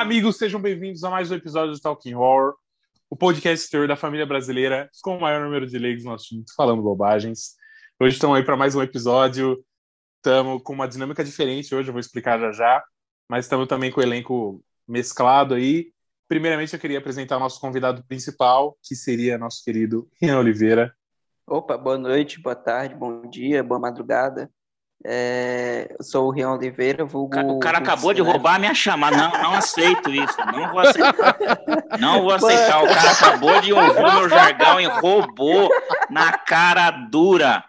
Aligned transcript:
Amigos, 0.00 0.38
sejam 0.38 0.58
bem-vindos 0.58 1.04
a 1.04 1.10
mais 1.10 1.30
um 1.30 1.34
episódio 1.34 1.74
do 1.74 1.78
Talking 1.78 2.14
Horror, 2.14 2.54
o 3.10 3.14
podcast 3.14 3.86
da 3.86 3.94
família 3.94 4.24
brasileira 4.24 4.88
com 5.02 5.18
o 5.18 5.20
maior 5.20 5.44
número 5.44 5.66
de 5.66 5.78
leigos 5.78 6.04
no 6.04 6.14
assunto, 6.14 6.54
falando 6.56 6.80
bobagens. 6.80 7.54
Hoje 8.00 8.14
estamos 8.14 8.34
aí 8.34 8.42
para 8.42 8.56
mais 8.56 8.74
um 8.74 8.80
episódio, 8.80 9.62
estamos 10.16 10.62
com 10.62 10.72
uma 10.72 10.88
dinâmica 10.88 11.22
diferente 11.22 11.74
hoje, 11.74 11.90
eu 11.90 11.92
vou 11.92 12.00
explicar 12.00 12.40
já 12.40 12.50
já, 12.50 12.82
mas 13.28 13.44
estamos 13.44 13.68
também 13.68 13.92
com 13.92 14.00
o 14.00 14.02
elenco 14.02 14.64
mesclado 14.88 15.52
aí. 15.52 15.92
Primeiramente, 16.26 16.72
eu 16.72 16.80
queria 16.80 16.98
apresentar 16.98 17.36
o 17.36 17.40
nosso 17.40 17.60
convidado 17.60 18.02
principal, 18.04 18.78
que 18.82 18.96
seria 18.96 19.36
nosso 19.36 19.62
querido 19.62 20.08
Rian 20.18 20.38
Oliveira. 20.38 20.96
Opa, 21.46 21.76
boa 21.76 21.98
noite, 21.98 22.40
boa 22.40 22.56
tarde, 22.56 22.94
bom 22.94 23.28
dia, 23.28 23.62
boa 23.62 23.78
madrugada. 23.78 24.50
É, 25.02 25.94
eu 25.98 26.04
sou 26.04 26.26
o 26.26 26.30
Rian 26.30 26.50
Oliveira, 26.50 27.06
vulgo... 27.06 27.38
O 27.40 27.58
cara 27.58 27.78
acabou 27.78 28.12
de 28.12 28.20
roubar 28.20 28.56
a 28.56 28.58
minha 28.58 28.74
chamada. 28.74 29.16
Não, 29.16 29.30
não 29.42 29.54
aceito 29.54 30.10
isso. 30.10 30.36
Não 30.52 30.70
vou 30.70 30.80
aceitar. 30.80 31.38
Não 31.98 32.22
vou 32.22 32.32
aceitar. 32.32 32.84
O 32.84 32.86
cara 32.86 33.10
acabou 33.10 33.60
de 33.62 33.72
ouvir 33.72 34.02
meu 34.02 34.28
jargão 34.28 34.78
e 34.78 34.84
roubou 34.86 35.70
na 36.10 36.36
cara 36.36 36.90
dura. 36.90 37.64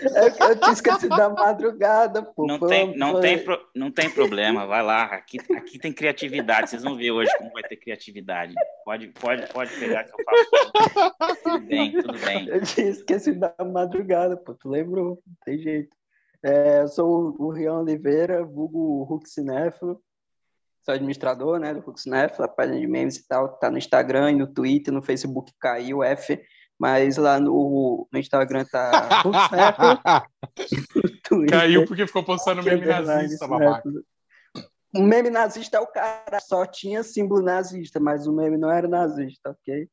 Eu, 0.00 0.48
eu 0.48 0.56
tinha 0.56 0.72
esquecido 0.72 1.16
da 1.16 1.28
madrugada, 1.28 2.22
pô. 2.22 2.46
Não 2.46 2.58
tem, 2.60 2.96
não, 2.96 3.20
tem, 3.20 3.44
não 3.74 3.90
tem 3.90 4.08
problema, 4.08 4.64
vai 4.66 4.82
lá. 4.82 5.04
Aqui, 5.04 5.38
aqui 5.56 5.78
tem 5.78 5.92
criatividade. 5.92 6.70
Vocês 6.70 6.82
vão 6.82 6.96
ver 6.96 7.10
hoje 7.10 7.30
como 7.38 7.52
vai 7.52 7.62
ter 7.64 7.76
criatividade. 7.76 8.54
Pode, 8.84 9.08
pode, 9.08 9.52
pode 9.52 9.72
pegar 9.78 10.04
que 10.04 10.12
eu 10.12 10.24
faço. 10.24 11.42
Tudo 11.42 11.58
bem, 11.66 11.92
tudo 11.92 12.18
bem. 12.18 12.46
Eu 12.48 12.62
tinha 12.62 12.88
esquecido 12.88 13.40
da 13.40 13.52
madrugada, 13.64 14.36
pô. 14.36 14.54
Tu 14.54 14.68
lembrou? 14.68 15.20
Não 15.26 15.36
tem 15.44 15.58
jeito. 15.58 15.90
É, 16.44 16.82
eu 16.82 16.88
sou 16.88 17.36
o 17.38 17.50
Rian 17.50 17.78
Oliveira, 17.78 18.44
vulgo 18.44 19.04
Hulk 19.04 19.28
Cinéfilo. 19.28 20.02
Sou 20.84 20.92
administrador 20.92 21.60
né, 21.60 21.72
do 21.72 21.80
Hulk 21.80 22.00
Cinéfilo, 22.00 22.44
a 22.44 22.48
página 22.48 22.80
de 22.80 22.86
memes 22.86 23.16
e 23.16 23.28
tal. 23.28 23.56
Tá 23.58 23.70
no 23.70 23.78
Instagram 23.78 24.32
e 24.32 24.34
no 24.34 24.48
Twitter, 24.48 24.92
no 24.92 25.00
Facebook 25.00 25.52
caiu 25.60 26.02
F, 26.02 26.42
mas 26.76 27.16
lá 27.16 27.38
no, 27.38 28.08
no 28.12 28.18
Instagram 28.18 28.64
tá 28.64 28.90
Hulk 29.22 29.38
Cinéfilo. 29.48 31.46
caiu 31.48 31.86
porque 31.86 32.06
ficou 32.06 32.24
postando 32.24 32.62
meme 32.62 32.84
nazista, 32.84 33.46
babaca. 33.46 33.88
O 34.94 35.02
meme 35.02 35.30
nazista 35.30 35.78
é 35.78 35.80
o 35.80 35.86
cara, 35.86 36.40
só 36.40 36.66
tinha 36.66 37.02
símbolo 37.02 37.40
nazista, 37.40 38.00
mas 38.00 38.26
o 38.26 38.32
meme 38.32 38.58
não 38.58 38.70
era 38.70 38.88
nazista, 38.88 39.50
ok? 39.50 39.88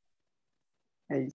É 1.12 1.22
isso. 1.22 1.36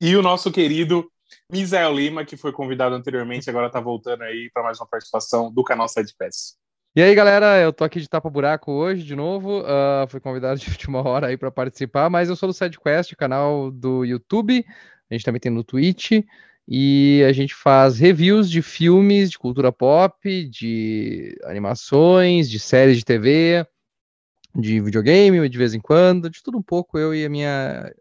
E 0.00 0.16
o 0.16 0.22
nosso 0.22 0.50
querido 0.52 1.10
Misael 1.50 1.94
Lima, 1.94 2.24
que 2.24 2.36
foi 2.36 2.52
convidado 2.52 2.94
anteriormente, 2.94 3.48
agora 3.48 3.66
está 3.68 3.80
voltando 3.80 4.22
aí 4.22 4.50
para 4.52 4.62
mais 4.62 4.80
uma 4.80 4.86
participação 4.86 5.52
do 5.52 5.62
canal 5.62 5.88
Side 5.88 6.14
Pass. 6.18 6.56
E 6.96 7.02
aí, 7.02 7.12
galera, 7.14 7.60
eu 7.60 7.72
tô 7.72 7.82
aqui 7.82 8.00
de 8.00 8.08
tapa 8.08 8.30
buraco 8.30 8.70
hoje 8.70 9.02
de 9.02 9.16
novo. 9.16 9.62
Uh, 9.62 10.08
fui 10.08 10.20
convidado 10.20 10.60
de 10.60 10.70
última 10.70 11.02
hora 11.02 11.26
aí 11.26 11.36
para 11.36 11.50
participar, 11.50 12.08
mas 12.08 12.28
eu 12.28 12.36
sou 12.36 12.48
do 12.48 12.52
SideQuest, 12.52 13.16
canal 13.16 13.70
do 13.70 14.04
YouTube. 14.04 14.64
A 15.10 15.14
gente 15.14 15.24
também 15.24 15.40
tem 15.40 15.50
no 15.50 15.64
Twitch. 15.64 16.12
E 16.66 17.22
a 17.28 17.32
gente 17.32 17.54
faz 17.54 17.98
reviews 17.98 18.48
de 18.48 18.62
filmes, 18.62 19.30
de 19.30 19.38
cultura 19.38 19.70
pop, 19.70 20.48
de 20.48 21.36
animações, 21.44 22.48
de 22.48 22.58
séries 22.58 22.96
de 22.96 23.04
TV, 23.04 23.66
de 24.54 24.80
videogame, 24.80 25.46
de 25.48 25.58
vez 25.58 25.74
em 25.74 25.80
quando, 25.80 26.30
de 26.30 26.42
tudo 26.42 26.56
um 26.56 26.62
pouco, 26.62 26.98
eu 26.98 27.14
e 27.14 27.24
a 27.24 27.28
minha 27.28 27.92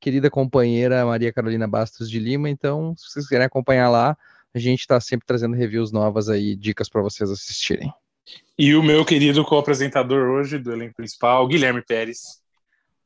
querida 0.00 0.30
companheira 0.30 1.04
Maria 1.04 1.32
Carolina 1.32 1.68
Bastos 1.68 2.10
de 2.10 2.18
Lima. 2.18 2.48
Então, 2.48 2.94
se 2.96 3.10
vocês 3.10 3.26
quiserem 3.26 3.46
acompanhar 3.46 3.90
lá, 3.90 4.16
a 4.54 4.58
gente 4.58 4.80
está 4.80 4.98
sempre 5.00 5.26
trazendo 5.26 5.54
reviews 5.54 5.92
novas 5.92 6.28
aí, 6.28 6.56
dicas 6.56 6.88
para 6.88 7.02
vocês 7.02 7.30
assistirem. 7.30 7.92
E 8.58 8.74
o 8.74 8.82
meu 8.82 9.04
querido 9.04 9.44
co-apresentador 9.44 10.30
hoje 10.30 10.58
do 10.58 10.72
elenco 10.72 10.94
principal, 10.94 11.46
Guilherme 11.46 11.82
Pérez. 11.82 12.40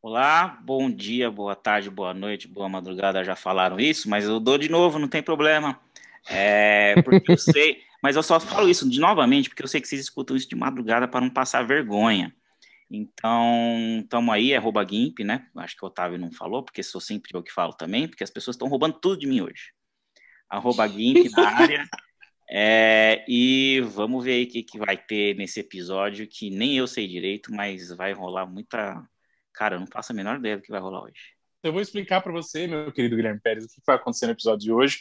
Olá, 0.00 0.58
bom 0.62 0.90
dia, 0.90 1.30
boa 1.30 1.56
tarde, 1.56 1.88
boa 1.90 2.12
noite, 2.12 2.46
boa 2.46 2.68
madrugada. 2.68 3.24
Já 3.24 3.34
falaram 3.34 3.80
isso, 3.80 4.08
mas 4.08 4.24
eu 4.24 4.38
dou 4.38 4.58
de 4.58 4.68
novo, 4.68 4.98
não 4.98 5.08
tem 5.08 5.22
problema. 5.22 5.80
É, 6.28 7.00
porque 7.02 7.32
eu 7.32 7.38
sei, 7.38 7.78
mas 8.02 8.16
eu 8.16 8.22
só 8.22 8.38
falo 8.38 8.68
isso 8.68 8.88
de 8.88 9.00
novamente 9.00 9.48
porque 9.48 9.62
eu 9.62 9.68
sei 9.68 9.80
que 9.80 9.88
vocês 9.88 10.00
escutam 10.00 10.36
isso 10.36 10.48
de 10.48 10.56
madrugada 10.56 11.08
para 11.08 11.20
não 11.20 11.30
passar 11.30 11.66
vergonha. 11.66 12.34
Então, 12.90 14.00
estamos 14.02 14.34
aí, 14.34 14.54
arroba 14.54 14.86
GIMP, 14.86 15.20
né? 15.24 15.48
Acho 15.56 15.76
que 15.76 15.84
o 15.84 15.88
Otávio 15.88 16.18
não 16.18 16.30
falou, 16.30 16.62
porque 16.62 16.82
sou 16.82 17.00
sempre 17.00 17.30
eu 17.34 17.42
que 17.42 17.52
falo 17.52 17.72
também, 17.72 18.06
porque 18.06 18.24
as 18.24 18.30
pessoas 18.30 18.54
estão 18.54 18.68
roubando 18.68 18.98
tudo 19.00 19.18
de 19.18 19.26
mim 19.26 19.40
hoje. 19.40 19.72
Arroba 20.48 20.86
GIMP 20.86 21.30
na 21.30 21.48
área. 21.48 21.88
É, 22.50 23.24
e 23.26 23.80
vamos 23.80 24.22
ver 24.22 24.32
aí 24.32 24.44
o 24.44 24.48
que, 24.48 24.62
que 24.62 24.78
vai 24.78 24.96
ter 24.96 25.34
nesse 25.34 25.60
episódio, 25.60 26.28
que 26.28 26.50
nem 26.50 26.76
eu 26.76 26.86
sei 26.86 27.08
direito, 27.08 27.50
mas 27.50 27.88
vai 27.88 28.12
rolar 28.12 28.46
muita. 28.46 29.02
Cara, 29.52 29.76
eu 29.76 29.80
não 29.80 29.86
faço 29.86 30.12
a 30.12 30.14
menor 30.14 30.38
ideia 30.38 30.56
do 30.56 30.62
que 30.62 30.70
vai 30.70 30.80
rolar 30.80 31.04
hoje. 31.04 31.34
Eu 31.62 31.72
vou 31.72 31.80
explicar 31.80 32.20
para 32.20 32.32
você, 32.32 32.66
meu 32.66 32.92
querido 32.92 33.16
Guilherme 33.16 33.40
Pérez, 33.40 33.64
o 33.64 33.68
que 33.68 33.80
vai 33.86 33.96
acontecer 33.96 34.26
no 34.26 34.32
episódio 34.32 34.60
de 34.60 34.72
hoje. 34.72 35.00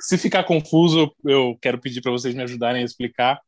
Se 0.00 0.18
ficar 0.18 0.44
confuso, 0.44 1.14
eu 1.24 1.56
quero 1.62 1.78
pedir 1.78 2.00
para 2.00 2.10
vocês 2.10 2.34
me 2.34 2.42
ajudarem 2.42 2.82
a 2.82 2.84
explicar, 2.84 3.40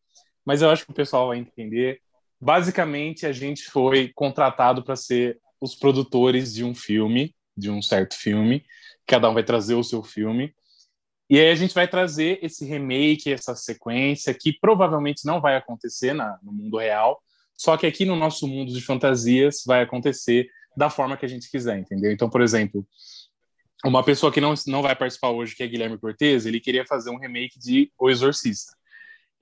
mas 0.44 0.62
eu 0.62 0.70
acho 0.70 0.84
que 0.84 0.93
o 0.93 0.94
pessoal 0.94 1.28
vai 1.28 1.38
entender. 1.38 2.00
Basicamente, 2.42 3.25
a 3.25 3.30
gente 3.30 3.70
foi 3.70 4.10
contratado 4.16 4.82
para 4.82 4.97
ser 4.97 5.38
os 5.60 5.76
produtores 5.76 6.53
de 6.53 6.64
um 6.64 6.75
filme, 6.75 7.32
de 7.56 7.70
um 7.70 7.80
certo 7.80 8.16
filme. 8.16 8.64
Cada 9.06 9.30
um 9.30 9.34
vai 9.34 9.44
trazer 9.44 9.76
o 9.76 9.84
seu 9.84 10.03
filme. 10.03 10.52
E 11.31 11.38
aí 11.38 11.50
a 11.50 11.54
gente 11.54 11.72
vai 11.72 11.86
trazer 11.86 12.41
esse 12.42 12.64
remake, 12.64 13.32
essa 13.32 13.54
sequência, 13.54 14.34
que 14.34 14.52
provavelmente 14.60 15.25
não 15.25 15.41
vai 15.41 15.54
acontecer 15.54 16.12
na, 16.12 16.36
no 16.42 16.52
mundo 16.52 16.78
real, 16.78 17.22
só 17.56 17.76
que 17.76 17.86
aqui 17.86 18.04
no 18.04 18.16
nosso 18.16 18.48
mundo 18.48 18.72
de 18.72 18.82
fantasias 18.82 19.62
vai 19.64 19.82
acontecer 19.82 20.48
da 20.76 20.91
forma 20.91 21.16
que 21.16 21.25
a 21.25 21.28
gente 21.28 21.48
quiser, 21.48 21.78
entendeu? 21.78 22.10
Então, 22.10 22.28
por 22.28 22.41
exemplo, 22.41 22.84
uma 23.84 24.02
pessoa 24.02 24.32
que 24.32 24.41
não, 24.41 24.52
não 24.66 24.82
vai 24.82 24.97
participar 24.97 25.31
hoje, 25.31 25.54
que 25.54 25.62
é 25.62 25.69
Guilherme 25.69 25.97
Cortez, 25.97 26.44
ele 26.44 26.58
queria 26.58 26.84
fazer 26.84 27.10
um 27.10 27.19
remake 27.19 27.56
de 27.58 27.91
O 27.97 28.10
Exorcista. 28.10 28.72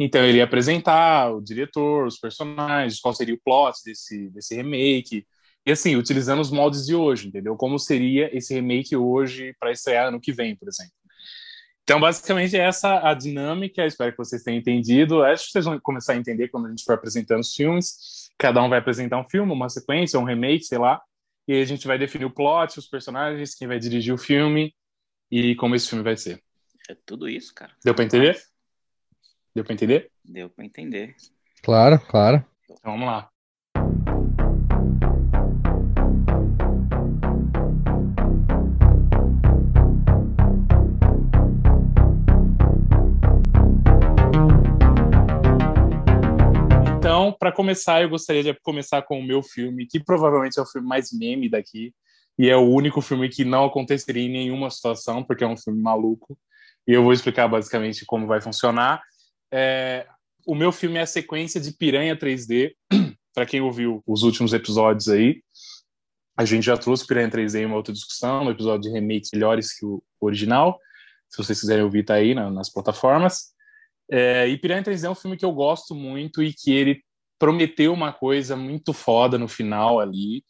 Então 0.03 0.25
ele 0.25 0.39
ia 0.39 0.45
apresentar 0.45 1.31
o 1.31 1.43
diretor, 1.43 2.07
os 2.07 2.19
personagens, 2.19 2.99
qual 2.99 3.13
seria 3.13 3.35
o 3.35 3.41
plot 3.45 3.77
desse, 3.85 4.31
desse 4.31 4.57
remake. 4.57 5.27
E 5.67 5.71
assim, 5.71 5.95
utilizando 5.95 6.41
os 6.41 6.51
moldes 6.51 6.87
de 6.87 6.95
hoje, 6.95 7.29
entendeu? 7.29 7.55
Como 7.55 7.79
seria 7.79 8.35
esse 8.35 8.55
remake 8.55 8.97
hoje 8.97 9.55
para 9.61 9.71
estrear 9.71 10.09
ano 10.09 10.19
que 10.19 10.33
vem, 10.33 10.57
por 10.57 10.69
exemplo. 10.69 10.95
Então, 11.83 12.01
basicamente, 12.01 12.57
é 12.57 12.61
essa 12.61 13.07
a 13.07 13.13
dinâmica. 13.13 13.85
Espero 13.85 14.13
que 14.13 14.17
vocês 14.17 14.43
tenham 14.43 14.59
entendido. 14.59 15.23
Acho 15.23 15.45
que 15.45 15.53
vocês 15.53 15.67
vão 15.67 15.79
começar 15.79 16.15
a 16.15 16.17
entender 16.17 16.49
quando 16.49 16.67
a 16.67 16.71
gente 16.71 16.83
for 16.83 16.95
apresentando 16.95 17.41
os 17.41 17.55
filmes. 17.55 18.31
Cada 18.39 18.63
um 18.63 18.71
vai 18.71 18.79
apresentar 18.79 19.19
um 19.19 19.29
filme, 19.29 19.53
uma 19.53 19.69
sequência, 19.69 20.19
um 20.19 20.25
remake, 20.25 20.65
sei 20.65 20.79
lá. 20.79 21.03
E 21.47 21.53
aí 21.53 21.61
a 21.61 21.67
gente 21.67 21.87
vai 21.87 21.99
definir 21.99 22.25
o 22.25 22.31
plot, 22.31 22.79
os 22.79 22.87
personagens, 22.89 23.55
quem 23.55 23.69
vai 23.69 23.79
dirigir 23.79 24.15
o 24.15 24.19
filme 24.19 24.75
e 25.31 25.55
como 25.57 25.75
esse 25.75 25.89
filme 25.89 26.03
vai 26.03 26.17
ser. 26.17 26.43
É 26.89 26.97
tudo 27.05 27.29
isso, 27.29 27.53
cara. 27.55 27.73
Deu 27.85 27.95
para 27.95 28.05
entender? 28.05 28.41
Deu 29.53 29.65
para 29.65 29.75
entender? 29.75 30.11
Deu 30.25 30.49
para 30.49 30.65
entender. 30.65 31.17
Claro, 31.61 31.99
claro. 32.09 32.45
Então 32.65 32.93
vamos 32.93 33.07
lá. 33.07 33.29
Então, 46.97 47.33
para 47.33 47.51
começar, 47.51 48.03
eu 48.03 48.09
gostaria 48.09 48.45
de 48.45 48.55
começar 48.61 49.03
com 49.03 49.19
o 49.19 49.27
meu 49.27 49.43
filme, 49.43 49.85
que 49.85 49.99
provavelmente 49.99 50.61
é 50.61 50.63
o 50.63 50.67
filme 50.67 50.87
mais 50.87 51.13
meme 51.13 51.51
daqui, 51.51 51.93
e 52.39 52.49
é 52.49 52.57
o 52.57 52.69
único 52.69 53.01
filme 53.01 53.29
que 53.29 53.45
não 53.45 53.65
aconteceria 53.65 54.23
em 54.23 54.31
nenhuma 54.31 54.71
situação, 54.71 55.25
porque 55.25 55.43
é 55.43 55.47
um 55.47 55.57
filme 55.57 55.83
maluco. 55.83 56.39
E 56.87 56.93
eu 56.93 57.03
vou 57.03 57.13
explicar 57.13 57.49
basicamente 57.49 58.07
como 58.07 58.29
vai 58.29 58.41
funcionar. 58.41 59.03
É, 59.53 60.07
o 60.47 60.55
meu 60.55 60.73
filme 60.73 60.99
é 60.99 61.03
a 61.03 61.07
sequência 61.07 61.61
de 61.61 61.73
Piranha 61.73 62.17
3D. 62.17 62.73
Para 63.35 63.47
quem 63.47 63.61
ouviu 63.61 64.03
os 64.07 64.23
últimos 64.23 64.53
episódios 64.53 65.09
aí, 65.09 65.41
a 66.37 66.45
gente 66.45 66.65
já 66.65 66.77
trouxe 66.77 67.07
Piranha 67.07 67.31
3D 67.31 67.61
em 67.61 67.67
uma 67.67 67.77
outra 67.77 67.93
discussão, 67.93 68.45
no 68.45 68.51
episódio 68.51 68.91
de 68.91 68.91
remakes 68.91 69.31
melhores 69.33 69.73
que 69.73 69.85
o 69.85 70.03
original. 70.21 70.79
Se 71.29 71.39
vocês 71.39 71.61
quiserem 71.61 71.85
ouvir, 71.85 72.05
tá 72.05 72.15
aí 72.15 72.35
na, 72.35 72.51
nas 72.51 72.73
plataformas. 72.73 73.53
É, 74.11 74.49
e 74.49 74.59
Piranha 74.59 74.83
3D 74.83 75.05
é 75.05 75.11
um 75.11 75.15
filme 75.15 75.37
que 75.37 75.45
eu 75.45 75.53
gosto 75.53 75.95
muito 75.95 76.43
e 76.43 76.53
que 76.53 76.73
ele 76.73 77.03
prometeu 77.39 77.93
uma 77.93 78.13
coisa 78.13 78.57
muito 78.57 78.93
foda 78.93 79.39
no 79.39 79.47
final 79.47 80.01
ali. 80.01 80.45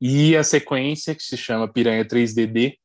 E 0.00 0.36
a 0.36 0.42
sequência, 0.42 1.14
que 1.14 1.22
se 1.22 1.36
chama 1.36 1.70
Piranha 1.70 2.04
3DD, 2.04 2.76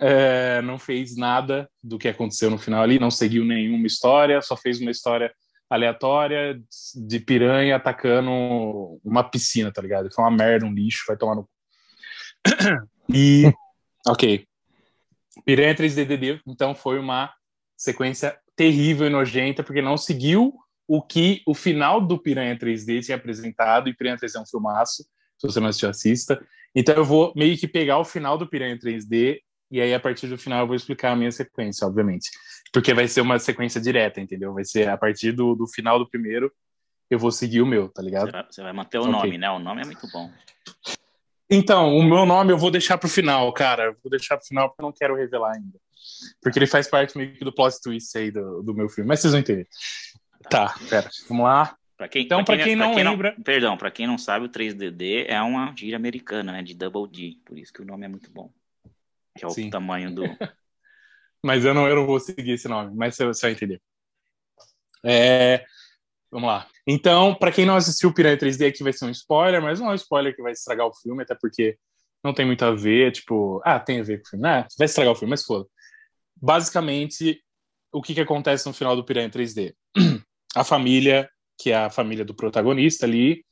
é, 0.00 0.60
não 0.62 0.78
fez 0.78 1.16
nada 1.16 1.68
do 1.82 1.98
que 1.98 2.08
aconteceu 2.08 2.50
no 2.50 2.58
final 2.58 2.82
ali, 2.82 2.98
não 2.98 3.10
seguiu 3.10 3.44
nenhuma 3.44 3.86
história, 3.86 4.40
só 4.42 4.56
fez 4.56 4.80
uma 4.80 4.90
história 4.90 5.32
aleatória 5.68 6.60
de 6.94 7.20
piranha 7.20 7.76
atacando 7.76 8.30
uma 9.04 9.24
piscina, 9.24 9.72
tá 9.72 9.80
ligado? 9.80 10.12
Foi 10.12 10.24
uma 10.24 10.30
merda, 10.30 10.66
um 10.66 10.72
lixo, 10.72 11.04
vai 11.06 11.16
tomar 11.16 11.36
no. 11.36 11.48
E. 13.08 13.52
Ok. 14.06 14.46
Piranha 15.46 15.74
3DDD, 15.74 16.42
então, 16.46 16.74
foi 16.74 16.98
uma 16.98 17.32
sequência 17.74 18.38
terrível 18.54 19.06
e 19.06 19.10
nojenta, 19.10 19.62
porque 19.62 19.80
não 19.80 19.96
seguiu 19.96 20.54
o 20.86 21.00
que 21.00 21.42
o 21.46 21.54
final 21.54 22.00
do 22.00 22.18
Piranha 22.18 22.54
3D 22.54 23.02
tinha 23.02 23.16
apresentado, 23.16 23.88
e 23.88 23.94
Piranha 23.94 24.18
3D 24.18 24.36
é 24.36 24.40
um 24.40 24.46
filmaço, 24.46 25.04
se 25.38 25.46
você 25.46 25.58
não 25.58 25.68
assistiu, 25.68 25.88
assista. 25.88 26.38
Então 26.74 26.94
eu 26.94 27.04
vou 27.04 27.32
meio 27.34 27.56
que 27.56 27.66
pegar 27.66 27.98
o 27.98 28.04
final 28.04 28.36
do 28.36 28.46
Piranha 28.46 28.78
3D, 28.78 29.40
e 29.70 29.80
aí 29.80 29.94
a 29.94 30.00
partir 30.00 30.26
do 30.26 30.38
final 30.38 30.60
eu 30.60 30.66
vou 30.66 30.76
explicar 30.76 31.12
a 31.12 31.16
minha 31.16 31.32
sequência, 31.32 31.86
obviamente. 31.86 32.30
Porque 32.72 32.94
vai 32.94 33.08
ser 33.08 33.20
uma 33.20 33.38
sequência 33.38 33.80
direta, 33.80 34.20
entendeu? 34.20 34.52
Vai 34.54 34.64
ser 34.64 34.88
a 34.88 34.96
partir 34.96 35.32
do, 35.32 35.54
do 35.54 35.66
final 35.66 35.98
do 35.98 36.08
primeiro, 36.08 36.52
eu 37.10 37.18
vou 37.18 37.30
seguir 37.30 37.62
o 37.62 37.66
meu, 37.66 37.88
tá 37.88 38.02
ligado? 38.02 38.26
Você 38.26 38.32
vai, 38.32 38.46
você 38.50 38.62
vai 38.62 38.72
manter 38.72 38.98
o 38.98 39.02
okay. 39.02 39.12
nome, 39.12 39.38
né? 39.38 39.50
O 39.50 39.58
nome 39.58 39.82
é 39.82 39.84
muito 39.84 40.06
bom. 40.12 40.30
Então, 41.50 41.94
o 41.96 42.02
meu 42.02 42.24
nome 42.24 42.52
eu 42.52 42.58
vou 42.58 42.70
deixar 42.70 42.98
pro 42.98 43.08
final, 43.08 43.52
cara. 43.52 43.84
Eu 43.84 43.96
vou 44.02 44.10
deixar 44.10 44.36
pro 44.36 44.46
final 44.46 44.68
porque 44.68 44.82
eu 44.82 44.86
não 44.86 44.92
quero 44.92 45.14
revelar 45.14 45.52
ainda. 45.52 45.78
Porque 46.42 46.58
ele 46.58 46.66
faz 46.66 46.88
parte 46.88 47.16
meio 47.16 47.34
que 47.34 47.44
do 47.44 47.52
plot 47.52 47.80
twist 47.82 48.16
aí 48.16 48.30
do, 48.30 48.62
do 48.62 48.74
meu 48.74 48.88
filme. 48.88 49.08
Mas 49.08 49.20
vocês 49.20 49.32
vão 49.32 49.40
entender. 49.40 49.68
Tá, 50.48 50.68
tá 50.68 50.78
pera. 50.88 51.10
Vamos 51.28 51.44
lá. 51.44 51.76
Pra 51.96 52.08
quem, 52.08 52.24
então, 52.24 52.42
para 52.44 52.56
quem, 52.56 52.64
quem, 52.64 52.76
não 52.76 52.94
quem 52.94 53.04
lembra. 53.04 53.34
Não, 53.36 53.42
perdão, 53.42 53.76
para 53.76 53.90
quem 53.90 54.06
não 54.06 54.18
sabe, 54.18 54.46
o 54.46 54.48
3DD 54.48 55.26
é 55.28 55.40
uma 55.40 55.72
gíria 55.76 55.96
americana, 55.96 56.52
né? 56.52 56.62
De 56.62 56.74
Double 56.74 57.08
D. 57.08 57.38
Por 57.44 57.56
isso 57.58 57.72
que 57.72 57.82
o 57.82 57.84
nome 57.84 58.04
é 58.04 58.08
muito 58.08 58.30
bom. 58.30 58.50
Que 59.36 59.44
é 59.44 59.48
o 59.48 59.50
Sim. 59.50 59.70
tamanho 59.70 60.14
do. 60.14 60.22
mas 61.42 61.64
eu 61.64 61.74
não, 61.74 61.88
eu 61.88 61.96
não 61.96 62.06
vou 62.06 62.18
seguir 62.20 62.52
esse 62.52 62.68
nome, 62.68 62.94
mas 62.96 63.14
você, 63.16 63.26
você 63.26 63.46
vai 63.46 63.52
entender. 63.52 63.82
É, 65.04 65.64
vamos 66.30 66.48
lá. 66.48 66.66
Então, 66.86 67.34
para 67.34 67.52
quem 67.52 67.66
não 67.66 67.76
assistiu 67.76 68.10
o 68.10 68.14
Piranha 68.14 68.38
3D, 68.38 68.68
aqui 68.68 68.82
vai 68.82 68.92
ser 68.92 69.04
um 69.04 69.10
spoiler, 69.10 69.60
mas 69.62 69.80
não 69.80 69.88
é 69.88 69.92
um 69.92 69.96
spoiler 69.96 70.34
que 70.34 70.42
vai 70.42 70.52
estragar 70.52 70.86
o 70.86 70.94
filme, 70.94 71.22
até 71.22 71.34
porque 71.34 71.76
não 72.22 72.32
tem 72.32 72.46
muito 72.46 72.64
a 72.64 72.74
ver, 72.74 73.12
tipo, 73.12 73.60
ah, 73.64 73.78
tem 73.78 74.00
a 74.00 74.02
ver 74.02 74.18
com 74.18 74.26
o 74.26 74.30
filme, 74.30 74.42
né? 74.42 74.66
Vai 74.78 74.86
estragar 74.86 75.12
o 75.12 75.16
filme, 75.16 75.30
mas 75.30 75.44
foda. 75.44 75.66
Basicamente, 76.34 77.42
o 77.92 78.00
que, 78.00 78.14
que 78.14 78.20
acontece 78.20 78.66
no 78.66 78.72
final 78.72 78.96
do 78.96 79.04
Piranha 79.04 79.30
3D? 79.30 79.74
A 80.56 80.62
família, 80.62 81.28
que 81.58 81.72
é 81.72 81.74
a 81.74 81.90
família 81.90 82.24
do 82.24 82.32
protagonista 82.32 83.06
ali, 83.06 83.44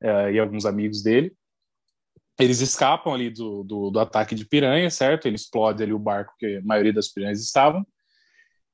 é, 0.00 0.34
e 0.34 0.38
alguns 0.38 0.64
amigos 0.64 1.02
dele, 1.02 1.32
eles 2.38 2.60
escapam 2.60 3.14
ali 3.14 3.30
do, 3.30 3.62
do, 3.62 3.90
do, 3.90 4.00
ataque 4.00 4.34
de 4.34 4.44
piranha, 4.44 4.90
certo? 4.90 5.26
Ele 5.26 5.36
explode 5.36 5.82
ali 5.82 5.92
o 5.92 5.98
barco 5.98 6.34
que 6.38 6.56
a 6.56 6.62
maioria 6.62 6.92
das 6.92 7.08
piranhas 7.08 7.40
estavam, 7.40 7.86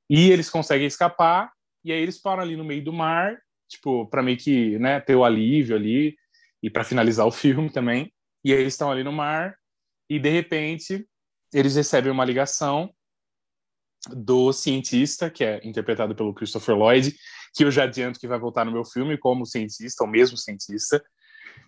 e 0.09 0.31
eles 0.31 0.49
conseguem 0.49 0.87
escapar, 0.87 1.51
e 1.83 1.91
aí 1.91 2.01
eles 2.01 2.19
param 2.19 2.43
ali 2.43 2.55
no 2.55 2.65
meio 2.65 2.83
do 2.83 2.91
mar, 2.91 3.37
tipo, 3.69 4.07
para 4.07 4.23
meio 4.23 4.37
que, 4.37 4.77
né, 4.79 4.99
ter 4.99 5.15
o 5.15 5.23
alívio 5.23 5.75
ali, 5.75 6.15
e 6.61 6.69
para 6.69 6.83
finalizar 6.83 7.25
o 7.25 7.31
filme 7.31 7.69
também, 7.69 8.11
e 8.43 8.51
aí 8.51 8.59
eles 8.59 8.73
estão 8.73 8.91
ali 8.91 9.03
no 9.03 9.11
mar, 9.11 9.55
e 10.09 10.19
de 10.19 10.29
repente 10.29 11.07
eles 11.53 11.75
recebem 11.75 12.11
uma 12.11 12.25
ligação 12.25 12.93
do 14.09 14.51
cientista, 14.51 15.29
que 15.29 15.43
é 15.43 15.61
interpretado 15.63 16.15
pelo 16.15 16.33
Christopher 16.33 16.75
Lloyd, 16.75 17.15
que 17.53 17.63
eu 17.63 17.71
já 17.71 17.83
adianto 17.83 18.19
que 18.19 18.27
vai 18.27 18.39
voltar 18.39 18.65
no 18.65 18.71
meu 18.71 18.83
filme 18.83 19.17
como 19.17 19.45
cientista, 19.45 20.03
o 20.03 20.07
mesmo 20.07 20.37
cientista, 20.37 21.03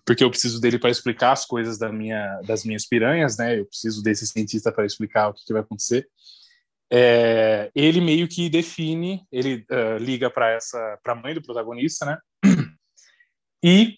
porque 0.05 0.23
eu 0.23 0.29
preciso 0.29 0.59
dele 0.59 0.77
para 0.77 0.89
explicar 0.89 1.31
as 1.31 1.45
coisas 1.45 1.77
da 1.77 1.91
minha, 1.91 2.41
das 2.41 2.65
minhas 2.65 2.85
piranhas, 2.85 3.37
né? 3.37 3.59
Eu 3.59 3.65
preciso 3.65 4.03
desse 4.03 4.27
cientista 4.27 4.71
para 4.71 4.85
explicar 4.85 5.29
o 5.29 5.33
que, 5.33 5.45
que 5.45 5.53
vai 5.53 5.61
acontecer. 5.61 6.07
É, 6.91 7.71
ele 7.73 8.01
meio 8.01 8.27
que 8.27 8.49
define, 8.49 9.25
ele 9.31 9.65
uh, 9.71 9.97
liga 9.97 10.29
para 10.29 10.51
essa, 10.51 10.99
para 11.01 11.13
a 11.13 11.15
mãe 11.15 11.33
do 11.33 11.41
protagonista, 11.41 12.05
né? 12.05 12.17
E 13.65 13.97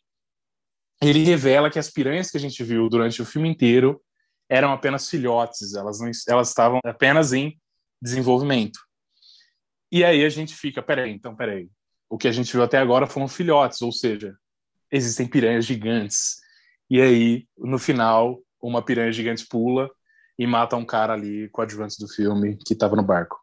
ele 1.02 1.24
revela 1.24 1.72
que 1.72 1.80
as 1.80 1.90
piranhas 1.90 2.30
que 2.30 2.38
a 2.38 2.40
gente 2.40 2.64
viu 2.64 2.88
durante 2.88 3.20
o 3.20 3.26
filme 3.26 3.50
inteiro 3.50 4.00
eram 4.48 4.72
apenas 4.72 5.10
filhotes, 5.10 5.74
elas 5.74 6.00
não, 6.00 6.12
elas 6.28 6.50
estavam 6.50 6.80
apenas 6.86 7.34
em 7.34 7.60
desenvolvimento. 8.00 8.80
E 9.92 10.04
aí 10.04 10.24
a 10.24 10.30
gente 10.30 10.54
fica, 10.56 10.84
peraí, 10.84 11.12
então 11.12 11.36
peraí. 11.36 11.68
O 12.08 12.18
que 12.18 12.28
a 12.28 12.32
gente 12.32 12.52
viu 12.52 12.62
até 12.62 12.78
agora 12.78 13.08
foram 13.08 13.28
filhotes, 13.28 13.82
ou 13.82 13.92
seja, 13.92 14.38
existem 14.92 15.28
piranhas 15.28 15.66
gigantes. 15.66 16.38
E 16.90 17.02
aí, 17.02 17.48
no 17.58 17.78
final, 17.78 18.40
uma 18.62 18.84
piranha 18.84 19.12
gigante 19.12 19.46
pula 19.48 19.90
e 20.38 20.46
mata 20.46 20.76
um 20.76 20.86
cara 20.86 21.14
ali, 21.14 21.50
coadjuvante 21.50 21.98
do 22.00 22.08
filme, 22.08 22.58
que 22.66 22.74
estava 22.74 22.96
no 22.96 23.04
barco. 23.04 23.40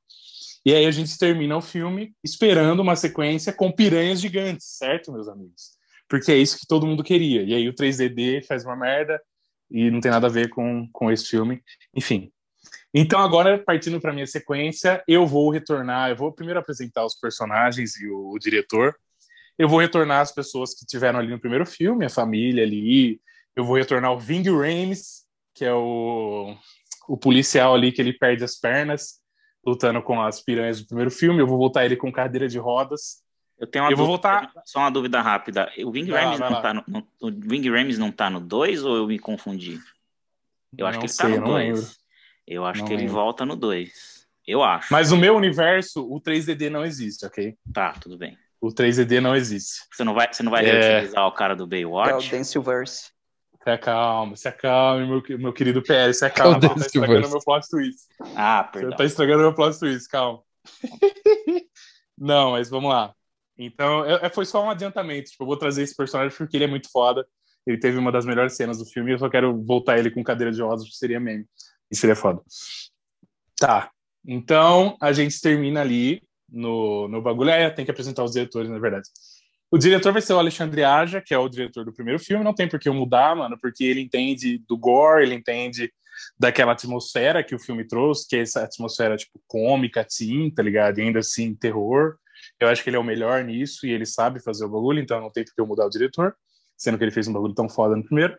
E 0.64 0.72
aí 0.74 0.86
a 0.86 0.90
gente 0.90 1.18
termina 1.18 1.56
o 1.56 1.60
filme 1.60 2.14
esperando 2.22 2.80
uma 2.80 2.94
sequência 2.94 3.52
com 3.52 3.72
piranhas 3.72 4.20
gigantes, 4.20 4.66
certo, 4.78 5.12
meus 5.12 5.28
amigos? 5.28 5.72
Porque 6.08 6.30
é 6.30 6.36
isso 6.36 6.58
que 6.58 6.66
todo 6.66 6.86
mundo 6.86 7.02
queria. 7.02 7.42
E 7.42 7.54
aí 7.54 7.68
o 7.68 7.74
3DD 7.74 8.46
faz 8.46 8.64
uma 8.64 8.76
merda 8.76 9.20
e 9.70 9.90
não 9.90 10.00
tem 10.00 10.10
nada 10.10 10.26
a 10.28 10.30
ver 10.30 10.50
com, 10.50 10.88
com 10.92 11.10
esse 11.10 11.26
filme. 11.26 11.62
Enfim, 11.96 12.30
então, 12.94 13.20
agora, 13.20 13.58
partindo 13.58 13.98
para 14.00 14.12
minha 14.12 14.26
sequência, 14.26 15.02
eu 15.08 15.26
vou 15.26 15.50
retornar. 15.50 16.10
Eu 16.10 16.16
vou 16.16 16.32
primeiro 16.32 16.60
apresentar 16.60 17.04
os 17.06 17.14
personagens 17.14 17.96
e 17.96 18.06
o, 18.06 18.32
o, 18.32 18.38
diretor. 18.38 18.94
Eu 19.58 19.68
vou 19.68 19.80
retornar 19.80 20.20
as 20.20 20.32
pessoas 20.32 20.74
que 20.74 20.86
tiveram 20.86 21.18
ali 21.18 21.28
no 21.28 21.40
primeiro 21.40 21.66
filme, 21.66 22.04
a 22.04 22.10
família 22.10 22.64
ali. 22.64 23.20
Eu 23.54 23.64
vou 23.64 23.76
retornar 23.76 24.12
o 24.12 24.18
Ving 24.18 24.48
Rames, 24.50 25.26
que 25.54 25.64
é 25.64 25.72
o, 25.72 26.56
o 27.08 27.16
policial 27.16 27.74
ali 27.74 27.92
que 27.92 28.00
ele 28.00 28.12
perde 28.12 28.42
as 28.44 28.56
pernas, 28.56 29.20
lutando 29.64 30.02
com 30.02 30.20
as 30.20 30.40
piranhas 30.40 30.80
do 30.80 30.86
primeiro 30.86 31.10
filme. 31.10 31.40
Eu 31.40 31.46
vou 31.46 31.58
voltar 31.58 31.84
ele 31.84 31.96
com 31.96 32.10
cadeira 32.10 32.48
de 32.48 32.58
rodas. 32.58 33.22
Eu 33.58 33.66
tenho 33.66 33.84
uma 33.84 33.92
eu 33.92 33.96
dúvida, 33.96 34.06
vou 34.06 34.16
voltar... 34.16 34.52
só 34.64 34.80
uma 34.80 34.90
dúvida 34.90 35.20
rápida. 35.20 35.70
O 35.84 35.92
Ving 35.92 36.10
Rames 36.10 36.40
não 36.40 36.60
tá 36.60 36.74
no, 36.74 36.84
no, 36.88 37.06
o 37.20 37.30
Ving 37.30 37.70
Rames 37.70 37.98
não 37.98 38.10
tá 38.10 38.28
no 38.28 38.40
2 38.40 38.84
ou 38.84 38.96
eu 38.96 39.06
me 39.06 39.18
confundi? 39.18 39.78
Eu 40.76 40.84
não 40.84 40.86
acho 40.86 40.98
que 40.98 41.04
ele 41.04 41.14
tá 41.14 41.24
sei, 41.26 41.34
tá 41.34 41.40
no 41.40 41.46
2. 41.46 41.98
Eu 42.46 42.64
acho 42.64 42.80
não 42.80 42.88
que 42.88 42.94
ele 42.94 43.06
volta 43.06 43.46
no 43.46 43.54
2. 43.54 44.26
Eu 44.46 44.62
acho. 44.62 44.92
Mas 44.92 45.12
no 45.12 45.16
meu 45.16 45.36
universo, 45.36 46.04
o 46.04 46.20
3DD 46.20 46.68
não 46.70 46.84
existe, 46.84 47.24
ok? 47.24 47.56
Tá, 47.72 47.92
tudo 47.92 48.18
bem. 48.18 48.36
O 48.62 48.68
3DD 48.68 49.20
não 49.20 49.34
existe. 49.34 49.84
Você 49.92 50.04
não 50.04 50.14
vai, 50.14 50.32
você 50.32 50.40
não 50.44 50.52
vai 50.52 50.64
é... 50.64 50.70
reutilizar 50.70 51.26
o 51.26 51.32
cara 51.32 51.56
do 51.56 51.66
Baywatch? 51.66 52.10
É 52.12 52.14
o 52.14 52.30
Danceverse. 52.30 53.10
Se 53.60 53.70
acalma, 53.70 54.36
se 54.36 54.46
acalme, 54.46 55.06
meu, 55.06 55.38
meu 55.38 55.52
querido 55.52 55.82
Pérez, 55.82 56.18
se 56.20 56.24
acalma. 56.24 56.60
Você 56.60 56.68
tá 56.68 56.86
estragando 56.86 57.28
meu 57.28 57.40
plot 57.40 57.68
twist. 57.68 58.06
Ah, 58.36 58.62
perdão. 58.62 58.90
Você 58.92 58.96
tá 58.96 59.04
estragando 59.04 59.42
meu 59.42 59.54
plot 59.54 59.76
twist, 59.78 60.08
calma. 60.08 60.40
não, 62.16 62.52
mas 62.52 62.70
vamos 62.70 62.88
lá. 62.88 63.12
Então, 63.58 64.04
é, 64.04 64.30
foi 64.30 64.46
só 64.46 64.64
um 64.64 64.70
adiantamento. 64.70 65.30
Tipo, 65.32 65.42
eu 65.42 65.48
vou 65.48 65.56
trazer 65.56 65.82
esse 65.82 65.96
personagem 65.96 66.36
porque 66.36 66.56
ele 66.56 66.64
é 66.64 66.68
muito 66.68 66.88
foda. 66.88 67.26
Ele 67.66 67.78
teve 67.78 67.98
uma 67.98 68.12
das 68.12 68.24
melhores 68.24 68.54
cenas 68.54 68.78
do 68.78 68.86
filme 68.86 69.10
e 69.10 69.14
eu 69.14 69.18
só 69.18 69.28
quero 69.28 69.60
voltar 69.64 69.98
ele 69.98 70.10
com 70.10 70.22
cadeira 70.22 70.52
de 70.52 70.62
rodas, 70.62 70.84
que 70.84 70.96
seria 70.96 71.18
meme. 71.18 71.46
Isso 71.90 72.00
seria 72.00 72.16
foda. 72.16 72.40
Tá. 73.58 73.90
Então, 74.24 74.96
a 75.00 75.12
gente 75.12 75.40
termina 75.40 75.80
ali 75.80 76.22
no, 76.52 77.08
no 77.08 77.22
bagulho. 77.22 77.50
É, 77.50 77.70
tem 77.70 77.84
que 77.84 77.90
apresentar 77.90 78.22
os 78.22 78.32
diretores, 78.32 78.70
na 78.70 78.78
verdade. 78.78 79.08
O 79.70 79.78
diretor 79.78 80.12
vai 80.12 80.20
ser 80.20 80.34
o 80.34 80.38
Alexandre 80.38 80.84
Aja, 80.84 81.22
que 81.24 81.32
é 81.32 81.38
o 81.38 81.48
diretor 81.48 81.84
do 81.84 81.94
primeiro 81.94 82.20
filme. 82.20 82.44
Não 82.44 82.54
tem 82.54 82.68
por 82.68 82.78
que 82.78 82.88
eu 82.88 82.94
mudar, 82.94 83.34
mano, 83.34 83.56
porque 83.58 83.84
ele 83.84 84.00
entende 84.00 84.58
do 84.68 84.76
gore, 84.76 85.22
ele 85.22 85.34
entende 85.34 85.90
daquela 86.38 86.72
atmosfera 86.72 87.42
que 87.42 87.54
o 87.54 87.58
filme 87.58 87.86
trouxe, 87.86 88.28
que 88.28 88.36
é 88.36 88.40
essa 88.40 88.62
atmosfera, 88.64 89.16
tipo, 89.16 89.40
cômica, 89.46 90.04
teen, 90.04 90.50
tá 90.50 90.62
ligado? 90.62 90.98
E 90.98 91.02
ainda 91.02 91.20
assim, 91.20 91.54
terror. 91.54 92.16
Eu 92.60 92.68
acho 92.68 92.82
que 92.82 92.90
ele 92.90 92.96
é 92.96 93.00
o 93.00 93.04
melhor 93.04 93.42
nisso 93.44 93.86
e 93.86 93.90
ele 93.90 94.04
sabe 94.04 94.42
fazer 94.42 94.64
o 94.64 94.68
bagulho, 94.68 95.00
então 95.00 95.20
não 95.20 95.30
tem 95.30 95.44
por 95.44 95.54
que 95.54 95.60
eu 95.60 95.66
mudar 95.66 95.86
o 95.86 95.90
diretor, 95.90 96.34
sendo 96.76 96.98
que 96.98 97.04
ele 97.04 97.10
fez 97.10 97.26
um 97.26 97.32
bagulho 97.32 97.54
tão 97.54 97.68
foda 97.68 97.96
no 97.96 98.04
primeiro. 98.04 98.36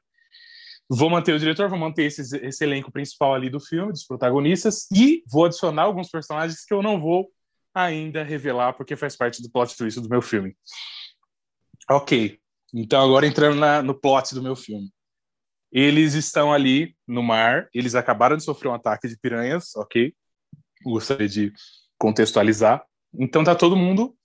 Vou 0.90 1.10
manter 1.10 1.34
o 1.34 1.40
diretor, 1.40 1.70
vou 1.70 1.80
manter 1.80 2.04
esse, 2.04 2.38
esse 2.46 2.64
elenco 2.64 2.92
principal 2.92 3.34
ali 3.34 3.50
do 3.50 3.60
filme, 3.60 3.92
dos 3.92 4.06
protagonistas, 4.06 4.86
e 4.92 5.24
vou 5.32 5.46
adicionar 5.46 5.84
alguns 5.84 6.10
personagens 6.10 6.64
que 6.66 6.74
eu 6.74 6.84
não 6.84 7.00
vou 7.00 7.28
ainda 7.74 8.24
revelar, 8.24 8.74
porque 8.74 8.96
faz 8.96 9.16
parte 9.16 9.42
do 9.42 9.50
plot 9.50 9.76
twist 9.76 10.00
do 10.00 10.10
meu 10.10 10.22
filme. 10.22 10.56
Ok, 11.90 12.40
então 12.74 13.04
agora 13.04 13.28
entrando 13.28 13.56
na, 13.56 13.82
no 13.82 13.94
plot 13.94 14.34
do 14.34 14.44
meu 14.44 14.56
filme. 14.56 14.90
Eles 15.72 16.14
estão 16.14 16.54
ali 16.54 16.96
no 17.08 17.24
mar, 17.24 17.68
eles 17.74 17.96
acabaram 17.96 18.38
de 18.38 18.44
sofrer 18.44 18.70
um 18.70 18.76
ataque 18.76 19.08
de 19.08 19.18
piranhas, 19.18 19.76
ok? 19.76 20.14
Gostaria 20.84 21.28
de 21.28 21.52
contextualizar. 21.98 22.86
Então 23.14 23.44
tá 23.44 23.56
todo 23.56 23.76
mundo 23.76 24.16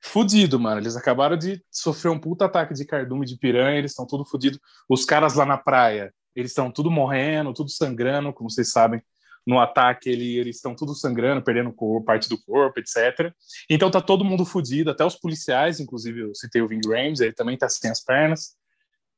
fudido, 0.00 0.60
mano. 0.60 0.80
Eles 0.80 0.96
acabaram 0.96 1.36
de 1.36 1.64
sofrer 1.70 2.10
um 2.10 2.18
puta 2.18 2.44
ataque 2.44 2.74
de 2.74 2.84
cardume 2.84 3.26
de 3.26 3.36
piranha, 3.36 3.78
eles 3.78 3.90
estão 3.92 4.06
tudo 4.06 4.24
fudido. 4.24 4.58
Os 4.88 5.04
caras 5.04 5.34
lá 5.34 5.44
na 5.44 5.56
praia, 5.56 6.14
eles 6.34 6.50
estão 6.50 6.70
tudo 6.70 6.90
morrendo, 6.90 7.54
tudo 7.54 7.70
sangrando, 7.70 8.32
como 8.32 8.50
vocês 8.50 8.70
sabem. 8.70 9.02
No 9.46 9.58
ataque, 9.58 10.08
ele, 10.08 10.38
eles 10.38 10.56
estão 10.56 10.74
tudo 10.74 10.94
sangrando, 10.94 11.42
perdendo 11.42 11.72
corpo, 11.72 12.04
parte 12.04 12.28
do 12.28 12.42
corpo, 12.42 12.80
etc. 12.80 13.32
Então 13.68 13.90
tá 13.90 14.00
todo 14.00 14.24
mundo 14.24 14.44
fudido, 14.44 14.90
até 14.90 15.04
os 15.04 15.16
policiais, 15.16 15.80
inclusive 15.80 16.20
eu 16.20 16.34
citei 16.34 16.62
o 16.62 16.68
Ving 16.68 16.80
Rhames, 16.86 17.20
ele 17.20 17.32
também 17.32 17.56
tá 17.56 17.68
sem 17.68 17.90
as 17.90 18.02
pernas. 18.02 18.56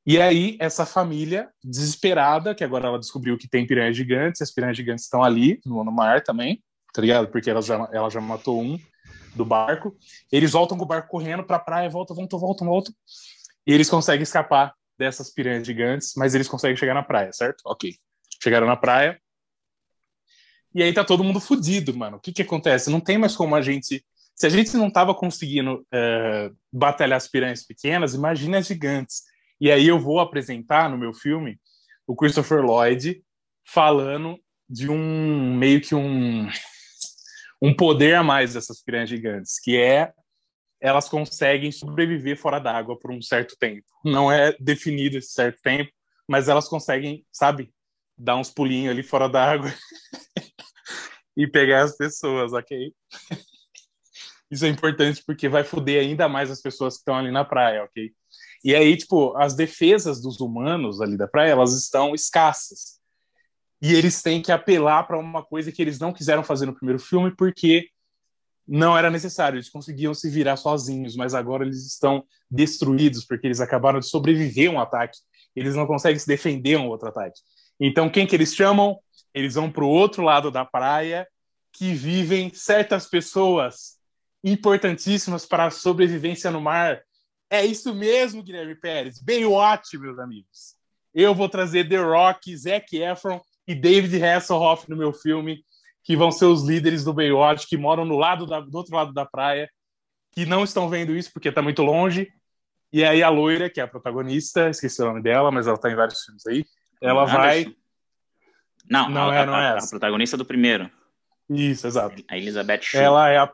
E 0.05 0.21
aí, 0.21 0.57
essa 0.61 0.87
família, 0.87 1.49
desesperada, 1.65 2.55
que 2.55 2.63
agora 2.63 2.87
ela 2.87 2.99
descobriu 2.99 3.37
que 3.37 3.49
tem 3.49 3.67
piranhas 3.67 3.97
gigantes, 3.97 4.41
as 4.41 4.53
piranhas 4.53 4.77
gigantes 4.77 5.05
estão 5.05 5.23
ali, 5.23 5.61
no, 5.67 5.83
no 5.83 5.91
mar 5.91 6.23
também, 6.23 6.63
tá 6.95 7.01
ligado? 7.01 7.29
Porque 7.29 7.51
ela 7.51 7.61
já, 7.61 7.89
ela 7.93 8.09
já 8.09 8.21
matou 8.21 8.63
um, 8.63 8.79
do 9.37 9.45
barco. 9.45 9.97
Eles 10.33 10.53
voltam 10.53 10.77
com 10.77 10.85
o 10.85 10.87
barco 10.87 11.09
correndo 11.09 11.45
para 11.45 11.57
a 11.57 11.61
praia, 11.61 11.91
voltam, 11.91 12.17
voltam, 12.17 12.39
voltam, 12.39 12.67
voltam. 12.67 12.95
E 13.67 13.73
eles 13.73 13.91
conseguem 13.91 14.23
escapar 14.23 14.75
dessas 14.99 15.31
piranhas 15.31 15.67
gigantes, 15.67 16.15
mas 16.17 16.35
eles 16.35 16.49
conseguem 16.49 16.77
chegar 16.77 16.95
na 16.95 17.03
praia, 17.03 17.33
certo? 17.33 17.63
Ok. 17.67 17.95
Chegaram 18.43 18.67
na 18.67 18.77
praia. 18.77 19.21
E 20.77 20.83
aí 20.83 20.93
tá 20.93 21.03
todo 21.03 21.25
mundo 21.25 21.41
fudido, 21.41 21.97
mano. 21.97 22.19
O 22.19 22.21
que 22.21 22.31
que 22.31 22.43
acontece? 22.43 22.91
Não 22.91 23.01
tem 23.01 23.17
mais 23.17 23.35
como 23.35 23.57
a 23.57 23.63
gente 23.63 24.05
Se 24.35 24.47
a 24.47 24.51
gente 24.51 24.77
não 24.77 24.89
estava 24.89 25.15
conseguindo 25.15 25.77
uh, 25.77 26.55
batalhar 26.71 27.17
as 27.17 27.27
piranhas 27.27 27.65
pequenas, 27.65 28.13
imagine 28.13 28.59
as 28.59 28.67
gigantes. 28.67 29.23
E 29.59 29.73
aí 29.73 29.89
eu 29.89 29.99
vou 29.99 30.21
apresentar 30.21 30.91
no 30.91 30.99
meu 30.99 31.15
filme 31.15 31.59
o 32.07 32.15
Christopher 32.15 32.61
Lloyd 32.63 33.23
falando 33.65 34.39
de 34.69 34.91
um 34.91 35.57
meio 35.57 35.81
que 35.81 35.95
um 35.95 36.47
um 37.63 37.75
poder 37.75 38.15
a 38.15 38.23
mais 38.23 38.53
dessas 38.53 38.83
piranhas 38.83 39.09
gigantes, 39.09 39.59
que 39.59 39.79
é 39.79 40.13
elas 40.79 41.09
conseguem 41.09 41.73
sobreviver 41.73 42.39
fora 42.39 42.59
d'água 42.59 42.99
por 42.99 43.11
um 43.11 43.23
certo 43.23 43.57
tempo. 43.59 43.87
Não 44.05 44.31
é 44.31 44.55
definido 44.61 45.17
esse 45.17 45.33
certo 45.33 45.59
tempo, 45.63 45.91
mas 46.29 46.51
elas 46.51 46.69
conseguem, 46.69 47.25
sabe, 47.33 47.73
dar 48.19 48.37
uns 48.37 48.51
pulinhos 48.51 48.93
ali 48.93 49.03
fora 49.03 49.27
d'água 49.27 49.73
e 51.37 51.47
pegar 51.47 51.83
as 51.83 51.97
pessoas, 51.97 52.53
ok? 52.53 52.93
Isso 54.51 54.65
é 54.65 54.69
importante 54.69 55.23
porque 55.27 55.49
vai 55.49 55.65
foder 55.65 56.01
ainda 56.01 56.29
mais 56.29 56.51
as 56.51 56.63
pessoas 56.63 56.95
que 56.95 57.01
estão 57.01 57.17
ali 57.17 57.31
na 57.31 57.45
praia, 57.45 57.85
ok? 57.85 58.13
E 58.65 58.75
aí, 58.75 58.97
tipo, 58.97 59.37
as 59.37 59.55
defesas 59.55 60.21
dos 60.21 60.41
humanos 60.41 61.01
ali 61.01 61.17
da 61.17 61.27
praia, 61.27 61.51
elas 61.51 61.75
estão 61.75 62.15
escassas. 62.15 63.01
E 63.83 63.93
eles 63.95 64.23
têm 64.23 64.41
que 64.41 64.51
apelar 64.51 65.05
para 65.05 65.19
uma 65.19 65.45
coisa 65.45 65.71
que 65.71 65.83
eles 65.83 65.99
não 65.99 66.13
quiseram 66.13 66.43
fazer 66.43 66.67
no 66.67 66.75
primeiro 66.75 67.01
filme 67.01 67.35
porque 67.35 67.89
não 68.67 68.99
era 68.99 69.11
necessário, 69.11 69.57
eles 69.57 69.69
conseguiam 69.69 70.13
se 70.13 70.29
virar 70.29 70.57
sozinhos, 70.57 71.15
mas 71.15 71.35
agora 71.35 71.65
eles 71.65 71.87
estão 71.87 72.25
destruídos 72.51 73.25
porque 73.25 73.47
eles 73.47 73.61
acabaram 73.61 74.01
de 74.01 74.07
sobreviver 74.07 74.71
a 74.71 74.73
um 74.73 74.81
ataque. 74.81 75.19
Eles 75.55 75.77
não 75.77 75.87
conseguem 75.87 76.19
se 76.19 76.27
defender 76.27 76.75
a 76.75 76.81
um 76.81 76.89
outro 76.89 77.09
ataque. 77.09 77.39
Então, 77.79 78.11
quem 78.11 78.27
que 78.27 78.35
eles 78.35 78.55
chamam? 78.55 78.99
Eles 79.37 79.55
vão 79.55 79.71
para 79.71 79.85
o 79.85 79.89
outro 79.89 80.23
lado 80.23 80.51
da 80.51 80.65
praia, 80.65 81.29
que 81.71 81.93
vivem 81.93 82.51
certas 82.55 83.07
pessoas 83.07 83.99
importantíssimas 84.43 85.45
para 85.45 85.67
a 85.67 85.71
sobrevivência 85.71 86.51
no 86.51 86.59
mar. 86.59 87.03
É 87.51 87.63
isso 87.63 87.95
mesmo, 87.95 88.43
Guilherme 88.43 88.75
Pérez. 88.75 89.21
Baywatch, 89.21 89.99
meus 89.99 90.19
amigos. 90.19 90.75
Eu 91.13 91.35
vou 91.35 91.51
trazer 91.51 91.87
The 91.87 91.99
Rock, 91.99 92.57
Zac 92.57 92.97
Efron 92.97 93.39
e 93.69 93.75
David 93.75 94.25
Hasselhoff 94.25 94.89
no 94.89 94.97
meu 94.97 95.13
filme, 95.13 95.63
que 96.03 96.17
vão 96.17 96.31
ser 96.31 96.47
os 96.47 96.63
líderes 96.63 97.05
do 97.05 97.13
Baywatch, 97.13 97.67
que 97.67 97.77
moram 97.77 98.07
no 98.07 98.17
lado 98.17 98.47
da, 98.47 98.61
do 98.61 98.75
outro 98.75 98.97
lado 98.97 99.13
da 99.13 99.27
praia, 99.27 99.69
que 100.33 100.47
não 100.47 100.65
estão 100.65 100.89
vendo 100.89 101.15
isso 101.15 101.31
porque 101.31 101.51
está 101.51 101.61
muito 101.61 101.83
longe. 101.83 102.27
E 102.91 103.05
aí 103.05 103.23
a 103.23 103.29
loira, 103.29 103.69
que 103.69 103.81
é 103.81 103.83
a 103.83 103.89
protagonista, 103.89 104.71
esqueci 104.71 105.03
o 105.03 105.07
nome 105.07 105.21
dela, 105.21 105.51
mas 105.51 105.67
ela 105.67 105.77
está 105.77 105.91
em 105.91 105.95
vários 105.95 106.23
filmes 106.23 106.47
aí, 106.47 106.65
ela 107.03 107.27
vai... 107.27 107.67
Não, 108.89 109.09
Não 109.11 109.31
a, 109.31 109.35
é, 109.35 109.47
não 109.47 109.55
a- 109.55 109.63
é 109.63 109.73
a 109.73 109.77
essa. 109.77 109.91
protagonista 109.91 110.37
do 110.37 110.45
primeiro, 110.45 110.91
Isso, 111.51 111.87
exato. 111.87 112.23
a 112.29 112.37
Elizabeth 112.37 112.83
Shue. 112.83 113.01
Ela 113.01 113.29
é 113.31 113.39
a... 113.39 113.53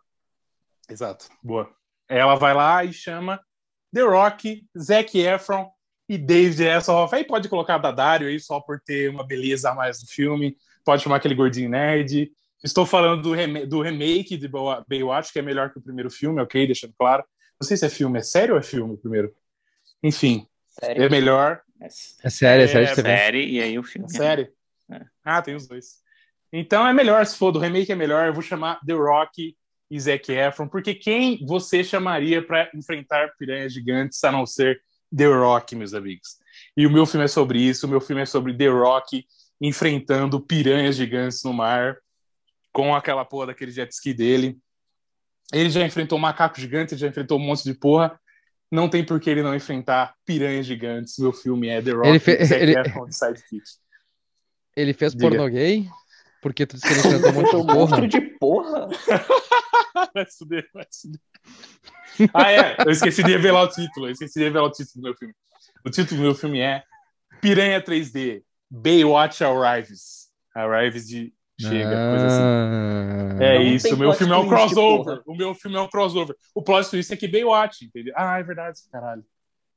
Exato, 0.89 1.29
boa. 1.43 1.71
Ela 2.09 2.35
vai 2.35 2.53
lá 2.55 2.85
e 2.85 2.93
chama 2.93 3.41
The 3.95 4.03
Rock, 4.03 4.67
Zac 4.79 5.19
Efron 5.19 5.71
e 6.09 6.19
David 6.19 6.69
Hasselhoff. 6.69 7.15
Aí 7.15 7.25
pode 7.25 7.49
colocar 7.49 7.79
da 7.79 7.91
Dario 7.91 8.29
aí 8.29 8.39
só 8.39 8.61
por 8.61 8.81
ter 8.81 9.09
uma 9.09 9.25
beleza 9.27 9.71
a 9.71 9.75
mais 9.75 10.03
no 10.03 10.09
filme. 10.09 10.57
Pode 10.85 11.03
chamar 11.03 11.17
aquele 11.17 11.35
gordinho 11.35 11.71
nerd. 11.71 12.31
Estou 12.63 12.85
falando 12.85 13.23
do, 13.23 13.33
rema- 13.33 13.65
do 13.67 13.81
remake 13.81 14.37
de 14.37 14.49
Baywatch, 14.89 15.33
que 15.33 15.39
é 15.39 15.43
melhor 15.43 15.73
que 15.73 15.79
o 15.79 15.83
primeiro 15.83 16.11
filme, 16.11 16.41
ok? 16.43 16.67
Deixando 16.67 16.93
claro. 16.99 17.25
Não 17.61 17.67
sei 17.67 17.77
se 17.77 17.87
é 17.87 17.89
filme, 17.89 18.19
é 18.19 18.23
sério 18.23 18.55
ou 18.55 18.61
é 18.61 18.63
filme 18.63 18.95
o 18.95 18.99
primeiro? 18.99 19.33
Enfim, 20.03 20.47
Sério. 20.69 21.03
é 21.05 21.09
melhor. 21.09 21.63
É 21.81 21.87
É 21.87 22.31
sério, 22.31 22.65
é 22.65 22.67
sério 22.69 22.89
É, 22.89 22.95
série, 22.95 23.47
e 23.51 23.61
aí 23.63 23.79
o 23.79 23.83
filme. 23.83 24.07
É 24.11 24.17
sério? 24.17 24.53
Ah, 25.25 25.41
tem 25.43 25.55
os 25.55 25.67
dois. 25.67 26.01
Então 26.53 26.87
é 26.87 26.93
melhor, 26.93 27.25
se 27.25 27.37
for 27.37 27.51
do 27.51 27.59
remake 27.59 27.91
é 27.93 27.95
melhor, 27.95 28.27
eu 28.27 28.33
vou 28.35 28.43
chamar 28.43 28.81
The 28.87 28.93
Rock 28.95 29.57
e 29.91 30.01
Zac 30.01 30.31
Efron, 30.33 30.69
porque 30.69 30.95
quem 30.95 31.45
você 31.47 31.83
chamaria 31.85 32.45
para 32.45 32.71
enfrentar 32.75 33.33
piranhas 33.39 33.73
gigantes 33.73 34.23
a 34.25 34.33
não 34.33 34.45
ser 34.47 34.81
The 35.17 35.27
Rock, 35.27 35.75
meus 35.77 35.95
amigos? 35.95 36.39
E 36.77 36.87
o 36.87 36.91
meu 36.91 37.07
filme 37.07 37.25
é 37.25 37.29
sobre 37.29 37.59
isso, 37.61 37.87
o 37.87 37.91
meu 37.91 38.01
filme 38.01 38.23
é 38.23 38.27
sobre 38.27 38.57
The 38.57 38.69
Rock 38.69 39.27
enfrentando 39.61 40.41
piranhas 40.41 40.97
gigantes 40.97 41.43
no 41.45 41.53
mar 41.53 41.97
com 42.73 42.95
aquela 42.95 43.25
porra 43.25 43.47
daquele 43.49 43.71
jet 43.71 43.93
ski 43.93 44.13
dele. 44.15 44.59
Ele 45.53 45.69
já 45.71 45.83
enfrentou 45.85 46.19
macaco 46.19 46.59
gigante, 46.59 46.95
ele 46.95 47.01
já 47.01 47.09
enfrentou 47.09 47.39
um 47.39 47.43
monte 47.43 47.63
de 47.65 47.75
porra. 47.75 48.19
Não 48.71 48.89
tem 48.89 49.05
por 49.05 49.21
que 49.21 49.29
ele 49.29 49.43
não 49.43 49.55
enfrentar 49.55 50.15
piranhas 50.25 50.65
gigantes. 50.65 51.19
Meu 51.19 51.33
filme 51.33 51.69
é 51.69 51.83
The 51.83 51.91
Rock 51.93 52.09
Ele 52.09 52.19
fe- 52.19 52.39
e 52.41 52.45
Zac 52.47 52.63
ele- 52.63 52.79
Efron 52.79 53.07
de 53.07 53.15
Sidekick. 53.15 53.63
Ele 54.77 54.93
fez 54.93 55.13
Diga. 55.13 55.29
pornô 55.29 55.49
gay? 55.49 55.89
Porque 56.41 56.67
tu 56.67 56.77
disse 56.77 56.89
que 56.89 57.09
ele 57.09 57.17
enfrentou 57.17 57.31
um 57.31 57.35
monte 57.35 57.47
de 57.47 57.51
porra. 57.53 57.75
monstro 57.75 58.09
de 58.09 58.21
porra. 58.21 58.89
vai 60.15 60.27
se 60.27 60.39
fuder, 60.39 60.69
vai. 60.75 60.87
Ah, 62.35 62.51
é. 62.51 62.77
Eu 62.85 62.91
esqueci 62.91 63.23
de 63.23 63.31
revelar 63.31 63.63
o 63.63 63.69
título. 63.69 64.07
Eu 64.07 64.13
esqueci 64.13 64.39
de 64.39 64.45
revelar 64.45 64.67
o 64.67 64.71
título 64.71 64.97
do 64.97 65.03
meu 65.03 65.15
filme. 65.15 65.35
O 65.85 65.91
título 65.91 66.21
do 66.21 66.23
meu 66.25 66.35
filme 66.35 66.61
é 66.61 66.83
Piranha 67.41 67.81
3D 67.81 68.43
Baywatch 68.71 69.43
Arrives. 69.45 70.31
Arrives 70.55 71.07
de 71.07 71.33
chega, 71.61 72.11
coisa 72.11 72.27
assim. 72.27 72.43
Ah. 72.43 73.45
É 73.45 73.63
isso, 73.63 73.95
o 73.95 73.99
meu 73.99 74.13
filme 74.13 74.33
é 74.33 74.37
um 74.37 74.49
crossover. 74.49 75.23
O 75.27 75.35
meu 75.35 75.55
filme 75.55 75.77
é 75.77 75.81
um 75.81 75.89
crossover. 75.89 76.37
O 76.55 76.63
plot 76.63 76.91
twist 76.91 77.13
é 77.13 77.17
que 77.17 77.29
Baywatch, 77.29 77.85
entendeu? 77.85 78.13
Ah, 78.17 78.39
é 78.39 78.43
verdade, 78.43 78.79
caralho. 78.91 79.25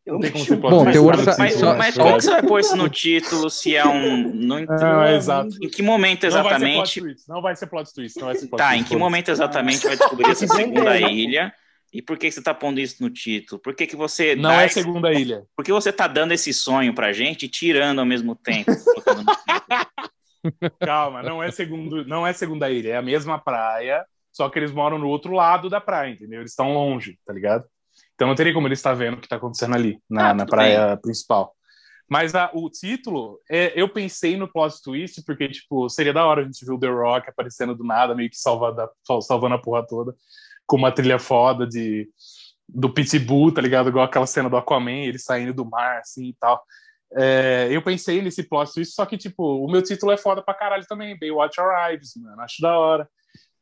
Eu 0.06 0.14
Não 0.14 0.20
tem 0.22 0.32
como 0.32 0.44
me 0.44 0.48
ser 0.50 0.58
plot 0.58 0.72
Bom, 0.72 0.84
twist. 0.84 1.00
cara, 1.00 1.08
orça- 1.18 1.36
Mas, 1.40 1.54
só- 1.56 1.76
mas 1.76 1.96
né? 1.98 2.04
como 2.04 2.18
que 2.18 2.24
você 2.24 2.32
vai 2.32 2.44
pôr 2.44 2.60
isso 2.60 2.76
no 2.76 2.90
título 2.90 3.50
se 3.50 3.76
é 3.76 3.86
um. 3.88 4.34
Não 4.34 4.58
Ah, 4.70 5.10
é 5.10 5.16
exato. 5.16 5.50
Em 5.62 5.70
que 5.70 5.82
momento 5.82 6.24
Não 6.24 6.32
vai 6.32 6.32
ser 6.32 6.42
plot 6.42 6.56
exatamente. 6.56 7.02
twist. 7.02 7.28
Não 7.30 7.42
vai 7.42 7.56
ser 7.56 7.68
plot 7.68 7.94
twist. 7.94 8.20
Não 8.20 8.26
vai 8.28 8.36
ser 8.36 8.48
plot 8.48 8.58
Tá, 8.60 8.70
twist. 8.70 8.82
em 8.82 8.84
que 8.88 8.96
momento 8.96 9.32
exatamente 9.32 9.88
vai 9.88 9.98
descobrir 9.98 10.26
essa 10.30 10.48
segunda 10.48 11.00
ilha? 11.00 11.52
E 11.92 12.02
por 12.02 12.18
que 12.18 12.28
que 12.28 12.34
você 12.34 12.44
tá 12.44 12.54
pondo 12.54 12.80
isso 12.80 13.02
no 13.02 13.10
título? 13.10 13.60
Por 13.60 13.74
que, 13.74 13.88
que 13.88 13.96
você 13.96 14.36
Não 14.36 14.52
é 14.52 14.66
esse- 14.66 14.82
segunda 14.82 15.12
ilha. 15.14 15.44
Por 15.56 15.64
que 15.66 15.72
você 15.72 15.92
tá 15.94 16.08
dando 16.08 16.34
esse 16.34 16.54
sonho 16.54 16.94
pra 16.94 17.12
gente 17.14 17.46
e 17.46 17.50
tirando 17.50 18.00
ao 18.00 18.06
mesmo 18.06 18.36
tempo? 18.36 18.72
Calma, 20.80 21.24
não 21.24 21.42
é 21.42 21.50
segundo, 21.52 22.06
não 22.06 22.26
é 22.28 22.32
segunda 22.34 22.70
ilha, 22.70 22.90
é 22.92 22.98
a 22.98 23.02
mesma 23.02 23.40
praia, 23.40 24.06
só 24.32 24.48
que 24.50 24.60
eles 24.60 24.72
moram 24.72 24.98
no 25.00 25.08
outro 25.08 25.34
lado 25.34 25.70
da 25.70 25.82
praia, 25.82 26.12
entendeu? 26.12 26.42
Eles 26.42 26.52
estão 26.52 26.72
longe, 26.74 27.18
tá 27.26 27.34
ligado? 27.34 27.64
Então 28.16 28.28
não 28.28 28.36
teria 28.36 28.54
como 28.54 28.68
ele 28.68 28.74
estar 28.74 28.94
vendo 28.94 29.16
o 29.16 29.20
que 29.20 29.26
está 29.26 29.36
acontecendo 29.36 29.76
ali 29.76 30.00
na, 30.10 30.30
Ah, 30.30 30.34
na 30.34 30.46
praia 30.46 30.98
principal. 30.98 31.54
Mas 32.10 32.36
a- 32.36 32.52
o 32.54 32.70
título, 32.70 33.40
é, 33.50 33.74
eu 33.80 33.90
pensei 33.90 34.38
no 34.38 34.48
plot 34.48 34.82
twist 34.84 35.24
porque 35.26 35.48
tipo 35.50 35.90
seria 35.90 36.14
da 36.14 36.26
hora 36.26 36.42
a 36.42 36.46
gente 36.46 36.64
ver 36.66 36.72
o 36.72 36.80
The 36.80 36.88
Rock 36.88 37.30
aparecendo 37.30 37.76
do 37.76 37.84
nada, 37.84 38.14
meio 38.16 38.30
que 38.30 38.38
salvando 38.38 38.82
a, 38.82 38.90
salvando 39.22 39.56
a 39.56 39.62
porra 39.62 39.86
toda, 39.86 40.16
com 40.68 40.78
uma 40.78 40.92
trilha 40.92 41.20
foda 41.20 41.66
de 41.68 42.08
do 42.68 42.92
Pitbull, 42.92 43.52
tá 43.54 43.62
ligado? 43.62 43.90
Igual 43.90 44.06
aquela 44.06 44.26
cena 44.26 44.50
do 44.50 44.58
Aquaman, 44.58 45.06
ele 45.06 45.20
saindo 45.20 45.54
do 45.54 45.66
mar 45.66 46.00
assim 46.00 46.30
e 46.30 46.34
tal. 46.40 46.64
É, 47.16 47.68
eu 47.72 47.82
pensei 47.82 48.22
nesse 48.22 48.44
plot 48.44 48.74
twist, 48.74 48.94
só 48.96 49.06
que, 49.06 49.18
tipo, 49.18 49.64
o 49.64 49.70
meu 49.72 49.82
título 49.84 50.12
é 50.12 50.18
foda 50.18 50.42
pra 50.42 50.54
caralho 50.54 50.86
também, 50.88 51.18
Baywatch 51.18 51.60
Arrives, 51.62 52.16
mano, 52.16 52.42
acho 52.42 52.62
da 52.62 52.78
hora. 52.78 53.08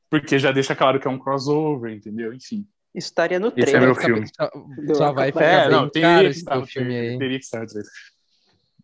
Porque 0.10 0.40
já 0.40 0.52
deixa 0.54 0.76
claro 0.76 1.00
que 1.00 1.08
é 1.08 1.12
um 1.12 1.20
crossover, 1.20 1.94
entendeu? 1.94 2.34
Enfim. 2.34 2.66
Isso 2.94 3.08
estaria 3.08 3.40
no 3.40 3.48
Esse 3.48 3.62
é 3.62 3.66
trailer. 3.66 3.82
meu 3.82 3.96
filme. 3.96 4.28
Só, 4.36 4.50
só 4.96 5.12
vai 5.14 5.32
ficar 5.32 5.44
É, 5.46 5.62
bem 5.68 5.72
não, 5.72 5.90
caro 5.90 6.28
esse 6.28 6.40
estar 6.40 6.66
filme 6.66 6.90
trailer, 6.90 7.12
aí. 7.14 7.18
teria 7.18 7.40
que 7.40 7.46
estar 7.46 7.60
no 7.62 7.68
trailer. 7.68 7.92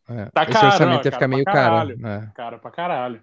É. 0.09 0.25
Tá 0.31 0.43
Esse 0.43 0.51
caro, 0.53 0.65
orçamento 0.67 0.97
não, 0.97 1.05
ia 1.05 1.11
ficar 1.11 1.27
meio 1.27 1.45
caro. 1.45 1.91
É. 2.07 2.31
Cara, 2.35 2.57
pra 2.57 2.71
caralho. 2.71 3.21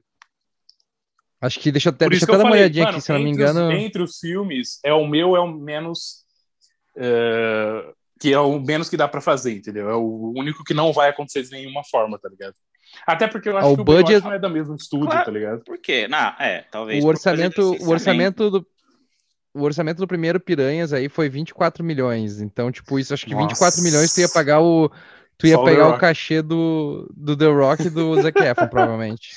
Acho 1.40 1.60
que 1.60 1.70
deixa 1.72 1.88
eu 1.88 1.92
até, 1.92 2.08
deixa 2.08 2.24
até 2.24 2.36
dar 2.38 2.44
uma 2.44 2.52
olhadinha 2.52 2.84
mano, 2.86 2.96
aqui, 2.98 3.04
se 3.04 3.12
eu 3.12 3.16
não 3.18 3.24
me 3.24 3.30
entre 3.30 3.44
os- 3.44 3.50
engano. 3.50 3.72
entre 3.72 4.02
os 4.02 4.18
filmes, 4.18 4.80
é 4.84 4.92
o 4.94 5.06
meu 5.06 5.36
é 5.36 5.40
o 5.40 5.48
menos... 5.52 6.24
é, 6.96 7.92
que 8.18 8.32
é 8.32 8.38
o 8.40 8.58
menos 8.58 8.88
que 8.88 8.96
dá 8.96 9.06
pra 9.06 9.20
fazer, 9.20 9.52
entendeu? 9.54 9.90
É 9.90 9.94
o 9.94 10.32
único 10.36 10.64
que 10.64 10.72
não 10.72 10.92
vai 10.92 11.10
acontecer 11.10 11.42
de 11.42 11.50
nenhuma 11.50 11.82
forma, 11.84 12.18
tá 12.18 12.28
ligado? 12.28 12.54
Até 13.06 13.26
porque 13.28 13.48
eu 13.50 13.56
acho 13.58 13.66
Ah, 13.66 13.70
o 13.70 13.74
que 13.74 13.80
o 13.82 13.84
budget- 13.84 14.24
não 14.24 14.32
é 14.32 14.38
do 14.38 14.48
mesmo 14.48 14.74
estúdio, 14.76 15.08
Claro. 15.08 15.24
tá 15.26 15.30
ligado? 15.30 15.62
Por 15.64 15.76
quê? 15.78 16.08
Não, 16.08 16.28
é, 16.38 16.64
talvez. 16.70 17.04
O 17.04 17.08
orçamento, 17.08 17.76
o 17.84 17.88
orçamento 17.90 18.50
do 18.50 18.66
o 19.56 19.62
orçamento 19.62 19.98
do 19.98 20.06
primeiro 20.06 20.38
Piranhas 20.38 20.92
aí 20.92 21.08
foi 21.08 21.28
24 21.28 21.82
milhões. 21.84 22.40
Então, 22.40 22.70
tipo, 22.70 22.98
isso 22.98 23.14
acho 23.14 23.26
que 23.26 23.34
24 23.34 23.64
Nossa. 23.64 23.82
milhões 23.82 24.12
tu 24.14 24.20
ia 24.20 24.28
pagar 24.28 24.60
o 24.60 24.90
tu 25.38 25.46
ia 25.46 25.54
Só 25.54 25.62
o 25.62 25.64
pegar 25.64 25.86
o 25.86 25.90
Rock. 25.90 26.00
cachê 26.00 26.42
do, 26.42 27.10
do 27.16 27.36
The 27.36 27.46
Rock 27.46 27.86
e 27.86 27.90
do 27.90 28.14
Zac 28.22 28.38
Efron, 28.42 28.68
provavelmente. 28.68 29.30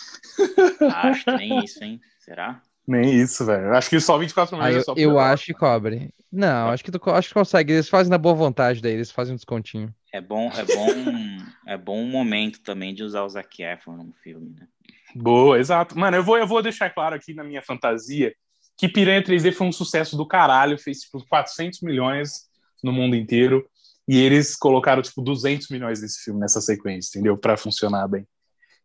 Acho 0.94 1.26
que 1.26 1.32
nem 1.32 1.64
isso, 1.64 1.84
hein? 1.84 2.00
Será? 2.20 2.62
Nem 2.88 3.14
isso, 3.14 3.46
velho. 3.46 3.66
Eu 3.66 3.76
Acho 3.76 3.90
que 3.90 4.00
só 4.00 4.18
24 4.18 4.56
Aí 4.56 4.62
milhões 4.62 4.76
é 4.76 4.80
eu, 4.80 4.84
só 4.84 4.94
pro 4.94 5.02
eu 5.02 5.20
acho 5.20 5.46
que 5.46 5.54
cobre. 5.54 6.14
Não, 6.32 6.70
acho 6.70 6.84
que 6.84 6.92
tu 6.92 7.10
acho 7.12 7.28
que 7.28 7.34
consegue. 7.34 7.74
Eles 7.74 7.90
fazem 7.90 8.10
na 8.10 8.18
boa 8.18 8.34
vontade 8.36 8.82
daí, 8.82 8.94
eles 8.94 9.12
fazem 9.12 9.34
um 9.34 9.36
descontinho. 9.36 9.94
É 10.12 10.20
bom, 10.20 10.52
é 10.56 10.64
bom, 10.64 11.46
é 11.68 11.78
bom 11.78 12.04
momento 12.06 12.62
também 12.62 12.94
de 12.94 13.04
usar 13.04 13.24
o 13.24 13.30
Zac 13.30 13.62
Efron 13.62 13.98
no 13.98 14.14
filme, 14.24 14.56
né? 14.60 14.68
Boa, 15.16 15.60
exato. 15.60 15.98
Mano, 15.98 16.18
eu 16.18 16.24
vou, 16.24 16.38
eu 16.38 16.48
vou 16.48 16.62
deixar 16.62 16.90
claro 16.90 17.16
aqui 17.16 17.34
na 17.34 17.44
minha 17.44 17.62
fantasia 17.62 18.34
que 18.80 18.88
Piranha 18.88 19.22
3D 19.22 19.52
foi 19.52 19.68
um 19.68 19.74
sucesso 19.74 20.16
do 20.16 20.26
caralho, 20.26 20.80
fez 20.80 21.02
tipo 21.02 21.22
400 21.28 21.82
milhões 21.82 22.50
no 22.82 22.94
mundo 22.94 23.14
inteiro 23.14 23.70
e 24.08 24.18
eles 24.18 24.56
colocaram 24.56 25.02
tipo 25.02 25.22
200 25.22 25.68
milhões 25.68 26.00
desse 26.00 26.24
filme 26.24 26.40
nessa 26.40 26.62
sequência, 26.62 27.10
entendeu? 27.20 27.38
Pra 27.38 27.58
funcionar 27.58 28.08
bem. 28.08 28.26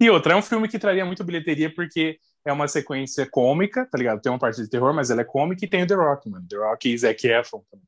E 0.00 0.10
outra, 0.10 0.34
é 0.34 0.36
um 0.36 0.42
filme 0.42 0.66
que 0.66 0.80
traria 0.80 1.04
muita 1.04 1.22
bilheteria 1.22 1.72
porque 1.72 2.18
é 2.44 2.52
uma 2.52 2.66
sequência 2.66 3.24
cômica, 3.30 3.86
tá 3.86 3.96
ligado? 3.96 4.20
Tem 4.20 4.32
uma 4.32 4.38
parte 4.38 4.60
de 4.60 4.68
terror, 4.68 4.92
mas 4.92 5.10
ela 5.10 5.20
é 5.20 5.24
cômica 5.24 5.64
e 5.64 5.68
tem 5.68 5.84
o 5.84 5.86
The 5.86 5.94
Rock, 5.94 6.28
mano. 6.28 6.44
The 6.50 6.56
Rock 6.56 6.92
e 6.92 6.98
Zac 6.98 7.24
Efron 7.28 7.62
também. 7.70 7.86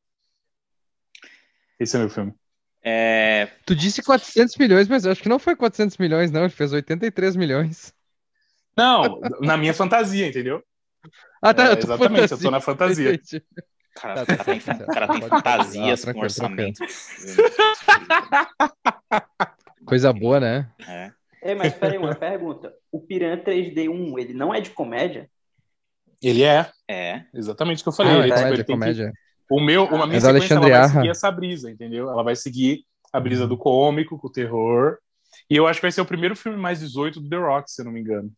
Esse 1.80 1.96
é 1.96 1.98
meu 1.98 2.08
filme. 2.08 2.32
É, 2.84 3.48
Tu 3.66 3.74
disse 3.74 4.00
400 4.00 4.56
milhões, 4.58 4.86
mas 4.86 5.04
eu 5.04 5.10
acho 5.10 5.20
que 5.20 5.28
não 5.28 5.40
foi 5.40 5.56
400 5.56 5.98
milhões, 5.98 6.30
não. 6.30 6.42
Ele 6.42 6.50
fez 6.50 6.72
83 6.72 7.34
milhões. 7.34 7.92
Não, 8.76 9.20
na 9.40 9.56
minha 9.56 9.74
fantasia, 9.74 10.28
entendeu? 10.28 10.62
Ah, 11.48 11.54
tá. 11.54 11.68
É, 11.68 11.72
eu 11.72 11.76
tô 11.76 11.86
exatamente, 11.86 12.32
eu 12.32 12.38
tô 12.38 12.50
na 12.50 12.60
fantasia. 12.60 13.14
Entendi. 13.14 13.42
cara, 13.94 14.14
Tá, 14.14 14.22
o 14.22 14.26
cara 14.26 14.44
tem, 14.44 14.60
tá, 14.60 14.74
cara 14.86 15.08
tem 15.08 15.22
fantasias 15.22 16.00
com 16.04 16.04
tranquilo, 16.04 16.24
orçamento. 16.24 16.84
Coisa 19.84 20.12
boa, 20.12 20.40
né? 20.40 20.68
É. 20.86 21.12
Ei, 21.42 21.54
mas 21.54 21.72
peraí, 21.74 21.98
uma 21.98 22.14
pergunta. 22.14 22.72
O 22.90 23.00
Piranha 23.00 23.36
3D1, 23.42 24.18
ele 24.18 24.34
não 24.34 24.52
é 24.52 24.60
de 24.60 24.70
comédia? 24.70 25.28
Ele 26.22 26.42
é, 26.42 26.70
É. 26.88 27.22
exatamente 27.34 27.80
o 27.80 27.82
que 27.84 27.88
eu 27.90 27.92
falei. 27.92 28.12
Ah, 28.12 28.18
ele, 28.18 28.32
é 28.32 28.34
tipo, 28.34 28.36
comédia, 28.36 28.54
ele 28.54 28.64
tem 28.64 28.64
que- 28.64 28.72
comédia. 28.80 29.12
O 29.48 29.60
meu, 29.60 29.84
uma 29.84 30.06
minha 30.06 30.18
É 30.18 30.20
do 30.20 30.26
sequência, 30.26 30.54
ela 30.54 30.64
Alexandre 30.64 30.72
vai 30.72 30.88
seguir 30.88 31.08
essa 31.10 31.30
brisa, 31.30 31.70
entendeu? 31.70 32.10
Ela 32.10 32.22
vai 32.24 32.34
seguir 32.34 32.80
a 33.12 33.20
brisa 33.20 33.46
do 33.46 33.56
cômico, 33.56 34.18
com 34.18 34.26
o 34.26 34.32
terror. 34.32 34.98
E 35.48 35.54
eu 35.56 35.68
acho 35.68 35.78
que 35.78 35.84
vai 35.84 35.92
ser 35.92 36.00
o 36.00 36.06
primeiro 36.06 36.34
filme 36.34 36.58
mais 36.58 36.80
18 36.80 37.20
do 37.20 37.28
The 37.28 37.36
Rock, 37.36 37.70
se 37.70 37.80
eu 37.80 37.84
não 37.84 37.92
me 37.92 38.00
engano. 38.00 38.28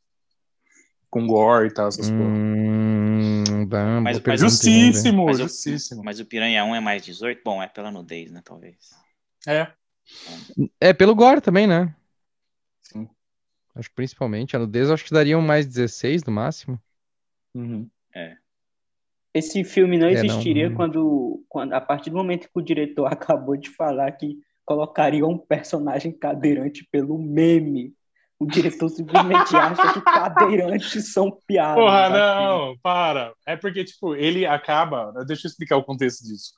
Com 1.11 1.27
gore 1.27 1.69
e 1.69 1.73
tal, 1.73 1.89
essas 1.89 2.09
coisas. 2.11 2.27
Hum, 2.27 3.67
dá, 3.67 4.01
Mas- 4.01 4.19
boa 4.19 4.25
mas 4.27 4.41
ver. 4.43 4.49
Justíssimo, 4.49 5.25
Mas 5.27 5.39
o- 5.41 5.43
justíssimo. 5.45 6.03
Mas 6.05 6.21
o 6.21 6.27
Piranha 6.27 6.65
1 6.65 6.75
é 6.75 6.81
mais 6.81 7.05
18? 7.05 7.41
Bom, 7.45 7.63
é 7.63 7.69
pela 7.69 7.91
nudez, 7.91 8.31
né? 8.31 8.43
Talvez. 8.45 8.77
É. 9.47 9.73
É, 10.81 10.93
pelo 10.93 11.15
gore 11.15 11.41
também, 11.41 11.67
né? 11.67 11.95
Sim. 12.83 13.09
Acho 13.75 13.89
que 13.89 13.95
principalmente. 13.95 14.55
A 14.57 14.59
nudez 14.59 14.89
eu 14.89 14.95
acho 14.95 15.05
que 15.05 15.13
daria 15.13 15.39
um 15.39 15.43
mais 15.43 15.67
16 15.67 16.23
no 16.25 16.33
máximo. 16.33 16.79
Uhum. 17.55 17.89
Esse 19.33 19.63
filme 19.63 19.99
não 19.99 20.09
É, 20.09 20.15
não, 20.15 20.25
existiria 20.25 20.69
não. 20.69 20.77
quando, 20.77 21.45
quando, 21.49 21.73
a 21.73 21.81
partir 21.81 22.11
do 22.11 22.17
momento 22.17 22.45
que 22.49 22.59
o 22.59 22.63
diretor 22.63 23.07
acabou 23.13 23.57
de 23.57 23.71
falar 23.71 24.11
que 24.13 24.39
colocaria 24.65 25.27
um 25.27 25.39
personagem 25.39 26.13
cadeirante 26.13 26.87
pelo 26.91 27.19
meme. 27.19 27.95
O 28.41 28.47
diretor 28.47 28.89
simplesmente 28.89 29.57
acha 29.57 29.93
que 29.95 30.01
cadeirantes 30.01 31.13
são 31.13 31.41
piadas. 31.47 31.75
Porra, 31.83 32.07
assim. 32.07 32.15
não, 32.17 32.77
para. 32.81 33.33
É 33.45 33.57
porque, 33.57 33.85
tipo, 33.85 34.15
ele 34.15 34.47
acaba. 34.47 35.13
Deixa 35.27 35.47
eu 35.47 35.51
explicar 35.51 35.77
o 35.77 35.83
contexto 35.85 36.23
disso. 36.25 36.53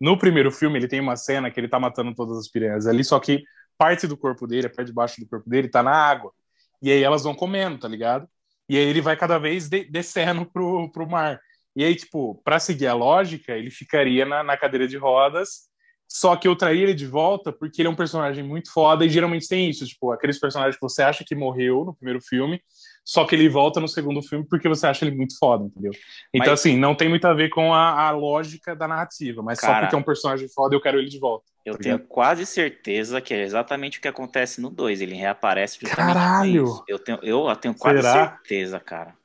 No 0.00 0.16
primeiro 0.16 0.52
filme, 0.52 0.78
ele 0.78 0.86
tem 0.86 1.00
uma 1.00 1.16
cena 1.16 1.50
que 1.50 1.58
ele 1.58 1.68
tá 1.68 1.80
matando 1.80 2.14
todas 2.14 2.38
as 2.38 2.48
piranhas 2.48 2.86
ali, 2.86 3.02
só 3.02 3.18
que 3.18 3.42
parte 3.76 4.06
do 4.06 4.16
corpo 4.16 4.46
dele, 4.46 4.68
a 4.68 4.70
parte 4.70 4.86
de 4.88 4.92
baixo 4.94 5.20
do 5.20 5.26
corpo 5.28 5.50
dele, 5.50 5.68
tá 5.68 5.82
na 5.82 5.90
água. 5.92 6.32
E 6.80 6.90
aí 6.92 7.02
elas 7.02 7.24
vão 7.24 7.34
comendo, 7.34 7.78
tá 7.78 7.88
ligado? 7.88 8.28
E 8.68 8.78
aí 8.78 8.84
ele 8.84 9.00
vai 9.00 9.16
cada 9.16 9.36
vez 9.38 9.68
de- 9.68 9.84
descendo 9.90 10.46
pro, 10.46 10.90
pro 10.92 11.08
mar. 11.08 11.40
E 11.74 11.82
aí, 11.84 11.96
tipo, 11.96 12.40
pra 12.44 12.60
seguir 12.60 12.86
a 12.86 12.94
lógica, 12.94 13.52
ele 13.56 13.70
ficaria 13.70 14.24
na, 14.24 14.44
na 14.44 14.56
cadeira 14.56 14.86
de 14.86 14.96
rodas. 14.96 15.68
Só 16.16 16.36
que 16.36 16.46
eu 16.46 16.54
traria 16.54 16.84
ele 16.84 16.94
de 16.94 17.08
volta 17.08 17.52
porque 17.52 17.82
ele 17.82 17.88
é 17.88 17.90
um 17.90 17.94
personagem 17.96 18.44
muito 18.44 18.70
foda 18.72 19.04
e 19.04 19.08
geralmente 19.08 19.48
tem 19.48 19.68
isso, 19.68 19.84
tipo, 19.84 20.12
aqueles 20.12 20.38
personagens 20.38 20.76
que 20.76 20.80
você 20.82 21.02
acha 21.02 21.24
que 21.26 21.34
morreu 21.34 21.84
no 21.84 21.92
primeiro 21.92 22.20
filme, 22.20 22.62
só 23.04 23.24
que 23.26 23.34
ele 23.34 23.48
volta 23.48 23.80
no 23.80 23.88
segundo 23.88 24.22
filme 24.22 24.46
porque 24.48 24.68
você 24.68 24.86
acha 24.86 25.04
ele 25.04 25.16
muito 25.16 25.36
foda, 25.36 25.64
entendeu? 25.64 25.90
Então, 26.32 26.52
Mas- 26.52 26.60
assim, 26.60 26.76
não 26.78 26.94
tem 26.94 27.08
muito 27.08 27.24
a 27.24 27.34
ver 27.34 27.48
com 27.50 27.74
a, 27.74 28.06
a 28.06 28.10
lógica 28.12 28.76
da 28.76 28.86
narrativa, 28.86 29.42
mas 29.42 29.58
só 29.58 29.66
Cara. 29.66 29.80
porque 29.80 29.96
é 29.96 29.98
um 29.98 30.04
personagem 30.04 30.48
foda 30.48 30.76
eu 30.76 30.80
quero 30.80 30.98
ele 31.00 31.08
de 31.08 31.18
volta. 31.18 31.46
Eu 31.64 31.72
Tá 31.74 31.80
tenho 31.82 31.96
ligado? 31.96 32.08
quase 32.08 32.46
certeza 32.46 33.20
que 33.20 33.34
é 33.34 33.42
exatamente 33.42 33.98
o 33.98 34.00
que 34.00 34.06
acontece 34.06 34.60
no 34.60 34.70
2. 34.70 35.00
Ele 35.00 35.16
reaparece 35.16 35.80
Caralho! 35.80 36.84
Eu 36.86 36.98
tenho, 37.00 37.18
eu 37.22 37.56
tenho 37.56 37.74
quase 37.74 38.02
Será? 38.02 38.12
certeza, 38.12 38.78
cara. 38.78 39.16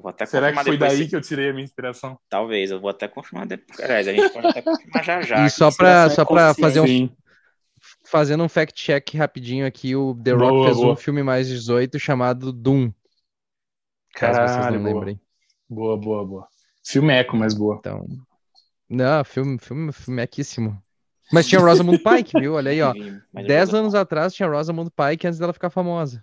Vou 0.00 0.10
até 0.10 0.26
Será 0.26 0.52
que 0.52 0.62
foi 0.62 0.76
daí 0.76 0.96
se- 1.04 1.08
que 1.08 1.16
eu 1.16 1.20
tirei 1.22 1.48
a 1.48 1.52
minha 1.52 1.64
inspiração? 1.64 2.18
Talvez, 2.28 2.70
eu 2.70 2.78
vou 2.80 2.90
até 2.90 3.08
confirmar 3.08 3.46
depois. 3.46 3.80
Aliás, 3.80 4.06
a 4.06 4.12
gente 4.12 4.28
pode 4.30 4.46
até 4.48 4.60
confirmar 4.62 5.02
já 5.04 5.20
já. 5.22 5.46
E 5.46 5.50
só 5.50 5.70
pra, 5.74 6.04
é 6.04 6.08
só 6.10 6.24
pra 6.24 6.48
consciente. 6.48 6.60
fazer 6.60 6.80
um, 6.80 6.86
Sim. 6.86 7.16
fazendo 8.04 8.44
um 8.44 8.48
fact-check 8.48 9.16
rapidinho 9.16 9.66
aqui, 9.66 9.96
o 9.96 10.14
The 10.14 10.32
Rock 10.32 10.50
Boa, 10.50 10.64
fez 10.66 10.76
boa. 10.76 10.92
um 10.92 10.96
filme 10.96 11.22
mais 11.22 11.48
18 11.48 11.98
chamado 11.98 12.52
Doom. 12.52 12.92
Caso 14.14 14.38
vocês 14.38 14.50
Caralho, 14.56 14.76
não 14.76 14.82
boa. 14.84 14.94
lembrem. 14.94 15.20
Boa, 15.68 15.96
boa, 15.96 16.24
boa. 16.26 16.48
Filmeco, 16.86 17.36
mas 17.36 17.54
boa. 17.54 17.76
Então. 17.78 18.06
Não, 18.88 19.24
filme, 19.24 19.58
filme, 19.58 19.92
filmequíssimo. 19.92 20.80
Mas 21.32 21.48
tinha 21.48 21.60
Rosamund 21.60 21.98
Pike, 21.98 22.38
viu? 22.38 22.54
Olha 22.54 22.70
aí, 22.70 22.80
ó. 22.80 22.94
Mas 23.32 23.42
eu 23.44 23.48
10 23.48 23.70
vou- 23.70 23.80
anos 23.80 23.94
atrás 23.94 24.32
tinha 24.32 24.48
Rosamund 24.48 24.90
Pike 24.90 25.26
antes 25.26 25.38
dela 25.38 25.52
ficar 25.52 25.70
famosa. 25.70 26.22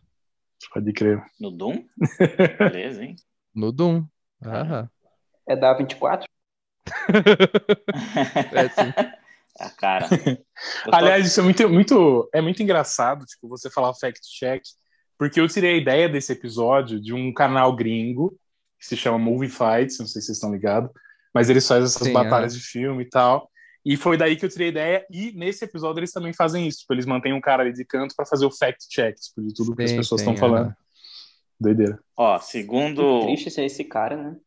Pode 0.73 0.93
crer. 0.93 1.21
No 1.39 1.51
Doom? 1.51 1.83
Beleza, 2.59 3.03
hein? 3.03 3.15
No 3.55 3.71
Doom. 3.71 4.05
Aham. 4.45 4.89
É 5.47 5.55
da 5.55 5.73
24? 5.73 6.27
É, 8.53 8.69
sim. 8.69 8.93
Ah, 9.59 9.69
cara. 9.69 10.09
Tô- 10.09 10.91
Aliás, 10.95 11.27
isso 11.27 11.39
é 11.39 11.43
muito, 11.43 11.69
muito, 11.69 12.29
é 12.33 12.41
muito 12.41 12.63
engraçado, 12.63 13.23
tipo, 13.23 13.47
você 13.47 13.69
falar 13.69 13.93
fact-check, 13.93 14.63
porque 15.15 15.39
eu 15.39 15.47
tirei 15.47 15.75
a 15.75 15.77
ideia 15.77 16.09
desse 16.09 16.31
episódio 16.33 16.99
de 16.99 17.13
um 17.13 17.31
canal 17.31 17.75
gringo 17.75 18.35
que 18.79 18.85
se 18.87 18.97
chama 18.97 19.19
Movie 19.19 19.49
Fights, 19.49 19.99
não 19.99 20.07
sei 20.07 20.21
se 20.21 20.25
vocês 20.27 20.37
estão 20.37 20.51
ligados, 20.51 20.89
mas 21.31 21.51
eles 21.51 21.67
fazem 21.67 21.83
essas 21.85 22.01
Sim, 22.01 22.13
batalhas 22.13 22.55
de 22.55 22.61
filme 22.61 23.03
e 23.03 23.09
tal. 23.09 23.47
E 23.85 23.95
foi 23.95 24.17
daí 24.17 24.35
que 24.35 24.43
eu 24.43 24.49
tirei 24.49 24.67
a 24.67 24.71
ideia, 24.71 25.05
e 25.11 25.31
nesse 25.33 25.65
episódio 25.65 25.99
eles 25.99 26.11
também 26.11 26.33
fazem 26.33 26.67
isso, 26.67 26.79
tipo, 26.79 26.93
eles 26.93 27.05
mantêm 27.05 27.31
um 27.33 27.41
cara 27.41 27.61
ali 27.61 27.73
de 27.73 27.85
canto 27.85 28.15
para 28.15 28.25
fazer 28.25 28.45
o 28.47 28.51
fact-check, 28.51 29.15
tipo, 29.19 29.43
de 29.45 29.53
tudo 29.53 29.75
que 29.75 29.85
as 29.85 29.93
pessoas 29.93 30.21
estão 30.21 30.35
falando. 30.35 30.73
Doideira. 31.63 31.99
Ó, 32.17 32.39
Que 32.95 33.05
segundo. 33.07 33.19
triste 33.19 33.51
ser 33.51 33.65
esse 33.65 33.83
cara, 33.83 34.17
né? 34.17 34.39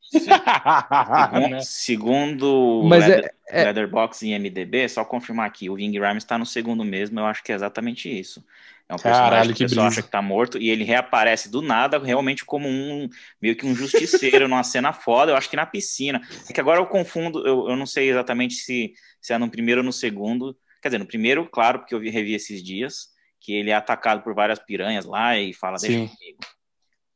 Segundo, 1.14 1.56
segundo 1.60 2.88
Mas 2.88 3.08
é- 3.08 3.20
Leather- 3.20 3.30
é- 3.48 3.64
Letterboxd 3.64 4.26
e 4.28 4.32
MDB, 4.32 4.88
só 4.88 5.04
confirmar 5.04 5.46
aqui, 5.46 5.68
o 5.70 5.74
Ving 5.76 5.98
Rhames 5.98 6.24
está 6.24 6.38
no 6.38 6.46
segundo 6.46 6.84
mesmo, 6.84 7.18
eu 7.18 7.26
acho 7.26 7.42
que 7.42 7.52
é 7.52 7.54
exatamente 7.54 8.08
isso. 8.08 8.44
É 8.88 8.94
um 8.94 8.98
Caralho, 8.98 9.02
personagem 9.02 9.52
que 9.54 9.58
que 9.58 9.64
o 9.64 9.68
pessoal 9.68 9.86
acha 9.88 10.02
que 10.02 10.10
tá 10.10 10.22
morto 10.22 10.58
e 10.58 10.68
ele 10.70 10.84
reaparece 10.84 11.48
do 11.50 11.60
nada, 11.60 11.98
realmente 11.98 12.44
como 12.44 12.68
um 12.68 13.08
meio 13.42 13.56
que 13.56 13.66
um 13.66 13.74
justiceiro 13.74 14.46
numa 14.48 14.62
cena 14.62 14.92
foda, 14.92 15.32
eu 15.32 15.36
acho 15.36 15.50
que 15.50 15.56
na 15.56 15.66
piscina. 15.66 16.20
É 16.48 16.52
que 16.52 16.60
agora 16.60 16.80
eu 16.80 16.86
confundo, 16.86 17.44
eu, 17.46 17.68
eu 17.68 17.76
não 17.76 17.86
sei 17.86 18.10
exatamente 18.10 18.54
se, 18.54 18.94
se 19.20 19.32
é 19.32 19.38
no 19.38 19.50
primeiro 19.50 19.80
ou 19.80 19.84
no 19.84 19.92
segundo. 19.92 20.56
Quer 20.80 20.88
dizer, 20.88 20.98
no 20.98 21.06
primeiro, 21.06 21.48
claro, 21.48 21.80
porque 21.80 21.94
eu 21.94 22.00
vi, 22.00 22.10
revi 22.10 22.34
esses 22.34 22.62
dias, 22.62 23.08
que 23.46 23.52
ele 23.54 23.70
é 23.70 23.74
atacado 23.74 24.22
por 24.24 24.34
várias 24.34 24.58
piranhas 24.58 25.04
lá 25.04 25.38
e 25.38 25.54
fala, 25.54 25.78
deixa 25.78 25.96
Sim. 25.96 26.08
comigo. 26.08 26.38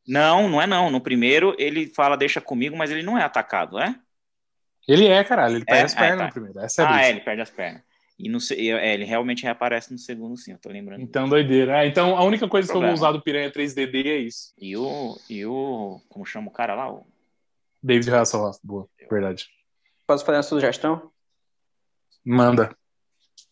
Não, 0.06 0.48
não 0.48 0.62
é 0.62 0.66
não. 0.66 0.88
No 0.88 1.00
primeiro 1.00 1.56
ele 1.58 1.92
fala 1.92 2.16
deixa 2.16 2.40
comigo, 2.40 2.76
mas 2.76 2.88
ele 2.92 3.02
não 3.02 3.18
é 3.18 3.24
atacado, 3.24 3.80
é? 3.80 3.96
Ele 4.86 5.08
é, 5.08 5.24
caralho, 5.24 5.56
ele 5.56 5.64
perde 5.64 5.82
É? 5.82 5.84
as 5.86 5.94
Ah, 5.94 5.98
pernas 5.98 6.18
tá. 6.18 6.26
no 6.26 6.32
primeiro. 6.32 6.60
Essa 6.60 6.82
é 6.82 6.86
ah, 6.86 7.02
é, 7.04 7.10
ele 7.10 7.20
perde 7.20 7.42
as 7.42 7.50
pernas. 7.50 7.82
E 8.16 8.28
no, 8.28 8.38
se- 8.38 8.54
é, 8.70 8.94
ele 8.94 9.04
realmente 9.04 9.42
reaparece 9.42 9.90
no 9.92 9.98
segundo, 9.98 10.36
sim, 10.36 10.52
eu 10.52 10.58
tô 10.58 10.68
lembrando. 10.68 11.02
Então, 11.02 11.28
doideira. 11.28 11.80
Ah, 11.80 11.86
então, 11.86 12.16
a 12.16 12.22
única 12.22 12.46
coisa 12.48 12.70
que 12.70 12.76
eu 12.76 12.80
vou 12.80 12.92
usar 12.92 13.10
do 13.10 13.20
Piranha 13.22 13.50
3DD 13.50 14.06
é 14.06 14.16
isso. 14.18 14.52
E 14.56 14.76
o, 14.76 15.16
e 15.28 15.44
o. 15.44 16.00
Como 16.08 16.24
chama 16.24 16.48
o 16.48 16.52
cara 16.52 16.74
lá? 16.76 16.92
O, 16.92 17.04
David 17.82 18.08
Hasselhoff. 18.14 18.60
Boa, 18.62 18.88
verdade. 19.10 19.48
Posso 20.06 20.24
fazer 20.24 20.36
uma 20.36 20.42
sugestão? 20.44 21.10
Manda. 22.24 22.76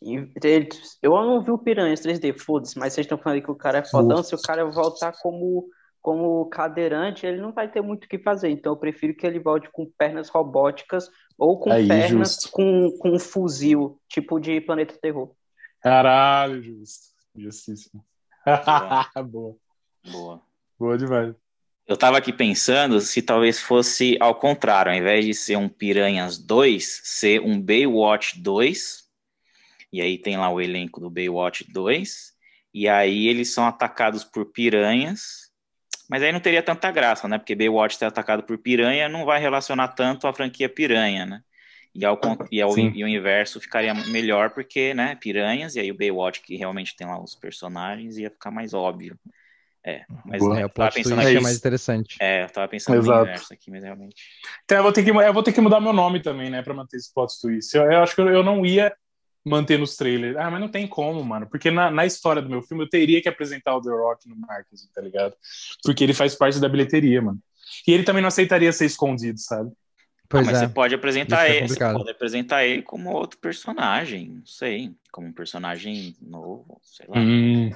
E 0.03 0.15
ele- 0.43 0.69
Eu 1.03 1.11
não 1.13 1.43
vi 1.43 1.51
o 1.51 1.59
Piranhas 1.59 2.01
3D, 2.01 2.33
foda-se, 2.33 2.79
mas 2.79 2.93
vocês 2.93 3.05
estão 3.05 3.19
falando 3.19 3.43
que 3.43 3.51
o 3.51 3.55
cara 3.57 3.79
é 3.79 3.85
fodão. 3.85 4.23
Se 4.23 4.35
o 4.35 4.41
cara 4.41 4.65
voltar 4.65 5.13
como, 5.21 5.69
como 6.01 6.47
cadeirante, 6.47 7.27
ele 7.27 7.41
não 7.41 7.53
vai 7.53 7.71
ter 7.71 7.81
muito 7.81 8.05
o 8.05 8.09
que 8.09 8.19
fazer. 8.19 8.49
Então 8.51 8.73
eu 8.73 8.77
prefiro 8.77 9.15
que 9.15 9.27
ele 9.27 9.41
volte 9.41 9.69
com 9.73 9.91
pernas 9.99 10.29
robóticas 10.29 11.09
ou 11.37 11.59
com 11.59 11.73
Aí, 11.73 11.89
pernas 11.89 12.35
justo. 12.35 12.51
com, 12.53 12.91
com 12.99 13.11
um 13.11 13.19
fuzil, 13.19 14.01
tipo 14.09 14.39
de 14.39 14.61
Planeta 14.61 14.95
Terror. 15.01 15.33
Caralho, 15.83 16.63
justo. 16.63 17.09
Justíssimo. 17.37 18.05
Boa. 19.31 19.57
boa. 20.13 20.43
Boa 20.79 20.97
demais. 20.99 21.35
Eu 21.87 21.97
tava 21.97 22.19
aqui 22.19 22.33
pensando 22.33 23.01
se 23.01 23.23
talvez 23.23 23.59
fosse 23.61 24.17
ao 24.21 24.35
contrário, 24.35 24.93
ao 24.93 24.99
invés 24.99 25.25
de 25.25 25.33
ser 25.35 25.57
um 25.57 25.69
Piranhas 25.69 26.37
2, 26.39 27.01
ser 27.03 27.41
um 27.41 27.61
Baywatch 27.61 28.41
2. 28.41 29.08
E 29.92 30.01
aí 30.01 30.18
tem 30.18 30.37
lá 30.37 30.51
o 30.51 30.61
elenco 30.61 31.01
do 31.01 31.11
Baywatch 31.11 31.70
2. 31.72 32.33
E 32.74 32.88
aí 32.88 33.27
eles 33.27 33.53
são 33.53 33.66
atacados 33.66 34.24
por 34.24 34.46
piranhas. 34.53 35.48
Mas 36.11 36.22
aí 36.22 36.33
não 36.33 36.40
teria 36.40 36.62
tanta 36.62 36.90
graça, 36.90 37.29
né? 37.29 37.38
Porque 37.38 37.55
Baywatch 37.55 37.96
ser 37.96 38.07
atacado 38.07 38.42
por 38.42 38.59
piranha 38.59 39.09
não 39.09 39.24
vai 39.24 39.40
relacionar 39.40 39.88
tanto 39.88 40.27
à 40.27 40.33
franquia 40.33 40.68
piranha, 40.68 41.27
né? 41.27 41.40
E, 41.94 42.05
ao, 42.05 42.18
e, 42.51 42.62
ao, 42.62 42.72
Sim. 42.72 42.92
e 42.94 43.03
o 43.03 43.09
inverso 43.09 43.61
ficaria 43.61 43.92
melhor 43.94 44.51
porque, 44.51 44.94
né, 44.94 45.16
piranhas, 45.16 45.74
e 45.74 45.81
aí 45.81 45.90
o 45.90 45.96
Baywatch 45.96 46.42
que 46.42 46.57
realmente 46.57 46.94
tem 46.96 47.07
lá 47.07 47.20
os 47.20 47.35
personagens 47.35 48.16
ia 48.18 48.31
ficar 48.31 48.51
mais 48.51 48.72
óbvio. 48.72 49.18
É, 49.85 50.05
mas 50.24 50.38
Boa. 50.40 50.61
É, 50.61 50.62
eu 50.62 50.68
o 50.68 50.70
tava 50.70 50.92
pensando 50.92 51.22
twist 51.22 51.35
é 51.35 51.38
é 51.38 51.40
mais 51.40 51.57
interessante. 51.57 52.16
é, 52.20 52.44
eu 52.44 52.51
tava 52.51 52.68
pensando 52.68 53.01
no 53.01 53.03
Exato. 53.03 53.22
inverso 53.22 53.53
aqui, 53.53 53.70
mas 53.70 53.83
realmente. 53.83 54.22
Então 54.64 54.79
eu 54.79 54.83
vou 54.83 54.92
ter 54.92 55.03
que, 55.03 55.11
eu 55.11 55.33
vou 55.33 55.42
ter 55.42 55.53
que 55.53 55.61
mudar 55.61 55.81
meu 55.81 55.92
nome 55.92 56.20
também, 56.22 56.51
né, 56.51 56.62
pra 56.62 56.74
manter 56.74 56.98
esse 56.98 57.12
plot 57.12 57.33
twist. 57.40 57.74
Eu, 57.74 57.90
eu 57.90 58.03
acho 58.03 58.14
que 58.14 58.20
eu, 58.20 58.29
eu 58.29 58.42
não 58.42 58.64
ia 58.64 58.94
manter 59.49 59.79
nos 59.79 59.97
trailers. 59.97 60.37
Ah, 60.37 60.51
mas 60.51 60.61
não 60.61 60.69
tem 60.69 60.87
como, 60.87 61.25
mano. 61.25 61.49
Porque 61.49 61.71
na, 61.71 61.91
na 61.91 62.07
história 62.07 62.43
do 62.43 62.49
meu 62.49 62.63
filme 62.63 62.85
eu 62.85 62.89
teria 62.89 63.21
que 63.23 63.29
apresentar 63.29 63.77
o 63.77 63.81
The 63.81 63.91
Rock 63.91 64.29
no 64.29 64.37
marketing, 64.37 64.87
tá 64.95 65.01
ligado? 65.01 65.35
Porque 65.83 66.05
ele 66.05 66.15
faz 66.15 66.35
parte 66.35 66.61
da 66.61 66.69
bilheteria, 66.69 67.23
mano. 67.23 67.39
E 67.87 67.93
ele 67.93 68.05
também 68.05 68.23
não 68.23 68.29
aceitaria 68.29 68.73
ser 68.73 68.87
escondido, 68.87 69.39
sabe? 69.39 69.71
Pois 70.29 70.47
ah, 70.47 70.51
mas 70.51 70.63
é. 70.63 70.67
você 70.67 70.73
pode 70.73 70.95
apresentar 70.95 71.49
é 71.49 71.57
ele, 71.57 71.69
você 71.69 71.79
pode 71.79 72.11
apresentar 72.11 72.65
ele 72.65 72.83
como 72.83 73.11
outro 73.11 73.39
personagem, 73.39 74.29
não 74.29 74.47
sei, 74.47 74.93
como 75.11 75.27
um 75.27 75.33
personagem 75.33 76.15
novo, 76.21 76.79
sei 76.83 77.07
lá. 77.09 77.19
Hum. 77.19 77.71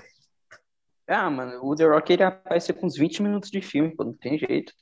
Ah, 1.07 1.31
mano, 1.31 1.65
o 1.65 1.75
The 1.75 1.85
Rock 1.85 2.13
ele 2.13 2.23
aparece 2.23 2.73
com 2.73 2.87
uns 2.87 2.97
20 2.97 3.23
minutos 3.23 3.51
de 3.51 3.61
filme, 3.63 3.95
pô, 3.97 4.05
não 4.05 4.13
tem 4.13 4.39
jeito. 4.39 4.73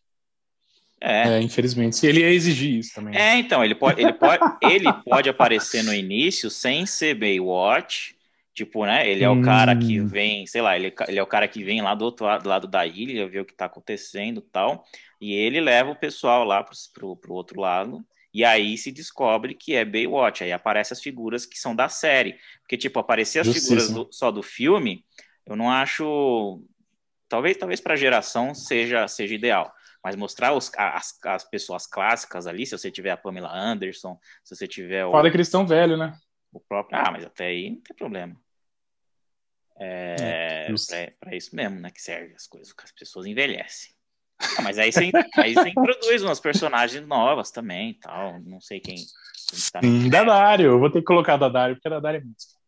É. 1.00 1.28
é, 1.28 1.40
infelizmente. 1.40 2.06
Ele 2.06 2.20
ia 2.20 2.30
exigir 2.30 2.78
isso 2.78 2.94
também. 2.94 3.16
É, 3.16 3.36
então, 3.36 3.64
ele 3.64 3.74
pode, 3.74 4.00
ele 4.00 4.12
pode, 4.12 4.42
ele 4.62 4.92
pode 5.04 5.28
aparecer 5.28 5.82
no 5.82 5.94
início 5.94 6.50
sem 6.50 6.84
ser 6.84 7.14
Baywatch. 7.14 8.14
Tipo, 8.52 8.84
né? 8.84 9.08
Ele 9.08 9.24
é 9.24 9.30
o 9.30 9.40
cara 9.40 9.74
que 9.74 10.00
hum. 10.00 10.06
vem, 10.06 10.46
sei 10.46 10.60
lá, 10.60 10.76
ele, 10.76 10.92
ele 11.08 11.18
é 11.18 11.22
o 11.22 11.26
cara 11.26 11.48
que 11.48 11.64
vem 11.64 11.80
lá 11.80 11.94
do 11.94 12.04
outro 12.04 12.26
lado, 12.26 12.48
lado 12.48 12.68
da 12.68 12.84
ilha, 12.84 13.28
ver 13.28 13.40
o 13.40 13.44
que 13.44 13.54
tá 13.54 13.64
acontecendo 13.64 14.42
tal. 14.42 14.84
E 15.20 15.32
ele 15.32 15.60
leva 15.60 15.90
o 15.90 15.96
pessoal 15.96 16.44
lá 16.44 16.62
pro, 16.62 16.74
pro, 16.92 17.16
pro 17.16 17.34
outro 17.34 17.60
lado. 17.60 18.04
E 18.34 18.44
aí 18.44 18.76
se 18.76 18.92
descobre 18.92 19.54
que 19.54 19.74
é 19.74 19.84
Baywatch. 19.84 20.44
Aí 20.44 20.52
aparecem 20.52 20.94
as 20.94 21.02
figuras 21.02 21.46
que 21.46 21.58
são 21.58 21.74
da 21.74 21.88
série. 21.88 22.36
Porque, 22.60 22.76
tipo, 22.76 22.98
aparecer 22.98 23.38
as 23.38 23.48
figuras 23.48 23.90
do, 23.90 24.08
só 24.10 24.30
do 24.30 24.42
filme, 24.42 25.04
eu 25.46 25.56
não 25.56 25.70
acho. 25.70 26.62
Talvez, 27.28 27.56
talvez 27.56 27.80
para 27.80 27.96
geração 27.96 28.54
seja, 28.54 29.06
seja 29.08 29.34
ideal. 29.34 29.72
Mas 30.02 30.16
mostrar 30.16 30.54
os, 30.54 30.70
as, 30.76 31.18
as 31.24 31.44
pessoas 31.44 31.86
clássicas 31.86 32.46
ali, 32.46 32.64
se 32.64 32.76
você 32.76 32.90
tiver 32.90 33.10
a 33.10 33.16
Pamela 33.16 33.52
Anderson, 33.52 34.18
se 34.42 34.56
você 34.56 34.66
tiver 34.66 35.04
o. 35.04 35.12
Fala 35.12 35.30
cristão 35.30 35.66
velho, 35.66 35.96
né? 35.96 36.18
O 36.52 36.60
próprio. 36.60 36.98
Ah, 36.98 37.10
mas 37.10 37.24
até 37.24 37.46
aí 37.46 37.70
não 37.70 37.80
tem 37.80 37.96
problema. 37.96 38.36
É, 39.78 40.68
é 40.92 41.10
para 41.18 41.34
isso 41.34 41.54
mesmo, 41.54 41.80
né? 41.80 41.90
Que 41.90 42.02
serve 42.02 42.34
as 42.34 42.46
coisas, 42.46 42.72
que 42.72 42.84
as 42.84 42.92
pessoas 42.92 43.26
envelhecem. 43.26 43.94
Ah, 44.58 44.62
mas 44.62 44.78
aí 44.78 44.92
você, 44.92 45.10
aí 45.36 45.54
você 45.54 45.68
introduz 45.68 46.22
umas 46.22 46.40
personagens 46.40 47.06
novas 47.06 47.50
também 47.50 47.94
tal. 47.94 48.40
Não 48.40 48.60
sei 48.60 48.80
quem. 48.80 48.96
quem 48.96 49.58
tá 49.72 49.80
Sim, 49.80 50.10
da 50.10 50.24
Dario. 50.24 50.72
Eu 50.72 50.78
vou 50.78 50.90
ter 50.90 51.00
que 51.00 51.06
colocar 51.06 51.36
da 51.36 51.48
Dario, 51.48 51.76
porque 51.76 51.88
a 51.88 51.92
da 51.92 52.00
Dario 52.00 52.20
é 52.20 52.24
música. 52.24 52.60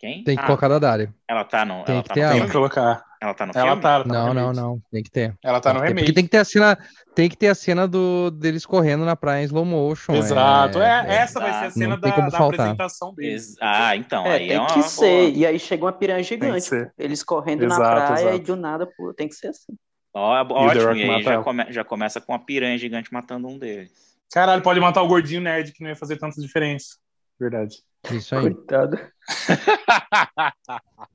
Quem? 0.00 0.24
Tem 0.24 0.34
que 0.34 0.42
ah, 0.42 0.46
colocar 0.46 0.66
da 0.66 0.78
Dario. 0.78 1.14
Ela 1.28 1.44
tá 1.44 1.62
no. 1.62 1.84
Tem 1.84 1.96
ela 1.96 2.02
que 2.02 2.08
tá 2.08 2.14
ter 2.14 2.20
no 2.20 2.26
ela. 2.26 2.34
Tem 2.34 2.46
que 2.46 2.52
colocar. 2.52 3.04
Ela 3.20 3.34
tá 3.34 3.44
no 3.44 3.52
ela 3.54 3.66
filme? 3.66 3.82
Tá, 3.82 4.02
tá 4.02 4.08
não, 4.08 4.32
não, 4.32 4.52
não. 4.54 4.82
Tem 4.90 5.02
que 5.02 5.10
ter. 5.10 5.36
Ela 5.44 5.60
tá 5.60 5.72
tem 5.72 5.78
no 5.78 5.86
remake. 5.86 6.00
Porque 6.06 6.12
tem 6.14 6.24
que 6.24 6.30
ter 6.30 6.38
a 6.38 6.44
cena, 6.44 6.78
tem 7.14 7.28
que 7.28 7.36
ter 7.36 7.48
a 7.48 7.54
cena 7.54 7.86
do, 7.86 8.30
deles 8.30 8.64
correndo 8.64 9.04
na 9.04 9.14
praia 9.14 9.42
em 9.42 9.44
slow 9.44 9.62
motion. 9.62 10.14
Exato. 10.14 10.80
É, 10.80 11.04
é 11.06 11.14
essa 11.16 11.38
vai 11.38 11.52
ser 11.52 11.66
a 11.66 11.70
cena 11.70 11.98
da, 11.98 12.08
da 12.16 12.38
apresentação 12.38 13.14
deles. 13.14 13.56
Ah, 13.60 13.94
então. 13.94 14.24
É, 14.24 14.36
aí 14.36 14.48
tem 14.48 14.56
é 14.56 14.66
que 14.68 14.82
ser. 14.84 15.36
E 15.36 15.44
aí 15.44 15.58
chega 15.58 15.84
uma 15.84 15.92
piranha 15.92 16.22
gigante. 16.22 16.70
Eles 16.98 17.22
correndo 17.22 17.64
exato, 17.64 17.82
na 17.82 17.90
praia 17.90 18.22
exato. 18.22 18.36
e 18.36 18.38
do 18.38 18.56
nada, 18.56 18.86
pô, 18.96 19.12
tem 19.12 19.28
que 19.28 19.34
ser 19.34 19.48
assim. 19.48 19.74
Ó, 20.14 20.42
ótimo, 20.42 20.96
e, 20.96 21.10
aí 21.10 21.22
já, 21.22 21.42
come, 21.42 21.66
já 21.68 21.84
começa 21.84 22.22
com 22.22 22.32
uma 22.32 22.38
piranha 22.38 22.78
gigante 22.78 23.12
matando 23.12 23.46
um 23.48 23.58
deles. 23.58 23.92
Caralho, 24.32 24.62
pode 24.62 24.80
matar 24.80 25.02
o 25.02 25.08
gordinho 25.08 25.42
nerd 25.42 25.72
que 25.72 25.82
não 25.82 25.90
ia 25.90 25.96
fazer 25.96 26.16
tanta 26.16 26.40
diferença. 26.40 26.96
Verdade. 27.38 27.76
Isso 28.10 28.34
aí. 28.34 28.42
Coitado. 28.42 28.98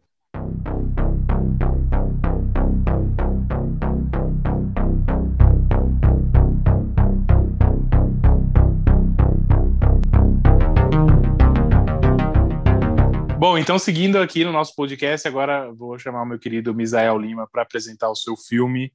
Bom, 13.38 13.60
então 13.60 13.78
seguindo 13.78 14.18
aqui 14.18 14.44
no 14.44 14.52
nosso 14.52 14.74
podcast, 14.76 15.28
agora 15.28 15.72
vou 15.72 16.00
chamar 16.00 16.24
o 16.24 16.26
meu 16.26 16.40
querido 16.40 16.74
Misael 16.74 17.18
Lima 17.18 17.48
para 17.48 17.62
apresentar 17.62 18.10
o 18.10 18.16
seu 18.16 18.36
filme. 18.36 18.92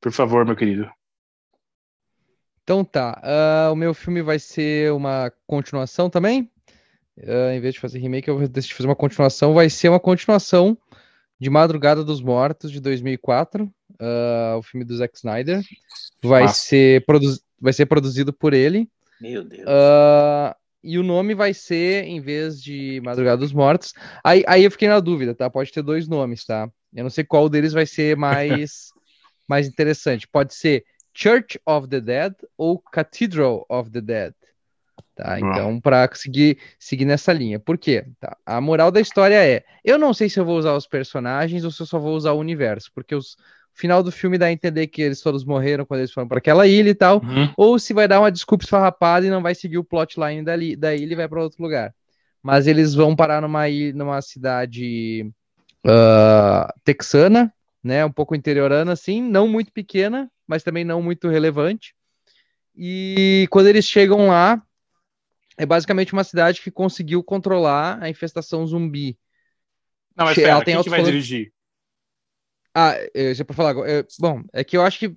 Por 0.00 0.12
favor, 0.12 0.44
meu 0.44 0.54
querido. 0.54 0.88
Então 2.62 2.84
tá, 2.84 3.20
uh, 3.24 3.72
o 3.72 3.76
meu 3.76 3.92
filme 3.92 4.22
vai 4.22 4.38
ser 4.38 4.92
uma 4.92 5.32
continuação 5.46 6.10
também. 6.10 6.51
Uh, 7.18 7.50
em 7.52 7.60
vez 7.60 7.74
de 7.74 7.80
fazer 7.80 7.98
remake, 7.98 8.28
eu 8.28 8.48
decidi 8.48 8.74
fazer 8.74 8.88
uma 8.88 8.96
continuação. 8.96 9.54
Vai 9.54 9.68
ser 9.68 9.88
uma 9.88 10.00
continuação 10.00 10.76
de 11.38 11.50
Madrugada 11.50 12.04
dos 12.04 12.22
Mortos 12.22 12.70
de 12.70 12.80
2004, 12.80 13.64
uh, 13.64 13.70
ah, 14.00 14.56
o 14.58 14.62
filme 14.62 14.84
do 14.84 14.96
Zack 14.96 15.16
Snyder. 15.16 15.60
Vai 16.22 16.48
ser, 16.48 17.04
vai 17.60 17.72
ser 17.72 17.86
produzido 17.86 18.32
por 18.32 18.54
ele. 18.54 18.88
Meu 19.20 19.44
Deus. 19.44 19.62
Uh, 19.62 20.54
e 20.84 20.98
o 20.98 21.02
nome 21.02 21.34
vai 21.34 21.54
ser, 21.54 22.04
em 22.04 22.20
vez 22.20 22.62
de 22.62 23.00
Madrugada 23.04 23.38
dos 23.38 23.52
Mortos. 23.52 23.92
Aí, 24.24 24.42
aí 24.46 24.64
eu 24.64 24.70
fiquei 24.70 24.88
na 24.88 24.98
dúvida, 24.98 25.34
tá? 25.34 25.48
Pode 25.48 25.70
ter 25.70 25.82
dois 25.82 26.08
nomes, 26.08 26.44
tá? 26.44 26.68
Eu 26.94 27.04
não 27.04 27.10
sei 27.10 27.24
qual 27.24 27.48
deles 27.48 27.72
vai 27.72 27.86
ser 27.86 28.16
mais, 28.16 28.90
mais 29.48 29.66
interessante. 29.66 30.26
Pode 30.26 30.54
ser 30.54 30.84
Church 31.14 31.60
of 31.66 31.88
the 31.88 32.00
Dead 32.00 32.34
ou 32.56 32.78
Cathedral 32.78 33.64
of 33.68 33.90
the 33.90 34.00
Dead. 34.00 34.34
Tá, 35.14 35.38
então, 35.38 35.78
para 35.78 36.08
seguir, 36.14 36.58
seguir 36.78 37.04
nessa 37.04 37.34
linha. 37.34 37.60
Por 37.60 37.76
quê? 37.76 38.06
Tá, 38.18 38.34
a 38.46 38.60
moral 38.62 38.90
da 38.90 39.00
história 39.00 39.34
é: 39.34 39.62
eu 39.84 39.98
não 39.98 40.14
sei 40.14 40.28
se 40.28 40.40
eu 40.40 40.44
vou 40.44 40.56
usar 40.56 40.72
os 40.72 40.86
personagens 40.86 41.64
ou 41.64 41.70
se 41.70 41.82
eu 41.82 41.86
só 41.86 41.98
vou 41.98 42.16
usar 42.16 42.32
o 42.32 42.38
universo, 42.38 42.90
porque 42.94 43.14
os, 43.14 43.34
o 43.34 43.36
final 43.74 44.02
do 44.02 44.10
filme 44.10 44.38
dá 44.38 44.46
a 44.46 44.52
entender 44.52 44.86
que 44.86 45.02
eles 45.02 45.20
todos 45.20 45.44
morreram 45.44 45.84
quando 45.84 46.00
eles 46.00 46.12
foram 46.12 46.26
para 46.26 46.38
aquela 46.38 46.66
ilha 46.66 46.88
e 46.88 46.94
tal, 46.94 47.22
uhum. 47.22 47.52
ou 47.58 47.78
se 47.78 47.92
vai 47.92 48.08
dar 48.08 48.20
uma 48.20 48.32
desculpa 48.32 48.64
esfarrapada 48.64 49.26
e 49.26 49.30
não 49.30 49.42
vai 49.42 49.54
seguir 49.54 49.76
o 49.76 49.84
plotline 49.84 50.42
da, 50.42 50.54
da 50.78 50.94
ilha 50.94 51.12
e 51.12 51.16
vai 51.16 51.28
para 51.28 51.42
outro 51.42 51.62
lugar. 51.62 51.94
Mas 52.42 52.66
eles 52.66 52.94
vão 52.94 53.14
parar 53.14 53.42
numa, 53.42 53.68
ilha, 53.68 53.92
numa 53.92 54.20
cidade 54.22 55.30
uh, 55.86 56.72
texana, 56.84 57.52
né, 57.84 58.02
um 58.02 58.10
pouco 58.10 58.34
interiorana, 58.34 58.92
assim, 58.92 59.20
não 59.20 59.46
muito 59.46 59.70
pequena, 59.72 60.30
mas 60.46 60.62
também 60.62 60.84
não 60.84 61.02
muito 61.02 61.28
relevante. 61.28 61.94
E 62.74 63.46
quando 63.50 63.66
eles 63.66 63.84
chegam 63.84 64.28
lá, 64.28 64.62
é 65.56 65.66
basicamente 65.66 66.12
uma 66.12 66.24
cidade 66.24 66.60
que 66.60 66.70
conseguiu 66.70 67.22
controlar 67.22 68.02
a 68.02 68.08
infestação 68.08 68.66
zumbi. 68.66 69.18
Não, 70.16 70.24
mas 70.24 70.34
pera, 70.34 70.64
quem 70.64 70.82
que 70.82 70.90
vai 70.90 71.02
dirigir? 71.02 71.52
Ah, 72.74 72.94
é, 73.14 73.34
já 73.34 73.44
pra 73.44 73.54
falar 73.54 73.70
agora. 73.70 73.90
É, 73.90 74.04
bom, 74.18 74.42
é 74.52 74.64
que 74.64 74.76
eu 74.76 74.82
acho 74.82 74.98
que. 74.98 75.08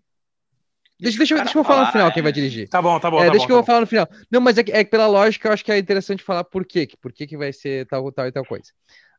Deixa, 1.00 1.18
deixa, 1.18 1.36
deixa 1.36 1.58
eu 1.58 1.64
falar 1.64 1.88
no 1.88 1.92
final 1.92 2.12
quem 2.12 2.24
vai 2.24 2.32
dirigir. 2.32 2.70
Tá 2.70 2.82
bom, 2.82 2.98
tá 3.00 3.12
bom. 3.12 3.20
É, 3.20 3.26
tá 3.26 3.32
deixa 3.32 3.44
bom, 3.44 3.48
que 3.48 3.52
eu 3.52 3.56
tá 3.56 3.62
vou 3.62 3.66
falar 3.66 3.82
no 3.82 3.88
final. 3.88 4.08
Não, 4.32 4.42
mas 4.42 4.58
é 4.58 4.64
que, 4.64 4.72
é 4.72 4.84
que 4.84 4.90
pela 4.90 5.08
lógica 5.08 5.48
eu 5.48 5.54
acho 5.54 5.64
que 5.64 5.72
é 5.72 5.78
interessante 5.78 6.24
falar 6.24 6.44
por 6.44 6.66
quê. 6.66 6.88
Por 7.02 7.12
que, 7.12 7.28
que 7.28 7.38
vai 7.38 7.52
ser 7.52 7.86
tal, 7.88 8.12
tal 8.12 8.28
e 8.28 8.32
tal 8.32 8.46
coisa. 8.46 8.72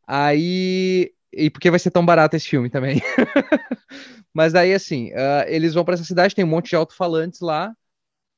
Aí. 0.06 1.12
E 1.32 1.50
porque 1.50 1.70
vai 1.70 1.78
ser 1.78 1.90
tão 1.90 2.06
barato 2.06 2.34
esse 2.34 2.48
filme 2.48 2.70
também. 2.70 3.02
mas 4.32 4.54
daí, 4.54 4.72
assim, 4.72 5.12
uh, 5.12 5.44
eles 5.48 5.74
vão 5.74 5.84
para 5.84 5.94
essa 5.94 6.04
cidade, 6.04 6.34
tem 6.34 6.44
um 6.44 6.48
monte 6.48 6.70
de 6.70 6.76
alto-falantes 6.76 7.40
lá 7.40 7.74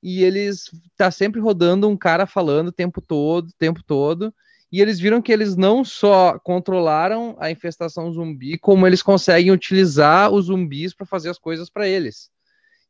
e 0.03 0.23
eles 0.23 0.71
tá 0.97 1.11
sempre 1.11 1.41
rodando 1.41 1.89
um 1.89 1.97
cara 1.97 2.27
falando 2.27 2.69
o 2.69 2.73
tempo 2.73 3.01
todo, 3.01 3.53
tempo 3.59 3.83
todo. 3.83 4.33
E 4.71 4.81
eles 4.81 5.01
viram 5.01 5.23
que 5.23 5.33
eles 5.33 5.57
não 5.57 5.83
só 5.83 6.39
controlaram 6.39 7.37
a 7.41 7.51
infestação 7.51 8.13
zumbi, 8.13 8.59
como 8.59 8.87
eles 8.87 9.03
conseguem 9.03 9.51
utilizar 9.51 10.31
os 10.31 10.47
zumbis 10.47 10.95
para 10.95 11.07
fazer 11.07 11.31
as 11.31 11.39
coisas 11.39 11.71
para 11.71 11.89
eles. 11.89 12.31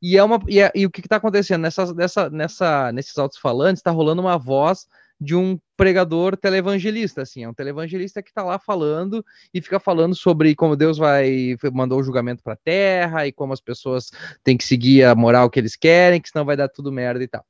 E 0.03 0.16
é 0.16 0.23
uma 0.23 0.40
e, 0.49 0.61
é, 0.61 0.71
e 0.75 0.87
o 0.87 0.90
que 0.90 1.01
está 1.01 1.16
acontecendo 1.16 1.62
nessa, 1.62 1.92
nessa, 1.94 2.31
nessa, 2.31 2.92
nesses 2.92 3.16
altos 3.16 3.38
falantes 3.38 3.81
está 3.81 3.90
rolando 3.90 4.23
uma 4.23 4.37
voz 4.37 4.87
de 5.21 5.35
um 5.35 5.59
pregador 5.77 6.37
televangelista, 6.37 7.23
assim, 7.23 7.45
é 7.45 7.49
um 7.49 7.55
televangelista 7.55 8.23
que 8.23 8.31
está 8.31 8.43
lá 8.43 8.59
falando 8.59 9.25
e 9.53 9.61
fica 9.61 9.81
falando 9.81 10.15
sobre 10.15 10.55
como 10.55 10.77
Deus 10.77 10.99
vai 10.99 11.57
mandou 11.73 12.01
o 12.01 12.03
julgamento 12.03 12.43
para 12.43 12.55
a 12.55 12.59
terra 12.65 13.27
e 13.27 13.33
como 13.33 13.53
as 13.53 13.61
pessoas 13.61 14.11
têm 14.45 14.57
que 14.57 14.65
seguir 14.65 15.05
a 15.05 15.15
moral 15.15 15.51
que 15.51 15.59
eles 15.59 15.77
querem, 15.77 16.21
que 16.21 16.29
senão 16.29 16.45
vai 16.45 16.57
dar 16.57 16.69
tudo 16.69 16.93
merda 16.93 17.23
e 17.23 17.29
tal. 17.29 17.45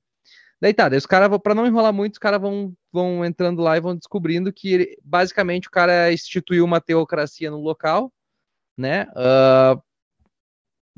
Daí 0.60 0.74
tá, 0.74 0.88
daí 0.88 0.98
os 0.98 1.06
caras, 1.06 1.30
para 1.42 1.54
não 1.54 1.66
enrolar 1.66 1.92
muito, 1.92 2.14
os 2.14 2.18
caras 2.18 2.40
vão, 2.40 2.74
vão 2.92 3.24
entrando 3.24 3.62
lá 3.62 3.76
e 3.76 3.80
vão 3.80 3.96
descobrindo 3.96 4.52
que 4.52 4.72
ele, 4.72 4.98
basicamente 5.04 5.68
o 5.68 5.70
cara 5.70 6.12
instituiu 6.12 6.64
uma 6.64 6.80
teocracia 6.80 7.50
no 7.50 7.60
local, 7.60 8.12
né? 8.76 9.06
Uh, 9.12 9.80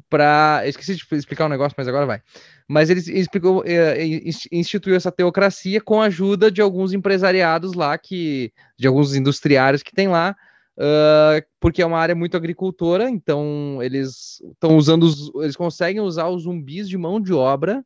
para 0.09 0.63
esqueci 0.67 0.95
de 0.95 1.05
explicar 1.15 1.47
um 1.47 1.51
negócio, 1.51 1.75
mas 1.77 1.89
agora 1.89 2.07
vai. 2.07 2.23
Mas 2.69 2.89
ele 2.89 3.01
explicou, 3.01 3.65
é, 3.67 4.05
instituiu 4.53 4.95
essa 4.95 5.11
teocracia 5.11 5.81
com 5.81 6.01
a 6.01 6.07
ajuda 6.07 6.51
de 6.51 6.61
alguns 6.61 6.93
empresariados 6.93 7.75
lá 7.75 7.97
que, 7.99 8.53
de 8.79 8.87
alguns 8.87 9.15
industriários 9.15 9.83
que 9.83 9.93
tem 9.93 10.09
lá, 10.09 10.37
uh, 10.79 11.45
porque 11.59 11.83
é 11.83 11.87
uma 11.87 11.99
área 11.99 12.15
muito 12.15 12.37
agricultora. 12.37 13.11
Então 13.11 13.79
eles 13.83 14.41
estão 14.53 14.77
usando, 14.77 15.05
os, 15.05 15.31
eles 15.37 15.57
conseguem 15.57 16.01
usar 16.01 16.29
os 16.29 16.43
zumbis 16.43 16.89
de 16.89 16.97
mão 16.97 17.21
de 17.21 17.33
obra. 17.33 17.85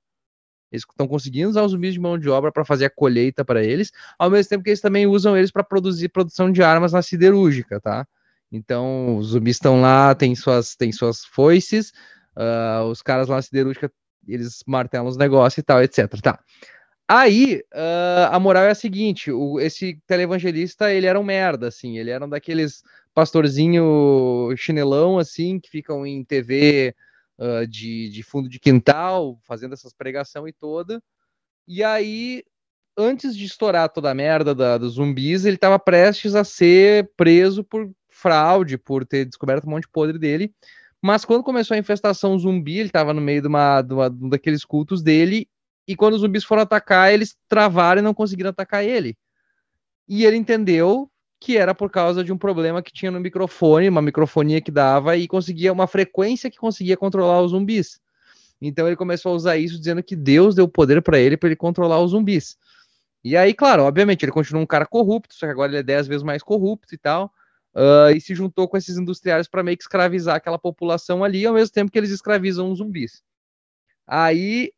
Eles 0.71 0.85
estão 0.91 1.07
conseguindo 1.07 1.51
usar 1.51 1.63
os 1.63 1.73
zumbis 1.73 1.95
de 1.95 2.01
mão 2.01 2.19
de 2.19 2.29
obra 2.29 2.51
para 2.51 2.65
fazer 2.65 2.87
a 2.87 2.91
colheita 2.91 3.45
para 3.45 3.63
eles, 3.63 3.93
ao 4.19 4.29
mesmo 4.29 4.51
tempo 4.51 4.65
que 4.65 4.71
eles 4.71 4.81
também 4.81 5.07
usam 5.07 5.37
eles 5.37 5.53
para 5.53 5.63
produzir 5.63 6.09
produção 6.09 6.51
de 6.51 6.63
armas 6.63 6.93
na 6.93 7.01
siderúrgica, 7.01 7.81
tá? 7.81 8.07
Então, 8.55 9.17
os 9.19 9.29
zumbis 9.29 9.57
estão 9.57 9.81
lá, 9.81 10.15
tem 10.15 10.35
suas, 10.35 10.77
tem 10.77 10.93
suas 10.93 11.25
foices, 11.25 11.93
uh, 12.37 12.85
os 12.85 13.03
caras 13.03 13.27
lá 13.29 13.37
na 13.37 13.43
siderúrgica, 13.43 13.91
eles 14.29 14.63
martelam 14.67 15.09
os 15.09 15.17
negócios 15.17 15.59
e 15.59 15.63
tal, 15.63 15.83
etc. 15.83 16.09
Tá. 16.23 16.39
Aí, 17.09 17.63
uh, 17.75 18.31
a 18.31 18.39
moral 18.39 18.63
é 18.65 18.71
a 18.71 18.75
seguinte, 18.75 19.31
o, 19.31 19.59
esse 19.59 20.01
televangelista, 20.07 20.93
ele 20.93 21.07
era 21.07 21.19
um 21.19 21.25
merda, 21.25 21.69
assim, 21.69 21.99
ele 21.99 22.11
era 22.11 22.25
um 22.25 22.29
daqueles 22.29 22.83
pastorzinho 23.13 24.55
chinelão, 24.57 25.19
assim, 25.19 25.59
que 25.59 25.69
ficam 25.69 26.07
em 26.07 26.25
TV 26.25 26.95
uh, 27.39 27.67
de, 27.67 28.09
de 28.09 28.23
fundo 28.23 28.49
de 28.49 28.61
quintal, 28.61 29.39
fazendo 29.43 29.75
essas 29.75 29.93
pregação 29.93 30.47
e 30.47 30.53
toda, 30.53 31.03
e 31.67 31.83
aí, 31.83 32.45
antes 32.97 33.37
de 33.37 33.47
estourar 33.47 33.89
toda 33.89 34.11
a 34.11 34.15
merda 34.15 34.55
da, 34.55 34.79
dos 34.79 34.95
zumbis, 34.95 35.45
ele 35.45 35.57
estava 35.57 35.79
prestes 35.79 36.35
a 36.35 36.45
ser 36.45 37.11
preso 37.17 37.65
por 37.65 37.91
fraude, 38.15 38.79
por 38.79 39.05
ter 39.05 39.25
descoberto 39.25 39.67
um 39.67 39.71
monte 39.71 39.83
de 39.83 39.91
podre 39.91 40.19
dele, 40.19 40.55
mas 41.03 41.25
quando 41.25 41.43
começou 41.43 41.75
a 41.75 41.79
infestação 41.79 42.39
zumbi, 42.39 42.79
ele 42.79 42.89
estava 42.89 43.13
no 43.13 43.21
meio 43.21 43.43
de, 43.43 43.49
uma, 43.49 43.83
de, 43.83 43.93
uma, 43.93 44.09
um 44.09 44.29
daqueles 44.29 44.65
cultos 44.65 45.03
dele 45.03 45.47
e 45.87 45.95
quando 45.95 46.15
os 46.15 46.21
zumbis 46.21 46.45
foram 46.45 46.63
atacar, 46.63 47.13
eles 47.13 47.37
travaram 47.47 48.01
e 48.01 48.03
não 48.03 48.15
conseguiram 48.15 48.51
atacar 48.51 48.83
ele. 48.83 49.17
E 50.09 50.25
ele 50.25 50.37
entendeu 50.37 51.11
que 51.39 51.59
era 51.59 51.75
por 51.75 51.91
causa 51.91 52.25
de 52.25 52.33
um 52.33 52.39
problema 52.39 52.83
que 52.83 52.91
tinha 52.91 53.11
no 53.11 53.21
microfone, 53.21 53.89
uma 53.89 54.01
microfonia 54.01 54.63
que 54.63 54.71
dava 54.71 55.15
e 55.17 55.29
conseguia 55.29 55.73
uma 55.73 55.87
frequência 55.87 56.51
que 56.51 56.57
conseguia 56.57 56.97
controlar 56.97 57.43
os 57.43 57.51
zumbis. 57.51 58.01
Então 58.63 58.87
ele 58.87 58.97
começou 58.97 59.33
a 59.33 59.35
usar 59.35 59.57
isso 59.59 59.79
dizendo 59.79 60.03
que 60.03 60.17
Deus 60.17 60.55
deu 60.55 60.67
poder 60.67 61.03
para 61.03 61.19
ele 61.19 61.37
para 61.37 61.51
ele 61.51 61.57
controlar 61.57 62.01
os 62.01 62.13
zumbis. 62.13 62.57
E 63.23 63.37
aí, 63.37 63.53
claro, 63.53 63.83
obviamente, 63.83 64.23
ele 64.23 64.33
continua 64.33 64.63
um 64.63 64.67
cara 64.67 64.87
corrupto, 64.87 65.35
só 65.35 65.47
que 65.47 65.53
agora 65.53 65.71
ele 65.71 65.81
é 65.81 65.83
dez 65.83 66.07
vezes 66.07 66.23
mais 66.23 66.43
corrupto 66.43 66.95
e 66.95 66.99
tal. 66.99 67.31
Uh, 67.75 68.15
e 68.17 68.21
se 68.21 68.35
juntou 68.35 68.69
com 68.69 68.77
esses 68.77 68.97
industriais 68.97 69.49
para 69.49 69.63
meio 69.63 69.77
que 69.77 69.83
escravizar 69.83 70.37
aquela 70.37 70.59
população 70.59 71.25
ali, 71.25 71.45
ao 71.45 71.55
mesmo 71.55 71.73
tempo 71.73 71.91
que 71.91 71.99
eles 71.99 72.11
escravizam 72.11 72.71
os 72.71 72.79
zumbis. 72.79 73.21
Aí 74.07 74.71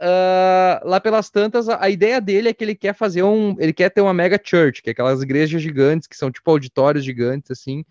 uh, 0.00 0.88
lá 0.88 1.00
pelas 1.00 1.28
tantas, 1.28 1.68
a, 1.68 1.84
a, 1.84 1.90
ideia 1.90 2.20
dele 2.20 2.48
é 2.48 2.54
que 2.54 2.64
ele 2.64 2.74
quer 2.74 2.94
fazer 2.94 3.22
um. 3.22 3.54
Ele 3.58 3.72
quer 3.72 3.90
ter 3.90 4.00
uma 4.00 4.14
mega 4.14 4.40
church, 4.42 4.82
que 4.82 4.90
é 4.90 4.92
aquelas 4.92 5.22
igrejas 5.22 5.60
gigantes, 5.60 6.08
que 6.08 6.16
são 6.16 6.30
tipo 6.30 6.50
auditórios 6.50 7.04
gigantes, 7.04 7.50
assim, 7.50 7.84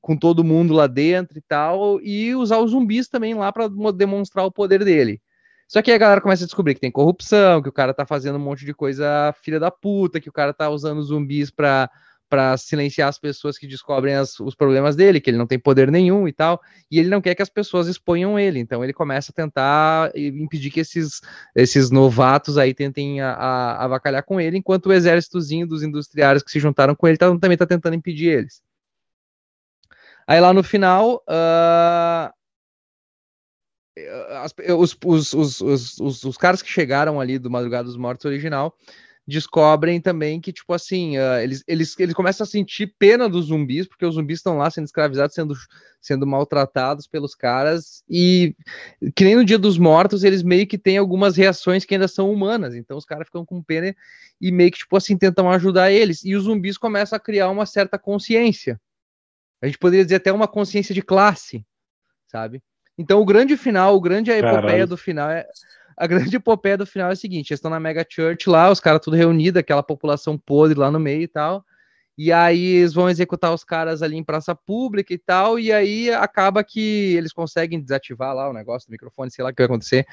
com 0.00 0.16
todo 0.16 0.44
mundo 0.44 0.74
lá 0.74 0.86
dentro 0.86 1.38
e 1.38 1.42
tal, 1.42 2.00
e 2.02 2.34
usar 2.34 2.58
os 2.58 2.72
zumbis 2.72 3.08
também 3.08 3.34
lá 3.34 3.52
para 3.52 3.68
demonstrar 3.94 4.44
o 4.44 4.52
poder 4.52 4.84
dele. 4.84 5.22
Só 5.68 5.80
que 5.80 5.90
aí 5.90 5.94
a 5.94 5.98
galera 5.98 6.20
começa 6.20 6.44
a 6.44 6.46
descobrir 6.46 6.74
que 6.74 6.80
tem 6.80 6.90
corrupção, 6.90 7.62
que 7.62 7.68
o 7.68 7.72
cara 7.72 7.94
tá 7.94 8.04
fazendo 8.04 8.36
um 8.36 8.42
monte 8.42 8.66
de 8.66 8.74
coisa 8.74 9.34
filha 9.42 9.58
da 9.58 9.70
puta, 9.70 10.20
que 10.20 10.28
o 10.28 10.32
cara 10.32 10.52
tá 10.52 10.68
usando 10.68 11.02
zumbis 11.02 11.50
pra 11.50 11.88
para 12.32 12.56
silenciar 12.56 13.10
as 13.10 13.18
pessoas 13.18 13.58
que 13.58 13.66
descobrem 13.66 14.14
as, 14.14 14.40
os 14.40 14.54
problemas 14.54 14.96
dele, 14.96 15.20
que 15.20 15.28
ele 15.28 15.36
não 15.36 15.46
tem 15.46 15.58
poder 15.58 15.90
nenhum 15.90 16.26
e 16.26 16.32
tal, 16.32 16.58
e 16.90 16.98
ele 16.98 17.10
não 17.10 17.20
quer 17.20 17.34
que 17.34 17.42
as 17.42 17.50
pessoas 17.50 17.88
exponham 17.88 18.38
ele, 18.38 18.58
então 18.58 18.82
ele 18.82 18.94
começa 18.94 19.30
a 19.30 19.34
tentar 19.34 20.10
impedir 20.16 20.70
que 20.70 20.80
esses, 20.80 21.20
esses 21.54 21.90
novatos 21.90 22.56
aí 22.56 22.72
tentem 22.72 23.20
a, 23.20 23.32
a, 23.34 23.84
avacalhar 23.84 24.24
com 24.24 24.40
ele, 24.40 24.56
enquanto 24.56 24.86
o 24.86 24.94
exércitozinho 24.94 25.66
dos 25.66 25.82
industriários 25.82 26.42
que 26.42 26.50
se 26.50 26.58
juntaram 26.58 26.94
com 26.94 27.06
ele 27.06 27.18
tá, 27.18 27.26
também 27.38 27.52
está 27.52 27.66
tentando 27.66 27.96
impedir 27.96 28.28
eles. 28.28 28.62
Aí 30.26 30.40
lá 30.40 30.54
no 30.54 30.62
final, 30.62 31.22
uh, 31.28 32.32
as, 34.42 34.54
os, 34.70 34.96
os, 35.04 35.60
os, 35.60 36.00
os, 36.00 36.24
os 36.24 36.36
caras 36.38 36.62
que 36.62 36.70
chegaram 36.70 37.20
ali 37.20 37.38
do 37.38 37.50
Madrugada 37.50 37.84
dos 37.84 37.98
Mortos 37.98 38.24
original 38.24 38.74
descobrem 39.26 40.00
também 40.00 40.40
que, 40.40 40.52
tipo 40.52 40.72
assim, 40.72 41.16
uh, 41.16 41.38
eles, 41.40 41.62
eles, 41.66 41.98
eles 41.98 42.14
começam 42.14 42.44
a 42.44 42.46
sentir 42.46 42.94
pena 42.98 43.28
dos 43.28 43.46
zumbis, 43.46 43.86
porque 43.86 44.04
os 44.04 44.16
zumbis 44.16 44.38
estão 44.38 44.58
lá 44.58 44.68
sendo 44.70 44.86
escravizados, 44.86 45.34
sendo, 45.34 45.54
sendo 46.00 46.26
maltratados 46.26 47.06
pelos 47.06 47.34
caras, 47.34 48.02
e 48.08 48.54
que 49.14 49.24
nem 49.24 49.36
no 49.36 49.44
Dia 49.44 49.58
dos 49.58 49.78
Mortos, 49.78 50.24
eles 50.24 50.42
meio 50.42 50.66
que 50.66 50.76
têm 50.76 50.98
algumas 50.98 51.36
reações 51.36 51.84
que 51.84 51.94
ainda 51.94 52.08
são 52.08 52.32
humanas, 52.32 52.74
então 52.74 52.96
os 52.96 53.04
caras 53.04 53.26
ficam 53.26 53.44
com 53.44 53.62
pena 53.62 53.94
e 54.40 54.50
meio 54.50 54.72
que, 54.72 54.78
tipo 54.78 54.96
assim, 54.96 55.16
tentam 55.16 55.50
ajudar 55.50 55.92
eles, 55.92 56.24
e 56.24 56.34
os 56.34 56.44
zumbis 56.44 56.76
começam 56.76 57.16
a 57.16 57.20
criar 57.20 57.48
uma 57.48 57.64
certa 57.64 57.98
consciência. 57.98 58.80
A 59.60 59.66
gente 59.66 59.78
poderia 59.78 60.04
dizer 60.04 60.16
até 60.16 60.32
uma 60.32 60.48
consciência 60.48 60.92
de 60.92 61.02
classe, 61.02 61.64
sabe? 62.26 62.60
Então 62.98 63.20
o 63.20 63.24
grande 63.24 63.56
final, 63.56 63.96
o 63.96 64.00
grande 64.00 64.30
epopeia 64.30 64.60
Caralho. 64.60 64.86
do 64.86 64.96
final 64.96 65.30
é 65.30 65.46
a 65.96 66.06
grande 66.06 66.34
epopeia 66.36 66.76
do 66.76 66.86
final 66.86 67.10
é 67.10 67.12
o 67.12 67.16
seguinte: 67.16 67.50
eles 67.50 67.58
estão 67.58 67.70
na 67.70 67.80
Mega 67.80 68.06
Church 68.08 68.48
lá, 68.48 68.70
os 68.70 68.80
caras 68.80 69.00
tudo 69.02 69.16
reunidos, 69.16 69.58
aquela 69.58 69.82
população 69.82 70.38
podre 70.38 70.78
lá 70.78 70.90
no 70.90 71.00
meio 71.00 71.22
e 71.22 71.28
tal. 71.28 71.64
E 72.16 72.30
aí 72.30 72.76
eles 72.76 72.92
vão 72.92 73.08
executar 73.08 73.54
os 73.54 73.64
caras 73.64 74.02
ali 74.02 74.16
em 74.16 74.24
praça 74.24 74.54
pública 74.54 75.14
e 75.14 75.18
tal, 75.18 75.58
e 75.58 75.72
aí 75.72 76.10
acaba 76.10 76.62
que 76.62 77.14
eles 77.16 77.32
conseguem 77.32 77.80
desativar 77.80 78.34
lá 78.34 78.50
o 78.50 78.52
negócio 78.52 78.88
do 78.88 78.92
microfone, 78.92 79.30
sei 79.30 79.42
lá 79.42 79.50
o 79.50 79.54
que 79.54 79.62
vai 79.62 79.66
acontecer. 79.66 80.06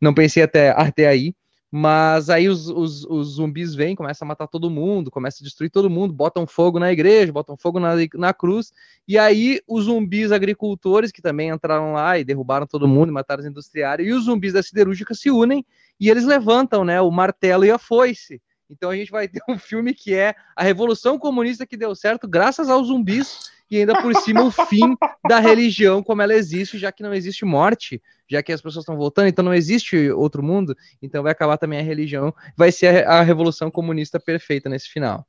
Não 0.00 0.12
pensei 0.12 0.42
até, 0.42 0.70
até 0.70 1.06
aí. 1.06 1.34
Mas 1.76 2.30
aí 2.30 2.48
os, 2.48 2.68
os, 2.68 3.04
os, 3.06 3.34
zumbis 3.34 3.74
vêm, 3.74 3.96
começam 3.96 4.24
a 4.24 4.28
matar 4.28 4.46
todo 4.46 4.70
mundo, 4.70 5.10
começam 5.10 5.42
a 5.42 5.44
destruir 5.44 5.70
todo 5.70 5.90
mundo, 5.90 6.14
botam 6.14 6.46
fogo 6.46 6.78
na 6.78 6.92
igreja, 6.92 7.32
botam 7.32 7.56
fogo 7.56 7.80
na, 7.80 7.94
na 8.14 8.32
cruz. 8.32 8.72
E 9.08 9.18
aí 9.18 9.60
os 9.66 9.86
zumbis 9.86 10.30
agricultores, 10.30 11.10
que 11.10 11.20
também 11.20 11.50
entraram 11.50 11.92
lá 11.92 12.16
e 12.16 12.22
derrubaram 12.22 12.64
todo 12.64 12.86
mundo 12.86 13.12
mataram 13.12 13.40
os 13.40 13.46
industriários, 13.48 14.08
e 14.08 14.12
os 14.12 14.26
zumbis 14.26 14.52
da 14.52 14.62
siderúrgica 14.62 15.16
se 15.16 15.32
unem 15.32 15.66
e 15.98 16.08
eles 16.08 16.24
levantam 16.24 16.84
né, 16.84 17.00
o 17.00 17.10
martelo 17.10 17.64
e 17.64 17.72
a 17.72 17.78
foice. 17.78 18.40
Então 18.76 18.90
a 18.90 18.96
gente 18.96 19.10
vai 19.10 19.28
ter 19.28 19.40
um 19.48 19.58
filme 19.58 19.94
que 19.94 20.14
é 20.14 20.34
a 20.54 20.62
Revolução 20.62 21.18
Comunista 21.18 21.66
que 21.66 21.76
deu 21.76 21.94
certo 21.94 22.28
graças 22.28 22.68
aos 22.68 22.88
zumbis 22.88 23.52
e 23.70 23.78
ainda 23.78 24.00
por 24.00 24.14
cima 24.16 24.42
o 24.44 24.50
fim 24.50 24.94
da 25.26 25.38
religião 25.38 26.02
como 26.02 26.20
ela 26.20 26.34
existe, 26.34 26.78
já 26.78 26.92
que 26.92 27.02
não 27.02 27.14
existe 27.14 27.44
morte, 27.44 28.02
já 28.28 28.42
que 28.42 28.52
as 28.52 28.60
pessoas 28.60 28.82
estão 28.82 28.96
voltando, 28.96 29.28
então 29.28 29.44
não 29.44 29.54
existe 29.54 30.10
outro 30.10 30.42
mundo, 30.42 30.76
então 31.00 31.22
vai 31.22 31.32
acabar 31.32 31.56
também 31.56 31.78
a 31.78 31.82
religião, 31.82 32.34
vai 32.56 32.70
ser 32.70 33.06
a, 33.06 33.20
a 33.20 33.22
revolução 33.22 33.70
comunista 33.70 34.20
perfeita 34.20 34.68
nesse 34.68 34.88
final. 34.88 35.26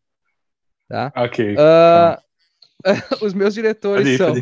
Tá? 0.88 1.12
Ok. 1.16 1.56
Uh, 1.56 2.26
os 3.26 3.34
meus 3.34 3.54
diretores 3.54 4.18
são 4.18 4.36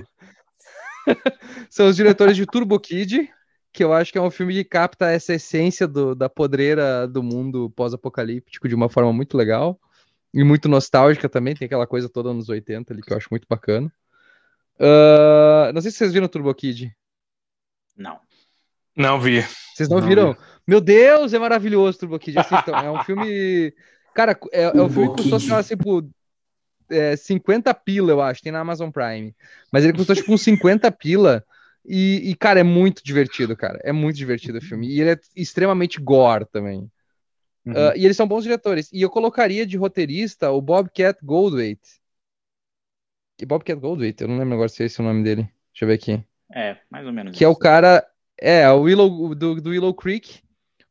são 1.70 1.88
os 1.88 1.96
diretores 1.96 2.36
de 2.36 2.46
Turbo 2.46 2.80
Kid, 2.80 3.30
que 3.74 3.84
eu 3.84 3.92
acho 3.92 4.12
que 4.12 4.18
é 4.20 4.22
um 4.22 4.30
filme 4.30 4.54
que 4.54 4.64
capta 4.64 5.10
essa 5.10 5.34
essência 5.34 5.88
do, 5.88 6.14
da 6.14 6.30
podreira 6.30 7.08
do 7.08 7.24
mundo 7.24 7.72
pós-apocalíptico 7.72 8.70
de 8.70 8.76
uma 8.76 8.88
forma 8.88 9.12
muito 9.12 9.36
legal 9.36 9.80
e 10.32 10.44
muito 10.44 10.70
nostálgica 10.70 11.28
também, 11.28 11.56
tem 11.56 11.66
aquela 11.66 11.88
coisa 11.88 12.08
toda 12.08 12.32
nos 12.34 12.50
80 12.50 12.94
ali 12.94 13.02
que 13.02 13.12
eu 13.12 13.18
acho 13.18 13.28
muito 13.32 13.48
bacana. 13.50 13.92
Uh, 14.80 15.74
não 15.74 15.82
sei 15.82 15.92
se 15.92 15.98
vocês 15.98 16.14
viram 16.14 16.28
Turbo 16.28 16.54
Kid. 16.54 16.96
Não. 17.98 18.20
Não 18.96 19.20
vi. 19.20 19.44
Vocês 19.74 19.90
não, 19.90 20.00
não 20.00 20.08
viram? 20.08 20.34
Vi. 20.34 20.40
Meu 20.68 20.82
Deus, 20.82 21.34
é 21.34 21.40
maravilhoso 21.40 22.00
Turbo 22.00 22.20
Kid. 22.20 22.38
Assistam. 22.38 22.74
é 22.74 22.92
um 22.92 23.02
filme. 23.06 23.74
Cara, 24.14 24.38
é, 24.52 24.64
é 24.64 24.82
um 24.82 24.90
filme 24.90 25.16
que 25.16 25.30
custou 25.30 25.38
assim, 25.38 25.54
assim, 25.54 25.78
por 25.78 26.08
é, 26.90 27.16
50 27.16 27.74
pila, 27.74 28.12
eu 28.12 28.22
acho. 28.22 28.42
Tem 28.42 28.52
na 28.52 28.60
Amazon 28.60 28.90
Prime. 28.90 29.36
Mas 29.72 29.84
ele 29.84 29.94
custou 29.94 30.16
tipo 30.16 30.34
uns 30.34 30.42
50 30.42 30.92
pila. 30.92 31.44
E, 31.86 32.30
e, 32.30 32.36
cara, 32.36 32.60
é 32.60 32.64
muito 32.64 33.04
divertido, 33.04 33.56
cara. 33.58 33.80
É 33.84 33.92
muito 33.92 34.16
divertido 34.16 34.58
o 34.58 34.62
filme. 34.62 34.88
E 34.88 35.02
ele 35.02 35.12
é 35.12 35.20
extremamente 35.36 36.00
gore 36.00 36.46
também. 36.46 36.90
Uhum. 37.66 37.74
Uh, 37.74 37.94
e 37.96 38.06
eles 38.06 38.16
são 38.18 38.28
bons 38.28 38.44
diretores. 38.44 38.90
E 38.92 39.02
eu 39.02 39.10
colocaria 39.10 39.66
de 39.66 39.78
roteirista 39.78 40.52
o 40.52 40.62
Bobcat 40.62 41.20
Goldthwait. 41.24 41.80
Que 43.38 43.46
Bobcat 43.46 43.80
Goldthwait, 43.80 44.22
eu 44.22 44.28
não 44.28 44.38
lembro 44.38 44.54
agora 44.54 44.70
se 44.70 44.84
é 44.84 44.86
esse 44.86 45.02
o 45.02 45.04
nome 45.04 45.24
dele. 45.24 45.44
Deixa 45.72 45.84
eu 45.84 45.88
ver 45.88 45.96
aqui. 45.96 46.24
É, 46.54 46.78
mais 46.90 47.06
ou 47.06 47.12
menos. 47.12 47.32
Que 47.32 47.44
isso. 47.44 47.46
é 47.46 47.48
o 47.48 47.56
cara. 47.56 48.06
É, 48.40 48.70
o 48.70 48.82
Willow, 48.82 49.36
do, 49.36 49.62
do 49.62 49.70
Willow 49.72 49.94
Creek. 49.94 50.42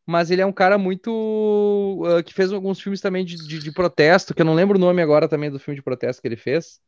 Mas 0.04 0.30
ele 0.30 0.42
é 0.42 0.46
um 0.46 0.52
cara 0.52 0.76
muito. 0.76 1.10
Uh, 1.10 2.22
que 2.24 2.34
fez 2.34 2.52
alguns 2.52 2.80
filmes 2.80 3.00
também 3.00 3.24
de, 3.24 3.36
de, 3.36 3.60
de, 3.60 3.72
protesto, 3.72 4.34
que 4.34 4.42
eu 4.42 4.46
não 4.46 4.54
lembro 4.54 4.76
o 4.76 4.80
nome 4.80 5.00
agora 5.00 5.28
também 5.28 5.50
do 5.50 5.60
filme 5.60 5.76
de 5.76 5.82
protesto 5.82 6.20
que 6.20 6.26
ele 6.26 6.36
fez. 6.36 6.80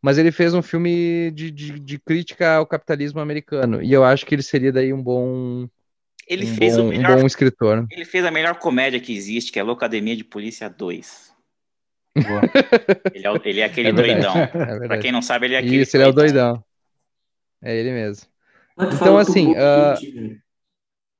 Mas 0.00 0.18
ele 0.18 0.30
fez 0.30 0.54
um 0.54 0.62
filme 0.62 1.30
de, 1.32 1.50
de, 1.50 1.78
de 1.78 1.98
crítica 1.98 2.54
ao 2.54 2.66
capitalismo 2.66 3.20
americano. 3.20 3.82
E 3.82 3.92
eu 3.92 4.04
acho 4.04 4.24
que 4.24 4.34
ele 4.34 4.42
seria 4.42 4.72
daí 4.72 4.92
um 4.92 5.02
bom 5.02 5.68
ele 6.28 6.44
um 6.44 6.54
fez 6.54 6.76
bom, 6.76 6.84
o 6.84 6.88
melhor. 6.88 7.16
Um 7.16 7.20
bom 7.20 7.26
escritor. 7.26 7.86
Ele 7.90 8.04
fez 8.04 8.24
a 8.24 8.30
melhor 8.30 8.56
comédia 8.58 9.00
que 9.00 9.16
existe, 9.16 9.50
que 9.50 9.58
é 9.58 9.62
a 9.62 9.64
Locademia 9.64 10.14
de 10.14 10.22
Polícia 10.22 10.68
2. 10.68 11.34
ele, 13.14 13.26
é, 13.26 13.40
ele 13.44 13.60
é 13.60 13.64
aquele 13.64 13.88
é 13.88 13.92
doidão. 13.92 14.36
É 14.36 14.86
pra 14.86 14.98
quem 14.98 15.10
não 15.10 15.22
sabe, 15.22 15.46
ele 15.46 15.54
é 15.54 15.58
aquele. 15.58 15.76
Isso, 15.76 15.96
ele 15.96 16.04
é 16.04 16.08
o 16.08 16.12
doidão. 16.12 16.62
É 17.62 17.74
ele 17.74 17.92
mesmo. 17.92 18.26
então, 18.78 19.16
assim. 19.16 19.52
Uh... 19.52 20.38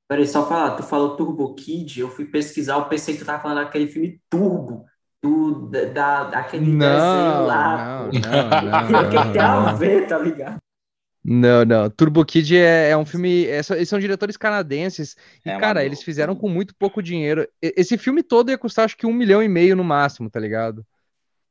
Peraí, 0.07 0.27
só 0.27 0.47
falar, 0.47 0.75
tu 0.75 0.83
falou 0.83 1.15
Turbo 1.15 1.53
Kid, 1.53 1.99
eu 1.99 2.09
fui 2.09 2.25
pesquisar, 2.25 2.75
eu 2.75 2.85
pensei 2.85 3.13
que 3.13 3.19
tu 3.19 3.25
tava 3.25 3.41
falando 3.43 3.63
daquele 3.63 3.87
filme 3.87 4.19
Turbo, 4.27 4.83
do, 5.21 5.69
da, 5.69 6.25
daquele 6.25 6.65
não, 6.65 6.79
desenho 6.79 7.45
lá. 7.45 7.77
Não, 7.77 8.11
não, 8.11 8.91
não. 8.91 8.99
O 9.07 9.09
que 9.09 9.33
tem 9.33 9.41
a 9.41 9.73
ver, 9.73 10.07
tá 10.07 10.17
ligado? 10.17 10.57
Não, 11.23 11.65
não. 11.65 11.89
Turbo 11.89 12.23
Kid 12.25 12.57
é, 12.57 12.91
é 12.91 12.97
um 12.97 13.05
filme. 13.05 13.45
É, 13.45 13.61
eles 13.71 13.89
são 13.89 13.99
diretores 13.99 14.37
canadenses. 14.37 15.15
E, 15.45 15.49
é 15.49 15.59
cara, 15.59 15.83
eles 15.83 16.01
fizeram 16.01 16.35
com 16.35 16.47
muito 16.47 16.73
pouco 16.75 17.03
dinheiro. 17.03 17.47
Esse 17.61 17.97
filme 17.97 18.23
todo 18.23 18.49
ia 18.49 18.57
custar 18.57 18.85
acho 18.85 18.97
que 18.97 19.05
um 19.05 19.13
milhão 19.13 19.43
e 19.43 19.49
meio 19.49 19.75
no 19.75 19.83
máximo, 19.83 20.29
tá 20.29 20.39
ligado? 20.39 20.85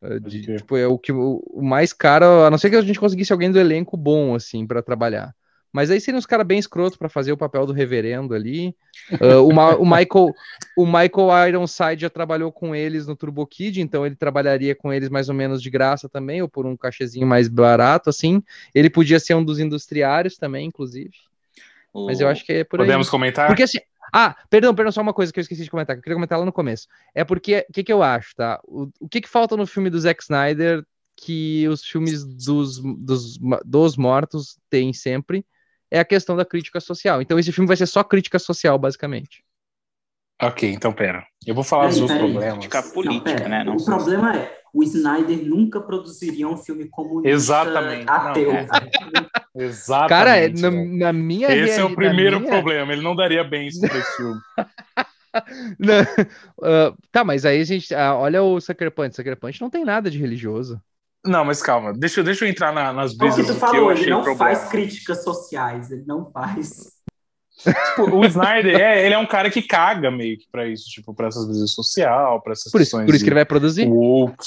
É, 0.01 0.19
de, 0.19 0.57
tipo, 0.57 0.77
é 0.77 0.87
o 0.87 0.99
que 0.99 1.13
o, 1.13 1.43
o 1.47 1.63
mais 1.63 1.93
caro, 1.93 2.45
a 2.45 2.51
não 2.51 2.59
ser 2.59 2.71
que 2.71 2.77
a 2.77 2.81
gente 2.81 3.01
conseguisse 3.01 3.33
alguém 3.33 3.51
do 3.51 3.59
elenco 3.59 3.97
bom, 3.97 4.35
assim, 4.35 4.67
para 4.67 4.83
trabalhar. 4.83 5.35
Mas 5.73 5.91
aí 5.91 6.01
seriam 6.01 6.19
uns 6.19 6.27
caras 6.27 6.47
bem 6.47 6.59
escrotos 6.59 6.97
para 6.97 7.09
fazer 7.09 7.33
o 7.33 7.37
papel 7.37 7.67
do 7.67 7.73
reverendo 7.73 8.35
ali. 8.35 8.75
Uh, 9.13 9.47
o, 9.47 9.55
Ma 9.55 9.77
o, 9.77 9.85
Michael, 9.85 10.35
o 10.77 10.87
Michael 10.87 11.49
Ironside 11.49 12.03
já 12.03 12.11
trabalhou 12.11 12.51
com 12.51 12.75
eles 12.75 13.07
no 13.07 13.15
Turbo 13.15 13.47
Kid, 13.47 13.81
então 13.81 14.05
ele 14.07 14.17
trabalharia 14.17 14.75
com 14.75 14.93
eles 14.93 15.09
mais 15.09 15.29
ou 15.29 15.35
menos 15.35 15.63
de 15.63 15.71
graça 15.71 16.09
também, 16.09 16.41
ou 16.41 16.49
por 16.49 16.67
um 16.67 16.77
cachezinho 16.77 17.27
mais 17.27 17.49
barato, 17.49 18.09
assim. 18.11 18.43
Ele 18.75 18.89
podia 18.89 19.21
ser 19.21 19.35
um 19.35 19.45
dos 19.45 19.59
industriários 19.59 20.37
também, 20.37 20.67
inclusive. 20.67 21.13
O... 21.93 22.07
Mas 22.07 22.21
eu 22.21 22.29
acho 22.29 22.45
que 22.45 22.53
é 22.53 22.65
por 22.65 22.81
aí. 22.81 22.87
Podemos 22.87 23.11
comentar? 23.11 23.47
Porque 23.47 23.63
assim, 23.63 23.79
ah, 24.13 24.35
perdão, 24.49 24.75
perdão, 24.75 24.91
só 24.91 25.03
uma 25.03 25.13
coisa 25.13 25.33
que 25.33 25.39
eu 25.39 25.43
esqueci 25.43 25.65
de 25.65 25.71
comentar, 25.71 25.95
que 25.97 26.01
eu 26.01 26.03
queria 26.03 26.17
comentar 26.17 26.39
lá 26.39 26.45
no 26.45 26.53
começo. 26.53 26.89
É 27.15 27.25
porque, 27.25 27.67
o 27.69 27.73
que, 27.73 27.85
que 27.85 27.93
eu 27.93 28.03
acho, 28.03 28.35
tá? 28.35 28.61
O, 28.65 28.89
o 29.01 29.09
que, 29.09 29.21
que 29.21 29.29
falta 29.29 29.57
no 29.57 29.67
filme 29.67 29.91
do 29.91 30.01
Zack 30.01 30.23
Snyder 30.23 30.85
que 31.21 31.67
os 31.69 31.85
filmes 31.85 32.25
dos, 32.25 32.81
dos, 32.81 33.39
dos 33.65 33.97
mortos 33.97 34.57
têm 34.71 34.93
sempre 34.93 35.45
é 35.91 35.99
a 35.99 36.05
questão 36.05 36.37
da 36.37 36.45
crítica 36.45 36.81
social. 36.81 37.23
Então 37.23 37.39
esse 37.39 37.53
filme 37.53 37.69
vai 37.69 37.77
ser 37.77 37.87
só 37.87 38.03
crítica 38.03 38.39
social, 38.39 38.79
basicamente. 38.79 39.45
Ok, 40.41 40.71
então 40.71 40.93
pera. 40.93 41.27
Eu 41.47 41.55
vou 41.55 41.65
falar 41.65 41.89
dos 41.89 42.01
problemas. 42.01 42.59
Crítica 42.59 42.83
política, 42.83 43.41
não, 43.41 43.49
né? 43.49 43.65
Não 43.65 43.77
o 43.77 43.85
problema 43.85 44.37
é, 44.37 44.59
o 44.73 44.85
Snyder 44.85 45.45
nunca 45.45 45.81
produziria 45.81 46.47
um 46.49 46.57
filme 46.57 46.89
comunista 46.89 47.29
Exatamente. 47.29 48.09
ateu. 48.09 48.53
Não, 48.53 48.59
é. 48.59 48.67
Exatamente. 49.57 50.09
Cara, 50.09 50.37
é, 50.37 50.49
na, 50.49 50.71
na, 50.71 51.13
minha 51.13 51.49
Esse 51.51 51.81
é 51.81 51.85
o 51.85 51.95
primeiro 51.95 52.39
minha... 52.39 52.53
problema. 52.53 52.93
Ele 52.93 53.03
não 53.03 53.17
daria 53.17 53.43
bem 53.43 53.67
isso 53.67 53.81
pra 53.81 53.99
esse 53.99 54.17
filme. 54.17 54.41
uh, 56.59 56.97
tá, 57.11 57.25
mas 57.25 57.45
aí 57.45 57.61
a 57.61 57.65
gente. 57.65 57.93
Uh, 57.93 58.15
olha 58.19 58.43
o 58.43 58.61
Sucker 58.61 58.91
Punch. 58.91 59.17
Sucker 59.17 59.37
Punch 59.37 59.61
não 59.61 59.71
tem 59.71 59.85
nada 59.85 60.11
de 60.11 60.19
religioso. 60.19 60.81
Não, 61.25 61.45
mas 61.45 61.63
calma, 61.63 61.93
deixa, 61.93 62.23
deixa 62.23 62.45
eu 62.45 62.49
entrar 62.49 62.73
na, 62.73 62.93
nas 62.93 63.17
brisas 63.17 63.47
que 63.47 63.53
tu 63.53 63.59
falou, 63.59 63.93
que 63.93 64.03
ele 64.03 64.11
não 64.11 64.23
problema. 64.23 64.39
faz 64.39 64.69
críticas 64.71 65.25
sociais, 65.25 65.91
ele 65.91 66.05
não 66.07 66.31
faz. 66.31 66.93
Tipo, 67.59 68.17
o 68.17 68.25
Snyder 68.25 68.81
é, 68.81 69.05
ele 69.05 69.15
é 69.15 69.19
um 69.19 69.27
cara 69.27 69.51
que 69.51 69.61
caga 69.61 70.11
meio 70.11 70.39
que 70.39 70.49
pra 70.51 70.67
isso, 70.67 70.85
tipo, 70.89 71.13
pra 71.13 71.27
essas 71.27 71.45
brisas 71.45 71.73
social, 71.73 72.41
pra 72.41 72.53
essas 72.53 72.71
por 72.71 72.81
isso, 72.81 72.97
por 72.97 73.15
isso 73.15 73.25
que 73.25 73.31
ele 73.31 73.35
vai 73.35 73.45
produzir. 73.45 73.87
Woke. 73.87 74.47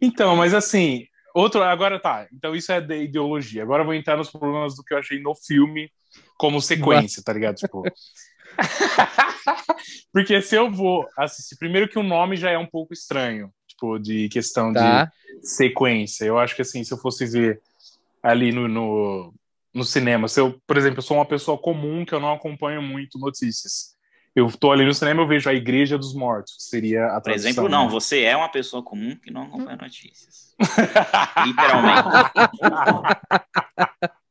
Então, 0.00 0.36
mas 0.36 0.52
assim, 0.52 1.06
outro, 1.34 1.62
agora 1.62 1.98
tá, 1.98 2.28
então 2.32 2.54
isso 2.54 2.70
é 2.70 2.80
de 2.80 3.02
ideologia. 3.02 3.62
Agora 3.62 3.82
eu 3.82 3.86
vou 3.86 3.94
entrar 3.94 4.16
nos 4.16 4.30
problemas 4.30 4.76
do 4.76 4.84
que 4.84 4.92
eu 4.92 4.98
achei 4.98 5.20
no 5.20 5.34
filme 5.34 5.90
como 6.36 6.60
sequência, 6.60 7.22
tá 7.24 7.32
ligado? 7.32 7.56
Tipo. 7.56 7.82
Porque 10.12 10.40
se 10.40 10.54
eu 10.54 10.70
vou 10.70 11.06
assistir, 11.16 11.56
primeiro 11.56 11.88
que 11.88 11.98
o 11.98 12.02
nome 12.02 12.36
já 12.36 12.50
é 12.50 12.58
um 12.58 12.66
pouco 12.66 12.92
estranho 12.92 13.50
tipo, 13.84 13.98
de 13.98 14.28
questão 14.28 14.72
tá. 14.72 15.04
de 15.04 15.46
sequência. 15.46 16.24
Eu 16.24 16.38
acho 16.38 16.56
que, 16.56 16.62
assim, 16.62 16.82
se 16.82 16.92
eu 16.92 16.98
fosse 16.98 17.26
ver 17.26 17.60
ali 18.22 18.52
no, 18.52 18.66
no, 18.66 19.34
no, 19.72 19.84
cinema, 19.84 20.28
se 20.28 20.40
eu, 20.40 20.58
por 20.66 20.76
exemplo, 20.76 20.98
eu 20.98 21.02
sou 21.02 21.18
uma 21.18 21.26
pessoa 21.26 21.58
comum 21.58 22.04
que 22.04 22.14
eu 22.14 22.20
não 22.20 22.32
acompanho 22.32 22.82
muito 22.82 23.18
notícias. 23.18 23.94
Eu 24.34 24.50
tô 24.50 24.72
ali 24.72 24.84
no 24.84 24.94
cinema, 24.94 25.22
eu 25.22 25.28
vejo 25.28 25.48
a 25.48 25.54
Igreja 25.54 25.96
dos 25.96 26.12
Mortos, 26.12 26.56
que 26.56 26.64
seria 26.64 27.06
a 27.06 27.20
Por 27.20 27.30
exemplo, 27.32 27.68
não, 27.68 27.84
né? 27.84 27.90
você 27.90 28.22
é 28.22 28.36
uma 28.36 28.48
pessoa 28.48 28.82
comum 28.82 29.14
que 29.14 29.30
não 29.30 29.42
acompanha 29.42 29.76
notícias. 29.76 30.54
Literalmente. 31.46 32.08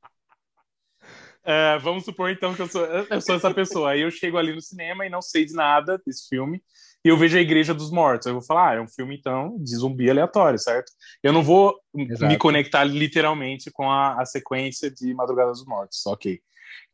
É, 1.46 1.78
vamos 1.80 2.06
supor 2.06 2.30
então 2.30 2.56
que 2.56 2.62
eu 2.62 2.70
sou, 2.70 2.86
eu 2.86 3.20
sou 3.20 3.36
essa 3.36 3.54
pessoa. 3.54 3.92
Aí 3.92 4.00
eu 4.00 4.10
chego 4.10 4.38
ali 4.38 4.56
no 4.56 4.62
cinema 4.62 5.06
e 5.06 5.10
não 5.10 5.22
sei 5.22 5.44
de 5.44 5.52
nada 5.54 6.02
desse 6.08 6.30
filme 6.30 6.64
e 7.04 7.10
eu 7.10 7.18
vejo 7.18 7.38
a 7.38 7.42
Igreja 7.42 7.74
dos 7.74 7.92
Mortos. 7.92 8.28
Eu 8.28 8.34
vou 8.34 8.42
falar, 8.42 8.70
ah, 8.70 8.76
é 8.76 8.82
um 8.82 8.88
filme, 8.88 9.18
então, 9.18 9.58
de 9.60 9.76
zumbi 9.76 10.10
aleatório, 10.10 10.58
certo? 10.58 10.90
Eu 11.22 11.34
não 11.34 11.44
vou 11.44 11.78
Exato. 11.94 12.28
me 12.28 12.38
conectar 12.38 12.84
literalmente 12.86 13.70
com 13.70 13.92
a, 13.92 14.22
a, 14.22 14.26
sequência 14.26 14.90
de 14.90 15.14
Madrugada 15.14 15.52
dos 15.52 15.66
Mortos, 15.66 16.06
ok. 16.06 16.40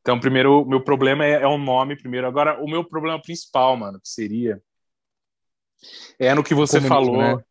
Então, 0.01 0.19
primeiro, 0.19 0.63
o 0.63 0.65
meu 0.65 0.83
problema 0.83 1.23
é, 1.23 1.43
é 1.43 1.47
o 1.47 1.59
nome, 1.59 1.95
primeiro. 1.95 2.25
Agora, 2.25 2.59
o 2.59 2.67
meu 2.67 2.83
problema 2.83 3.21
principal, 3.21 3.77
mano, 3.77 3.99
que 4.01 4.09
seria... 4.09 4.59
É 6.17 6.33
no 6.33 6.43
que 6.43 6.55
você 6.55 6.81
falou... 6.81 7.17
Né? 7.17 7.43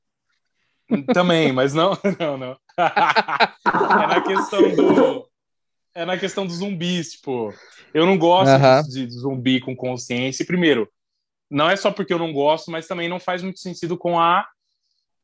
Também, 1.12 1.52
mas 1.52 1.74
não, 1.74 1.92
não, 2.18 2.36
não. 2.36 2.58
é 2.76 4.06
na 4.06 4.20
questão 4.22 4.74
do... 4.74 5.28
É 5.94 6.04
na 6.04 6.18
questão 6.18 6.46
dos 6.46 6.56
zumbis, 6.56 7.12
tipo... 7.12 7.54
Eu 7.94 8.04
não 8.04 8.18
gosto 8.18 8.50
uh 8.50 8.60
-huh. 8.60 8.82
de, 8.82 9.06
de 9.06 9.12
zumbi 9.12 9.60
com 9.60 9.76
consciência. 9.76 10.44
Primeiro, 10.44 10.88
não 11.50 11.68
é 11.68 11.76
só 11.76 11.90
porque 11.90 12.12
eu 12.12 12.18
não 12.18 12.32
gosto, 12.32 12.70
mas 12.70 12.86
também 12.86 13.08
não 13.08 13.20
faz 13.20 13.42
muito 13.42 13.60
sentido 13.60 13.96
com 13.96 14.18
a 14.18 14.46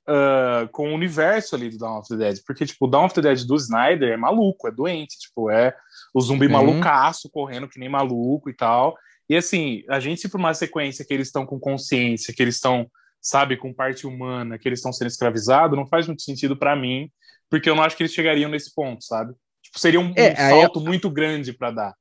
uh, 0.08 0.68
com 0.70 0.90
o 0.90 0.94
universo 0.94 1.54
ali 1.54 1.70
do 1.70 1.78
Dawn 1.78 1.98
of 1.98 2.08
the 2.08 2.16
Dead, 2.16 2.38
porque 2.46 2.66
tipo, 2.66 2.86
o 2.86 2.88
Dawn 2.88 3.06
of 3.06 3.14
the 3.14 3.20
Dead 3.20 3.44
do 3.44 3.56
Snyder 3.56 4.12
é 4.12 4.16
maluco, 4.16 4.68
é 4.68 4.70
doente, 4.70 5.18
tipo, 5.18 5.50
é 5.50 5.74
o 6.14 6.20
zumbi 6.20 6.46
uhum. 6.46 6.52
malucaço 6.52 7.30
correndo 7.30 7.68
que 7.68 7.78
nem 7.78 7.88
maluco 7.88 8.48
e 8.48 8.54
tal. 8.54 8.96
E 9.28 9.36
assim, 9.36 9.82
a 9.88 9.98
gente 10.00 10.20
se 10.20 10.28
por 10.28 10.38
uma 10.38 10.54
sequência 10.54 11.04
que 11.04 11.12
eles 11.14 11.28
estão 11.28 11.46
com 11.46 11.58
consciência, 11.58 12.34
que 12.34 12.42
eles 12.42 12.56
estão, 12.56 12.90
sabe, 13.20 13.56
com 13.56 13.72
parte 13.72 14.06
humana, 14.06 14.58
que 14.58 14.68
eles 14.68 14.80
estão 14.80 14.92
sendo 14.92 15.08
escravizados, 15.08 15.78
não 15.78 15.86
faz 15.86 16.06
muito 16.06 16.22
sentido 16.22 16.56
para 16.56 16.76
mim, 16.76 17.10
porque 17.48 17.68
eu 17.68 17.74
não 17.74 17.82
acho 17.82 17.96
que 17.96 18.02
eles 18.02 18.12
chegariam 18.12 18.50
nesse 18.50 18.74
ponto, 18.74 19.02
sabe? 19.02 19.32
Tipo, 19.62 19.78
seria 19.78 20.00
um, 20.00 20.12
é, 20.16 20.32
um 20.32 20.36
salto 20.36 20.80
eu... 20.80 20.84
muito 20.84 21.10
grande 21.10 21.52
para 21.52 21.70
dar. 21.70 21.94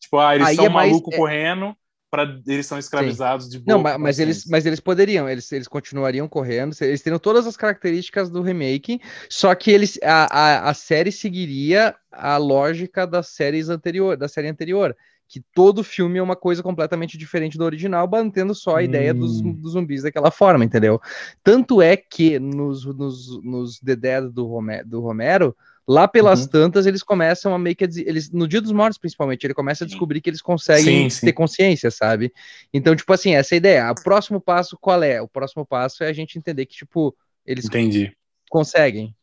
Tipo, 0.00 0.18
ah, 0.18 0.34
eles 0.34 0.48
aí 0.48 0.56
são 0.56 0.66
é 0.66 0.68
maluco 0.68 1.10
mais... 1.10 1.14
É 1.14 1.16
correndo, 1.16 1.76
para 2.14 2.40
eles 2.46 2.64
são 2.64 2.78
escravizados 2.78 3.46
Sim. 3.46 3.50
de 3.50 3.58
boa. 3.58 3.76
Não, 3.76 3.82
mas, 3.82 3.98
mas 3.98 4.18
eles, 4.20 4.46
mas 4.46 4.64
eles 4.64 4.78
poderiam, 4.78 5.28
eles, 5.28 5.50
eles 5.50 5.66
continuariam 5.66 6.28
correndo, 6.28 6.76
eles 6.80 7.02
teriam 7.02 7.18
todas 7.18 7.44
as 7.44 7.56
características 7.56 8.30
do 8.30 8.40
remake, 8.40 9.00
só 9.28 9.52
que 9.52 9.72
eles 9.72 9.98
a, 10.00 10.26
a, 10.32 10.70
a 10.70 10.74
série 10.74 11.10
seguiria 11.10 11.92
a 12.12 12.36
lógica 12.36 13.04
das 13.04 13.30
séries 13.30 13.68
anterior, 13.68 14.16
da 14.16 14.28
série 14.28 14.46
anterior, 14.46 14.96
que 15.28 15.42
todo 15.52 15.82
filme 15.82 16.20
é 16.20 16.22
uma 16.22 16.36
coisa 16.36 16.62
completamente 16.62 17.18
diferente 17.18 17.58
do 17.58 17.64
original, 17.64 18.08
mantendo 18.08 18.54
só 18.54 18.76
a 18.76 18.78
hum. 18.78 18.82
ideia 18.82 19.12
dos, 19.12 19.40
hum. 19.40 19.52
dos, 19.52 19.72
zumbis 19.72 20.04
daquela 20.04 20.30
forma, 20.30 20.64
entendeu? 20.64 21.00
Tanto 21.42 21.82
é 21.82 21.96
que 21.96 22.38
nos, 22.38 22.84
nos, 22.84 23.42
nos 23.42 23.80
The 23.80 23.96
Dead 23.96 24.24
do, 24.30 24.46
Romero, 24.46 24.86
do 24.86 25.00
Romero 25.00 25.56
Lá 25.86 26.08
pelas 26.08 26.42
uhum. 26.42 26.48
tantas, 26.48 26.86
eles 26.86 27.02
começam 27.02 27.54
a 27.54 27.58
meio 27.58 27.76
que. 27.76 27.84
Eles, 27.84 28.30
no 28.30 28.48
Dia 28.48 28.60
dos 28.60 28.72
Mortos, 28.72 28.96
principalmente, 28.96 29.44
ele 29.44 29.52
começa 29.52 29.84
a 29.84 29.86
descobrir 29.86 30.22
que 30.22 30.30
eles 30.30 30.40
conseguem 30.40 31.10
sim, 31.10 31.10
sim. 31.10 31.26
ter 31.26 31.32
consciência, 31.34 31.90
sabe? 31.90 32.32
Então, 32.72 32.96
tipo 32.96 33.12
assim, 33.12 33.34
essa 33.34 33.54
é 33.54 33.56
a 33.56 33.58
ideia. 33.58 33.90
O 33.90 34.02
próximo 34.02 34.40
passo 34.40 34.78
qual 34.80 35.02
é? 35.02 35.20
O 35.20 35.28
próximo 35.28 35.66
passo 35.66 36.02
é 36.02 36.08
a 36.08 36.12
gente 36.12 36.38
entender 36.38 36.64
que, 36.64 36.74
tipo, 36.74 37.14
eles 37.44 37.66
Entendi. 37.66 38.16
conseguem. 38.48 39.14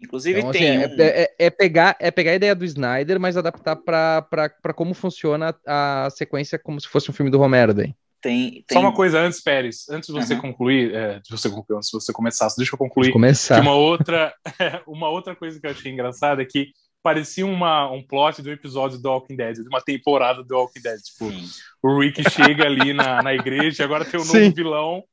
Inclusive 0.00 0.38
então, 0.38 0.52
tem. 0.52 0.84
Assim, 0.84 1.00
é, 1.00 1.22
é, 1.22 1.34
é, 1.38 1.50
pegar, 1.50 1.96
é 1.98 2.10
pegar 2.10 2.30
a 2.32 2.36
ideia 2.36 2.54
do 2.54 2.64
Snyder, 2.64 3.18
mas 3.18 3.36
adaptar 3.36 3.74
para 3.74 4.74
como 4.74 4.94
funciona 4.94 5.54
a 5.66 6.08
sequência 6.10 6.58
como 6.58 6.80
se 6.80 6.86
fosse 6.86 7.10
um 7.10 7.14
filme 7.14 7.30
do 7.30 7.38
Romero 7.38 7.74
daí. 7.74 7.92
Tem, 8.24 8.50
tem... 8.50 8.64
Só 8.72 8.80
uma 8.80 8.94
coisa 8.94 9.20
antes, 9.20 9.42
Pérez, 9.42 9.86
antes 9.90 10.06
de 10.06 10.14
você 10.18 10.32
uhum. 10.32 10.40
concluir, 10.40 10.94
é, 10.94 11.20
de 11.20 11.30
você 11.30 11.50
concluir, 11.50 11.76
antes 11.76 11.90
de 11.90 12.00
você 12.00 12.10
começar, 12.10 12.48
deixa 12.56 12.74
eu 12.74 12.78
concluir. 12.78 13.12
Começar. 13.12 13.60
Uma 13.60 13.74
outra, 13.74 14.32
uma 14.88 15.10
outra 15.10 15.36
coisa 15.36 15.60
que 15.60 15.66
eu 15.66 15.70
achei 15.70 15.92
engraçada 15.92 16.40
é 16.40 16.46
que 16.46 16.68
parecia 17.02 17.44
uma, 17.44 17.92
um 17.92 18.02
plot 18.02 18.40
do 18.40 18.50
episódio 18.50 18.98
do 18.98 19.10
Walking 19.10 19.36
Dead, 19.36 19.56
de 19.56 19.68
uma 19.68 19.82
temporada 19.82 20.42
do 20.42 20.56
Walking 20.56 20.80
Dead. 20.80 20.98
Tipo, 21.00 21.30
Sim. 21.30 21.44
o 21.82 22.00
Rick 22.00 22.22
chega 22.30 22.64
ali 22.64 22.94
na, 22.94 23.22
na 23.22 23.34
igreja 23.34 23.82
e 23.82 23.84
agora 23.84 24.06
tem 24.06 24.18
um 24.18 24.24
Sim. 24.24 24.44
novo 24.44 24.54
vilão, 24.54 25.04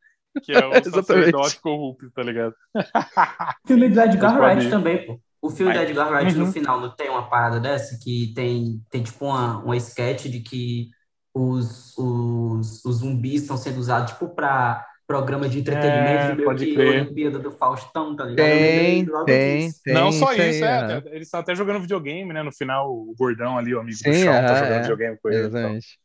que 0.46 0.54
é 0.54 0.66
o 0.66 0.72
sacerdote 0.90 1.60
corrupto, 1.60 2.10
tá 2.12 2.24
ligado? 2.24 2.56
O 2.74 3.68
filme 3.68 3.90
do 3.90 4.00
Edgar 4.00 4.40
Wright 4.40 4.70
também, 4.70 5.06
pô. 5.06 5.20
O 5.42 5.50
filme 5.50 5.74
do 5.74 5.80
Edgar 5.80 6.10
Wright 6.14 6.34
uhum. 6.34 6.46
no 6.46 6.54
final 6.54 6.80
não 6.80 6.96
tem 6.96 7.10
uma 7.10 7.28
parada 7.28 7.60
dessa 7.60 8.00
que 8.02 8.32
tem, 8.34 8.82
tem 8.90 9.04
tipo 9.04 9.26
uma, 9.26 9.58
uma 9.62 9.76
sketch 9.76 10.28
de 10.28 10.40
que 10.40 10.88
os, 11.34 11.98
os, 11.98 12.84
os 12.84 12.96
zumbis 12.98 13.42
estão 13.44 13.58
sendo 13.58 13.80
usados, 13.80 14.12
tipo, 14.12 14.30
para 14.30 14.86
programa 15.08 15.50
de 15.50 15.60
entretenimento, 15.60 16.32
é, 16.32 16.36
meio 16.36 16.56
que 16.56 16.74
crer. 16.74 17.02
Olimpíada 17.02 17.40
do 17.40 17.52
Faustão, 17.52 18.16
tá 18.16 18.24
ligado? 18.24 18.48
Tem, 18.48 19.06
tem, 19.26 19.72
tem, 19.84 19.94
Não 19.94 20.10
só 20.10 20.32
isso, 20.32 20.42
isso 20.42 20.66
é, 20.66 21.04
é. 21.06 21.16
eles 21.16 21.28
estão 21.28 21.42
até 21.42 21.54
jogando 21.54 21.82
videogame, 21.82 22.32
né? 22.32 22.42
No 22.42 22.52
final, 22.52 22.90
o 22.90 23.14
gordão 23.18 23.58
ali, 23.58 23.76
o 23.76 23.80
amigo 23.82 23.98
Sim, 23.98 24.10
do 24.10 24.16
chão, 24.16 24.34
tá 24.34 24.56
jogando 24.56 24.74
é. 24.74 24.82
videogame 24.82 25.18
com 25.22 25.30
ele. 25.30 25.38
Exatamente. 25.40 26.00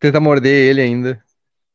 Tenta 0.00 0.18
morder 0.18 0.70
ele 0.70 0.80
ainda. 0.80 1.22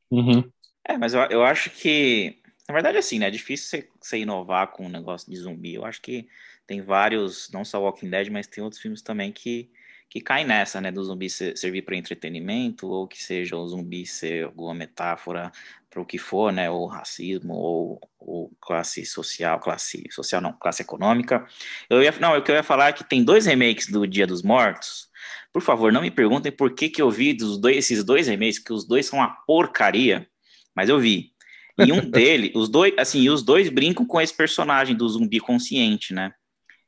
Uhum. 0.09 0.43
É, 0.87 0.97
mas 0.97 1.13
eu, 1.13 1.21
eu 1.29 1.43
acho 1.43 1.69
que, 1.69 2.37
na 2.67 2.73
verdade, 2.73 2.97
assim, 2.97 3.19
né? 3.19 3.27
É 3.27 3.31
difícil 3.31 3.67
você, 3.67 3.87
você 3.99 4.17
inovar 4.17 4.67
com 4.71 4.87
um 4.87 4.89
negócio 4.89 5.29
de 5.29 5.37
zumbi. 5.37 5.75
Eu 5.75 5.85
acho 5.85 6.01
que 6.01 6.27
tem 6.65 6.81
vários, 6.81 7.51
não 7.53 7.63
só 7.63 7.79
Walking 7.79 8.09
Dead, 8.09 8.29
mas 8.29 8.47
tem 8.47 8.63
outros 8.63 8.81
filmes 8.81 9.03
também 9.03 9.31
que 9.31 9.69
que 10.11 10.19
cai 10.19 10.43
nessa, 10.43 10.81
né, 10.81 10.91
do 10.91 11.01
zumbi 11.01 11.29
ser, 11.29 11.57
servir 11.57 11.83
para 11.83 11.95
entretenimento, 11.95 12.85
ou 12.85 13.07
que 13.07 13.23
seja 13.23 13.55
o 13.55 13.65
zumbi 13.65 14.05
ser 14.05 14.43
alguma 14.43 14.73
metáfora 14.73 15.49
para 15.89 16.01
o 16.01 16.05
que 16.05 16.17
for, 16.17 16.51
né, 16.51 16.69
ou 16.69 16.85
racismo, 16.85 17.53
ou, 17.53 18.09
ou, 18.19 18.51
classe 18.59 19.05
social, 19.05 19.57
classe 19.61 20.03
social 20.11 20.41
não, 20.41 20.51
classe 20.51 20.81
econômica. 20.81 21.47
Eu 21.89 22.03
ia, 22.03 22.11
não, 22.19 22.37
o 22.37 22.41
que 22.41 22.51
eu 22.51 22.55
ia 22.55 22.61
falar 22.61 22.89
é 22.89 22.93
que 22.93 23.05
tem 23.05 23.23
dois 23.23 23.45
remakes 23.45 23.87
do 23.87 24.05
Dia 24.05 24.27
dos 24.27 24.43
Mortos. 24.43 25.09
Por 25.53 25.61
favor, 25.61 25.93
não 25.93 26.01
me 26.01 26.11
perguntem 26.11 26.51
por 26.51 26.75
que, 26.75 26.89
que 26.89 27.01
eu 27.01 27.09
vi 27.09 27.33
dos 27.33 27.57
dois, 27.57 27.77
esses 27.77 28.03
dois 28.03 28.27
remakes, 28.27 28.59
que 28.59 28.73
os 28.73 28.85
dois 28.85 29.05
são 29.05 29.19
uma 29.19 29.29
porcaria, 29.47 30.27
mas 30.75 30.89
eu 30.89 30.99
vi. 30.99 31.31
E 31.77 31.89
um 31.89 32.01
dele, 32.11 32.51
os 32.53 32.67
dois, 32.67 32.93
assim, 32.97 33.29
os 33.29 33.41
dois 33.43 33.69
brincam 33.69 34.05
com 34.05 34.19
esse 34.19 34.35
personagem 34.35 34.93
do 34.93 35.07
zumbi 35.07 35.39
consciente, 35.39 36.13
né? 36.13 36.33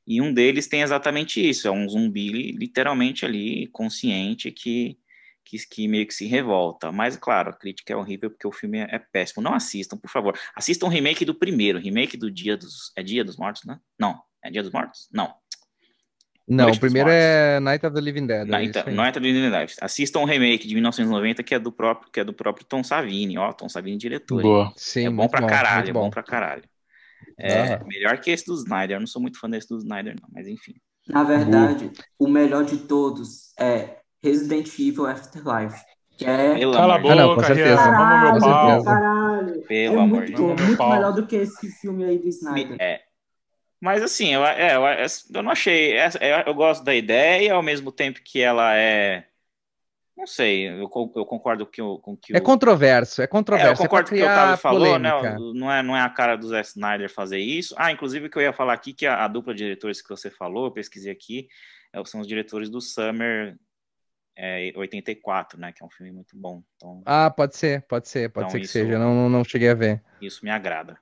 E 0.05 0.21
um 0.21 0.33
deles 0.33 0.67
tem 0.67 0.81
exatamente 0.81 1.47
isso, 1.47 1.67
é 1.67 1.71
um 1.71 1.87
zumbi 1.87 2.51
literalmente 2.51 3.25
ali, 3.25 3.67
consciente, 3.67 4.51
que, 4.51 4.97
que, 5.45 5.57
que 5.67 5.87
meio 5.87 6.05
que 6.05 6.13
se 6.13 6.25
revolta. 6.25 6.91
Mas, 6.91 7.15
claro, 7.15 7.49
a 7.49 7.53
crítica 7.53 7.93
é 7.93 7.95
horrível 7.95 8.29
porque 8.29 8.47
o 8.47 8.51
filme 8.51 8.79
é, 8.79 8.87
é 8.95 8.99
péssimo. 8.99 9.41
Não 9.41 9.53
assistam, 9.53 9.97
por 9.97 10.09
favor. 10.09 10.37
Assistam 10.55 10.87
o 10.87 10.89
remake 10.89 11.23
do 11.23 11.33
primeiro, 11.33 11.79
remake 11.79 12.17
do 12.17 12.29
Dia 12.29 12.57
dos... 12.57 12.91
É 12.97 13.03
Dia 13.03 13.23
dos 13.23 13.37
Mortos, 13.37 13.63
né? 13.65 13.79
Não. 13.97 14.21
É 14.43 14.51
Dia 14.51 14.61
dos 14.61 14.71
Mortos? 14.71 15.07
Não. 15.11 15.33
Não, 16.45 16.69
o 16.69 16.77
primeiro 16.77 17.09
é 17.09 17.59
Night 17.61 17.85
of 17.85 17.95
the 17.95 18.01
Living 18.01 18.27
Dead. 18.27 18.45
Night, 18.45 18.77
é 18.77 18.91
Night 18.91 19.17
of 19.17 19.25
the 19.25 19.31
Living 19.31 19.49
Dead. 19.49 19.71
Assistam 19.79 20.19
o 20.19 20.25
remake 20.25 20.67
de 20.67 20.73
1990 20.73 21.41
que 21.41 21.55
é 21.55 21.59
do 21.59 21.71
próprio 21.71 22.11
que 22.11 22.19
é 22.19 22.23
do 22.23 22.33
próprio 22.33 22.65
Tom 22.65 22.83
Savini, 22.83 23.37
ó, 23.37 23.53
Tom 23.53 23.69
Savini 23.69 23.97
diretor. 23.97 24.41
Boa. 24.41 24.73
Sim, 24.75 25.07
é 25.07 25.09
bom 25.09 25.29
pra 25.29 25.39
bom, 25.39 25.47
caralho, 25.47 25.89
é 25.89 25.93
bom 25.93 26.09
pra 26.09 26.21
caralho. 26.21 26.63
É 27.37 27.73
ah. 27.73 27.81
melhor 27.85 28.19
que 28.19 28.31
esse 28.31 28.45
do 28.45 28.55
Snyder. 28.55 28.97
Eu 28.97 28.99
não 28.99 29.07
sou 29.07 29.21
muito 29.21 29.39
fã 29.39 29.49
desse 29.49 29.69
do 29.69 29.77
Snyder, 29.77 30.15
não, 30.21 30.29
mas 30.31 30.47
enfim. 30.47 30.75
Na 31.07 31.23
verdade, 31.23 31.85
Boa. 31.85 32.05
o 32.19 32.27
melhor 32.27 32.63
de 32.63 32.77
todos 32.77 33.53
é 33.59 33.97
Resident 34.23 34.67
Evil 34.79 35.05
Afterlife. 35.05 35.83
Que 36.17 36.25
é... 36.25 36.53
Pelo 36.55 36.73
Cala 36.73 36.95
a 36.95 36.99
boca, 36.99 37.15
não, 37.15 37.35
com 37.35 37.43
certeza. 37.43 37.75
Caralho, 37.75 38.41
meu 38.41 38.83
caralho. 38.83 39.61
Pelo 39.63 39.99
é 39.99 40.05
muito, 40.05 40.41
muito 40.41 40.89
melhor 40.89 41.13
do 41.13 41.25
que 41.25 41.35
esse 41.35 41.71
filme 41.81 42.05
aí 42.05 42.19
do 42.19 42.27
Snyder. 42.27 42.77
É, 42.79 43.01
mas 43.83 44.01
assim, 44.01 44.33
eu, 44.33 44.45
é, 44.45 44.77
eu, 44.77 44.81
eu 45.35 45.43
não 45.43 45.51
achei. 45.51 45.91
É, 45.91 46.09
é, 46.21 46.43
eu 46.47 46.53
gosto 46.53 46.85
da 46.85 46.95
ideia, 46.95 47.53
ao 47.53 47.61
mesmo 47.61 47.91
tempo 47.91 48.21
que 48.23 48.39
ela 48.39 48.73
é. 48.77 49.25
Não 50.15 50.27
sei, 50.27 50.67
eu, 50.69 50.89
eu 51.15 51.25
concordo 51.25 51.65
com, 51.65 51.97
com 51.97 52.15
que. 52.15 52.35
É 52.35 52.39
controverso, 52.39 53.21
é 53.21 53.27
controverso. 53.27 53.69
É, 53.69 53.73
eu 53.73 53.89
concordo 53.89 54.09
com 54.09 54.15
o 54.15 54.17
que 54.17 54.23
o 54.23 54.27
Otávio 54.27 54.57
falou, 54.57 54.99
né? 54.99 55.09
Não 55.55 55.71
é, 55.71 55.81
não 55.81 55.97
é 55.97 56.01
a 56.01 56.09
cara 56.09 56.35
do 56.35 56.47
Zack 56.47 56.67
Snyder 56.67 57.11
fazer 57.11 57.39
isso. 57.39 57.73
Ah, 57.77 57.91
inclusive 57.91 58.27
o 58.27 58.29
que 58.29 58.37
eu 58.37 58.41
ia 58.41 58.53
falar 58.53 58.73
aqui, 58.73 58.93
que 58.93 59.07
a, 59.07 59.25
a 59.25 59.27
dupla 59.27 59.53
de 59.53 59.63
diretores 59.63 60.01
que 60.01 60.09
você 60.09 60.29
falou, 60.29 60.65
eu 60.65 60.71
pesquisei 60.71 61.11
aqui, 61.11 61.47
são 62.05 62.21
os 62.21 62.27
diretores 62.27 62.69
do 62.69 62.79
Summer 62.79 63.57
é, 64.37 64.71
84, 64.75 65.59
né? 65.59 65.71
Que 65.71 65.83
é 65.83 65.85
um 65.85 65.89
filme 65.89 66.11
muito 66.11 66.35
bom. 66.37 66.63
Então, 66.75 67.01
ah, 67.05 67.29
pode 67.29 67.55
ser, 67.55 67.81
pode 67.83 68.07
ser, 68.07 68.29
pode 68.29 68.45
então 68.45 68.51
ser 68.51 68.59
que 68.59 68.65
isso, 68.65 68.73
seja. 68.73 68.99
Não, 68.99 69.29
não 69.29 69.43
cheguei 69.43 69.69
a 69.69 69.75
ver. 69.75 70.03
Isso 70.21 70.43
me 70.43 70.51
agrada. 70.51 70.97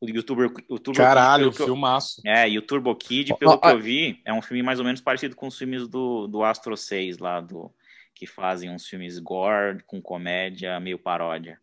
O 0.00 0.08
YouTuber, 0.08 0.52
o 0.68 0.78
Turbo 0.78 0.96
Caralho, 0.96 1.50
Kid, 1.50 1.64
filmaço. 1.64 2.22
É, 2.24 2.48
e 2.48 2.56
o 2.56 2.62
Turbo 2.62 2.94
Kid, 2.94 3.36
pelo 3.36 3.52
oh, 3.52 3.58
que 3.58 3.68
eu 3.68 3.80
vi, 3.80 4.22
é 4.24 4.32
um 4.32 4.40
filme 4.40 4.62
mais 4.62 4.78
ou 4.78 4.84
menos 4.84 5.00
parecido 5.00 5.34
com 5.34 5.48
os 5.48 5.58
filmes 5.58 5.88
do, 5.88 6.28
do 6.28 6.44
Astro 6.44 6.76
6 6.76 7.18
lá, 7.18 7.40
do, 7.40 7.72
que 8.18 8.26
fazem 8.26 8.68
uns 8.68 8.88
filmes 8.88 9.18
gore, 9.20 9.78
com 9.86 10.02
comédia, 10.02 10.80
meio 10.80 10.98
paródia. 10.98 11.56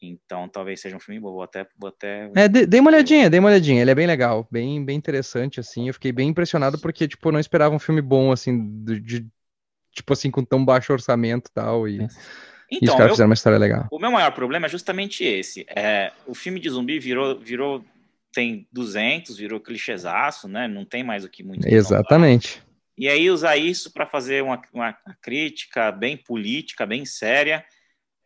Então, 0.00 0.48
talvez 0.48 0.80
seja 0.80 0.96
um 0.96 1.00
filme 1.00 1.20
bom. 1.20 1.32
Vou 1.32 1.42
até. 1.42 1.66
Vou 1.76 1.88
até... 1.88 2.30
É, 2.36 2.48
dei 2.48 2.78
uma 2.78 2.90
olhadinha, 2.90 3.28
dei 3.28 3.40
uma 3.40 3.48
olhadinha. 3.48 3.82
Ele 3.82 3.90
é 3.90 3.94
bem 3.94 4.06
legal, 4.06 4.46
bem, 4.50 4.84
bem 4.84 4.96
interessante, 4.96 5.58
assim. 5.58 5.88
Eu 5.88 5.94
fiquei 5.94 6.12
bem 6.12 6.28
impressionado 6.28 6.78
porque, 6.78 7.08
tipo, 7.08 7.28
eu 7.28 7.32
não 7.32 7.40
esperava 7.40 7.74
um 7.74 7.78
filme 7.78 8.00
bom, 8.00 8.30
assim, 8.30 8.84
de, 8.84 9.00
de 9.00 9.26
tipo 9.90 10.12
assim, 10.12 10.30
com 10.30 10.44
tão 10.44 10.64
baixo 10.64 10.92
orçamento 10.92 11.48
e 11.48 11.52
tal. 11.52 11.88
E... 11.88 11.96
Então, 11.96 12.08
e 12.70 12.88
os 12.88 12.94
caras 12.94 13.12
fizeram 13.12 13.28
uma 13.28 13.34
história 13.34 13.58
legal. 13.58 13.86
O 13.90 13.98
meu 13.98 14.10
maior 14.10 14.32
problema 14.32 14.66
é 14.66 14.68
justamente 14.68 15.24
esse. 15.24 15.66
É, 15.68 16.12
o 16.26 16.34
filme 16.34 16.58
de 16.58 16.70
zumbi 16.70 16.98
virou, 16.98 17.38
virou 17.38 17.84
tem 18.32 18.66
200, 18.72 19.36
virou 19.36 19.60
clichêzaço, 19.60 20.48
né? 20.48 20.66
Não 20.66 20.84
tem 20.84 21.04
mais 21.04 21.24
o 21.24 21.28
que 21.28 21.42
muito. 21.42 21.66
Exatamente. 21.66 22.62
E 22.96 23.08
aí 23.08 23.30
usar 23.30 23.56
isso 23.56 23.92
para 23.92 24.06
fazer 24.06 24.42
uma, 24.42 24.60
uma 24.72 24.96
crítica 25.20 25.90
bem 25.90 26.16
política, 26.16 26.86
bem 26.86 27.04
séria. 27.04 27.64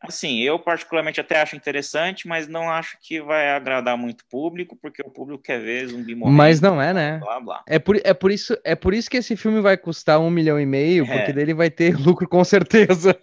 Assim, 0.00 0.40
eu 0.40 0.58
particularmente 0.58 1.20
até 1.20 1.40
acho 1.40 1.56
interessante, 1.56 2.28
mas 2.28 2.46
não 2.46 2.70
acho 2.70 2.98
que 3.00 3.20
vai 3.20 3.50
agradar 3.50 3.96
muito 3.96 4.20
o 4.20 4.28
público, 4.28 4.76
porque 4.80 5.02
o 5.02 5.10
público 5.10 5.42
quer 5.42 5.60
ver 5.60 5.86
zumbi 5.88 6.14
morrendo. 6.14 6.36
Mas 6.36 6.60
não 6.60 6.80
é, 6.80 6.92
né? 6.92 7.18
Blá, 7.18 7.40
blá. 7.40 7.62
É, 7.66 7.78
por, 7.78 7.96
é, 8.04 8.12
por 8.12 8.30
isso, 8.30 8.56
é 8.62 8.74
por 8.74 8.92
isso 8.92 9.08
que 9.08 9.16
esse 9.16 9.36
filme 9.36 9.60
vai 9.60 9.76
custar 9.76 10.20
um 10.20 10.30
milhão 10.30 10.60
e 10.60 10.66
meio, 10.66 11.04
é. 11.04 11.16
porque 11.16 11.32
dele 11.32 11.54
vai 11.54 11.70
ter 11.70 11.96
lucro 11.98 12.28
com 12.28 12.44
certeza. 12.44 13.18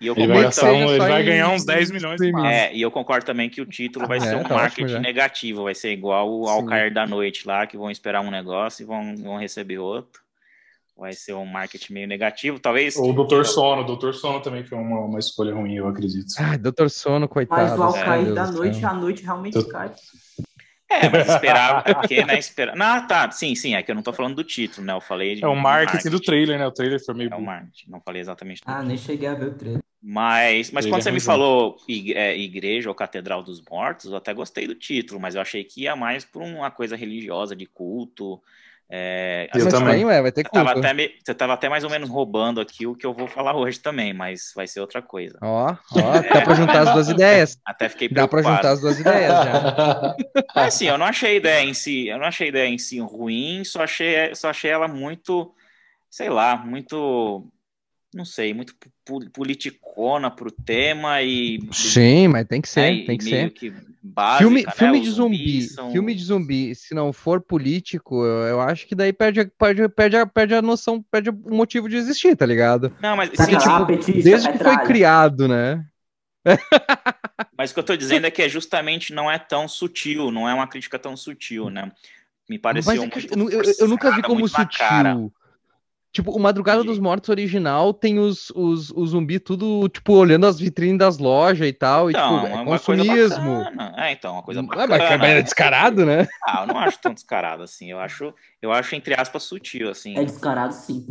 E 0.00 0.06
eu 0.06 0.14
ele 0.16 0.26
vai, 0.28 0.50
também, 0.50 0.88
ele 0.88 0.98
vai 0.98 1.22
ganhar 1.22 1.48
uns 1.50 1.64
10 1.64 1.90
milhões 1.90 2.20
de 2.20 2.32
É, 2.46 2.74
e 2.74 2.80
eu 2.80 2.90
concordo 2.90 3.26
também 3.26 3.50
que 3.50 3.60
o 3.60 3.66
título 3.66 4.06
vai 4.08 4.18
é, 4.18 4.20
ser 4.20 4.36
um 4.36 4.44
tá 4.44 4.54
marketing 4.54 4.98
negativo, 4.98 5.64
vai 5.64 5.74
ser 5.74 5.92
igual 5.92 6.46
ao 6.46 6.60
Sim. 6.60 6.66
cair 6.66 6.92
da 6.92 7.06
noite 7.06 7.46
lá, 7.46 7.66
que 7.66 7.76
vão 7.76 7.90
esperar 7.90 8.20
um 8.20 8.30
negócio 8.30 8.82
e 8.82 8.86
vão, 8.86 9.16
vão 9.16 9.36
receber 9.36 9.78
outro. 9.78 10.23
Vai 10.96 11.12
ser 11.12 11.34
um 11.34 11.44
marketing 11.44 11.92
meio 11.92 12.08
negativo, 12.08 12.60
talvez. 12.60 12.96
Ou 12.96 13.10
o 13.10 13.12
Doutor 13.12 13.44
Sono, 13.44 13.82
o 13.82 13.84
Doutor 13.84 14.14
Sono 14.14 14.40
também 14.40 14.64
foi 14.64 14.78
uma, 14.78 15.00
uma 15.00 15.18
escolha 15.18 15.52
ruim, 15.52 15.74
eu 15.74 15.88
acredito. 15.88 16.32
Ah, 16.38 16.56
Doutor 16.56 16.88
Sono, 16.88 17.28
coitado. 17.28 17.78
Mas 17.78 17.80
ao 17.80 17.92
cair 17.92 18.32
da 18.32 18.46
noite, 18.46 18.84
a 18.84 18.94
noite 18.94 19.22
realmente 19.24 19.54
Tô... 19.54 19.68
cai. 19.68 19.92
É, 20.88 21.08
mas 21.08 21.28
esperava, 21.28 21.82
é 21.84 21.94
porque, 21.94 22.24
né, 22.24 22.38
esperava... 22.38 22.78
Não, 22.78 23.06
tá, 23.06 23.28
sim, 23.30 23.54
sim, 23.56 23.74
é 23.74 23.82
que 23.82 23.90
eu 23.90 23.94
não 23.96 24.02
tô 24.02 24.12
falando 24.12 24.36
do 24.36 24.44
título, 24.44 24.86
né, 24.86 24.92
eu 24.92 25.00
falei... 25.00 25.34
De, 25.34 25.44
é 25.44 25.48
o 25.48 25.56
marketing, 25.56 25.94
marketing, 25.94 26.10
do 26.10 26.20
trailer, 26.20 26.58
né, 26.58 26.66
o 26.66 26.70
trailer 26.70 27.04
foi 27.04 27.14
meio... 27.14 27.32
É 27.32 27.36
o 27.36 27.42
marketing, 27.42 27.90
não 27.90 28.00
falei 28.00 28.20
exatamente 28.20 28.62
Ah, 28.64 28.82
nem 28.82 28.96
cheguei 28.96 29.26
a 29.26 29.34
ver 29.34 29.48
o 29.48 29.54
trailer. 29.54 29.82
Mas, 30.06 30.70
mas 30.70 30.84
quando 30.84 31.02
você 31.02 31.10
me 31.10 31.18
falou 31.18 31.78
é, 31.88 32.36
igreja 32.36 32.90
ou 32.90 32.94
catedral 32.94 33.42
dos 33.42 33.62
mortos, 33.62 34.10
eu 34.10 34.16
até 34.16 34.34
gostei 34.34 34.66
do 34.66 34.74
título, 34.74 35.18
mas 35.18 35.34
eu 35.34 35.40
achei 35.40 35.64
que 35.64 35.84
ia 35.84 35.96
mais 35.96 36.26
por 36.26 36.42
uma 36.42 36.70
coisa 36.70 36.94
religiosa, 36.94 37.56
de 37.56 37.64
culto. 37.64 38.38
É, 38.90 39.48
eu 39.54 39.68
também, 39.68 40.04
ué, 40.04 40.20
vai 40.20 40.30
ter 40.30 40.44
culto. 40.44 40.56
Você 40.56 40.76
estava 40.76 41.02
até, 41.02 41.34
tava 41.34 41.52
até 41.54 41.68
mais 41.68 41.84
ou 41.84 41.90
menos 41.90 42.08
roubando 42.08 42.60
aqui 42.60 42.86
o 42.86 42.94
que 42.94 43.06
eu 43.06 43.14
vou 43.14 43.26
falar 43.26 43.56
hoje 43.56 43.80
também, 43.80 44.12
mas 44.12 44.52
vai 44.54 44.66
ser 44.66 44.80
outra 44.80 45.00
coisa. 45.00 45.38
Ó, 45.42 45.74
ó, 45.92 46.14
é, 46.14 46.22
dá 46.22 46.42
para 46.42 46.54
juntar 46.54 46.80
as 46.82 46.92
duas 46.92 47.08
ideias. 47.08 47.58
Até 47.64 47.88
fiquei 47.88 48.08
preocupado. 48.08 48.42
Dá 48.42 48.48
para 48.48 48.56
juntar 48.56 48.70
as 48.72 48.80
duas 48.80 49.00
ideias 49.00 49.32
já. 49.32 50.16
assim, 50.54 50.86
eu 50.86 50.98
não 50.98 51.06
achei 51.06 51.30
a 51.32 51.34
ideia 51.34 51.64
em 51.64 51.74
si, 51.74 52.08
eu 52.08 52.18
não 52.18 52.26
achei 52.26 52.46
a 52.46 52.50
ideia 52.50 52.68
em 52.68 52.78
si 52.78 53.00
ruim, 53.00 53.64
só 53.64 53.82
achei, 53.82 54.34
só 54.34 54.50
achei 54.50 54.70
ela 54.70 54.86
muito, 54.86 55.52
sei 56.10 56.28
lá, 56.28 56.56
muito 56.56 57.50
não 58.14 58.24
sei, 58.24 58.54
muito 58.54 58.74
politicona 59.32 60.30
pro 60.30 60.50
tema 60.50 61.20
e. 61.20 61.58
Sim, 61.72 62.28
mas 62.28 62.46
tem 62.46 62.60
que 62.60 62.68
ser, 62.68 62.80
é, 62.80 63.04
tem 63.04 63.18
que 63.18 63.24
ser. 63.24 63.50
Que 63.50 63.72
básica, 64.00 64.44
filme, 64.44 64.62
né? 64.62 64.72
filme 64.72 65.00
de 65.00 65.10
zumbi, 65.10 65.62
são... 65.62 65.90
filme 65.90 66.14
de 66.14 66.24
zumbi, 66.24 66.74
se 66.74 66.94
não 66.94 67.12
for 67.12 67.40
político, 67.40 68.24
eu 68.24 68.60
acho 68.60 68.86
que 68.86 68.94
daí 68.94 69.12
perde, 69.12 69.50
perde, 69.58 69.88
perde, 69.88 70.16
perde 70.32 70.54
a 70.54 70.62
noção, 70.62 71.02
perde 71.10 71.30
o 71.30 71.54
motivo 71.54 71.88
de 71.88 71.96
existir, 71.96 72.36
tá 72.36 72.46
ligado? 72.46 72.94
Não, 73.02 73.16
mas 73.16 73.30
sim, 73.30 73.58
tipo, 73.58 74.22
desde 74.22 74.52
que 74.52 74.58
foi 74.58 74.78
criado, 74.84 75.48
né? 75.48 75.84
mas 77.58 77.70
o 77.70 77.74
que 77.74 77.80
eu 77.80 77.84
tô 77.84 77.96
dizendo 77.96 78.26
é 78.26 78.30
que 78.30 78.42
é 78.42 78.48
justamente 78.48 79.12
não 79.12 79.30
é 79.30 79.38
tão 79.38 79.66
sutil, 79.66 80.30
não 80.30 80.48
é 80.48 80.54
uma 80.54 80.68
crítica 80.68 80.98
tão 80.98 81.16
sutil, 81.16 81.68
né? 81.68 81.90
Me 82.48 82.58
pareceu 82.58 82.92
é 82.92 82.96
muito 82.98 83.18
eu, 83.18 83.62
eu, 83.62 83.74
eu, 83.80 83.88
nunca 83.88 84.10
vi 84.12 84.22
como 84.22 84.46
sutil. 84.46 85.32
Tipo, 86.14 86.30
o 86.30 86.38
Madrugada 86.38 86.84
dos 86.84 87.00
Mortos 87.00 87.28
original 87.28 87.92
tem 87.92 88.20
os, 88.20 88.48
os, 88.50 88.92
os 88.92 89.10
zumbi 89.10 89.40
tudo, 89.40 89.88
tipo, 89.88 90.12
olhando 90.12 90.46
as 90.46 90.60
vitrines 90.60 90.96
das 90.96 91.18
lojas 91.18 91.66
e 91.66 91.72
tal. 91.72 92.08
Então, 92.08 92.38
e, 92.38 92.40
tipo, 92.40 92.56
é, 92.56 92.60
é 92.60 92.64
consumismo. 92.64 93.64
É, 93.96 94.12
então, 94.12 94.34
uma 94.34 94.42
coisa 94.44 94.62
bacana. 94.62 94.94
É, 94.94 95.16
mas 95.18 95.30
é 95.30 95.42
descarado, 95.42 96.06
né? 96.06 96.28
Ah, 96.46 96.60
eu 96.60 96.68
não 96.68 96.78
acho 96.78 97.00
tão 97.00 97.12
descarado 97.12 97.64
assim. 97.64 97.90
Eu 97.90 97.98
acho, 97.98 98.32
eu 98.62 98.70
acho 98.70 98.94
entre 98.94 99.20
aspas, 99.20 99.42
sutil, 99.42 99.90
assim. 99.90 100.16
É 100.16 100.24
descarado, 100.24 100.72
sim. 100.72 101.08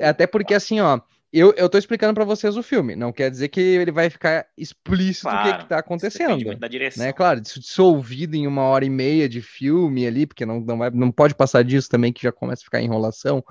Até 0.00 0.28
porque, 0.28 0.54
assim, 0.54 0.78
ó, 0.78 1.00
eu, 1.32 1.52
eu 1.56 1.68
tô 1.68 1.76
explicando 1.76 2.14
para 2.14 2.24
vocês 2.24 2.56
o 2.56 2.62
filme, 2.62 2.96
não 2.96 3.12
quer 3.12 3.30
dizer 3.30 3.48
que 3.48 3.60
ele 3.60 3.92
vai 3.92 4.08
ficar 4.08 4.46
explícito 4.56 5.28
claro, 5.28 5.48
o 5.48 5.52
que, 5.52 5.58
que 5.58 5.68
tá 5.68 5.78
acontecendo. 5.78 6.56
Da 6.56 6.68
direção. 6.68 7.04
Né? 7.04 7.12
Claro, 7.12 7.40
dissolvido 7.40 8.34
em 8.34 8.46
uma 8.46 8.62
hora 8.62 8.84
e 8.84 8.90
meia 8.90 9.28
de 9.28 9.42
filme 9.42 10.06
ali, 10.06 10.26
porque 10.26 10.46
não, 10.46 10.60
não, 10.60 10.78
vai, 10.78 10.90
não 10.90 11.10
pode 11.10 11.34
passar 11.34 11.62
disso 11.62 11.90
também, 11.90 12.12
que 12.12 12.22
já 12.22 12.32
começa 12.32 12.62
a 12.62 12.64
ficar 12.64 12.80
enrolação. 12.80 13.44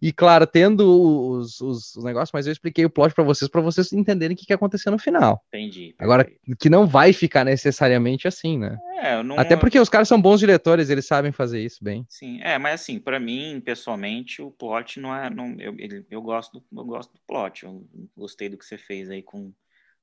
E 0.00 0.12
claro, 0.12 0.46
tendo 0.46 0.82
os, 0.86 1.60
os, 1.60 1.96
os 1.96 2.04
negócios, 2.04 2.32
mas 2.32 2.46
eu 2.46 2.52
expliquei 2.52 2.84
o 2.84 2.90
plot 2.90 3.14
para 3.14 3.24
vocês, 3.24 3.50
para 3.50 3.60
vocês 3.60 3.92
entenderem 3.92 4.34
o 4.34 4.38
que, 4.38 4.46
que 4.46 4.52
aconteceu 4.52 4.92
no 4.92 4.98
final. 4.98 5.42
Entendi. 5.48 5.94
Agora, 5.98 6.30
que 6.58 6.68
não 6.68 6.86
vai 6.86 7.12
ficar 7.12 7.44
necessariamente 7.44 8.28
assim, 8.28 8.58
né? 8.58 8.78
É, 9.02 9.22
não... 9.22 9.38
Até 9.38 9.56
porque 9.56 9.80
os 9.80 9.88
caras 9.88 10.06
são 10.06 10.20
bons 10.20 10.38
diretores, 10.38 10.90
eles 10.90 11.06
sabem 11.06 11.32
fazer 11.32 11.60
isso 11.60 11.82
bem. 11.82 12.04
Sim, 12.08 12.40
é, 12.42 12.58
mas 12.58 12.80
assim, 12.80 12.98
para 12.98 13.18
mim, 13.18 13.60
pessoalmente, 13.64 14.42
o 14.42 14.50
plot 14.50 15.00
não 15.00 15.14
é. 15.14 15.30
Não, 15.30 15.56
eu, 15.58 15.74
eu, 16.10 16.22
gosto, 16.22 16.62
eu 16.72 16.84
gosto 16.84 17.12
do 17.12 17.20
plot. 17.26 17.64
Eu 17.64 17.86
gostei 18.16 18.48
do 18.48 18.58
que 18.58 18.64
você 18.64 18.78
fez 18.78 19.10
aí 19.10 19.22
com, 19.22 19.52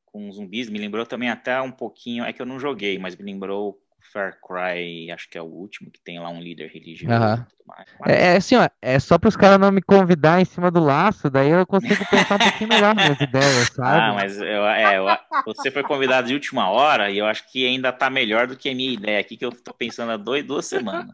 com 0.06 0.32
zumbis. 0.32 0.70
Me 0.70 0.80
lembrou 0.80 1.06
também 1.06 1.30
até 1.30 1.62
um 1.62 1.72
pouquinho, 1.72 2.24
é 2.24 2.34
que 2.34 2.42
eu 2.42 2.46
não 2.46 2.60
joguei, 2.60 2.98
mas 2.98 3.16
me 3.16 3.24
lembrou 3.24 3.80
Far 4.12 4.40
Cry, 4.42 5.12
acho 5.12 5.30
que 5.30 5.38
é 5.38 5.42
o 5.42 5.46
último, 5.46 5.92
que 5.92 6.02
tem 6.02 6.20
lá 6.20 6.30
um 6.30 6.42
líder 6.42 6.72
religioso 6.72 7.14
uhum. 7.14 7.38
tudo 7.38 7.66
mais. 7.68 7.86
Mas... 8.00 8.14
É, 8.14 8.34
é, 8.34 8.38
assim, 8.38 8.56
ó, 8.56 8.68
é 8.82 9.00
só 9.00 9.18
para 9.18 9.28
os 9.28 9.36
caras 9.36 9.60
não 9.60 9.72
me 9.72 9.82
convidar 9.82 10.42
em 10.42 10.46
cima 10.46 10.72
do 10.72 10.80
laço, 10.80 11.30
daí 11.30 11.50
eu 11.50 11.66
consigo 11.66 12.04
pensar 12.10 12.36
um 12.36 12.50
pouquinho 12.50 12.70
melhor 12.70 12.96
nas 12.96 13.20
ideias, 13.22 13.68
sabe? 13.70 14.00
Ah, 14.00 14.14
mas 14.14 14.40
eu, 14.40 14.66
é, 14.66 14.98
eu, 14.98 15.06
você 15.46 15.70
foi 15.70 15.84
convidado 15.84 16.28
de 16.28 16.34
última 16.34 16.70
hora 16.70 17.12
e 17.12 17.18
eu 17.18 17.26
acho 17.26 17.50
que 17.52 17.66
ainda 17.66 17.92
tá 17.92 18.10
melhor 18.10 18.48
do 18.48 18.58
que 18.58 18.70
a 18.70 18.76
minha 18.76 18.92
ideia 18.92 19.20
aqui, 19.20 19.38
que 19.38 19.46
eu 19.46 19.52
tô 19.52 19.74
pensando 19.74 20.12
há 20.12 20.18
dois, 20.18 20.44
duas 20.44 20.66
semanas. 20.66 21.12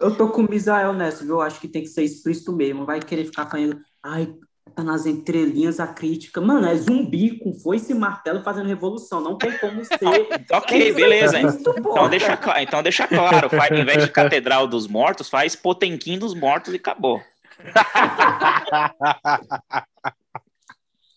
Eu 0.00 0.16
tô 0.16 0.28
com 0.28 0.42
o 0.42 0.50
Misael 0.50 0.92
nessa, 0.92 1.24
viu? 1.24 1.36
Eu 1.36 1.40
acho 1.40 1.60
que 1.60 1.68
tem 1.68 1.82
que 1.82 1.88
ser 1.88 2.02
explícito 2.02 2.52
mesmo. 2.52 2.84
Vai 2.84 3.00
querer 3.00 3.24
ficar 3.24 3.46
falando, 3.46 3.80
ai, 4.02 4.28
tá 4.74 4.82
nas 4.82 5.06
entrelinhas 5.06 5.80
a 5.80 5.86
crítica. 5.86 6.40
Mano, 6.40 6.66
é 6.66 6.74
zumbi 6.74 7.38
com 7.38 7.52
foice 7.52 7.92
e 7.92 7.94
martelo 7.94 8.42
fazendo 8.42 8.66
revolução. 8.66 9.20
Não 9.20 9.36
tem 9.36 9.56
como 9.58 9.84
ser. 9.84 9.98
ok, 10.52 10.92
beleza. 10.92 11.38
então, 11.40 12.08
deixa, 12.08 12.38
então 12.58 12.82
deixa 12.82 13.06
claro. 13.06 13.50
Faz, 13.50 13.70
em 13.70 13.84
vez 13.84 14.04
de 14.04 14.10
Catedral 14.10 14.66
dos 14.66 14.86
Mortos, 14.86 15.28
faz 15.28 15.56
Potemkin 15.56 16.18
dos 16.18 16.34
Mortos 16.34 16.72
e 16.72 16.76
acabou. 16.76 17.20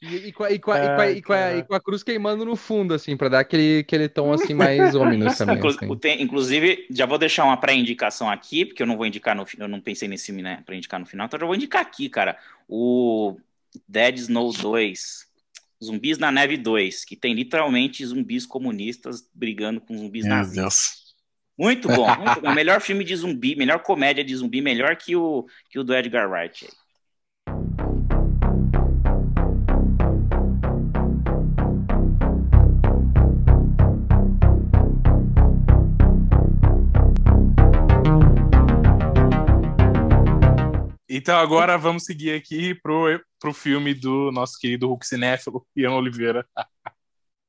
E, 0.03 0.27
e, 0.27 0.31
com, 0.33 0.45
e, 0.45 0.59
com, 0.59 0.73
e, 0.73 0.83
e, 0.83 1.21
com 1.21 1.31
a, 1.31 1.53
e, 1.55 1.63
com 1.63 1.73
a, 1.73 1.79
cruz 1.79 2.03
queimando 2.03 2.43
no 2.43 2.57
fundo, 2.57 2.93
assim, 2.93 3.15
para 3.15 3.29
dar 3.29 3.39
aquele, 3.39 3.79
aquele 3.79 4.09
tom 4.09 4.33
assim 4.33 4.53
mais 4.53 4.93
ominous 4.95 5.37
também. 5.37 5.65
Assim. 5.65 5.95
Tem, 5.95 6.21
inclusive, 6.21 6.85
já 6.91 7.05
vou 7.05 7.17
deixar 7.17 7.45
uma 7.45 7.55
pré-indicação 7.55 8.29
aqui, 8.29 8.65
porque 8.65 8.83
eu 8.83 8.87
não 8.87 8.97
vou 8.97 9.05
indicar 9.05 9.33
no 9.33 9.45
eu 9.57 9.67
não 9.67 9.79
pensei 9.79 10.09
nesse 10.09 10.25
filme, 10.25 10.41
né, 10.41 10.61
para 10.65 10.75
indicar 10.75 10.99
no 10.99 11.05
final, 11.05 11.25
então 11.25 11.39
já 11.39 11.45
vou 11.45 11.55
indicar 11.55 11.81
aqui, 11.81 12.09
cara. 12.09 12.37
O 12.67 13.37
Dead 13.87 14.17
Snow 14.17 14.51
2, 14.51 15.25
Zumbis 15.81 16.17
na 16.17 16.33
Neve 16.33 16.57
2, 16.57 17.05
que 17.05 17.15
tem 17.15 17.33
literalmente 17.33 18.05
zumbis 18.05 18.45
comunistas 18.45 19.25
brigando 19.33 19.79
com 19.79 19.97
zumbis 19.97 20.25
Meu 20.25 20.35
nazistas. 20.35 20.63
Deus. 20.63 21.03
Muito 21.57 21.87
bom, 21.87 22.07
muito 22.19 22.41
bom. 22.41 22.53
Melhor 22.53 22.81
filme 22.81 23.05
de 23.05 23.15
zumbi, 23.15 23.55
melhor 23.55 23.79
comédia 23.79 24.23
de 24.23 24.35
zumbi, 24.35 24.59
melhor 24.59 24.97
que 24.97 25.15
o, 25.15 25.45
que 25.69 25.79
o 25.79 25.83
do 25.83 25.95
Edgar 25.95 26.29
Wright. 26.29 26.67
Então 41.23 41.39
agora 41.39 41.77
vamos 41.77 42.03
seguir 42.03 42.35
aqui 42.35 42.75
pro, 42.75 43.05
pro 43.39 43.53
filme 43.53 43.93
do 43.93 44.29
nosso 44.29 44.59
querido 44.59 44.89
Hulk 44.89 45.07
cinéfilo, 45.07 45.65
Ian 45.73 45.93
Oliveira. 45.93 46.45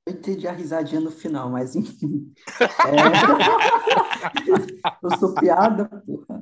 Eu 0.07 0.15
entendi 0.15 0.47
a 0.47 0.53
risadinha 0.53 1.01
no 1.01 1.11
final, 1.11 1.51
mas 1.51 1.75
enfim. 1.75 2.33
É... 2.87 4.55
eu 5.03 5.19
sou 5.19 5.35
piada, 5.35 5.87
porra. 6.07 6.41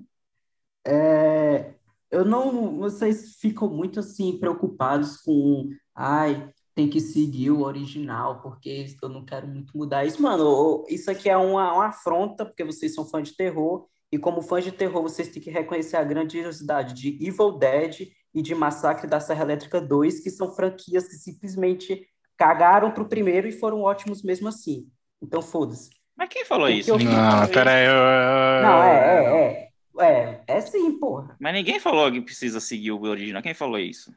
É... 0.87 1.73
Eu 2.11 2.23
não. 2.27 2.77
Vocês 2.77 3.37
ficam 3.41 3.67
muito 3.67 3.99
assim 4.01 4.39
preocupados 4.39 5.17
com. 5.17 5.71
Ai, 5.95 6.53
tem 6.75 6.87
que 6.87 7.01
seguir 7.01 7.51
o 7.51 7.63
original, 7.63 8.43
porque 8.43 8.95
eu 9.03 9.09
não 9.09 9.25
quero 9.25 9.49
muito 9.49 9.75
mudar 9.75 10.05
isso. 10.05 10.21
Mano, 10.21 10.85
isso 10.87 11.11
aqui 11.11 11.31
é 11.31 11.37
uma, 11.39 11.73
uma 11.73 11.87
afronta, 11.87 12.45
porque 12.45 12.63
vocês 12.63 12.95
são 12.95 13.07
fãs 13.07 13.31
de 13.31 13.35
terror, 13.35 13.89
e 14.13 14.19
como 14.19 14.43
fãs 14.43 14.63
de 14.63 14.71
terror, 14.71 15.03
vocês 15.03 15.29
têm 15.29 15.43
que 15.43 15.51
reconhecer 15.51 15.97
a 15.97 16.05
grandiosidade 16.05 16.93
de 16.93 17.27
Evil 17.27 17.53
Dead 17.53 18.09
e 18.35 18.43
de 18.43 18.55
Massacre 18.55 19.07
da 19.07 19.19
Serra 19.19 19.43
Elétrica 19.43 19.81
2, 19.81 20.21
que 20.21 20.31
são 20.31 20.55
franquias 20.55 21.09
que 21.09 21.15
simplesmente 21.15 22.07
cagaram 22.37 22.91
pro 22.91 23.09
primeiro 23.09 23.49
e 23.49 23.53
foram 23.53 23.81
ótimos 23.81 24.23
mesmo 24.23 24.49
assim. 24.49 24.87
Então, 25.23 25.41
foda-se. 25.41 25.91
Mas 26.15 26.29
quem 26.29 26.45
falou 26.45 26.69
isso? 26.69 26.91
Eu... 26.91 26.99
Não, 26.99 27.49
peraí. 27.49 27.87
Eu... 27.87 28.63
Não, 28.63 28.83
é, 28.83 29.25
é, 29.25 29.69
é. 29.69 29.73
É, 30.01 30.41
é 30.47 30.61
sim, 30.61 30.99
porra. 30.99 31.37
Mas 31.41 31.55
ninguém 31.55 31.79
falou 31.79 32.11
que 32.11 32.21
precisa 32.21 32.61
seguir 32.61 32.93
o 32.93 33.03
original. 33.03 33.43
Quem 33.43 33.55
falou 33.55 33.79
isso? 33.79 34.13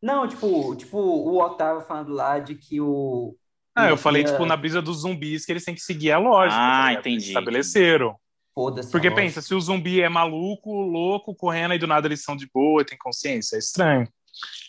Não, 0.00 0.26
tipo, 0.28 0.74
tipo 0.76 0.98
o 0.98 1.40
Otávio 1.40 1.82
falando 1.82 2.12
lá 2.12 2.38
de 2.38 2.54
que 2.54 2.80
o. 2.80 3.36
Ah, 3.74 3.88
eu 3.88 3.96
falei, 3.96 4.24
tipo, 4.24 4.44
na 4.44 4.56
brisa 4.56 4.82
dos 4.82 5.02
zumbis 5.02 5.46
que 5.46 5.52
eles 5.52 5.64
têm 5.64 5.74
que 5.74 5.80
seguir 5.80 6.12
a 6.12 6.18
lógica. 6.18 6.60
Ah, 6.60 6.84
tá 6.86 6.92
entendi. 6.94 7.28
Estabeleceram. 7.28 8.16
Foda-se. 8.54 8.90
Porque 8.90 9.10
pensa, 9.10 9.40
se 9.40 9.54
o 9.54 9.60
zumbi 9.60 10.00
é 10.00 10.08
maluco, 10.08 10.72
louco, 10.72 11.34
correndo 11.34 11.74
e 11.74 11.78
do 11.78 11.86
nada 11.86 12.08
eles 12.08 12.22
são 12.22 12.36
de 12.36 12.48
boa, 12.52 12.84
tem 12.84 12.98
consciência, 12.98 13.56
é 13.56 13.58
estranho. 13.58 14.08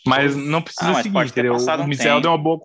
Mas 0.05 0.35
não 0.35 0.61
precisa 0.61 0.89
ah, 0.89 0.93
mas 0.93 1.03
seguir, 1.03 1.25
entendeu? 1.25 1.53
O 1.55 1.87
Misael 1.87 2.17
um 2.17 2.21
deu 2.21 2.31
uma 2.31 2.37
boa 2.37 2.59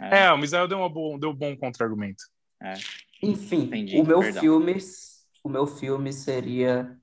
é. 0.00 0.24
é, 0.24 0.32
o 0.32 0.38
Misael 0.38 0.66
deu, 0.66 0.78
uma 0.78 0.88
boa, 0.88 1.18
deu 1.18 1.30
um 1.30 1.34
bom 1.34 1.56
contra-argumento. 1.56 2.24
É. 2.62 2.74
Enfim, 3.22 3.62
Entendi, 3.64 4.00
o 4.00 4.04
meu 4.04 4.22
filme, 4.22 4.76
o 5.42 5.48
meu 5.48 5.66
filme 5.66 6.12
seria 6.12 6.96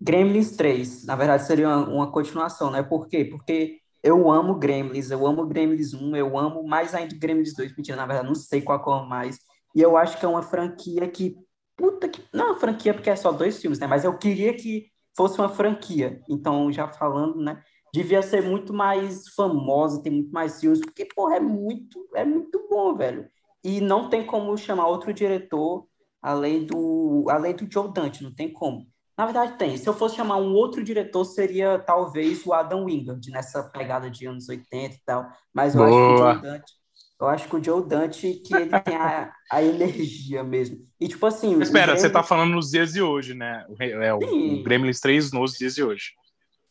Gremlins 0.00 0.52
3. 0.52 1.04
Na 1.06 1.16
verdade, 1.16 1.46
seria 1.46 1.68
uma, 1.68 1.88
uma, 1.88 2.12
continuação, 2.12 2.70
né? 2.70 2.82
Por 2.82 3.08
quê? 3.08 3.24
Porque 3.24 3.78
eu 4.02 4.30
amo 4.30 4.54
Gremlins, 4.54 5.10
eu 5.10 5.26
amo 5.26 5.46
Gremlins 5.46 5.94
1, 5.94 6.16
eu 6.16 6.38
amo 6.38 6.62
mais 6.62 6.94
ainda 6.94 7.16
Gremlins 7.16 7.54
2. 7.54 7.76
Mentira, 7.76 7.96
na 7.96 8.06
verdade, 8.06 8.28
não 8.28 8.34
sei 8.34 8.60
qual 8.60 9.04
é 9.04 9.08
mais. 9.08 9.38
E 9.74 9.80
eu 9.80 9.96
acho 9.96 10.18
que 10.18 10.24
é 10.24 10.28
uma 10.28 10.42
franquia 10.42 11.08
que. 11.08 11.36
Puta 11.78 12.08
que. 12.08 12.22
Não, 12.30 12.48
é 12.48 12.50
uma 12.50 12.60
franquia 12.60 12.92
porque 12.92 13.08
é 13.08 13.16
só 13.16 13.32
dois 13.32 13.58
filmes, 13.58 13.78
né? 13.78 13.86
Mas 13.86 14.04
eu 14.04 14.18
queria 14.18 14.52
que 14.54 14.90
fosse 15.16 15.38
uma 15.38 15.48
franquia. 15.48 16.20
Então, 16.28 16.70
já 16.70 16.86
falando, 16.88 17.40
né? 17.40 17.62
devia 17.92 18.22
ser 18.22 18.42
muito 18.42 18.72
mais 18.72 19.28
famosa, 19.34 20.02
tem 20.02 20.12
muito 20.12 20.30
mais 20.30 20.60
filmes, 20.60 20.80
porque, 20.80 21.06
porra, 21.06 21.36
é 21.36 21.40
muito, 21.40 21.98
é 22.14 22.24
muito 22.24 22.66
bom, 22.68 22.94
velho. 22.94 23.28
E 23.64 23.80
não 23.80 24.08
tem 24.08 24.24
como 24.24 24.56
chamar 24.56 24.86
outro 24.86 25.12
diretor 25.12 25.86
além 26.20 26.64
do, 26.64 27.26
além 27.28 27.54
do 27.54 27.70
Joe 27.70 27.92
Dante, 27.92 28.22
não 28.22 28.34
tem 28.34 28.52
como. 28.52 28.86
Na 29.16 29.24
verdade, 29.24 29.56
tem. 29.58 29.76
Se 29.76 29.88
eu 29.88 29.94
fosse 29.94 30.16
chamar 30.16 30.36
um 30.36 30.52
outro 30.52 30.82
diretor, 30.82 31.24
seria 31.24 31.78
talvez 31.78 32.46
o 32.46 32.52
Adam 32.52 32.84
Wingard, 32.84 33.28
nessa 33.30 33.64
pegada 33.64 34.08
de 34.08 34.26
anos 34.26 34.48
80 34.48 34.94
e 34.94 35.00
tal. 35.04 35.26
Mas 35.52 35.74
eu 35.74 35.84
Boa. 35.84 35.90
acho 35.90 35.98
que 35.98 36.22
o 36.22 36.32
Joe 36.32 36.42
Dante, 36.42 36.72
eu 37.20 37.26
acho 37.26 37.48
que 37.48 37.56
o 37.56 37.62
Joe 37.62 37.84
Dante, 37.84 38.34
que 38.34 38.54
ele 38.54 38.80
tem 38.80 38.94
a, 38.94 39.32
a 39.50 39.62
energia 39.62 40.44
mesmo. 40.44 40.78
E 41.00 41.08
tipo 41.08 41.26
assim. 41.26 41.60
Espera, 41.60 41.86
Gremlins... 41.86 42.02
você 42.02 42.10
tá 42.10 42.22
falando 42.22 42.52
nos 42.52 42.70
dias 42.70 42.92
de 42.92 43.02
hoje, 43.02 43.34
né? 43.34 43.66
É 43.80 44.14
o, 44.14 44.18
o 44.18 44.62
Gremlins 44.62 45.00
3 45.00 45.32
nos 45.32 45.52
dias 45.54 45.74
de 45.74 45.82
hoje. 45.82 46.12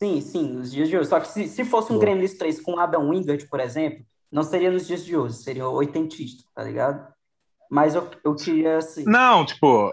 Sim, 0.01 0.21
sim, 0.21 0.53
nos 0.53 0.71
dias 0.71 0.87
de 0.87 0.97
hoje. 0.97 1.09
Só 1.09 1.19
que 1.19 1.27
se, 1.27 1.47
se 1.47 1.65
fosse 1.65 1.91
um 1.91 1.99
Gremlins 1.99 2.35
3 2.35 2.61
com 2.61 2.79
Adam 2.79 3.09
Wingard, 3.09 3.45
por 3.47 3.59
exemplo, 3.59 4.05
não 4.31 4.43
seria 4.43 4.71
nos 4.71 4.87
dias 4.87 5.03
de 5.03 5.17
hoje, 5.17 5.35
seria 5.35 5.67
oitentista, 5.67 6.43
tá 6.53 6.63
ligado? 6.63 7.05
Mas 7.69 7.95
eu, 7.95 8.09
eu 8.23 8.35
queria, 8.35 8.77
assim... 8.77 9.03
Não, 9.05 9.45
tipo, 9.45 9.91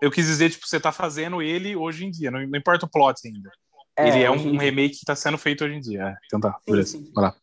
eu 0.00 0.10
quis 0.10 0.26
dizer, 0.26 0.50
tipo, 0.50 0.66
você 0.66 0.78
tá 0.78 0.92
fazendo 0.92 1.42
ele 1.42 1.74
hoje 1.74 2.04
em 2.04 2.10
dia, 2.10 2.30
não, 2.30 2.46
não 2.46 2.58
importa 2.58 2.86
o 2.86 2.90
plot 2.90 3.20
ainda. 3.26 3.50
É, 3.96 4.08
ele 4.08 4.22
é 4.22 4.30
um, 4.30 4.54
um 4.54 4.58
remake 4.58 4.98
que 4.98 5.06
tá 5.06 5.16
sendo 5.16 5.38
feito 5.38 5.64
hoje 5.64 5.74
em 5.74 5.80
dia. 5.80 6.02
É, 6.02 6.14
então 6.26 6.38
tá, 6.38 6.52
sim, 6.52 6.70
beleza, 6.70 6.98
sim. 6.98 7.10
vai 7.14 7.24
lá. 7.24 7.36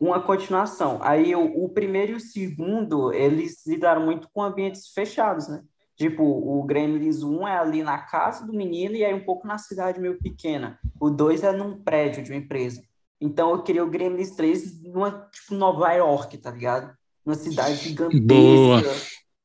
Uma 0.00 0.20
continuação. 0.20 0.98
Aí 1.02 1.34
o, 1.34 1.64
o 1.64 1.68
primeiro 1.68 2.12
e 2.12 2.14
o 2.14 2.20
segundo, 2.20 3.12
eles 3.12 3.66
lidaram 3.66 4.04
muito 4.04 4.28
com 4.32 4.42
ambientes 4.42 4.88
fechados, 4.92 5.48
né? 5.48 5.62
Tipo, 5.96 6.22
o 6.22 6.62
Gremlins 6.62 7.24
1 7.24 7.48
é 7.48 7.58
ali 7.58 7.82
na 7.82 7.98
casa 7.98 8.46
do 8.46 8.52
menino 8.52 8.94
e 8.94 9.04
aí 9.04 9.12
um 9.12 9.24
pouco 9.24 9.48
na 9.48 9.58
cidade 9.58 10.00
meio 10.00 10.16
pequena. 10.16 10.78
O 11.00 11.10
2 11.10 11.42
é 11.42 11.50
num 11.50 11.82
prédio 11.82 12.22
de 12.22 12.30
uma 12.30 12.38
empresa. 12.38 12.80
Então 13.20 13.50
eu 13.50 13.62
queria 13.64 13.84
o 13.84 13.90
Gremlins 13.90 14.30
3 14.30 14.84
numa, 14.84 15.28
tipo, 15.32 15.56
Nova 15.56 15.92
York, 15.92 16.38
tá 16.38 16.52
ligado? 16.52 16.96
Numa 17.26 17.34
cidade 17.34 17.74
gigantesca. 17.74 18.24
Boa. 18.24 18.82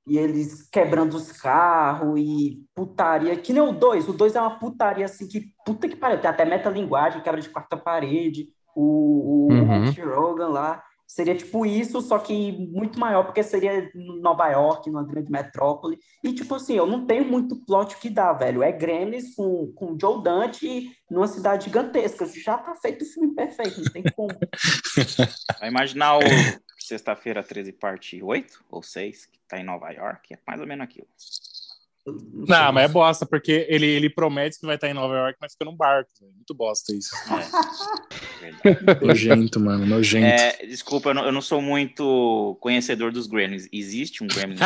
E 0.06 0.18
eles 0.18 0.70
quebrando 0.70 1.16
os 1.16 1.32
carros 1.32 2.20
e 2.20 2.62
putaria. 2.76 3.36
Que 3.36 3.52
nem 3.52 3.64
o 3.64 3.72
2. 3.72 4.10
O 4.10 4.14
2 4.14 4.36
é 4.36 4.42
uma 4.42 4.60
putaria 4.60 5.06
assim 5.06 5.28
que 5.28 5.48
puta 5.66 5.90
que 5.90 5.96
pariu. 5.96 6.22
Tem 6.22 6.30
até 6.30 6.46
metalinguagem, 6.46 7.24
quebra 7.24 7.42
de 7.42 7.50
quarta 7.50 7.78
parede. 7.78 8.50
O, 8.76 9.48
o 9.48 9.52
uhum. 9.52 10.16
Rogan 10.16 10.48
lá. 10.48 10.84
Seria 11.06 11.36
tipo 11.36 11.64
isso, 11.64 12.02
só 12.02 12.18
que 12.18 12.52
muito 12.72 13.00
maior, 13.00 13.24
porque 13.24 13.44
seria 13.44 13.88
Nova 13.94 14.50
York, 14.50 14.90
numa 14.90 15.06
grande 15.06 15.32
metrópole. 15.32 16.00
E, 16.24 16.34
tipo 16.34 16.56
assim, 16.56 16.74
eu 16.74 16.88
não 16.88 17.06
tenho 17.06 17.24
muito 17.24 17.56
plot 17.68 17.98
que 17.98 18.10
dá, 18.10 18.34
velho. 18.34 18.64
É 18.64 18.72
Gremlins 18.72 19.36
com, 19.36 19.72
com 19.74 19.96
Joe 20.00 20.24
Dante 20.24 20.90
numa 21.12 21.28
cidade 21.28 21.66
gigantesca. 21.66 22.26
Já 22.26 22.58
tá 22.58 22.74
feito 22.74 23.04
o 23.04 23.06
filme 23.06 23.36
perfeito, 23.36 23.80
não 23.80 23.92
tem 23.92 24.04
como. 24.16 24.34
Vai 25.60 25.70
imaginar 25.70 26.18
o 26.18 26.22
Sexta-feira 26.84 27.42
13, 27.42 27.72
parte 27.72 28.22
8 28.22 28.66
ou 28.70 28.84
6, 28.84 29.28
que 29.28 29.40
tá 29.48 29.58
em 29.58 29.64
Nova 29.64 29.90
York, 29.92 30.34
é 30.34 30.40
mais 30.46 30.60
ou 30.60 30.68
menos 30.68 30.84
aquilo. 30.84 31.08
Não, 32.06 32.46
não 32.46 32.74
mas 32.74 32.90
é 32.90 32.94
bosta, 32.94 33.26
porque 33.26 33.66
ele, 33.70 33.86
ele 33.86 34.10
promete 34.10 34.60
que 34.60 34.66
vai 34.66 34.76
estar 34.76 34.90
em 34.90 34.94
Nova 34.94 35.16
York, 35.16 35.38
mas 35.40 35.54
fica 35.54 35.64
num 35.64 35.76
barco. 35.76 36.10
Véio. 36.20 36.34
Muito 36.34 36.54
bosta 36.54 36.94
isso. 36.94 37.16
É. 38.64 39.00
nojento, 39.06 39.60
mano, 39.60 39.86
nojento. 39.86 40.26
É, 40.26 40.66
desculpa, 40.66 41.10
eu 41.10 41.14
não, 41.14 41.26
eu 41.26 41.32
não, 41.32 41.42
sou 41.42 41.62
muito 41.62 42.58
conhecedor 42.60 43.12
dos 43.12 43.26
Gremlins. 43.26 43.68
Existe 43.72 44.24
um 44.24 44.28
Gremlin? 44.28 44.58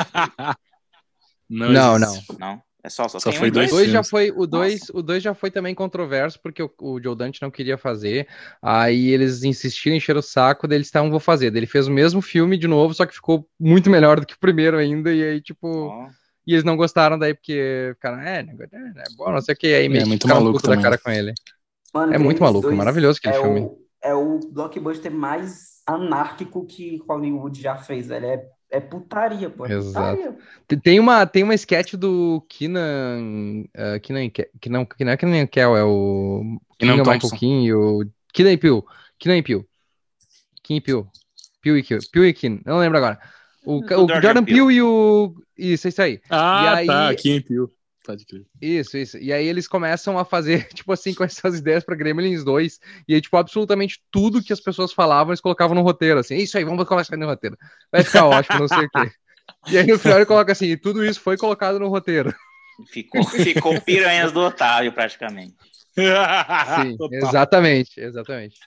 não, 1.47 1.71
não, 1.71 1.99
não, 1.99 2.23
não. 2.39 2.67
É 2.83 2.89
só, 2.89 3.07
só, 3.07 3.19
só 3.19 3.31
foi 3.31 3.49
um 3.49 3.51
dois. 3.51 3.69
dois 3.69 3.91
já 3.91 4.03
foi, 4.03 4.31
o 4.31 4.47
dois, 4.47 4.89
o 4.93 5.03
dois 5.03 5.21
já 5.21 5.33
foi 5.33 5.51
também 5.51 5.75
controverso 5.75 6.39
porque 6.41 6.63
o, 6.63 6.71
o 6.79 7.01
Joe 7.03 7.15
Dante 7.15 7.41
não 7.41 7.51
queria 7.51 7.77
fazer. 7.77 8.27
Aí 8.61 9.09
eles 9.09 9.43
insistiram, 9.43 9.97
encheram 9.97 10.21
o 10.21 10.23
saco, 10.23 10.67
daí 10.67 10.77
eles 10.77 10.88
estavam 10.88 11.11
vou 11.11 11.19
fazer. 11.19 11.51
Daí 11.51 11.59
ele 11.59 11.67
fez 11.67 11.88
o 11.88 11.91
mesmo 11.91 12.21
filme 12.21 12.57
de 12.57 12.67
novo, 12.67 12.93
só 12.93 13.05
que 13.05 13.13
ficou 13.13 13.47
muito 13.59 13.89
melhor 13.89 14.19
do 14.19 14.25
que 14.25 14.35
o 14.35 14.39
primeiro 14.39 14.77
ainda. 14.77 15.13
E 15.13 15.21
aí 15.21 15.41
tipo 15.41 15.67
oh. 15.67 16.09
E 16.48 16.54
eles 16.54 16.64
não 16.64 16.78
gostaram 16.78 17.20
daí 17.20 17.34
porque 17.34 17.91
ficaram, 17.95 18.22
é, 18.22 18.39
é, 18.39 18.41
é 18.41 19.04
bom, 19.18 19.30
não 19.30 19.41
sei 19.41 19.54
o 19.54 19.58
que. 19.58 19.68
Aí 19.68 19.86
é 19.86 19.89
meio 19.89 20.04
é 20.04 20.06
muito 20.06 20.26
maluco 20.30 20.66
da 20.66 20.82
cara 20.82 20.98
com 20.98 21.12
ele. 21.12 21.34
Mano, 21.93 22.14
é 22.14 22.18
muito 22.18 22.41
maluco, 22.41 22.72
maravilhoso 22.72 23.20
aquele 23.20 23.36
é 23.36 23.41
filme. 23.41 23.60
O, 23.60 23.78
é 24.02 24.14
o 24.14 24.39
blockbuster 24.50 25.12
mais 25.12 25.82
anárquico 25.86 26.66
que 26.66 27.04
Hollywood 27.06 27.62
já 27.62 27.76
fez, 27.76 28.08
velho. 28.08 28.26
É, 28.28 28.45
é 28.72 28.80
putaria, 28.80 29.50
pô. 29.50 29.66
É 29.66 29.74
Exato. 29.74 30.18
Putaria. 30.22 30.82
Tem 30.82 31.00
uma, 31.02 31.26
tem 31.26 31.43
uma 31.43 31.54
sketch 31.54 31.95
do 31.95 32.41
Keenan. 32.48 33.66
Uh, 33.76 34.00
Keenan, 34.02 34.30
Keenan, 34.30 34.86
Keenan, 34.86 35.18
Keenan 35.18 35.48
Kel, 35.48 35.76
é 35.76 35.84
o. 35.84 36.60
Keenan 36.80 36.95
Michael 36.95 37.64
e 37.66 37.74
o. 37.74 38.06
Keenan 38.34 38.58
Peele. 38.58 38.84
Keenan 39.20 39.43
Peele. 39.43 39.66
Kim 40.64 40.82
Peele. 40.82 41.06
Peele, 41.62 42.62
não 42.66 42.78
lembro 42.78 42.98
agora. 42.98 43.20
O, 43.68 43.82
o 43.82 44.07
Jordan 44.22 44.45
Peele 44.45 44.76
e 44.76 44.82
o. 44.82 45.36
Isso, 45.57 45.89
isso 45.89 46.01
aí. 46.01 46.22
Ah, 46.30 46.76
aí... 46.76 46.88
tá, 46.88 47.13
Kim 47.15 47.41
Peele. 47.41 47.68
Pode 48.05 48.26
crer. 48.26 48.45
Isso, 48.61 48.97
isso. 48.97 49.18
E 49.18 49.34
aí 49.34 49.45
eles 49.45 49.68
começam 49.68 50.18
a 50.18 50.24
fazer, 50.24 50.70
tipo 50.74 50.89
assim, 50.93 51.13
com 51.13 51.26
essas 51.26 51.59
ideias 51.59 51.84
pra 51.84 51.93
Gremlins 51.93 52.45
2. 52.45 52.80
E 53.05 53.13
aí, 53.13 53.20
tipo, 53.20 53.36
absolutamente 53.36 54.01
tudo 54.09 54.41
que 54.41 54.53
as 54.53 54.61
pessoas 54.61 54.93
falavam, 54.93 55.32
eles 55.32 55.41
colocavam 55.41 55.76
no 55.76 55.82
roteiro, 55.82 56.18
assim. 56.18 56.38
Isso 56.38 56.57
aí, 56.57 56.63
vamos 56.63 56.88
começar 56.88 57.18
no 57.18 57.26
roteiro. 57.26 57.57
Vai 57.91 58.05
ficar 58.05 58.26
ótimo, 58.26 58.59
não 58.59 58.68
sei 58.70 58.86
o 58.86 58.89
quê. 58.89 59.11
E 59.68 59.78
aí 59.78 59.86
no 59.86 59.99
final 59.99 60.18
ele 60.18 60.26
coloca 60.26 60.53
assim, 60.53 60.68
e 60.68 60.78
tudo 60.78 61.03
isso 61.03 61.20
foi 61.20 61.36
colocado 61.36 61.78
no 61.78 61.89
roteiro. 61.89 62.34
Ficou, 62.89 63.24
ficou 63.26 63.82
piranhas 63.82 64.32
do 64.32 64.39
Otávio, 64.39 64.93
praticamente. 64.93 65.55
Sim, 65.98 66.98
exatamente, 67.12 68.00
exatamente. 68.00 68.60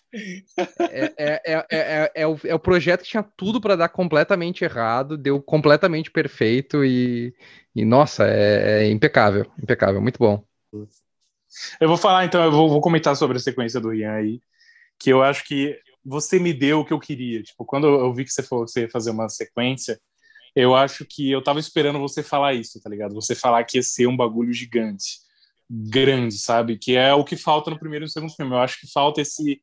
É, 0.80 1.12
é, 1.16 1.66
é, 1.70 2.12
é, 2.14 2.26
o, 2.26 2.38
é 2.44 2.54
o 2.54 2.58
projeto 2.58 3.02
que 3.02 3.10
tinha 3.10 3.22
tudo 3.22 3.60
para 3.60 3.76
dar 3.76 3.88
completamente 3.88 4.64
errado, 4.64 5.16
deu 5.16 5.40
completamente 5.40 6.10
perfeito 6.10 6.84
e, 6.84 7.32
e 7.74 7.84
nossa, 7.84 8.26
é, 8.26 8.82
é, 8.84 8.90
impecável, 8.90 9.46
impecável, 9.62 10.00
muito 10.00 10.18
bom. 10.18 10.44
Eu 11.80 11.88
vou 11.88 11.96
falar 11.96 12.24
então, 12.24 12.42
eu 12.42 12.50
vou, 12.50 12.68
vou, 12.68 12.80
comentar 12.80 13.14
sobre 13.16 13.36
a 13.36 13.40
sequência 13.40 13.80
do 13.80 13.90
Rian 13.90 14.12
aí, 14.12 14.40
que 14.98 15.10
eu 15.10 15.22
acho 15.22 15.44
que 15.44 15.78
você 16.04 16.38
me 16.38 16.52
deu 16.52 16.80
o 16.80 16.84
que 16.84 16.92
eu 16.92 16.98
queria. 16.98 17.42
Tipo, 17.42 17.64
quando 17.64 17.86
eu 17.86 18.12
vi 18.12 18.24
que 18.24 18.32
você 18.32 18.42
falou 18.42 18.64
que 18.64 18.72
você 18.72 18.82
ia 18.82 18.90
fazer 18.90 19.10
uma 19.10 19.28
sequência, 19.28 20.00
eu 20.54 20.74
acho 20.74 21.04
que 21.04 21.30
eu 21.30 21.42
tava 21.42 21.60
esperando 21.60 21.98
você 21.98 22.22
falar 22.22 22.54
isso, 22.54 22.80
tá 22.80 22.90
ligado? 22.90 23.14
Você 23.14 23.34
falar 23.34 23.64
que 23.64 23.78
ia 23.78 23.82
ser 23.82 24.06
um 24.06 24.16
bagulho 24.16 24.52
gigante, 24.52 25.18
grande, 25.70 26.36
sabe? 26.38 26.76
Que 26.76 26.96
é 26.96 27.14
o 27.14 27.24
que 27.24 27.36
falta 27.36 27.70
no 27.70 27.78
primeiro 27.78 28.04
e 28.04 28.06
no 28.06 28.10
segundo 28.10 28.34
filme. 28.34 28.52
Eu 28.52 28.58
acho 28.58 28.80
que 28.80 28.90
falta 28.90 29.20
esse 29.20 29.62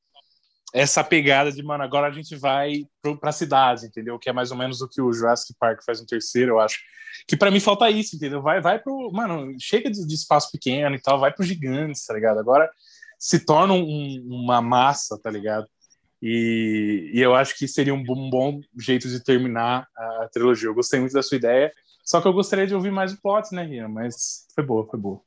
essa 0.73 1.03
pegada 1.03 1.51
de, 1.51 1.63
mano, 1.63 1.83
agora 1.83 2.07
a 2.07 2.11
gente 2.11 2.35
vai 2.35 2.85
para 3.21 3.31
cidade, 3.31 3.85
entendeu? 3.85 4.19
Que 4.19 4.29
é 4.29 4.33
mais 4.33 4.51
ou 4.51 4.57
menos 4.57 4.81
o 4.81 4.87
que 4.87 5.01
o 5.01 5.11
Jurassic 5.13 5.55
Park 5.57 5.81
faz 5.85 6.01
no 6.01 6.05
terceiro, 6.05 6.53
eu 6.53 6.59
acho. 6.59 6.79
Que 7.27 7.37
para 7.37 7.49
mim 7.49 7.59
falta 7.59 7.89
isso, 7.89 8.15
entendeu? 8.15 8.41
Vai, 8.41 8.61
vai 8.61 8.77
pro. 8.77 9.09
Mano, 9.11 9.55
chega 9.59 9.89
de, 9.89 10.05
de, 10.05 10.13
espaço 10.13 10.51
pequeno 10.51 10.95
e 10.95 11.01
tal, 11.01 11.19
vai 11.19 11.33
pro 11.33 11.45
gigantes, 11.45 12.05
tá 12.05 12.13
ligado? 12.13 12.39
Agora 12.39 12.69
se 13.17 13.45
torna 13.45 13.73
um, 13.73 14.27
uma 14.29 14.61
massa, 14.61 15.17
tá 15.17 15.29
ligado? 15.31 15.67
E, 16.21 17.11
e, 17.13 17.21
eu 17.21 17.33
acho 17.35 17.57
que 17.57 17.67
seria 17.67 17.93
um, 17.93 18.03
um 18.07 18.29
bom 18.29 18.59
jeito 18.77 19.07
de 19.07 19.23
terminar 19.23 19.87
a, 19.95 20.23
a, 20.23 20.29
trilogia. 20.31 20.67
Eu 20.67 20.75
gostei 20.75 20.99
muito 20.99 21.13
da 21.13 21.23
sua 21.23 21.37
ideia, 21.37 21.71
só 22.03 22.19
que 22.21 22.27
eu 22.27 22.33
gostaria 22.33 22.67
de 22.67 22.75
ouvir 22.75 22.91
mais 22.91 23.13
o 23.13 23.21
plot, 23.21 23.53
né, 23.53 23.63
Rian? 23.63 23.87
Mas 23.87 24.47
foi 24.53 24.63
boa, 24.63 24.85
foi 24.87 24.99
boa. 24.99 25.21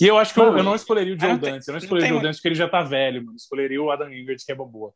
E 0.00 0.06
eu 0.06 0.18
acho 0.18 0.32
que 0.34 0.40
eu, 0.40 0.56
eu 0.56 0.62
não 0.62 0.74
escolheria 0.74 1.14
o 1.14 1.20
Joe 1.20 1.38
Dante. 1.38 1.68
Eu 1.68 1.72
não 1.72 1.78
escolheria 1.78 2.10
o 2.10 2.14
Joe 2.14 2.22
Dante 2.22 2.36
porque 2.36 2.48
ele 2.48 2.54
já 2.54 2.68
tá 2.68 2.82
velho, 2.82 3.24
mano. 3.24 3.36
Escolheria 3.36 3.82
o 3.82 3.90
Adam 3.90 4.12
Ingrid, 4.12 4.44
que 4.44 4.52
é 4.52 4.54
boa. 4.54 4.92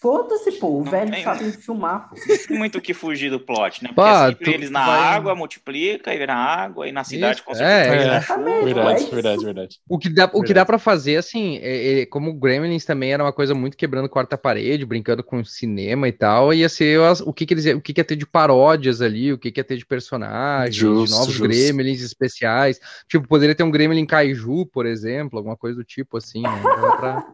Foda-se, 0.00 0.52
pô. 0.52 0.68
O 0.68 0.84
não 0.84 0.90
velho 0.90 1.10
tem, 1.10 1.24
sabe 1.24 1.50
filmar. 1.56 2.10
Pô. 2.10 2.16
Não 2.16 2.38
tem 2.38 2.58
muito 2.58 2.78
o 2.78 2.80
que 2.80 2.92
fugir 2.92 3.30
do 3.30 3.40
plot, 3.40 3.82
né? 3.82 3.88
Porque 3.88 4.00
Pá, 4.00 4.30
é 4.30 4.54
eles 4.54 4.70
na 4.70 4.84
vai... 4.84 5.16
água, 5.16 5.34
multiplica, 5.34 6.14
e 6.14 6.26
na 6.26 6.34
água, 6.34 6.86
e 6.88 6.92
na 6.92 7.02
cidade, 7.02 7.42
com 7.42 7.54
certeza. 7.54 7.74
É, 7.74 7.86
é. 7.86 8.64
Verdade, 8.64 9.04
é 9.04 9.14
verdade, 9.14 9.44
verdade. 9.44 9.78
O 9.88 9.98
que 9.98 10.08
dá, 10.08 10.30
o 10.32 10.42
que 10.42 10.52
dá 10.52 10.64
pra 10.66 10.78
fazer, 10.78 11.16
assim, 11.16 11.58
é, 11.62 12.00
é, 12.00 12.06
como 12.06 12.30
o 12.30 12.34
Gremlins 12.34 12.84
também 12.84 13.12
era 13.12 13.24
uma 13.24 13.32
coisa 13.32 13.54
muito 13.54 13.76
quebrando 13.76 14.08
quarta 14.08 14.36
parede, 14.36 14.84
brincando 14.84 15.24
com 15.24 15.42
cinema 15.44 16.08
e 16.08 16.12
tal, 16.12 16.52
ia 16.52 16.68
ser 16.68 17.00
as, 17.00 17.20
o 17.20 17.32
que 17.32 17.46
que 17.46 17.54
eles 17.54 17.66
o 17.66 17.80
que 17.80 17.94
que 17.94 18.00
ia 18.00 18.04
ter 18.04 18.16
de 18.16 18.26
paródias 18.26 19.00
ali, 19.00 19.32
o 19.32 19.38
que 19.38 19.50
que 19.50 19.60
ia 19.60 19.64
ter 19.64 19.76
de 19.76 19.86
personagens, 19.86 20.74
justo, 20.74 21.06
de 21.06 21.18
novos 21.18 21.34
justo. 21.34 21.48
Gremlins 21.48 22.02
especiais. 22.02 22.78
Tipo, 23.08 23.26
poderia 23.26 23.54
ter 23.54 23.62
um 23.62 23.70
Gremlin 23.70 24.06
Kaiju, 24.06 24.66
por 24.66 24.84
exemplo, 24.84 25.38
alguma 25.38 25.56
coisa 25.56 25.76
do 25.76 25.84
tipo, 25.84 26.18
assim, 26.18 26.42
né? 26.42 26.62
Pra... 26.98 27.26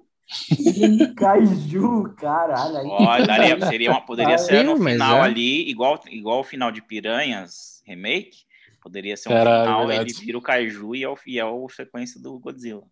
Kaiju, 1.17 2.15
caralho. 2.17 2.89
Olha, 2.89 3.59
seria 3.69 3.91
uma, 3.91 4.01
poderia 4.01 4.39
ser 4.39 4.65
no 4.65 4.77
final 4.77 5.19
é. 5.19 5.21
ali, 5.23 5.69
igual, 5.69 6.01
igual 6.11 6.41
o 6.41 6.45
final 6.45 6.71
de 6.71 6.83
Piranhas 6.83 7.83
Remake. 7.87 8.45
Poderia 8.81 9.17
ser 9.17 9.29
um 9.29 9.33
caralho, 9.33 9.65
final, 9.65 9.87
verdade. 9.87 10.11
ele 10.11 10.21
vira 10.27 10.39
o 10.39 10.43
Kaiju 10.43 10.95
e 10.97 11.05
é 11.05 11.09
o, 11.09 11.17
e 11.27 11.39
é 11.39 11.45
o 11.45 11.69
sequência 11.69 12.21
do 12.21 12.39
Godzilla. 12.39 12.83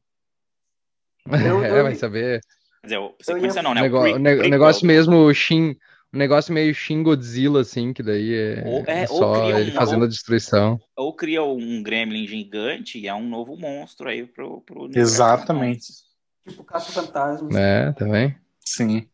é, 1.30 1.82
vai 1.82 1.94
saber. 1.96 2.40
Quer 2.80 2.86
dizer, 2.86 3.14
sequência 3.20 3.62
não, 3.62 3.74
né? 3.74 3.80
O, 3.80 3.84
negócio, 3.84 4.22
pre, 4.22 4.36
pre, 4.38 4.48
negócio 4.48 4.86
mesmo, 4.86 5.16
o 5.16 5.34
Shin, 5.34 5.76
um 6.12 6.18
negócio 6.18 6.54
meio 6.54 6.72
Shin 6.74 7.02
Godzilla, 7.02 7.60
assim, 7.60 7.92
que 7.92 8.02
daí 8.02 8.34
é, 8.34 8.62
ou, 8.64 8.84
é, 8.86 9.02
é 9.02 9.06
só 9.06 9.50
ele 9.50 9.72
um, 9.72 9.74
fazendo 9.74 10.00
ou, 10.00 10.04
a 10.06 10.08
destruição. 10.08 10.80
Ou 10.96 11.12
cria 11.12 11.42
um 11.42 11.82
gremlin 11.82 12.26
gigante 12.26 12.98
e 12.98 13.08
é 13.08 13.14
um 13.14 13.28
novo 13.28 13.56
monstro 13.56 14.08
aí 14.08 14.24
pro... 14.24 14.60
pro 14.60 14.88
Exatamente. 14.94 15.88
Tipo 16.50 16.64
Caça-Fantasmas. 16.64 17.54
É, 17.54 17.92
também. 17.92 18.36
Sim. 18.60 19.08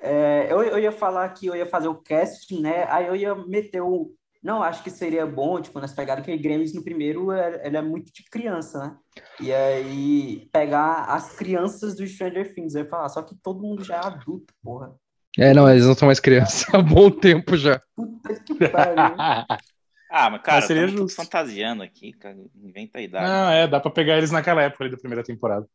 É, 0.00 0.46
eu, 0.50 0.62
eu 0.62 0.78
ia 0.78 0.92
falar 0.92 1.28
que 1.30 1.46
eu 1.46 1.56
ia 1.56 1.66
fazer 1.66 1.88
o 1.88 1.94
casting, 1.94 2.60
né? 2.60 2.86
Aí 2.88 3.06
eu 3.06 3.16
ia 3.16 3.34
meter 3.34 3.80
o. 3.80 4.12
Não, 4.42 4.62
acho 4.62 4.82
que 4.84 4.90
seria 4.90 5.26
bom, 5.26 5.60
tipo, 5.60 5.80
nessa 5.80 5.96
pegada 5.96 6.22
que 6.22 6.36
Grêmio 6.36 6.66
no 6.72 6.84
primeiro 6.84 7.32
ele 7.32 7.76
é 7.76 7.82
muito 7.82 8.12
de 8.12 8.22
criança, 8.24 8.78
né? 8.78 8.96
E 9.40 9.52
aí 9.52 10.48
pegar 10.52 11.06
as 11.06 11.32
crianças 11.34 11.96
do 11.96 12.06
Stranger 12.06 12.54
Things. 12.54 12.74
Eu 12.74 12.84
ia 12.84 12.88
falar, 12.88 13.08
só 13.08 13.22
que 13.22 13.34
todo 13.34 13.62
mundo 13.62 13.82
já 13.82 13.96
é 13.96 14.06
adulto, 14.06 14.54
porra. 14.62 14.94
É, 15.36 15.52
não, 15.52 15.68
eles 15.68 15.84
não 15.84 15.94
são 15.94 16.06
mais 16.06 16.20
crianças 16.20 16.66
há 16.72 16.80
bom 16.80 17.10
tempo 17.10 17.56
já. 17.56 17.80
Puta 17.94 18.34
que 18.40 18.68
pariu. 18.68 19.16
ah, 19.18 20.30
mas 20.30 20.42
cara, 20.42 20.58
mas 20.58 20.64
seria 20.66 20.88
justo. 20.88 21.16
fantasiando 21.16 21.82
aqui, 21.82 22.12
cara. 22.12 22.36
Inventa 22.54 22.98
a 22.98 23.02
idade. 23.02 23.26
Não, 23.26 23.50
é, 23.50 23.66
dá 23.66 23.80
pra 23.80 23.90
pegar 23.90 24.16
eles 24.16 24.30
naquela 24.30 24.62
época 24.62 24.84
ali 24.84 24.92
da 24.92 24.98
primeira 24.98 25.24
temporada. 25.24 25.66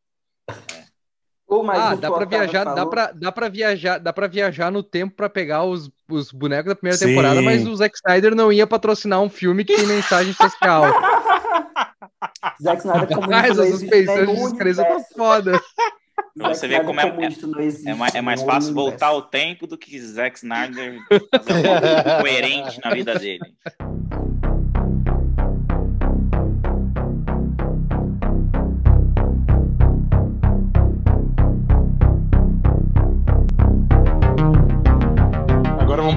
Oh, 1.54 1.70
ah, 1.70 1.96
dá 1.96 2.10
para 2.10 2.24
viajar, 2.24 2.64
dá 2.64 2.86
para 2.86 3.12
dá 3.12 3.30
para 3.30 3.50
viajar, 3.50 3.98
dá 3.98 4.14
para 4.14 4.26
viajar 4.26 4.72
no 4.72 4.82
tempo 4.82 5.14
para 5.18 5.30
pegar 5.30 5.66
os, 5.66 5.92
os 6.10 6.32
bonecos 6.32 6.70
da 6.70 6.76
primeira 6.76 6.98
Sim. 6.98 7.08
temporada, 7.08 7.42
mas 7.42 7.68
o 7.68 7.76
Zack 7.76 7.94
Snyder 7.98 8.34
não 8.34 8.54
ia 8.54 8.66
patrocinar 8.66 9.20
um 9.20 9.30
filme 9.30 9.66
que 9.66 9.76
tem 9.76 9.86
mensagem 9.86 10.32
especial. 10.32 10.86
Zack 12.64 12.80
Snyder 12.80 13.20
Mas 13.28 13.60
as 13.60 13.70
suspensões 13.70 14.30
de 14.30 14.36
descrença 14.38 14.86
tá 14.86 15.00
foda. 15.14 15.62
Você 16.38 16.70
vê 16.70 16.82
como 16.82 17.02
é, 17.02 17.04
é, 17.04 17.90
é, 17.92 17.94
mais, 17.94 18.16
é 18.16 18.22
mais 18.22 18.42
fácil 18.42 18.74
voltar 18.74 19.08
ao 19.08 19.22
tempo 19.22 19.68
do 19.68 19.78
que 19.78 20.00
Zack 20.00 20.38
Snyder 20.38 21.00
fazer 21.44 21.68
algo 21.68 22.22
coerente 22.22 22.80
na 22.82 22.94
vida 22.94 23.20
dele. 23.20 23.42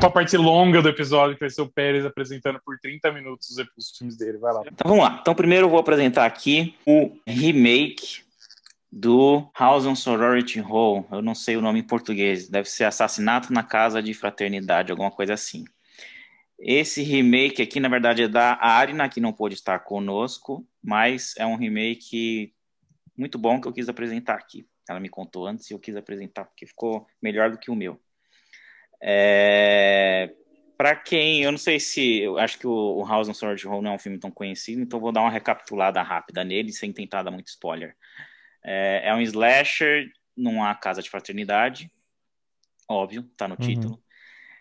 A 0.06 0.10
parte 0.10 0.36
longa 0.36 0.82
do 0.82 0.88
episódio, 0.88 1.34
que 1.34 1.40
vai 1.40 1.50
ser 1.50 1.62
o 1.62 1.68
Pérez 1.68 2.04
apresentando 2.04 2.60
por 2.64 2.78
30 2.78 3.12
minutos 3.12 3.48
os 3.76 3.96
filmes 3.96 4.16
dele. 4.16 4.38
Vai 4.38 4.52
lá. 4.52 4.62
Então 4.66 4.88
vamos 4.88 5.04
lá. 5.04 5.18
Então 5.20 5.34
primeiro 5.34 5.66
eu 5.66 5.70
vou 5.70 5.78
apresentar 5.78 6.26
aqui 6.26 6.74
o 6.86 7.16
remake 7.26 8.22
do 8.90 9.50
House 9.58 9.86
on 9.86 9.96
Sorority 9.96 10.60
Hall. 10.60 11.06
Eu 11.10 11.20
não 11.20 11.34
sei 11.34 11.56
o 11.56 11.60
nome 11.60 11.80
em 11.80 11.86
português. 11.86 12.48
Deve 12.48 12.68
ser 12.68 12.84
Assassinato 12.84 13.52
na 13.52 13.62
Casa 13.62 14.02
de 14.02 14.14
Fraternidade, 14.14 14.92
alguma 14.92 15.10
coisa 15.10 15.34
assim. 15.34 15.64
Esse 16.58 17.02
remake 17.02 17.60
aqui, 17.60 17.80
na 17.80 17.88
verdade, 17.88 18.22
é 18.22 18.28
da 18.28 18.56
Arina, 18.60 19.08
que 19.08 19.20
não 19.20 19.32
pôde 19.32 19.54
estar 19.54 19.80
conosco, 19.80 20.66
mas 20.82 21.34
é 21.36 21.44
um 21.44 21.56
remake 21.56 22.54
muito 23.16 23.38
bom 23.38 23.60
que 23.60 23.66
eu 23.66 23.72
quis 23.72 23.88
apresentar 23.88 24.34
aqui. 24.34 24.66
Ela 24.88 25.00
me 25.00 25.08
contou 25.08 25.46
antes 25.46 25.70
e 25.70 25.74
eu 25.74 25.78
quis 25.78 25.96
apresentar 25.96 26.44
porque 26.44 26.66
ficou 26.66 27.06
melhor 27.20 27.50
do 27.50 27.58
que 27.58 27.70
o 27.70 27.74
meu. 27.74 28.00
É, 29.02 30.30
para 30.76 30.96
quem, 30.96 31.42
eu 31.42 31.52
não 31.52 31.58
sei 31.58 31.78
se, 31.78 32.20
eu 32.20 32.38
acho 32.38 32.58
que 32.58 32.66
o, 32.66 32.72
o 32.72 33.06
House 33.06 33.28
on 33.28 33.34
Sword 33.34 33.66
Hall 33.66 33.82
não 33.82 33.92
é 33.92 33.94
um 33.94 33.98
filme 33.98 34.18
tão 34.18 34.30
conhecido, 34.30 34.82
então 34.82 35.00
vou 35.00 35.12
dar 35.12 35.20
uma 35.20 35.30
recapitulada 35.30 36.02
rápida 36.02 36.44
nele, 36.44 36.72
sem 36.72 36.92
tentar 36.92 37.22
dar 37.22 37.30
muito 37.30 37.48
spoiler. 37.48 37.96
É, 38.64 39.02
é 39.04 39.14
um 39.14 39.20
slasher 39.20 40.10
numa 40.36 40.74
casa 40.74 41.02
de 41.02 41.10
fraternidade, 41.10 41.90
óbvio, 42.88 43.22
tá 43.36 43.46
no 43.46 43.56
uhum. 43.58 43.66
título. 43.66 44.02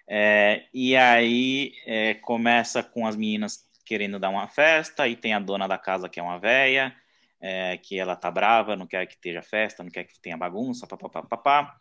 É, 0.07 0.65
e 0.73 0.95
aí 0.95 1.73
é, 1.85 2.13
começa 2.15 2.83
com 2.83 3.07
as 3.07 3.15
meninas 3.15 3.67
querendo 3.85 4.19
dar 4.19 4.29
uma 4.29 4.47
festa, 4.47 5.07
e 5.07 5.15
tem 5.15 5.33
a 5.33 5.39
dona 5.39 5.67
da 5.67 5.77
casa 5.77 6.07
que 6.07 6.19
é 6.19 6.23
uma 6.23 6.39
véia, 6.39 6.95
é, 7.41 7.77
que 7.77 7.99
ela 7.99 8.15
tá 8.15 8.31
brava, 8.31 8.75
não 8.75 8.87
quer 8.87 9.05
que 9.05 9.15
esteja 9.15 9.41
festa, 9.41 9.83
não 9.83 9.91
quer 9.91 10.05
que 10.05 10.19
tenha 10.19 10.37
bagunça, 10.37 10.87
papapá. 10.87 11.75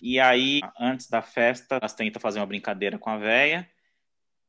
E 0.00 0.18
aí, 0.18 0.60
antes 0.78 1.08
da 1.08 1.22
festa, 1.22 1.76
elas 1.76 1.94
tentam 1.94 2.20
fazer 2.20 2.40
uma 2.40 2.46
brincadeira 2.46 2.98
com 2.98 3.10
a 3.10 3.18
véia 3.18 3.68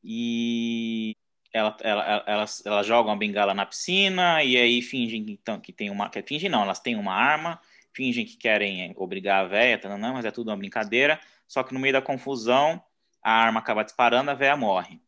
e 0.02 1.16
ela, 1.52 1.76
ela, 1.80 2.24
elas, 2.26 2.66
elas 2.66 2.86
jogam 2.86 3.12
a 3.12 3.16
bengala 3.16 3.54
na 3.54 3.64
piscina 3.64 4.42
e 4.42 4.56
aí 4.56 4.82
fingem 4.82 5.24
então, 5.28 5.60
que 5.60 5.72
tem 5.72 5.88
uma. 5.88 6.10
Que, 6.10 6.22
fingem 6.22 6.50
não, 6.50 6.62
elas 6.62 6.80
têm 6.80 6.96
uma 6.96 7.14
arma, 7.14 7.60
fingem 7.92 8.26
que 8.26 8.36
querem 8.36 8.92
obrigar 8.96 9.44
a 9.44 9.48
véia, 9.48 9.78
tá, 9.78 9.96
não, 9.96 10.14
mas 10.14 10.24
é 10.24 10.30
tudo 10.30 10.50
uma 10.50 10.56
brincadeira. 10.56 11.20
Só 11.46 11.62
que 11.62 11.72
no 11.72 11.80
meio 11.80 11.92
da 11.92 12.02
confusão, 12.02 12.82
a 13.22 13.30
arma 13.30 13.60
acaba 13.60 13.84
disparando, 13.84 14.30
a 14.30 14.34
véia 14.34 14.56
morre. 14.56 15.00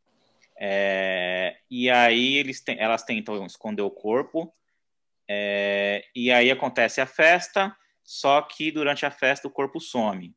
É, 0.59 1.59
e 1.70 1.91
aí 1.91 2.37
eles 2.37 2.61
te, 2.61 2.76
elas 2.78 3.03
tentam 3.03 3.45
esconder 3.45 3.82
o 3.82 3.91
corpo. 3.91 4.55
É, 5.28 6.05
e 6.14 6.30
aí 6.30 6.51
acontece 6.51 7.01
a 7.01 7.07
festa 7.07 7.76
só 8.07 8.40
que 8.40 8.70
durante 8.70 9.04
a 9.04 9.11
festa 9.11 9.48
o 9.48 9.50
corpo 9.50 9.80
some. 9.80 10.32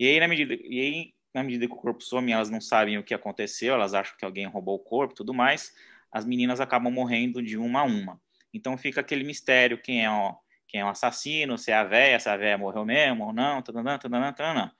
E 0.00 0.08
aí, 0.08 0.18
na 0.18 0.26
medida, 0.26 0.54
e 0.54 0.80
aí, 0.80 1.14
na 1.34 1.42
medida 1.44 1.66
que 1.66 1.72
o 1.72 1.76
corpo 1.76 2.02
some, 2.02 2.32
elas 2.32 2.48
não 2.48 2.62
sabem 2.62 2.96
o 2.96 3.04
que 3.04 3.12
aconteceu, 3.12 3.74
elas 3.74 3.92
acham 3.92 4.16
que 4.16 4.24
alguém 4.24 4.46
roubou 4.46 4.76
o 4.76 4.82
corpo 4.82 5.12
e 5.12 5.16
tudo 5.16 5.34
mais, 5.34 5.72
as 6.10 6.24
meninas 6.24 6.60
acabam 6.60 6.90
morrendo 6.90 7.42
de 7.42 7.58
uma 7.58 7.80
a 7.80 7.84
uma. 7.84 8.20
Então 8.54 8.78
fica 8.78 9.02
aquele 9.02 9.22
mistério, 9.22 9.80
quem 9.80 10.02
é 10.02 10.10
o, 10.10 10.34
quem 10.66 10.80
é 10.80 10.84
o 10.84 10.88
assassino, 10.88 11.58
se 11.58 11.70
é 11.70 11.74
a 11.74 11.84
véia, 11.84 12.18
se 12.18 12.28
a 12.28 12.36
véia 12.36 12.56
morreu 12.56 12.86
mesmo 12.86 13.26
ou 13.26 13.32
não, 13.32 13.60
tadanã, 13.60 13.98
tadanã, 13.98 14.32
tadanã. 14.32 14.72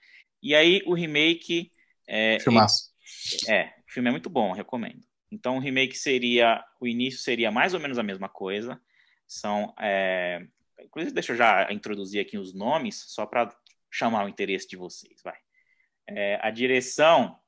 E 0.43 0.55
aí 0.55 0.83
o 0.87 0.95
remake... 0.95 1.70
É, 2.07 2.39
Filmaço. 2.41 2.93
É, 3.49 3.75
o 3.87 3.93
filme 3.93 4.09
é 4.09 4.12
muito 4.12 4.31
bom, 4.31 4.53
recomendo. 4.53 5.05
Então 5.31 5.57
o 5.57 5.61
remake 5.61 5.97
seria, 5.97 6.64
o 6.81 6.87
início 6.87 7.20
seria 7.20 7.51
mais 7.51 7.75
ou 7.75 7.81
menos 7.81 7.99
a 7.99 8.03
mesma 8.03 8.31
coisa, 8.31 8.81
são... 9.27 9.75
É, 9.79 10.47
inclusive, 10.81 11.14
deixa 11.14 11.33
eu 11.33 11.37
já 11.37 11.72
introduzir 11.72 12.20
aqui 12.20 12.39
os 12.39 12.55
nomes, 12.55 13.05
só 13.09 13.27
para 13.27 13.55
chamar 13.91 14.25
o 14.25 14.29
interesse 14.29 14.68
de 14.68 14.77
vocês, 14.77 15.20
vai. 15.22 15.37
É, 16.09 16.39
a 16.43 16.51
direção, 16.51 17.39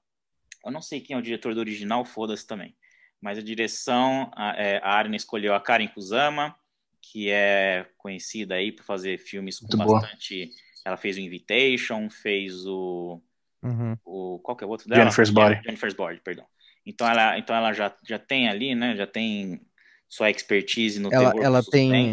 eu 0.64 0.70
não 0.70 0.80
sei 0.80 1.00
quem 1.00 1.14
é 1.14 1.18
o 1.18 1.22
diretor 1.22 1.54
do 1.54 1.60
original, 1.60 2.04
foda-se 2.04 2.46
também, 2.46 2.76
mas 3.20 3.38
a 3.38 3.42
direção, 3.42 4.30
a, 4.34 4.54
é, 4.56 4.78
a 4.78 4.90
Arna 4.90 5.16
escolheu 5.16 5.54
a 5.54 5.60
Karen 5.60 5.88
Kusama, 5.88 6.56
que 7.00 7.30
é 7.30 7.86
conhecida 7.96 8.54
aí 8.54 8.72
por 8.72 8.84
fazer 8.84 9.18
filmes 9.18 9.58
com 9.58 9.66
Muito 9.66 9.78
bastante... 9.78 10.46
Boa. 10.46 10.66
Ela 10.86 10.96
fez 10.96 11.16
o 11.16 11.20
Invitation, 11.20 12.08
fez 12.08 12.64
o... 12.64 13.20
Uhum. 13.60 13.96
o 14.04 14.38
qual 14.38 14.56
que 14.56 14.62
é 14.62 14.66
o 14.66 14.70
outro 14.70 14.88
dela? 14.88 15.02
Jennifer's 15.02 15.30
Body. 15.30 15.60
Jennifer's 15.64 15.94
Body, 15.94 16.20
perdão. 16.20 16.46
Então 16.86 17.08
ela, 17.08 17.36
então 17.36 17.56
ela 17.56 17.72
já, 17.72 17.92
já 18.06 18.18
tem 18.20 18.48
ali, 18.48 18.72
né? 18.76 18.94
Já 18.94 19.06
tem 19.06 19.60
sua 20.08 20.30
expertise 20.30 21.00
no 21.00 21.12
ela, 21.12 21.32
terror 21.32 21.44
ela 21.44 21.62
tem 21.64 22.12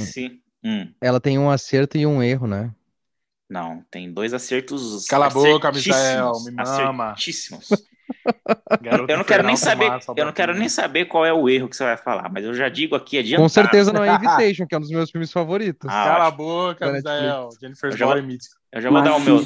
hum. 0.63 0.91
Ela 1.01 1.19
tem 1.19 1.37
um 1.37 1.49
acerto 1.49 1.97
e 1.97 2.05
um 2.05 2.21
erro, 2.21 2.47
né? 2.47 2.71
Não, 3.49 3.83
tem 3.91 4.11
dois 4.11 4.33
acertos. 4.33 5.05
Cala 5.05 5.27
a 5.27 5.29
boca, 5.29 5.71
Misael, 5.71 6.31
me 6.45 6.51
mama. 6.51 7.11
Acertíssimos. 7.11 7.69
eu 9.07 9.17
não 9.17 9.23
quero 9.23 9.43
nem 9.43 9.55
saber, 9.55 9.91
eu 10.15 10.25
não 10.25 10.33
quero 10.33 10.53
nem 10.55 10.69
saber 10.69 11.05
qual 11.05 11.25
é 11.25 11.33
o 11.33 11.49
erro 11.49 11.67
que 11.67 11.75
você 11.75 11.83
vai 11.83 11.97
falar, 11.97 12.29
mas 12.31 12.43
eu 12.43 12.53
já 12.53 12.69
digo 12.69 12.95
aqui 12.95 13.17
adiantado. 13.17 13.43
Com 13.43 13.49
certeza 13.49 13.93
não 13.93 14.03
é 14.03 14.09
Invitation, 14.15 14.65
que 14.65 14.75
é 14.75 14.77
um 14.77 14.81
dos 14.81 14.89
meus 14.89 15.11
filmes 15.11 15.31
favoritos. 15.31 15.89
Ah, 15.89 16.03
Cala 16.03 16.27
a 16.27 16.31
boca, 16.31 16.91
Misael. 16.91 17.49
Jennifer 17.61 17.95
já, 17.95 18.05
vou, 18.05 18.17
eu 18.17 18.81
já 18.81 18.89
vou 18.89 19.01
dar 19.01 19.15
o 19.15 19.19
meu, 19.19 19.43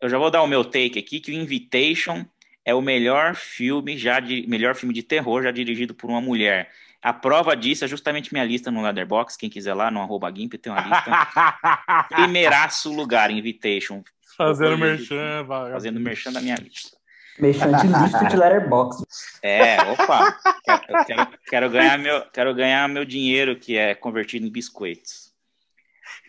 eu 0.00 0.08
já 0.08 0.18
vou 0.18 0.30
dar 0.30 0.42
o 0.42 0.46
meu 0.46 0.64
take 0.64 0.98
aqui 0.98 1.20
que 1.20 1.30
o 1.30 1.34
Invitation 1.34 2.24
é 2.64 2.74
o 2.74 2.82
melhor 2.82 3.34
filme 3.34 3.96
já 3.96 4.20
de 4.20 4.44
melhor 4.48 4.74
filme 4.74 4.92
de 4.92 5.02
terror 5.02 5.42
já 5.42 5.50
dirigido 5.50 5.94
por 5.94 6.10
uma 6.10 6.20
mulher. 6.20 6.70
A 7.02 7.12
prova 7.12 7.56
disso 7.56 7.84
é 7.84 7.88
justamente 7.88 8.32
minha 8.32 8.44
lista 8.44 8.70
no 8.70 8.82
Leatherbox. 8.82 9.36
Quem 9.36 9.48
quiser 9.48 9.74
lá, 9.74 9.90
no 9.90 10.00
arroba 10.00 10.32
Gimp, 10.34 10.54
tem 10.54 10.72
uma 10.72 10.80
lista. 10.82 12.08
Primeiraço 12.14 12.92
lugar, 12.92 13.30
Invitation. 13.30 14.02
Fazendo 14.36 14.78
merchan, 14.78 15.44
vai. 15.44 15.72
Fazendo 15.72 16.00
merchan 16.00 16.32
da 16.32 16.40
minha 16.40 16.56
lista. 16.56 16.96
Merchan 17.38 17.70
de 17.72 17.86
lista 17.86 18.24
de 18.24 18.36
Letterboxd. 18.36 19.04
É, 19.42 19.82
opa. 19.82 20.38
Quero, 20.64 21.04
quero, 21.06 21.28
quero, 21.48 21.70
ganhar 21.70 21.98
meu, 21.98 22.22
quero 22.30 22.54
ganhar 22.54 22.88
meu 22.88 23.04
dinheiro, 23.04 23.56
que 23.56 23.76
é 23.76 23.94
convertido 23.94 24.46
em 24.46 24.50
biscoitos. 24.50 25.32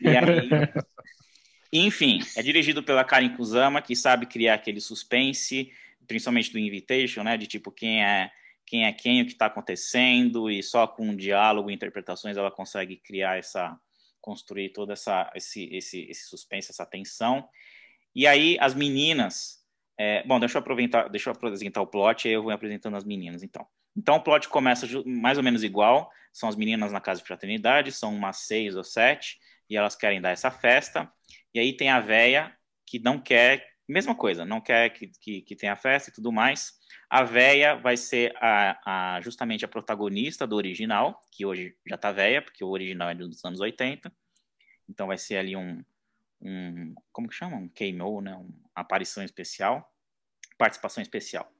E 0.01 0.09
aí... 0.09 0.49
Enfim, 1.71 2.19
é 2.35 2.41
dirigido 2.41 2.81
pela 2.81 3.03
Karen 3.03 3.35
Kusama, 3.35 3.81
que 3.81 3.95
sabe 3.95 4.25
criar 4.25 4.53
aquele 4.53 4.79
suspense, 4.79 5.71
principalmente 6.07 6.51
do 6.51 6.59
Invitation, 6.59 7.23
né? 7.23 7.35
De 7.35 7.45
tipo, 7.45 7.71
quem 7.71 8.03
é 8.03 8.31
quem 8.67 8.85
é 8.85 8.91
quem, 8.91 9.21
o 9.21 9.25
que 9.25 9.31
está 9.31 9.45
acontecendo, 9.45 10.51
e 10.51 10.61
só 10.61 10.85
com 10.85 11.15
diálogo 11.15 11.71
e 11.71 11.73
interpretações 11.73 12.35
ela 12.35 12.51
consegue 12.51 12.97
criar 12.97 13.39
essa, 13.39 13.79
construir 14.19 14.69
toda 14.69 14.91
essa, 14.91 15.31
esse, 15.33 15.73
esse, 15.73 16.01
esse 16.09 16.27
suspense, 16.27 16.69
essa 16.69 16.85
tensão. 16.85 17.47
E 18.13 18.27
aí 18.27 18.57
as 18.59 18.75
meninas, 18.75 19.63
é, 19.97 20.21
bom, 20.27 20.37
deixa 20.37 20.57
eu 20.57 20.59
aproveitar, 20.59 21.07
deixa 21.07 21.29
eu 21.29 21.33
apresentar 21.33 21.81
o 21.81 21.87
plot, 21.87 22.27
aí 22.27 22.33
eu 22.33 22.43
vou 22.43 22.51
apresentando 22.51 22.97
as 22.97 23.05
meninas, 23.05 23.41
então. 23.41 23.65
Então 23.95 24.17
o 24.17 24.21
plot 24.21 24.49
começa 24.49 24.85
mais 25.05 25.37
ou 25.37 25.43
menos 25.43 25.63
igual, 25.63 26.11
são 26.33 26.49
as 26.49 26.55
meninas 26.57 26.91
na 26.91 26.99
casa 26.99 27.21
de 27.21 27.25
fraternidade, 27.25 27.91
são 27.93 28.13
umas 28.13 28.39
seis 28.39 28.75
ou 28.75 28.83
sete, 28.83 29.39
e 29.69 29.77
elas 29.77 29.95
querem 29.95 30.19
dar 30.19 30.31
essa 30.31 30.51
festa, 30.51 31.09
e 31.53 31.59
aí 31.59 31.71
tem 31.75 31.89
a 31.89 32.01
véia 32.01 32.53
que 32.85 32.99
não 32.99 33.17
quer, 33.17 33.65
mesma 33.87 34.15
coisa, 34.15 34.45
não 34.45 34.59
quer 34.59 34.89
que, 34.89 35.07
que, 35.19 35.41
que 35.41 35.55
tenha 35.55 35.75
festa 35.75 36.09
e 36.09 36.13
tudo 36.13 36.31
mais, 36.31 36.73
a 37.09 37.23
véia 37.23 37.75
vai 37.75 37.95
ser 37.95 38.33
a, 38.37 39.15
a, 39.15 39.21
justamente 39.21 39.63
a 39.63 39.67
protagonista 39.67 40.45
do 40.45 40.55
original, 40.55 41.21
que 41.31 41.45
hoje 41.45 41.75
já 41.85 41.95
está 41.95 42.11
véia, 42.11 42.41
porque 42.41 42.63
o 42.63 42.69
original 42.69 43.09
é 43.09 43.15
dos 43.15 43.43
anos 43.45 43.59
80. 43.59 44.11
Então 44.89 45.07
vai 45.07 45.17
ser 45.17 45.37
ali 45.37 45.55
um, 45.55 45.83
um 46.41 46.93
como 47.11 47.27
que 47.29 47.35
chama? 47.35 47.57
Um 47.57 47.69
cameo, 47.69 48.21
né? 48.21 48.35
uma 48.35 48.49
aparição 48.75 49.23
especial, 49.23 49.89
participação 50.57 51.01
especial. 51.01 51.51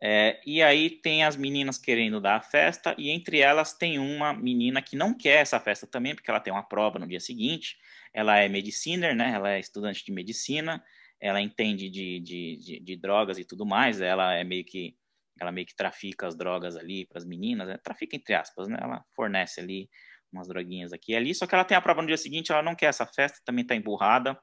É, 0.00 0.40
e 0.46 0.62
aí 0.62 0.90
tem 0.90 1.24
as 1.24 1.36
meninas 1.36 1.76
querendo 1.76 2.20
dar 2.20 2.36
a 2.36 2.40
festa, 2.40 2.94
e 2.96 3.10
entre 3.10 3.40
elas 3.40 3.72
tem 3.72 3.98
uma 3.98 4.32
menina 4.32 4.80
que 4.80 4.94
não 4.94 5.12
quer 5.12 5.40
essa 5.40 5.58
festa 5.58 5.86
também, 5.88 6.14
porque 6.14 6.30
ela 6.30 6.38
tem 6.38 6.52
uma 6.52 6.62
prova 6.62 7.00
no 7.00 7.06
dia 7.06 7.18
seguinte. 7.18 7.76
Ela 8.14 8.38
é 8.38 8.48
mediciner, 8.48 9.14
né? 9.14 9.32
Ela 9.34 9.52
é 9.54 9.60
estudante 9.60 10.04
de 10.04 10.12
medicina, 10.12 10.82
ela 11.20 11.40
entende 11.40 11.88
de, 11.88 12.20
de, 12.20 12.56
de, 12.56 12.80
de, 12.80 12.96
drogas 12.96 13.38
e 13.38 13.44
tudo 13.44 13.66
mais, 13.66 14.00
ela 14.00 14.34
é 14.34 14.44
meio 14.44 14.64
que 14.64 14.96
ela 15.40 15.52
meio 15.52 15.66
que 15.66 15.74
trafica 15.74 16.26
as 16.26 16.36
drogas 16.36 16.76
ali 16.76 17.06
para 17.06 17.18
as 17.18 17.24
meninas, 17.24 17.68
né? 17.68 17.78
trafica 17.78 18.16
entre 18.16 18.34
aspas, 18.34 18.66
né? 18.68 18.76
Ela 18.80 19.04
fornece 19.14 19.60
ali 19.60 19.88
umas 20.32 20.48
droguinhas 20.48 20.92
aqui 20.92 21.12
e 21.12 21.16
ali, 21.16 21.34
só 21.34 21.46
que 21.46 21.54
ela 21.54 21.64
tem 21.64 21.76
a 21.76 21.80
prova 21.80 22.02
no 22.02 22.08
dia 22.08 22.16
seguinte, 22.16 22.52
ela 22.52 22.62
não 22.62 22.74
quer 22.74 22.86
essa 22.86 23.06
festa, 23.06 23.38
também 23.44 23.62
está 23.62 23.74
emburrada. 23.74 24.38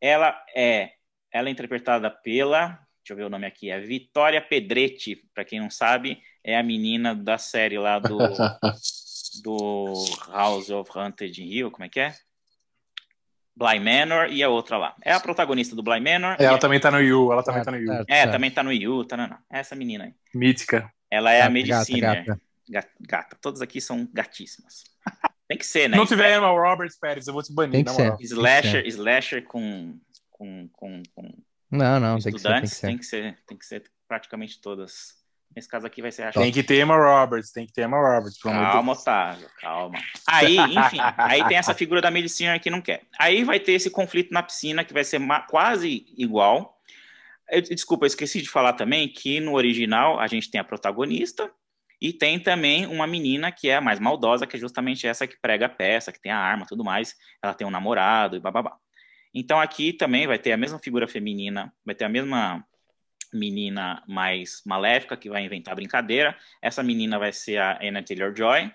Ela 0.00 0.40
é 0.54 0.92
ela 1.32 1.48
é 1.48 1.52
interpretada 1.52 2.10
pela, 2.10 2.68
deixa 2.68 3.12
eu 3.12 3.16
ver 3.16 3.24
o 3.24 3.28
nome 3.28 3.46
aqui, 3.46 3.70
é 3.70 3.78
Vitória 3.80 4.40
Pedretti, 4.40 5.16
para 5.34 5.44
quem 5.44 5.60
não 5.60 5.68
sabe, 5.68 6.22
é 6.42 6.56
a 6.56 6.62
menina 6.62 7.14
da 7.14 7.36
série 7.36 7.78
lá 7.78 7.98
do 7.98 8.16
do 9.42 9.92
House 10.28 10.70
of 10.70 10.90
Haunted 10.94 11.42
Hill, 11.42 11.70
como 11.70 11.84
é 11.84 11.88
que 11.88 12.00
é? 12.00 12.14
Bly 13.56 13.80
Manor 13.80 14.28
e 14.30 14.42
a 14.42 14.48
outra 14.48 14.76
lá. 14.76 14.94
É 15.02 15.12
a 15.12 15.20
protagonista 15.20 15.74
do 15.74 15.82
Bly 15.82 16.00
Manor. 16.00 16.36
Ela 16.38 16.58
também 16.58 16.78
tá 16.78 16.90
no 16.90 17.00
Yu, 17.00 17.32
ela 17.32 17.42
também 17.42 17.64
tá 17.64 17.70
no 17.70 17.78
Yu. 17.78 18.04
É, 18.06 18.26
também 18.26 18.50
tá 18.50 18.62
no 18.62 18.72
Yu, 18.72 19.04
tá 19.04 19.16
não, 19.16 19.28
não. 19.28 19.38
É 19.50 19.60
essa 19.60 19.74
menina 19.74 20.04
aí. 20.04 20.14
Mítica. 20.34 20.92
Ela 21.10 21.32
é 21.32 21.40
a 21.40 21.48
medicina. 21.48 22.16
Gata, 22.16 22.40
gata. 22.68 22.90
gata. 23.00 23.38
Todas 23.40 23.62
aqui 23.62 23.80
são 23.80 24.06
gatíssimas. 24.12 24.84
Tem 25.48 25.56
que 25.56 25.64
ser, 25.64 25.88
né? 25.88 25.96
Não 25.96 26.04
tiver 26.04 26.36
Emma 26.36 26.48
Roberts 26.48 26.98
Pérez, 26.98 27.26
eu 27.26 27.32
vou 27.32 27.42
te 27.42 27.54
banir, 27.54 27.72
tem 27.72 27.84
que 27.84 27.90
ser. 27.92 28.16
Slasher, 28.20 28.82
que 28.82 28.90
ser. 28.90 28.98
slasher 28.98 29.44
com, 29.44 29.96
com, 30.28 30.68
com, 30.72 31.02
com 31.14 31.32
não, 31.70 32.00
não, 32.00 32.18
estudantes, 32.18 32.80
tem 32.80 32.98
que, 32.98 33.04
ser, 33.04 33.22
tem 33.22 33.26
que 33.26 33.36
ser. 33.36 33.38
Tem 33.46 33.56
que 33.56 33.64
ser 33.64 33.84
praticamente 34.08 34.60
todas. 34.60 35.14
Nesse 35.56 35.68
caso 35.70 35.86
aqui 35.86 36.02
vai 36.02 36.12
ser 36.12 36.24
a 36.24 36.32
Tem 36.32 36.52
que 36.52 36.62
ter 36.62 36.82
Emma 36.82 36.94
Roberts, 36.94 37.50
tem 37.50 37.64
que 37.64 37.72
ter 37.72 37.86
Emma 37.86 37.96
Roberts. 37.96 38.38
Calma, 38.38 38.92
Otávio, 38.92 39.48
calma. 39.58 39.98
Aí, 40.28 40.58
enfim, 40.76 40.98
aí 41.16 41.42
tem 41.48 41.56
essa 41.56 41.72
figura 41.72 42.02
da 42.02 42.10
medicina 42.10 42.58
que 42.58 42.68
não 42.68 42.82
quer. 42.82 43.04
Aí 43.18 43.42
vai 43.42 43.58
ter 43.58 43.72
esse 43.72 43.88
conflito 43.88 44.34
na 44.34 44.42
piscina 44.42 44.84
que 44.84 44.92
vai 44.92 45.02
ser 45.02 45.18
quase 45.48 46.04
igual. 46.18 46.78
Eu, 47.48 47.62
desculpa, 47.62 48.04
eu 48.04 48.08
esqueci 48.08 48.42
de 48.42 48.50
falar 48.50 48.74
também 48.74 49.08
que 49.08 49.40
no 49.40 49.54
original 49.54 50.20
a 50.20 50.26
gente 50.26 50.50
tem 50.50 50.60
a 50.60 50.64
protagonista 50.64 51.50
e 51.98 52.12
tem 52.12 52.38
também 52.38 52.84
uma 52.86 53.06
menina 53.06 53.50
que 53.50 53.70
é 53.70 53.76
a 53.76 53.80
mais 53.80 53.98
maldosa, 53.98 54.46
que 54.46 54.58
é 54.58 54.60
justamente 54.60 55.06
essa 55.06 55.26
que 55.26 55.40
prega 55.40 55.64
a 55.64 55.70
peça, 55.70 56.12
que 56.12 56.20
tem 56.20 56.32
a 56.32 56.38
arma 56.38 56.66
tudo 56.68 56.84
mais. 56.84 57.14
Ela 57.42 57.54
tem 57.54 57.66
um 57.66 57.70
namorado 57.70 58.36
e 58.36 58.40
bababá. 58.40 58.76
Então 59.32 59.58
aqui 59.58 59.94
também 59.94 60.26
vai 60.26 60.38
ter 60.38 60.52
a 60.52 60.56
mesma 60.58 60.78
figura 60.78 61.08
feminina, 61.08 61.72
vai 61.82 61.94
ter 61.94 62.04
a 62.04 62.10
mesma 62.10 62.62
menina 63.32 64.02
mais 64.06 64.62
maléfica 64.64 65.16
que 65.16 65.28
vai 65.28 65.44
inventar 65.44 65.74
brincadeira. 65.74 66.36
Essa 66.60 66.82
menina 66.82 67.18
vai 67.18 67.32
ser 67.32 67.58
a 67.58 67.78
Anna 67.82 68.02
Taylor-Joy. 68.02 68.72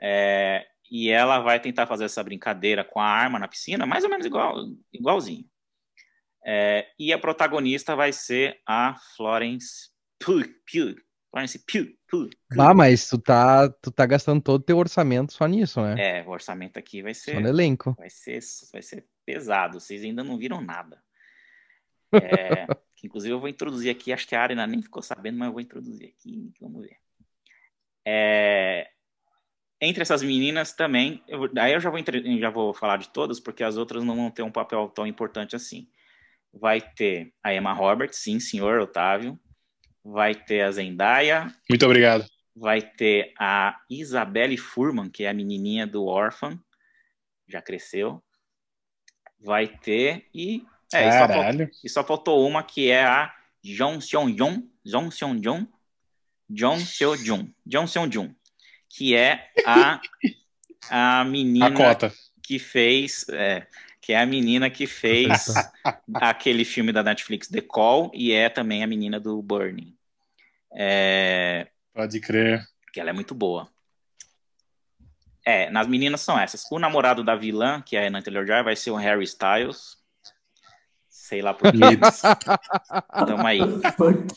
É, 0.00 0.66
e 0.90 1.10
ela 1.10 1.40
vai 1.40 1.60
tentar 1.60 1.86
fazer 1.86 2.04
essa 2.04 2.22
brincadeira 2.22 2.84
com 2.84 3.00
a 3.00 3.06
arma 3.06 3.38
na 3.38 3.48
piscina, 3.48 3.84
mais 3.84 4.04
ou 4.04 4.10
menos 4.10 4.26
igual, 4.26 4.54
igualzinho. 4.92 5.44
É, 6.44 6.86
e 6.98 7.12
a 7.12 7.18
protagonista 7.18 7.94
vai 7.94 8.12
ser 8.12 8.60
a 8.66 8.94
Florence 9.16 9.90
Pugh. 10.18 10.46
Pugh 10.70 10.96
Florence 11.30 11.58
Pugh. 11.58 11.94
Pugh. 12.08 12.30
Ah, 12.58 12.72
mas 12.72 13.08
tu 13.08 13.18
tá, 13.18 13.68
tu 13.68 13.90
tá 13.90 14.06
gastando 14.06 14.40
todo 14.40 14.60
o 14.60 14.64
teu 14.64 14.78
orçamento 14.78 15.32
só 15.32 15.46
nisso, 15.46 15.80
né? 15.82 16.20
É, 16.20 16.22
o 16.22 16.30
orçamento 16.30 16.78
aqui 16.78 17.02
vai 17.02 17.12
ser... 17.12 17.34
Só 17.34 17.40
no 17.40 17.48
elenco. 17.48 17.94
Vai 17.98 18.08
ser, 18.08 18.40
vai 18.72 18.82
ser 18.82 19.06
pesado, 19.26 19.78
vocês 19.78 20.02
ainda 20.02 20.24
não 20.24 20.38
viram 20.38 20.60
nada. 20.60 21.02
É, 22.12 22.66
que 22.98 23.06
inclusive 23.06 23.32
eu 23.32 23.38
vou 23.38 23.48
introduzir 23.48 23.90
aqui, 23.90 24.12
acho 24.12 24.26
que 24.26 24.34
a 24.34 24.42
Arena 24.42 24.66
nem 24.66 24.82
ficou 24.82 25.00
sabendo, 25.00 25.38
mas 25.38 25.46
eu 25.46 25.52
vou 25.52 25.60
introduzir 25.60 26.08
aqui, 26.08 26.52
vamos 26.60 26.82
ver. 26.82 26.96
É, 28.04 28.90
entre 29.80 30.02
essas 30.02 30.20
meninas 30.20 30.72
também, 30.72 31.22
eu, 31.28 31.48
aí 31.58 31.74
eu 31.74 31.80
já 31.80 31.90
vou, 31.90 32.00
já 32.40 32.50
vou 32.50 32.74
falar 32.74 32.96
de 32.96 33.08
todas, 33.10 33.38
porque 33.38 33.62
as 33.62 33.76
outras 33.76 34.02
não 34.02 34.16
vão 34.16 34.30
ter 34.32 34.42
um 34.42 34.50
papel 34.50 34.88
tão 34.88 35.06
importante 35.06 35.54
assim. 35.54 35.88
Vai 36.52 36.80
ter 36.80 37.32
a 37.42 37.54
Emma 37.54 37.72
Roberts, 37.72 38.18
sim, 38.18 38.40
senhor 38.40 38.80
Otávio. 38.80 39.38
Vai 40.02 40.34
ter 40.34 40.62
a 40.62 40.72
Zendaya. 40.72 41.54
Muito 41.70 41.86
obrigado. 41.86 42.26
Vai 42.56 42.82
ter 42.82 43.32
a 43.38 43.80
Isabelle 43.88 44.56
Furman, 44.56 45.08
que 45.08 45.22
é 45.22 45.28
a 45.28 45.34
menininha 45.34 45.86
do 45.86 46.04
Orphan, 46.04 46.58
já 47.46 47.62
cresceu. 47.62 48.20
Vai 49.38 49.68
ter, 49.68 50.26
e 50.34 50.66
É, 50.92 51.08
e 51.08 51.12
só, 51.12 51.28
faltou, 51.28 51.70
e 51.84 51.88
só, 51.88 52.04
faltou, 52.04 52.46
uma 52.46 52.62
que 52.62 52.90
é 52.90 53.04
a 53.04 53.34
Jong 53.62 54.00
Seon 54.00 54.34
Jung, 54.34 54.70
Jong 54.84 55.14
Seon 55.14 55.38
Jung, 55.42 55.68
Jong 56.48 56.80
Seo 56.80 57.14
Jung, 57.16 57.54
Jong 57.66 57.86
Seon 57.86 58.10
Jung, 58.10 58.34
que 58.88 59.14
é 59.14 59.50
a 59.66 60.00
a 60.90 61.24
menina 61.24 61.66
a 61.66 61.72
cota. 61.72 62.12
que 62.42 62.58
fez, 62.58 63.26
é, 63.28 63.66
que 64.00 64.12
é 64.12 64.20
a 64.20 64.26
menina 64.26 64.70
que 64.70 64.86
fez 64.86 65.52
aquele 66.14 66.64
filme 66.64 66.92
da 66.92 67.02
Netflix 67.02 67.48
The 67.48 67.60
Call 67.60 68.10
e 68.14 68.32
é 68.32 68.48
também 68.48 68.82
a 68.82 68.86
menina 68.86 69.20
do 69.20 69.42
Burning. 69.42 69.94
É, 70.72 71.68
Pode 71.92 72.20
crer. 72.20 72.64
Que 72.92 73.00
ela 73.00 73.10
é 73.10 73.12
muito 73.12 73.34
boa. 73.34 73.68
É, 75.44 75.70
nas 75.70 75.86
meninas 75.86 76.20
são 76.20 76.38
essas. 76.38 76.64
O 76.70 76.78
namorado 76.78 77.24
da 77.24 77.34
vilã, 77.34 77.80
que 77.80 77.96
é 77.96 78.04
a 78.04 78.08
Anna 78.08 78.22
Taylor-Joy, 78.22 78.62
vai 78.62 78.76
ser 78.76 78.90
o 78.90 78.96
Harry 78.96 79.24
Styles. 79.24 79.97
Sei 81.28 81.42
lá 81.42 81.52
por 81.52 81.70
quê. 81.70 81.78
Tamo 83.26 83.46
aí. 83.46 83.58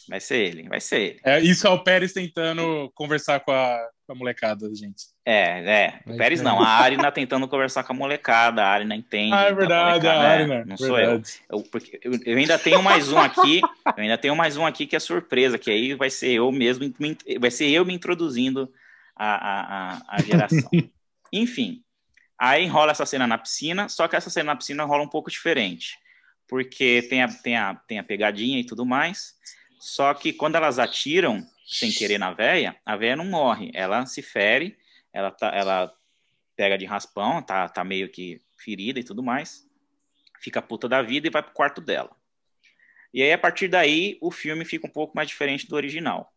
Vai 0.09 0.19
ser 0.19 0.39
ele, 0.39 0.67
vai 0.67 0.81
ser 0.81 0.99
ele. 0.99 1.19
É, 1.23 1.39
isso 1.39 1.65
é 1.65 1.69
o 1.69 1.79
Pérez 1.79 2.11
tentando 2.11 2.91
conversar 2.93 3.39
com 3.39 3.53
a, 3.53 3.79
com 4.05 4.11
a 4.11 4.15
molecada, 4.15 4.67
gente. 4.75 5.05
É, 5.25 5.63
é. 5.63 5.99
O 6.05 6.17
Pérez 6.17 6.41
não, 6.41 6.61
a 6.61 6.67
Arina 6.67 7.09
tentando 7.09 7.47
conversar 7.47 7.85
com 7.85 7.93
a 7.93 7.95
molecada, 7.95 8.61
a 8.61 8.71
Arina 8.71 8.93
entende. 8.93 9.33
Ah, 9.33 9.43
é 9.43 9.53
verdade, 9.53 10.05
a 10.05 10.13
é, 10.15 10.17
Arina. 10.17 10.65
Não 10.65 10.75
sou 10.75 10.99
eu. 10.99 11.21
Eu, 11.49 11.63
porque 11.71 11.97
eu. 12.03 12.11
eu, 12.25 12.37
ainda 12.37 12.59
tenho 12.59 12.83
mais 12.83 13.09
um 13.09 13.17
aqui, 13.17 13.61
eu 13.85 14.03
ainda 14.03 14.17
tenho 14.17 14.35
mais 14.35 14.57
um 14.57 14.65
aqui 14.65 14.85
que 14.85 14.97
é 14.97 14.99
surpresa, 14.99 15.57
que 15.57 15.71
aí 15.71 15.93
vai 15.93 16.09
ser 16.09 16.31
eu 16.31 16.51
mesmo, 16.51 16.93
vai 17.39 17.51
ser 17.51 17.69
eu 17.69 17.85
me 17.85 17.93
introduzindo 17.93 18.69
a, 19.15 19.93
a, 19.93 20.01
a 20.09 20.21
geração. 20.21 20.69
Enfim, 21.31 21.81
aí 22.37 22.67
rola 22.67 22.91
essa 22.91 23.05
cena 23.05 23.25
na 23.25 23.37
piscina, 23.37 23.87
só 23.87 24.09
que 24.09 24.17
essa 24.17 24.29
cena 24.29 24.51
na 24.51 24.57
piscina 24.57 24.83
rola 24.83 25.03
um 25.03 25.09
pouco 25.09 25.31
diferente 25.31 26.01
porque 26.52 27.04
tem 27.04 27.24
a, 27.24 27.30
tem 27.30 27.56
a, 27.56 27.76
tem 27.76 27.97
a 27.97 28.04
pegadinha 28.04 28.60
e 28.60 28.66
tudo 28.66 28.86
mais. 28.86 29.38
Só 29.80 30.14
que 30.14 30.34
quando 30.34 30.56
elas 30.56 30.80
atiram 30.80 31.47
sem 31.66 31.89
querer 31.89 32.18
na 32.18 32.34
véia, 32.34 32.76
a 32.86 32.97
véia 32.97 33.16
não 33.16 33.24
morre, 33.24 33.72
ela 33.74 34.06
se 34.06 34.22
fere, 34.22 34.78
ela, 35.14 35.32
tá, 35.32 35.47
ela 35.56 35.95
pega 36.58 36.78
de 36.78 36.84
raspão, 36.84 37.41
tá, 37.41 37.70
tá 37.70 37.86
meio 37.86 38.10
que 38.10 38.41
ferida 38.58 38.99
e 38.99 39.04
tudo 39.04 39.24
mais, 39.24 39.66
fica 40.41 40.62
puta 40.62 40.89
da 40.89 41.02
vida 41.02 41.26
e 41.26 41.30
vai 41.30 41.41
pro 41.41 41.54
quarto 41.54 41.80
dela. 41.80 42.14
E 43.14 43.24
aí, 43.24 43.32
a 43.32 43.38
partir 43.38 43.70
daí, 43.70 44.18
o 44.20 44.30
filme 44.30 44.66
fica 44.66 44.86
um 44.86 44.91
pouco 44.91 45.16
mais 45.16 45.30
diferente 45.30 45.70
do 45.70 45.76
original. 45.78 46.34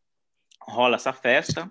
Rola 0.60 0.94
essa 0.94 1.12
festa, 1.12 1.68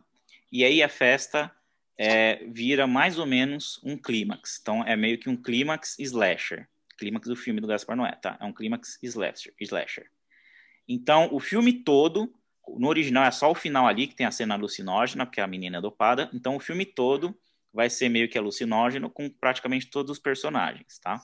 e 0.52 0.66
aí 0.66 0.84
a 0.84 0.90
festa 0.90 1.50
é, 1.98 2.44
vira 2.48 2.88
mais 2.88 3.18
ou 3.18 3.26
menos 3.26 3.80
um 3.86 3.98
clímax. 3.98 4.60
Então, 4.62 4.84
é 4.84 4.98
meio 4.98 5.18
que 5.18 5.30
um 5.30 5.42
clímax 5.42 5.98
slasher 5.98 6.68
clímax 6.98 7.28
do 7.28 7.36
filme 7.36 7.62
do 7.62 7.68
Gaspar 7.68 7.96
Noé, 7.96 8.12
tá? 8.14 8.38
É 8.40 8.46
um 8.46 8.54
clímax 8.54 9.00
slasher, 9.02 9.54
slasher. 9.60 10.10
Então, 10.88 11.30
o 11.32 11.40
filme 11.40 11.74
todo, 11.74 12.34
no 12.78 12.88
original 12.88 13.26
é 13.26 13.32
só 13.32 13.50
o 13.52 13.56
final 13.56 13.88
ali 13.88 14.08
que 14.08 14.16
tem 14.16 14.26
a 14.26 14.32
cena 14.32 14.56
alucinógena, 14.56 15.26
porque 15.26 15.42
a 15.42 15.48
menina 15.48 15.78
é 15.78 15.82
dopada. 15.82 16.30
Então, 16.34 16.56
o 16.56 16.60
filme 16.60 16.86
todo 16.86 17.38
vai 17.74 17.90
ser 17.90 18.10
meio 18.10 18.30
que 18.30 18.38
alucinógeno 18.38 19.10
com 19.10 19.30
praticamente 19.30 19.88
todos 19.88 20.12
os 20.12 20.20
personagens, 20.20 21.00
tá? 21.00 21.24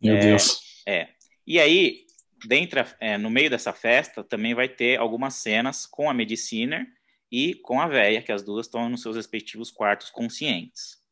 Meu 0.00 0.16
é, 0.16 0.20
Deus. 0.20 0.82
É. 0.86 1.08
E 1.46 1.58
aí, 1.58 2.04
dentro, 2.46 2.84
é, 3.00 3.16
no 3.16 3.30
meio 3.30 3.48
dessa 3.48 3.72
festa, 3.72 4.22
também 4.22 4.54
vai 4.54 4.68
ter 4.68 4.98
algumas 4.98 5.34
cenas 5.34 5.86
com 5.86 6.10
a 6.10 6.14
Mediciner 6.14 6.86
e 7.30 7.54
com 7.54 7.80
a 7.80 7.88
véia, 7.88 8.22
que 8.22 8.32
as 8.32 8.42
duas 8.42 8.66
estão 8.66 8.88
nos 8.88 9.02
seus 9.02 9.16
respectivos 9.16 9.70
quartos 9.70 10.10
conscientes. 10.10 11.02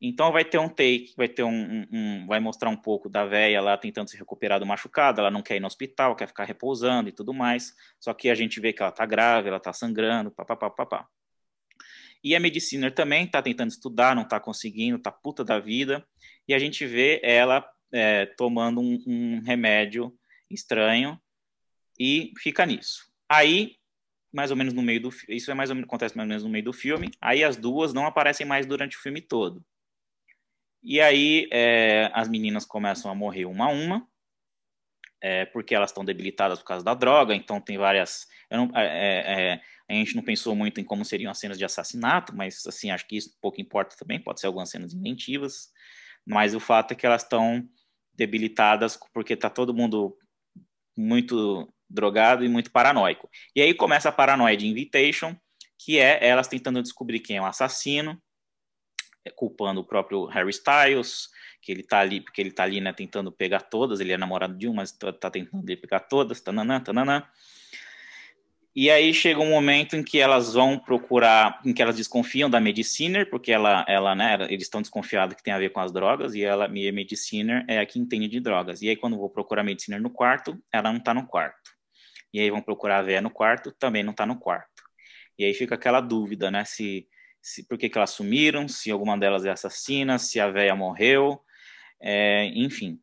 Então 0.00 0.32
vai 0.32 0.44
ter 0.44 0.58
um 0.58 0.68
take, 0.68 1.12
vai 1.14 1.28
ter 1.28 1.42
um, 1.42 1.50
um, 1.50 1.86
um 1.92 2.26
vai 2.26 2.40
mostrar 2.40 2.70
um 2.70 2.76
pouco 2.76 3.08
da 3.08 3.26
velha 3.26 3.60
lá 3.60 3.76
tentando 3.76 4.08
se 4.08 4.16
recuperar 4.16 4.58
do 4.58 4.64
machucado, 4.64 5.20
ela 5.20 5.30
não 5.30 5.42
quer 5.42 5.56
ir 5.56 5.60
no 5.60 5.66
hospital, 5.66 6.16
quer 6.16 6.26
ficar 6.26 6.44
repousando 6.44 7.10
e 7.10 7.12
tudo 7.12 7.34
mais. 7.34 7.74
Só 7.98 8.14
que 8.14 8.30
a 8.30 8.34
gente 8.34 8.58
vê 8.60 8.72
que 8.72 8.80
ela 8.80 8.90
tá 8.90 9.04
grave, 9.04 9.48
ela 9.48 9.60
tá 9.60 9.72
sangrando, 9.74 10.30
papapá, 10.30 10.70
papá. 10.70 11.06
E 12.24 12.34
a 12.34 12.40
medicina 12.40 12.90
também 12.90 13.26
tá 13.26 13.42
tentando 13.42 13.70
estudar, 13.70 14.16
não 14.16 14.26
tá 14.26 14.40
conseguindo, 14.40 14.98
tá 14.98 15.12
puta 15.12 15.44
da 15.44 15.58
vida. 15.58 16.06
E 16.48 16.54
a 16.54 16.58
gente 16.58 16.86
vê 16.86 17.20
ela 17.22 17.66
é, 17.92 18.24
tomando 18.24 18.80
um, 18.80 18.98
um 19.06 19.40
remédio 19.42 20.14
estranho 20.50 21.20
e 21.98 22.32
fica 22.38 22.64
nisso. 22.64 23.10
Aí 23.28 23.76
mais 24.32 24.50
ou 24.50 24.56
menos 24.56 24.72
no 24.72 24.80
meio 24.80 25.02
do 25.02 25.10
isso 25.28 25.50
é 25.50 25.54
mais 25.54 25.70
ou 25.70 25.76
menos 25.76 25.88
acontece 25.88 26.16
mais 26.16 26.24
ou 26.24 26.28
menos 26.28 26.44
no 26.44 26.50
meio 26.50 26.64
do 26.64 26.72
filme. 26.72 27.10
Aí 27.20 27.42
as 27.42 27.56
duas 27.56 27.92
não 27.92 28.06
aparecem 28.06 28.46
mais 28.46 28.64
durante 28.64 28.96
o 28.96 29.00
filme 29.00 29.20
todo. 29.20 29.64
E 30.82 31.00
aí 31.00 31.48
é, 31.52 32.10
as 32.14 32.28
meninas 32.28 32.64
começam 32.64 33.10
a 33.10 33.14
morrer 33.14 33.44
uma 33.44 33.66
a 33.66 33.68
uma, 33.68 34.08
é, 35.20 35.44
porque 35.46 35.74
elas 35.74 35.90
estão 35.90 36.04
debilitadas 36.04 36.58
por 36.58 36.64
causa 36.64 36.84
da 36.84 36.94
droga, 36.94 37.34
então 37.34 37.60
tem 37.60 37.76
várias. 37.76 38.26
Não, 38.50 38.70
é, 38.74 38.84
é, 38.84 39.52
é, 39.52 39.60
a 39.88 39.92
gente 39.92 40.16
não 40.16 40.22
pensou 40.22 40.54
muito 40.54 40.80
em 40.80 40.84
como 40.84 41.04
seriam 41.04 41.30
as 41.30 41.38
cenas 41.38 41.58
de 41.58 41.64
assassinato, 41.64 42.34
mas 42.34 42.66
assim, 42.66 42.90
acho 42.90 43.06
que 43.06 43.16
isso 43.16 43.36
pouco 43.40 43.60
importa 43.60 43.96
também, 43.96 44.20
pode 44.20 44.40
ser 44.40 44.46
algumas 44.46 44.70
cenas 44.70 44.94
inventivas, 44.94 45.68
mas 46.26 46.54
o 46.54 46.60
fato 46.60 46.92
é 46.92 46.94
que 46.94 47.04
elas 47.04 47.22
estão 47.22 47.68
debilitadas 48.14 48.98
porque 49.12 49.34
está 49.34 49.50
todo 49.50 49.74
mundo 49.74 50.16
muito 50.96 51.72
drogado 51.88 52.44
e 52.44 52.48
muito 52.48 52.70
paranoico. 52.70 53.28
E 53.54 53.60
aí 53.60 53.74
começa 53.74 54.08
a 54.08 54.12
paranoia 54.12 54.56
de 54.56 54.66
Invitation, 54.66 55.36
que 55.78 55.98
é 55.98 56.26
elas 56.26 56.48
tentando 56.48 56.82
descobrir 56.82 57.20
quem 57.20 57.36
é 57.36 57.42
o 57.42 57.46
assassino, 57.46 58.20
culpando 59.36 59.80
o 59.80 59.84
próprio 59.84 60.24
Harry 60.26 60.50
Styles, 60.50 61.28
que 61.60 61.70
ele 61.72 61.82
tá 61.82 61.98
ali, 61.98 62.20
porque 62.20 62.40
ele 62.40 62.50
tá 62.50 62.62
ali, 62.62 62.80
né, 62.80 62.92
tentando 62.92 63.30
pegar 63.30 63.60
todas, 63.60 64.00
ele 64.00 64.12
é 64.12 64.16
namorado 64.16 64.56
de 64.56 64.66
uma, 64.66 64.76
mas 64.76 64.92
tá, 64.92 65.12
tá 65.12 65.30
tentando 65.30 65.64
pegar 65.64 66.00
todas, 66.00 66.40
tananã, 66.40 66.80
tananã. 66.80 67.26
E 68.74 68.88
aí 68.88 69.12
chega 69.12 69.40
um 69.40 69.50
momento 69.50 69.96
em 69.96 70.02
que 70.02 70.20
elas 70.20 70.54
vão 70.54 70.78
procurar, 70.78 71.60
em 71.64 71.74
que 71.74 71.82
elas 71.82 71.96
desconfiam 71.96 72.48
da 72.48 72.60
Mediciner, 72.60 73.28
porque 73.28 73.50
ela, 73.50 73.84
ela 73.88 74.14
né, 74.14 74.38
eles 74.48 74.62
estão 74.62 74.80
desconfiados 74.80 75.34
que 75.34 75.42
tem 75.42 75.52
a 75.52 75.58
ver 75.58 75.70
com 75.70 75.80
as 75.80 75.92
drogas, 75.92 76.34
e 76.34 76.42
ela, 76.42 76.68
minha 76.68 76.92
Mediciner 76.92 77.64
é 77.68 77.80
a 77.80 77.86
que 77.86 77.98
entende 77.98 78.28
de 78.28 78.40
drogas. 78.40 78.80
E 78.80 78.88
aí 78.88 78.96
quando 78.96 79.18
vou 79.18 79.28
procurar 79.28 79.62
a 79.62 79.64
Mediciner 79.64 80.00
no 80.00 80.08
quarto, 80.08 80.56
ela 80.72 80.92
não 80.92 81.00
tá 81.00 81.12
no 81.12 81.26
quarto. 81.26 81.70
E 82.32 82.38
aí 82.38 82.48
vão 82.48 82.62
procurar 82.62 82.98
a 82.98 83.02
Véia 83.02 83.20
no 83.20 83.30
quarto, 83.30 83.72
também 83.72 84.04
não 84.04 84.12
tá 84.12 84.24
no 84.24 84.38
quarto. 84.38 84.84
E 85.36 85.44
aí 85.44 85.52
fica 85.52 85.74
aquela 85.74 86.00
dúvida, 86.00 86.48
né, 86.48 86.64
se 86.64 87.08
se, 87.40 87.66
por 87.66 87.78
que, 87.78 87.88
que 87.88 87.98
elas 87.98 88.10
sumiram, 88.10 88.68
se 88.68 88.90
alguma 88.90 89.18
delas 89.18 89.44
é 89.44 89.50
assassina, 89.50 90.18
se 90.18 90.38
a 90.38 90.50
véia 90.50 90.74
morreu, 90.74 91.40
é, 92.00 92.46
enfim. 92.54 93.00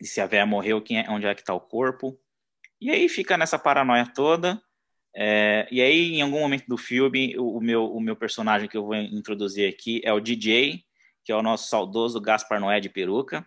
E 0.00 0.06
se 0.06 0.20
a 0.20 0.26
véia 0.26 0.44
morreu, 0.44 0.82
quem 0.82 0.98
é, 0.98 1.06
onde 1.08 1.26
é 1.26 1.34
que 1.34 1.40
está 1.40 1.54
o 1.54 1.60
corpo. 1.60 2.18
E 2.80 2.90
aí 2.90 3.08
fica 3.08 3.36
nessa 3.36 3.58
paranoia 3.58 4.06
toda. 4.06 4.60
É, 5.14 5.66
e 5.70 5.80
aí, 5.80 6.14
em 6.14 6.22
algum 6.22 6.40
momento 6.40 6.66
do 6.66 6.76
filme, 6.76 7.36
o, 7.38 7.56
o, 7.56 7.60
meu, 7.60 7.86
o 7.86 8.00
meu 8.00 8.14
personagem 8.14 8.68
que 8.68 8.76
eu 8.76 8.84
vou 8.84 8.94
introduzir 8.94 9.68
aqui 9.68 10.02
é 10.04 10.12
o 10.12 10.20
DJ, 10.20 10.84
que 11.24 11.32
é 11.32 11.36
o 11.36 11.42
nosso 11.42 11.68
saudoso 11.68 12.20
Gaspar 12.20 12.60
Noé 12.60 12.80
de 12.80 12.90
peruca. 12.90 13.46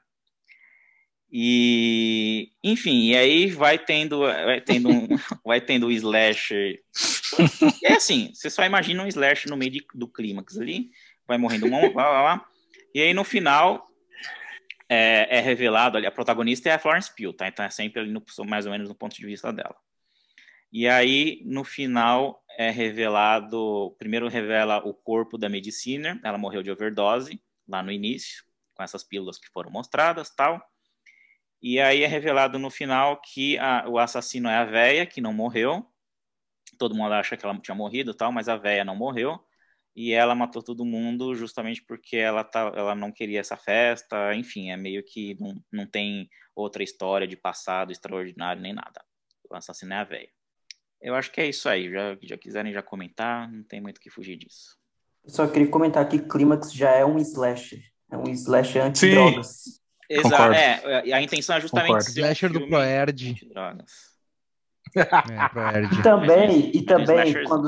E, 1.31 2.51
enfim, 2.63 3.09
e 3.09 3.15
aí 3.15 3.51
vai 3.51 3.77
tendo, 3.77 4.21
vai 4.21 4.59
tendo 4.59 4.89
um, 4.89 5.07
vai 5.45 5.61
tendo 5.61 5.87
um 5.87 5.91
slasher. 5.91 6.81
É 7.83 7.93
assim, 7.93 8.31
você 8.33 8.49
só 8.49 8.63
imagina 8.63 9.03
um 9.03 9.07
slasher 9.07 9.49
no 9.49 9.57
meio 9.57 9.71
de, 9.71 9.85
do 9.93 10.07
clímax 10.07 10.57
ali, 10.57 10.91
vai 11.27 11.37
morrendo 11.37 11.67
um, 11.67 11.93
lá, 11.93 12.09
lá, 12.09 12.21
lá. 12.21 12.45
E 12.93 13.01
aí 13.01 13.13
no 13.13 13.23
final 13.23 13.87
é, 14.87 15.37
é, 15.37 15.39
revelado 15.39 15.97
ali, 15.97 16.07
a 16.07 16.11
protagonista 16.11 16.69
é 16.69 16.73
a 16.73 16.79
Florence 16.79 17.13
Pugh, 17.15 17.33
tá? 17.33 17.47
Então 17.47 17.63
é 17.63 17.69
sempre 17.69 18.01
ali 18.01 18.11
no, 18.11 18.23
mais 18.47 18.65
ou 18.65 18.71
menos 18.71 18.89
no 18.89 18.95
ponto 18.95 19.15
de 19.15 19.25
vista 19.25 19.53
dela. 19.53 19.75
E 20.71 20.87
aí 20.87 21.41
no 21.45 21.63
final 21.63 22.43
é 22.57 22.69
revelado, 22.69 23.95
primeiro 23.97 24.27
revela 24.27 24.85
o 24.85 24.93
corpo 24.93 25.37
da 25.37 25.47
Medicina, 25.47 26.19
ela 26.23 26.37
morreu 26.37 26.61
de 26.61 26.71
overdose 26.71 27.41
lá 27.67 27.83
no 27.83 27.91
início, 27.91 28.43
com 28.73 28.83
essas 28.83 29.03
pílulas 29.03 29.37
que 29.37 29.47
foram 29.49 29.71
mostradas, 29.71 30.29
tal. 30.29 30.61
E 31.61 31.79
aí 31.79 32.03
é 32.03 32.07
revelado 32.07 32.57
no 32.57 32.69
final 32.69 33.21
que 33.21 33.57
a, 33.59 33.85
o 33.87 33.97
assassino 33.97 34.47
é 34.49 34.55
a 34.55 34.65
véia, 34.65 35.05
que 35.05 35.19
não 35.21 35.33
morreu. 35.33 35.85
Todo 36.79 36.95
mundo 36.95 37.13
acha 37.13 37.37
que 37.37 37.45
ela 37.45 37.55
tinha 37.59 37.75
morrido 37.75 38.13
tal, 38.13 38.31
mas 38.31 38.49
a 38.49 38.57
véia 38.57 38.83
não 38.83 38.95
morreu. 38.95 39.39
E 39.95 40.13
ela 40.13 40.33
matou 40.33 40.63
todo 40.63 40.85
mundo 40.85 41.35
justamente 41.35 41.83
porque 41.83 42.15
ela, 42.15 42.43
tá, 42.43 42.71
ela 42.75 42.95
não 42.95 43.11
queria 43.11 43.41
essa 43.41 43.57
festa. 43.57 44.33
Enfim, 44.33 44.71
é 44.71 44.77
meio 44.77 45.03
que 45.03 45.35
não, 45.39 45.61
não 45.71 45.85
tem 45.85 46.29
outra 46.55 46.81
história 46.81 47.27
de 47.27 47.35
passado 47.35 47.91
extraordinário 47.91 48.61
nem 48.61 48.73
nada. 48.73 49.03
O 49.49 49.55
assassino 49.55 49.93
é 49.93 49.97
a 49.97 50.03
véia. 50.03 50.29
Eu 51.01 51.15
acho 51.15 51.31
que 51.31 51.41
é 51.41 51.47
isso 51.47 51.67
aí. 51.67 51.91
Já, 51.91 52.17
já 52.23 52.37
quiserem 52.37 52.73
já 52.73 52.81
comentar, 52.81 53.51
não 53.51 53.63
tem 53.63 53.81
muito 53.81 53.97
o 53.97 54.01
que 54.01 54.09
fugir 54.09 54.37
disso. 54.37 54.77
Eu 55.23 55.31
só 55.31 55.47
queria 55.47 55.67
comentar 55.67 56.07
que 56.07 56.19
Clímax 56.19 56.71
já 56.73 56.91
é 56.91 57.05
um 57.05 57.17
slasher. 57.17 57.83
É 58.09 58.17
um 58.17 58.29
slasher 58.29 58.83
anti-drogas. 58.83 59.79
Exato. 60.09 60.53
É, 60.53 61.13
a 61.13 61.21
intenção 61.21 61.55
é 61.55 61.61
justamente 61.61 61.87
Concordo. 61.87 62.11
ser 62.11 62.21
um 62.21 62.23
Slasher 62.23 62.51
do 62.51 62.67
Proerd. 62.67 63.47
É, 64.95 66.01
também, 66.01 66.71
e 66.73 66.81
também, 66.81 67.43
quando, 67.45 67.67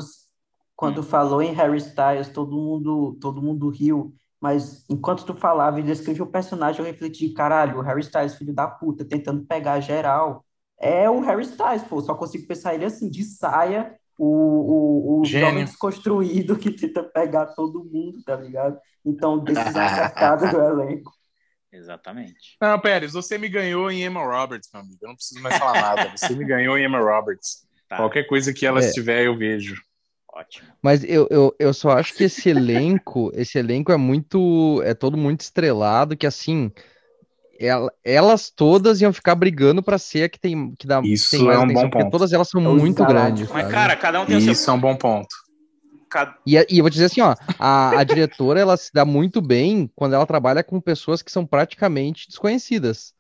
quando 0.76 1.00
hum. 1.00 1.04
falou 1.04 1.42
em 1.42 1.54
Harry 1.54 1.78
Styles, 1.78 2.30
todo 2.30 2.56
mundo, 2.56 3.18
todo 3.22 3.42
mundo 3.42 3.70
riu 3.70 4.14
Mas 4.40 4.84
enquanto 4.90 5.26
tu 5.26 5.34
falava 5.34 5.80
e 5.80 5.84
descrevia 5.84 6.24
o 6.24 6.32
personagem, 6.32 6.82
eu 6.82 6.86
refleti, 6.86 7.30
caralho, 7.30 7.78
o 7.78 7.82
Harry 7.82 8.02
Styles, 8.02 8.36
filho 8.36 8.54
da 8.54 8.68
puta, 8.68 9.06
tentando 9.06 9.46
pegar 9.46 9.80
geral. 9.80 10.46
É 10.80 11.10
o 11.10 11.22
Harry 11.22 11.44
Styles, 11.44 11.84
pô. 11.84 12.02
Só 12.02 12.16
consigo 12.16 12.48
pensar 12.48 12.74
ele 12.74 12.86
assim, 12.86 13.10
de 13.10 13.24
saia, 13.24 13.96
o, 14.18 14.26
o, 14.26 15.22
o 15.22 15.26
jovem 15.26 15.66
desconstruído 15.66 16.58
que 16.58 16.72
tenta 16.72 17.04
pegar 17.04 17.48
todo 17.48 17.84
mundo, 17.84 18.24
tá 18.24 18.36
ligado? 18.36 18.78
Então, 19.06 19.40
decisão 19.40 19.82
acertada 19.86 20.48
do 20.48 20.60
elenco. 20.60 21.12
Exatamente. 21.72 22.58
Não, 22.60 22.78
Pérez, 22.80 23.14
você 23.14 23.38
me 23.38 23.48
ganhou 23.48 23.90
em 23.90 24.04
Emma 24.04 24.24
Roberts, 24.24 24.70
meu 24.74 24.82
amigo. 24.82 24.98
Eu 25.02 25.08
não 25.10 25.16
preciso 25.16 25.42
mais 25.42 25.58
falar 25.58 25.82
nada. 25.82 26.12
Você 26.18 26.36
me 26.36 26.44
ganhou 26.44 26.78
em 26.78 26.84
Emma 26.84 27.00
Roberts. 27.00 27.66
Tá. 27.88 27.98
Qualquer 27.98 28.24
coisa 28.28 28.54
que 28.54 28.66
ela 28.66 28.82
é. 28.82 28.86
estiver, 28.86 29.26
eu 29.26 29.38
vejo. 29.38 29.82
Ótimo. 30.34 30.68
Mas 30.82 31.04
eu, 31.04 31.28
eu, 31.30 31.56
eu 31.60 31.74
só 31.74 31.92
acho 31.92 32.14
que 32.14 32.26
esse 32.26 32.50
elenco, 32.50 33.32
esse 33.36 33.58
elenco 33.58 33.92
é 33.92 33.98
muito. 33.98 34.82
É 34.84 34.94
todo 34.94 35.18
muito 35.18 35.42
estrelado, 35.42 36.18
que 36.18 36.28
assim. 36.28 36.72
Elas 38.04 38.50
todas 38.50 39.02
iam 39.02 39.14
ficar 39.14 39.36
brigando 39.36 39.84
para 39.84 40.00
ser 40.00 40.24
a 40.24 40.30
que 40.30 40.40
tem 40.40 40.74
que 40.76 40.88
dá 40.88 41.00
Isso 41.04 41.30
tem 41.30 41.44
mais 41.44 41.58
é 41.58 41.60
um 41.60 41.64
atenção, 41.66 41.84
bom 41.84 41.90
ponto. 41.90 41.92
porque 41.92 42.10
todas 42.10 42.34
elas 42.34 42.50
são 42.50 42.60
muito 42.60 43.06
grandes. 43.06 43.48
Mas, 43.50 43.62
sabe? 43.62 43.74
cara, 43.74 43.96
cada 43.96 44.22
um 44.22 44.26
tem 44.26 44.40
Isso 44.40 44.50
o 44.50 44.56
seu... 44.56 44.74
é 44.74 44.78
um 44.78 44.80
bom 44.80 44.96
ponto. 44.96 45.28
E, 46.46 46.56
e 46.70 46.78
eu 46.78 46.84
vou 46.84 46.90
dizer 46.90 47.06
assim, 47.06 47.22
ó, 47.22 47.36
a, 47.60 48.00
a 48.00 48.04
diretora 48.04 48.60
ela 48.60 48.78
se 48.78 48.92
dá 48.94 49.06
muito 49.06 49.42
bem 49.42 49.90
quando 49.96 50.14
ela 50.14 50.26
trabalha 50.26 50.64
com 50.64 50.80
pessoas 50.82 51.22
que 51.22 51.32
são 51.32 51.46
praticamente 51.46 52.28
desconhecidas. 52.28 53.14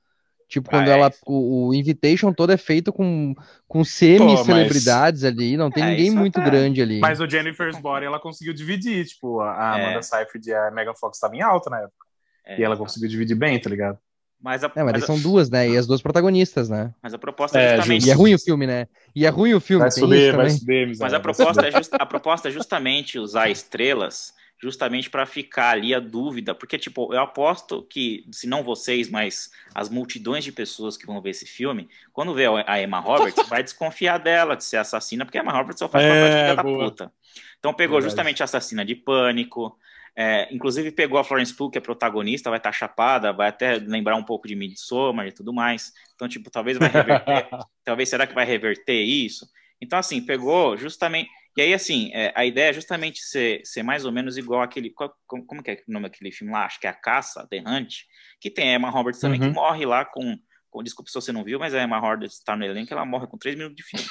Tipo, 0.51 0.69
quando 0.69 0.89
ah, 0.89 0.91
ela. 0.91 1.07
É. 1.07 1.11
O, 1.25 1.69
o, 1.69 1.73
Invitation 1.73 2.33
todo 2.33 2.51
é 2.51 2.57
feito 2.57 2.91
com, 2.91 3.33
com 3.69 3.85
semi-celebridades 3.85 5.23
mas... 5.23 5.31
ali, 5.31 5.55
não 5.55 5.71
tem 5.71 5.81
é, 5.81 5.91
ninguém 5.91 6.11
muito 6.11 6.41
é. 6.41 6.43
grande 6.43 6.81
ali. 6.81 6.99
Mas 6.99 7.21
o 7.21 7.29
Jennifer's 7.29 7.79
Body 7.79 8.05
ela 8.05 8.19
conseguiu 8.19 8.53
dividir, 8.53 9.05
tipo, 9.05 9.39
a 9.39 9.75
Amanda 9.75 9.99
é. 9.99 10.01
Seyfried 10.01 10.49
e 10.49 10.53
a 10.53 10.69
Megan 10.69 10.93
Fox 10.93 11.15
estavam 11.15 11.37
em 11.37 11.41
alta 11.41 11.69
na 11.69 11.77
época. 11.79 12.05
É, 12.45 12.59
e 12.59 12.63
ela 12.63 12.75
conseguiu 12.75 13.07
dividir 13.07 13.35
bem, 13.35 13.57
tá 13.61 13.69
ligado? 13.69 13.97
Mas, 14.41 14.63
a, 14.63 14.71
é, 14.75 14.83
mas, 14.83 14.93
mas 14.93 15.05
são 15.05 15.19
duas, 15.19 15.49
né? 15.49 15.69
E 15.69 15.77
as 15.77 15.85
duas 15.85 16.01
protagonistas, 16.01 16.67
né? 16.69 16.93
Mas 17.01 17.13
a 17.13 17.17
proposta 17.17 17.59
é, 17.59 17.75
justamente. 17.75 18.07
E 18.07 18.09
é 18.09 18.13
ruim 18.13 18.33
o 18.33 18.39
filme, 18.39 18.65
né? 18.65 18.87
E 19.15 19.25
é 19.25 19.29
ruim 19.29 19.53
o 19.53 19.59
filme. 19.59 19.81
Vai 19.81 19.91
subir, 19.91 20.35
vai 20.35 20.49
subir, 20.49 20.97
Mas 20.99 21.13
a 21.13 21.19
proposta, 21.19 21.67
é 21.67 21.71
just, 21.71 21.91
a 21.93 22.05
proposta 22.05 22.47
é 22.49 22.51
justamente 22.51 23.19
usar 23.19 23.49
estrelas 23.49 24.33
justamente 24.61 25.09
para 25.09 25.25
ficar 25.25 25.71
ali 25.71 25.93
a 25.93 25.99
dúvida, 25.99 26.53
porque, 26.53 26.77
tipo, 26.77 27.11
eu 27.11 27.19
aposto 27.19 27.81
que, 27.89 28.27
se 28.31 28.45
não 28.45 28.63
vocês, 28.63 29.09
mas 29.09 29.49
as 29.73 29.89
multidões 29.89 30.43
de 30.43 30.51
pessoas 30.51 30.95
que 30.95 31.07
vão 31.07 31.19
ver 31.19 31.31
esse 31.31 31.47
filme, 31.47 31.89
quando 32.13 32.33
vê 32.33 32.45
a 32.67 32.79
Emma 32.79 32.99
Roberts, 32.99 33.43
vai 33.49 33.63
desconfiar 33.63 34.19
dela 34.19 34.55
de 34.55 34.63
ser 34.63 34.77
assassina, 34.77 35.25
porque 35.25 35.39
a 35.39 35.41
Emma 35.41 35.51
Roberts 35.51 35.79
só 35.79 35.89
faz 35.89 36.05
é, 36.05 36.09
papel 36.09 36.49
de 36.49 36.55
da 36.55 36.63
puta. 36.63 37.11
Então 37.57 37.73
pegou 37.73 37.95
Verdade. 37.95 38.11
justamente 38.11 38.43
a 38.43 38.45
assassina 38.45 38.85
de 38.85 38.93
pânico, 38.93 39.75
é, 40.17 40.53
inclusive 40.53 40.91
pegou 40.91 41.17
a 41.17 41.23
Florence 41.23 41.55
Pugh, 41.55 41.71
que 41.71 41.77
é 41.77 41.81
protagonista, 41.81 42.49
vai 42.49 42.59
estar 42.59 42.71
tá 42.71 42.77
chapada, 42.77 43.31
vai 43.31 43.49
até 43.49 43.75
lembrar 43.75 44.15
um 44.15 44.23
pouco 44.23 44.47
de 44.47 44.55
Midsommar 44.55 45.27
e 45.27 45.31
tudo 45.31 45.53
mais. 45.53 45.91
Então, 46.15 46.27
tipo, 46.27 46.49
talvez 46.49 46.77
vai 46.77 46.89
reverter, 46.89 47.49
talvez 47.83 48.09
será 48.09 48.27
que 48.27 48.35
vai 48.35 48.45
reverter 48.45 49.01
isso? 49.01 49.45
Então, 49.81 49.97
assim, 49.97 50.23
pegou 50.23 50.77
justamente 50.77 51.29
e 51.57 51.61
aí, 51.61 51.73
assim, 51.73 52.11
é, 52.13 52.31
a 52.33 52.45
ideia 52.45 52.69
é 52.69 52.73
justamente 52.73 53.19
ser, 53.19 53.61
ser 53.65 53.83
mais 53.83 54.05
ou 54.05 54.11
menos 54.11 54.37
igual 54.37 54.61
aquele. 54.61 54.89
Qual, 54.89 55.13
como, 55.27 55.61
que 55.61 55.71
é 55.71 55.83
o 55.87 55.91
nome 55.91 56.07
daquele 56.07 56.31
filme 56.31 56.53
lá? 56.53 56.65
Acho 56.65 56.79
que 56.79 56.87
é 56.87 56.89
A 56.89 56.93
Caça, 56.93 57.45
The 57.49 57.61
Hunt, 57.65 57.95
que 58.39 58.49
tem 58.49 58.71
a 58.71 58.75
Emma 58.75 58.89
Roberts 58.89 59.19
também, 59.19 59.41
uhum. 59.41 59.49
que 59.49 59.53
morre 59.53 59.85
lá 59.85 60.05
com, 60.05 60.37
com. 60.69 60.81
Desculpa 60.81 61.09
se 61.09 61.15
você 61.15 61.31
não 61.33 61.43
viu, 61.43 61.59
mas 61.59 61.73
a 61.73 61.83
Emma 61.83 61.99
Roberts 61.99 62.37
está 62.37 62.55
no 62.55 62.63
elenco, 62.63 62.93
ela 62.93 63.05
morre 63.05 63.27
com 63.27 63.37
três 63.37 63.57
minutos 63.57 63.75
de 63.75 63.83
filme. 63.83 64.05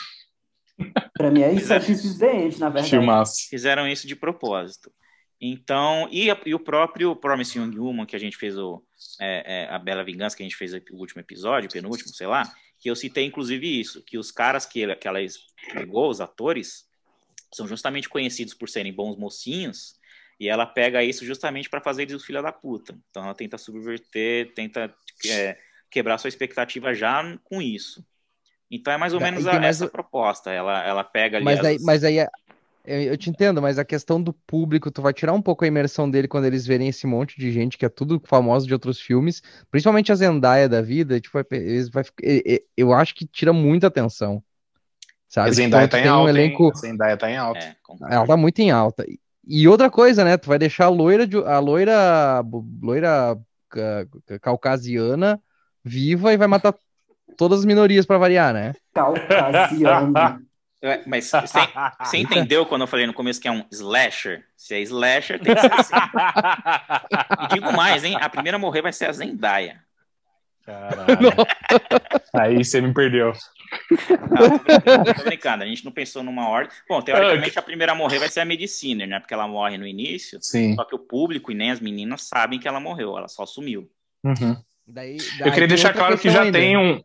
Pra 1.15 1.31
mim 1.31 1.43
é 1.43 1.53
isso, 1.53 1.73
é 1.73 1.79
Dente, 1.79 2.61
na 2.61 2.69
verdade. 2.69 2.91
Filmaço. 2.91 3.49
Fizeram 3.49 3.89
isso 3.89 4.07
de 4.07 4.17
propósito. 4.17 4.93
Então, 5.41 6.07
e, 6.13 6.29
e, 6.45 6.55
o 6.55 6.61
próprio 6.61 7.17
Promising 7.17 7.61
Young 7.61 7.79
Woman, 7.79 8.05
que 8.05 8.15
a 8.15 8.19
gente 8.19 8.37
fez 8.37 8.59
o, 8.59 8.83
é, 9.19 9.65
é, 9.65 9.75
a 9.75 9.79
Bela 9.79 10.05
Vingança, 10.05 10.37
que 10.37 10.43
a 10.43 10.47
gente 10.47 10.57
fez 10.57 10.75
o 10.75 10.97
último 10.97 11.21
episódio, 11.21 11.71
penúltimo, 11.71 12.11
sei 12.11 12.27
lá, 12.27 12.43
que 12.79 12.91
eu 12.91 12.97
citei 12.97 13.25
inclusive 13.25 13.81
isso, 13.81 14.03
que 14.03 14.19
os 14.19 14.31
caras 14.31 14.67
que, 14.67 14.83
ela, 14.83 14.95
que 14.95 15.09
ela 15.09 15.19
pegou, 15.73 16.11
os 16.11 16.21
atores, 16.21 16.87
são 17.53 17.67
justamente 17.67 18.09
conhecidos 18.09 18.53
por 18.53 18.69
serem 18.69 18.93
bons 18.93 19.17
mocinhos, 19.17 19.99
e 20.39 20.49
ela 20.49 20.67
pega 20.67 21.03
isso 21.03 21.25
justamente 21.25 21.69
para 21.69 21.81
fazer 21.81 22.03
eles 22.03 22.15
o 22.15 22.25
filho 22.25 22.43
da 22.43 22.53
puta. 22.53 22.99
Então 23.11 23.25
ela 23.25 23.35
tenta 23.35 23.59
subverter, 23.59 24.53
tenta 24.55 24.95
é, 25.27 25.59
quebrar 25.91 26.17
sua 26.17 26.29
expectativa 26.29 26.95
já 26.95 27.39
com 27.45 27.61
isso. 27.61 28.03
Então 28.71 28.93
é 28.93 28.97
mais 28.97 29.13
ou 29.13 29.21
menos 29.21 29.47
a, 29.47 29.57
essa 29.57 29.89
proposta. 29.89 30.51
Ela, 30.51 30.83
ela 30.83 31.05
pega 31.05 31.37
ali. 31.37 31.45
Mas 31.45 31.59
as... 31.59 31.67
aí, 31.67 31.79
mas 31.81 32.05
aí 32.05 32.27
eu 32.85 33.17
te 33.17 33.31
entendo, 33.31 33.61
mas 33.61 33.79
a 33.79 33.85
questão 33.85 34.23
do 34.23 34.33
público, 34.33 34.91
tu 34.91 35.03
vai 35.03 35.13
tirar 35.13 35.33
um 35.33 35.43
pouco 35.43 35.65
a 35.65 35.69
imersão 35.69 36.11
dele 36.11 36.27
quando 36.27 36.47
eles 36.47 36.67
verem 36.67 36.89
esse 36.89 37.07
monte 37.07 37.39
de 37.39 37.53
gente 37.53 37.77
que 37.77 37.85
é 37.85 37.89
tudo 37.89 38.21
famoso 38.25 38.67
de 38.67 38.73
outros 38.73 39.01
filmes, 39.01 39.43
principalmente 39.71 40.11
a 40.11 40.15
Zendaya 40.15 40.69
da 40.69 40.81
vida, 40.81 41.21
tipo, 41.21 41.39
eles 41.51 41.89
vai, 41.89 42.05
eu 42.77 42.93
acho 42.93 43.15
que 43.15 43.27
tira 43.27 43.53
muita 43.53 43.87
atenção. 43.87 44.43
Sabe? 45.29 45.51
A 45.51 45.53
Zendaya 45.53 45.85
então, 45.85 46.01
tá 46.01 46.05
em 46.05 46.09
alta, 46.09 46.25
um 46.25 46.29
elenco... 46.29 46.73
Zendaya 46.77 47.17
tá 47.17 47.31
em 47.31 47.37
alta. 47.37 47.61
É, 47.61 47.77
ela 48.11 48.27
tá 48.27 48.37
muito 48.37 48.59
em 48.59 48.71
alta. 48.71 49.05
E 49.47 49.69
outra 49.69 49.89
coisa, 49.91 50.25
né? 50.25 50.37
Tu 50.37 50.49
vai 50.49 50.59
deixar 50.59 50.87
a 50.87 50.91
loira, 50.91 51.27
de, 51.27 51.37
a 51.37 51.59
loira, 51.59 52.45
loira 52.83 53.39
caucasiana 54.41 55.41
viva 55.85 56.33
e 56.33 56.37
vai 56.37 56.47
matar 56.47 56.75
todas 57.37 57.61
as 57.61 57.65
minorias 57.65 58.05
para 58.05 58.19
variar, 58.19 58.53
né? 58.53 58.73
Caucasiana. 58.93 60.41
É, 60.83 61.03
mas 61.07 61.27
você, 61.27 61.59
você 62.01 62.19
entendeu 62.19 62.65
quando 62.65 62.83
eu 62.83 62.87
falei 62.87 63.07
no 63.07 63.13
começo 63.13 63.41
que 63.41 63.49
é 63.49 63.53
um 63.53 63.65
slasher? 63.71 64.45
Se 64.57 64.75
é 64.75 64.81
slasher, 64.81 65.39
tem 65.39 65.55
que 65.55 65.61
ser 65.61 65.73
assim. 65.73 65.95
e 67.45 67.55
digo 67.55 67.73
mais, 67.73 68.03
hein? 68.03 68.17
A 68.21 68.29
primeira 68.29 68.57
a 68.57 68.59
morrer 68.59 68.83
vai 68.83 68.93
ser 68.93 69.07
a 69.07 69.13
Zendaya. 69.13 69.83
Caralho. 70.65 71.31
Aí 72.33 72.65
você 72.65 72.81
me 72.81 72.95
perdeu. 72.95 73.33
Não, 74.09 75.15
tô, 75.15 75.25
brincando, 75.25 75.63
a 75.65 75.67
gente 75.67 75.85
não 75.85 75.93
pensou 75.93 76.23
numa 76.23 76.49
ordem. 76.49 76.77
Bom, 76.89 77.01
teoricamente 77.01 77.59
a 77.59 77.63
primeira 77.63 77.93
a 77.93 77.95
morrer 77.95 78.19
vai 78.19 78.29
ser 78.29 78.41
a 78.41 78.45
Medicina, 78.45 79.07
né? 79.07 79.21
Porque 79.21 79.35
ela 79.35 79.47
morre 79.47 79.79
no 79.79 79.87
início. 79.87 80.39
Sim. 80.43 80.75
Só 80.75 80.85
que 80.85 80.95
o 80.95 80.99
público 80.99 81.53
e 81.53 81.55
nem 81.55 81.71
as 81.71 81.81
meninas 81.81 82.23
sabem 82.23 82.59
que 82.59 82.67
ela 82.67 82.81
morreu, 82.81 83.17
ela 83.17 83.29
só 83.29 83.47
sumiu. 83.47 83.91
Uhum. 84.25 84.57
Daí, 84.87 85.19
daí 85.39 85.49
Eu 85.49 85.53
queria 85.53 85.69
deixar 85.69 85.93
claro 85.93 86.19
que 86.19 86.31
já 86.31 86.43
ainda. 86.43 86.59
tem 86.59 86.77
um, 86.77 87.03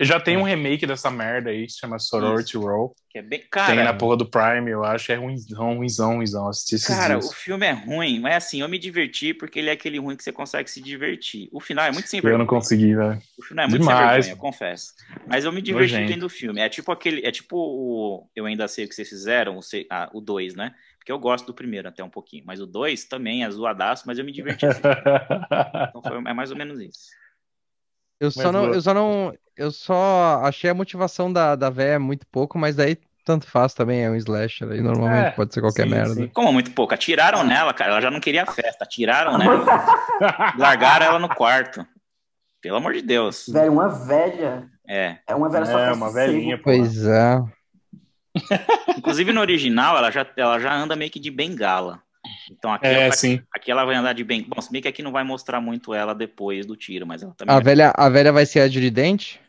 já 0.00 0.20
tem 0.20 0.36
um 0.36 0.42
remake 0.42 0.86
dessa 0.86 1.10
merda 1.10 1.50
aí, 1.50 1.66
que 1.66 1.72
se 1.72 1.78
chama 1.78 1.98
Sorority 1.98 2.50
Isso. 2.50 2.60
Row. 2.60 2.94
Que 3.10 3.18
é 3.18 3.22
bem, 3.22 3.42
cara. 3.50 3.74
Tem 3.74 3.84
na 3.84 3.92
porra 3.92 4.16
do 4.16 4.26
Prime, 4.26 4.70
eu 4.70 4.84
acho. 4.84 5.10
É 5.10 5.16
ruimzão, 5.16 5.76
ruimzão, 5.76 6.14
ruimzão. 6.16 6.48
Assisti 6.48 6.86
Cara, 6.86 7.14
dias. 7.14 7.30
o 7.30 7.34
filme 7.34 7.66
é 7.66 7.72
ruim, 7.72 8.20
mas 8.20 8.36
assim, 8.36 8.60
eu 8.60 8.68
me 8.68 8.78
diverti 8.78 9.34
porque 9.34 9.58
ele 9.58 9.70
é 9.70 9.72
aquele 9.72 9.98
ruim 9.98 10.16
que 10.16 10.22
você 10.22 10.30
consegue 10.30 10.70
se 10.70 10.80
divertir. 10.80 11.48
O 11.52 11.58
final 11.58 11.84
é 11.84 11.90
muito 11.90 12.08
sem 12.08 12.20
vergonha. 12.20 12.34
Eu 12.34 12.38
não 12.38 12.46
consegui, 12.46 12.94
velho. 12.94 13.20
O 13.36 13.42
final 13.42 13.64
é 13.64 13.68
muito 13.68 13.82
Demais. 13.82 13.98
sem 13.98 14.08
vergonha, 14.08 14.32
eu 14.32 14.36
confesso. 14.36 14.92
Mas 15.26 15.44
eu 15.44 15.52
me 15.52 15.60
diverti 15.60 16.04
vendo 16.04 16.26
o 16.26 16.28
filme. 16.28 16.60
É 16.60 16.68
tipo 16.68 16.92
aquele. 16.92 17.26
É 17.26 17.32
tipo 17.32 17.56
o. 17.56 18.28
Eu 18.36 18.46
ainda 18.46 18.68
sei 18.68 18.84
o 18.84 18.88
que 18.88 18.94
vocês 18.94 19.08
fizeram, 19.08 19.58
o 20.12 20.20
2, 20.20 20.54
ah, 20.54 20.56
né? 20.56 20.74
Porque 20.98 21.10
eu 21.10 21.18
gosto 21.18 21.46
do 21.46 21.54
primeiro 21.54 21.88
até 21.88 22.04
um 22.04 22.10
pouquinho. 22.10 22.44
Mas 22.46 22.60
o 22.60 22.66
2 22.66 23.04
também 23.04 23.42
é 23.42 23.50
zoadaço, 23.50 24.04
mas 24.06 24.18
eu 24.18 24.24
me 24.24 24.32
diverti. 24.32 24.66
Então 25.88 26.02
foi, 26.02 26.18
é 26.18 26.34
mais 26.34 26.50
ou 26.50 26.56
menos 26.56 26.80
isso. 26.80 27.08
Eu 28.20 28.30
só, 28.30 28.50
não, 28.50 28.74
eu 28.74 28.80
só 28.80 28.92
não. 28.92 29.34
Eu 29.56 29.70
só 29.70 30.40
achei 30.44 30.70
a 30.70 30.74
motivação 30.74 31.32
da, 31.32 31.56
da 31.56 31.70
véia 31.70 31.98
muito 31.98 32.26
pouco, 32.26 32.58
mas 32.58 32.76
daí 32.76 32.96
tanto 33.24 33.46
faz 33.46 33.74
também, 33.74 34.04
é 34.04 34.10
um 34.10 34.16
slasher 34.16 34.70
aí, 34.70 34.80
normalmente 34.80 35.26
é, 35.26 35.30
pode 35.32 35.52
ser 35.52 35.60
qualquer 35.60 35.82
sim, 35.82 35.90
merda. 35.90 36.14
Sim. 36.14 36.28
Como 36.28 36.50
muito 36.50 36.70
pouco? 36.70 36.94
Atiraram 36.94 37.44
nela, 37.44 37.74
cara, 37.74 37.90
ela 37.90 38.00
já 38.00 38.10
não 38.10 38.20
queria 38.20 38.46
festa, 38.46 38.84
atiraram 38.84 39.36
nela, 39.36 39.66
largaram 40.56 41.06
ela 41.06 41.18
no 41.18 41.28
quarto. 41.28 41.86
Pelo 42.62 42.78
amor 42.78 42.94
de 42.94 43.02
Deus. 43.02 43.44
Velho, 43.46 43.72
uma 43.72 43.88
velha. 43.88 44.66
É. 44.88 45.18
É 45.26 45.34
uma 45.34 45.50
velha 45.50 45.66
só 45.66 45.78
É, 45.78 45.92
uma 45.92 46.10
velhinha, 46.10 46.58
Pois 46.62 47.04
é. 47.04 47.38
Inclusive 48.96 49.32
no 49.32 49.42
original, 49.42 49.96
ela 49.96 50.10
já, 50.10 50.26
ela 50.36 50.58
já 50.58 50.74
anda 50.74 50.96
meio 50.96 51.10
que 51.10 51.20
de 51.20 51.30
bengala. 51.30 52.02
Então 52.52 52.72
aqui, 52.72 52.86
é, 52.86 53.04
ela, 53.04 53.12
sim. 53.12 53.40
aqui 53.54 53.70
ela 53.70 53.84
vai 53.84 53.94
andar 53.94 54.12
de 54.12 54.24
bem. 54.24 54.42
Bom, 54.42 54.60
se 54.60 54.70
bem 54.70 54.82
que 54.82 54.88
aqui 54.88 55.02
não 55.02 55.12
vai 55.12 55.24
mostrar 55.24 55.60
muito 55.60 55.94
ela 55.94 56.14
depois 56.14 56.66
do 56.66 56.76
tiro, 56.76 57.06
mas 57.06 57.22
ela 57.22 57.34
também. 57.34 57.54
A, 57.54 57.60
velha, 57.60 57.92
a 57.96 58.08
velha 58.08 58.32
vai 58.32 58.46
ser 58.46 58.60
a 58.60 58.68
de 58.68 58.90
dente? 58.90 59.40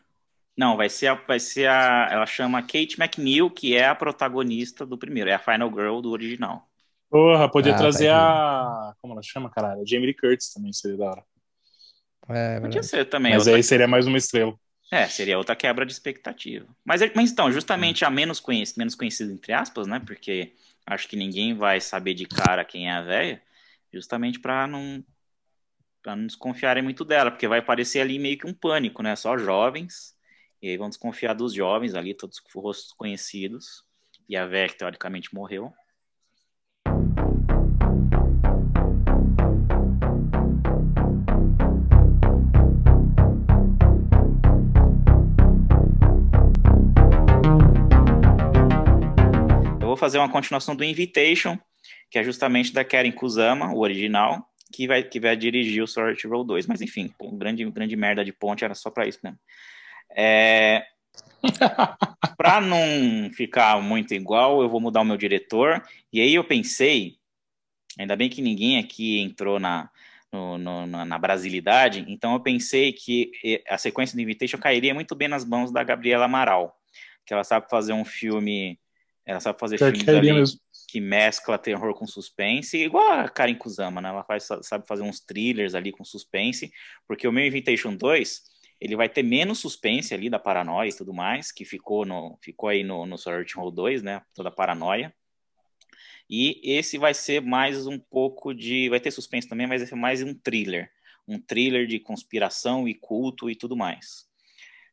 Não, 0.56 0.76
vai 0.76 0.88
ser 0.88 1.06
a, 1.06 1.14
vai 1.14 1.40
ser 1.40 1.68
a. 1.68 2.08
Ela 2.10 2.26
chama 2.26 2.60
Kate 2.62 2.96
McNeil, 2.98 3.50
que 3.50 3.76
é 3.76 3.86
a 3.86 3.94
protagonista 3.94 4.84
do 4.84 4.98
primeiro, 4.98 5.30
é 5.30 5.34
a 5.34 5.38
Final 5.38 5.70
Girl 5.70 6.00
do 6.00 6.10
original. 6.10 6.68
Porra, 7.08 7.48
podia 7.50 7.74
ah, 7.74 7.78
trazer 7.78 8.08
tá 8.08 8.18
a. 8.18 8.94
Como 9.00 9.14
ela 9.14 9.22
chama, 9.22 9.50
caralho? 9.50 9.82
A 9.82 9.84
Jamie 9.86 10.06
Lee 10.06 10.14
Curtis 10.14 10.52
também 10.52 10.72
seria 10.72 10.96
da 10.96 11.06
hora. 11.06 11.24
É, 12.28 12.60
podia 12.60 12.82
ser 12.82 13.04
também. 13.06 13.32
Mas 13.32 13.46
outra... 13.46 13.56
aí 13.56 13.62
seria 13.62 13.88
mais 13.88 14.06
uma 14.06 14.18
estrela. 14.18 14.54
É, 14.92 15.06
seria 15.06 15.38
outra 15.38 15.54
quebra 15.54 15.86
de 15.86 15.92
expectativa. 15.92 16.66
Mas, 16.84 17.00
mas 17.14 17.30
então, 17.30 17.50
justamente 17.50 18.04
a 18.04 18.10
menos, 18.10 18.40
conhec 18.40 18.76
menos 18.76 18.94
conhecida, 18.94 19.32
entre 19.32 19.52
aspas, 19.52 19.86
né? 19.86 20.00
Porque 20.04 20.52
acho 20.86 21.08
que 21.08 21.16
ninguém 21.16 21.54
vai 21.54 21.80
saber 21.80 22.14
de 22.14 22.26
cara 22.26 22.64
quem 22.64 22.88
é 22.88 22.92
a 22.92 23.02
velha, 23.02 23.42
justamente 23.92 24.38
para 24.38 24.66
não 24.66 25.04
para 26.02 26.16
não 26.16 26.26
desconfiarem 26.26 26.82
muito 26.82 27.04
dela, 27.04 27.30
porque 27.30 27.46
vai 27.46 27.60
parecer 27.60 28.00
ali 28.00 28.18
meio 28.18 28.38
que 28.38 28.46
um 28.46 28.54
pânico, 28.54 29.02
né? 29.02 29.14
Só 29.16 29.36
jovens, 29.36 30.16
e 30.62 30.68
aí 30.68 30.76
vão 30.76 30.88
desconfiar 30.88 31.34
dos 31.34 31.52
jovens 31.52 31.94
ali, 31.94 32.14
todos 32.14 32.40
com 32.40 32.58
rostos 32.58 32.92
conhecidos, 32.92 33.84
e 34.26 34.34
a 34.34 34.46
velha 34.46 34.68
que 34.68 34.78
teoricamente 34.78 35.34
morreu. 35.34 35.72
Fazer 50.00 50.18
uma 50.18 50.30
continuação 50.30 50.74
do 50.74 50.82
Invitation, 50.82 51.58
que 52.10 52.18
é 52.18 52.24
justamente 52.24 52.72
da 52.72 52.84
Karen 52.84 53.12
Kusama, 53.12 53.72
o 53.72 53.78
original, 53.78 54.44
que 54.72 54.86
vai, 54.86 55.02
que 55.02 55.20
vai 55.20 55.36
dirigir 55.36 55.82
o 55.82 55.86
Sword 55.86 56.26
Roll 56.26 56.44
2. 56.44 56.66
Mas 56.66 56.80
enfim, 56.80 57.12
um 57.20 57.36
grande, 57.36 57.64
grande 57.70 57.94
merda 57.96 58.24
de 58.24 58.32
ponte 58.32 58.64
era 58.64 58.74
só 58.74 58.90
para 58.90 59.06
isso 59.06 59.20
mesmo. 59.22 59.38
É... 60.16 60.84
para 62.36 62.60
não 62.60 63.30
ficar 63.32 63.80
muito 63.80 64.14
igual, 64.14 64.62
eu 64.62 64.68
vou 64.68 64.80
mudar 64.80 65.02
o 65.02 65.04
meu 65.04 65.16
diretor. 65.16 65.82
E 66.12 66.20
aí 66.20 66.34
eu 66.34 66.44
pensei, 66.44 67.16
ainda 67.98 68.16
bem 68.16 68.28
que 68.28 68.42
ninguém 68.42 68.78
aqui 68.78 69.18
entrou 69.20 69.58
na, 69.58 69.90
no, 70.32 70.58
no, 70.58 70.86
na 70.86 71.18
brasilidade, 71.18 72.04
então 72.08 72.34
eu 72.34 72.40
pensei 72.40 72.92
que 72.92 73.32
a 73.68 73.78
sequência 73.78 74.14
do 74.14 74.22
Invitation 74.22 74.58
cairia 74.58 74.94
muito 74.94 75.14
bem 75.14 75.28
nas 75.28 75.44
mãos 75.44 75.72
da 75.72 75.82
Gabriela 75.82 76.26
Amaral, 76.26 76.76
que 77.26 77.32
ela 77.32 77.44
sabe 77.44 77.68
fazer 77.68 77.92
um 77.92 78.04
filme, 78.04 78.78
ela 79.26 79.40
sabe 79.40 79.58
fazer 79.58 79.78
filmes 79.78 80.08
ali, 80.08 80.30
que 80.88 81.00
mescla 81.00 81.58
terror 81.58 81.94
com 81.94 82.06
suspense, 82.06 82.76
igual 82.76 83.12
a 83.12 83.28
Karen 83.28 83.54
Kusama, 83.54 84.00
né? 84.00 84.08
Ela 84.08 84.24
faz, 84.24 84.48
sabe 84.62 84.86
fazer 84.86 85.02
uns 85.02 85.20
thrillers 85.20 85.74
ali 85.74 85.92
com 85.92 86.04
suspense, 86.04 86.72
porque 87.06 87.28
o 87.28 87.32
meu 87.32 87.46
Invitation 87.46 87.94
2, 87.94 88.42
ele 88.80 88.96
vai 88.96 89.08
ter 89.08 89.22
menos 89.22 89.58
suspense 89.58 90.14
ali 90.14 90.28
da 90.28 90.38
paranoia 90.38 90.88
e 90.88 90.96
tudo 90.96 91.12
mais, 91.12 91.52
que 91.52 91.64
ficou 91.64 92.04
no 92.04 92.38
ficou 92.42 92.68
aí 92.68 92.82
no, 92.82 93.06
no 93.06 93.18
Sword 93.18 93.52
Roll 93.54 93.70
2, 93.70 94.02
né? 94.02 94.22
Toda 94.34 94.48
a 94.48 94.52
paranoia. 94.52 95.14
E 96.28 96.60
esse 96.62 96.96
vai 96.96 97.12
ser 97.12 97.42
mais 97.42 97.88
um 97.88 97.98
pouco 97.98 98.54
de. 98.54 98.88
Vai 98.88 99.00
ter 99.00 99.10
suspense 99.10 99.48
também, 99.48 99.66
mas 99.66 99.80
vai 99.80 99.88
ser 99.88 99.96
mais 99.96 100.22
um 100.22 100.32
thriller. 100.32 100.88
Um 101.26 101.40
thriller 101.40 101.86
de 101.86 101.98
conspiração 101.98 102.88
e 102.88 102.94
culto 102.94 103.50
e 103.50 103.56
tudo 103.56 103.76
mais. 103.76 104.29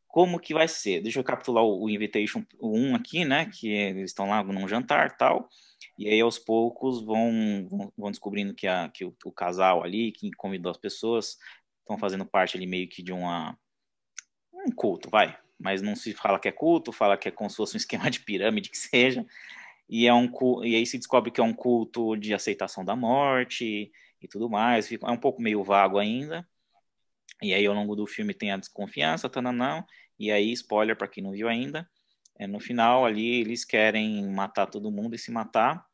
Como 0.08 0.40
que 0.40 0.54
vai 0.54 0.66
ser? 0.66 1.02
Deixa 1.02 1.20
eu 1.20 1.24
capitular 1.24 1.62
o, 1.62 1.88
Invitation 1.88 2.44
1 2.60 2.96
aqui, 2.96 3.24
né? 3.24 3.46
Que 3.46 3.68
eles 3.68 4.10
estão 4.10 4.28
lá 4.28 4.42
num 4.42 4.66
jantar 4.66 5.16
tal. 5.16 5.48
E 5.96 6.08
aí, 6.08 6.20
aos 6.20 6.38
poucos, 6.38 7.04
vão, 7.04 7.66
vão, 7.68 7.92
vão 7.96 8.10
descobrindo 8.10 8.54
que, 8.54 8.66
a, 8.66 8.88
que 8.88 9.04
o, 9.04 9.14
o, 9.24 9.32
casal 9.32 9.84
ali, 9.84 10.10
que 10.12 10.30
convidou 10.32 10.70
as 10.70 10.78
pessoas, 10.78 11.36
estão 11.80 11.98
fazendo 11.98 12.24
parte 12.26 12.56
ali 12.56 12.66
meio 12.66 12.88
que 12.88 13.02
de 13.02 13.12
uma, 13.12 13.56
um 14.52 14.72
culto, 14.72 15.10
vai. 15.10 15.36
Mas 15.58 15.82
não 15.82 15.94
se 15.94 16.12
fala 16.14 16.38
que 16.38 16.48
é 16.48 16.52
culto, 16.52 16.92
fala 16.92 17.16
que 17.16 17.28
é 17.28 17.30
como 17.30 17.50
se 17.50 17.56
fosse 17.56 17.76
um 17.76 17.78
esquema 17.78 18.10
de 18.10 18.20
pirâmide, 18.20 18.70
que 18.70 18.78
seja 18.78 19.24
e 19.88 20.06
é 20.06 20.12
um 20.12 20.30
e 20.62 20.76
aí 20.76 20.84
se 20.86 20.98
descobre 20.98 21.30
que 21.30 21.40
é 21.40 21.44
um 21.44 21.54
culto 21.54 22.16
de 22.16 22.34
aceitação 22.34 22.84
da 22.84 22.94
morte 22.94 23.90
e 24.20 24.28
tudo 24.28 24.50
mais, 24.50 24.92
é 24.92 25.10
um 25.10 25.16
pouco 25.16 25.40
meio 25.40 25.64
vago 25.64 25.98
ainda. 25.98 26.46
E 27.42 27.54
aí 27.54 27.66
ao 27.66 27.74
longo 27.74 27.94
do 27.94 28.06
filme 28.06 28.34
tem 28.34 28.50
a 28.52 28.56
desconfiança, 28.56 29.28
tananão, 29.28 29.84
e 30.18 30.30
aí 30.30 30.52
spoiler 30.52 30.96
para 30.96 31.08
quem 31.08 31.22
não 31.22 31.32
viu 31.32 31.48
ainda, 31.48 31.88
é, 32.38 32.46
no 32.46 32.60
final 32.60 33.04
ali 33.04 33.40
eles 33.40 33.64
querem 33.64 34.26
matar 34.28 34.66
todo 34.66 34.90
mundo 34.90 35.14
e 35.14 35.18
se 35.18 35.30
matar 35.30 35.84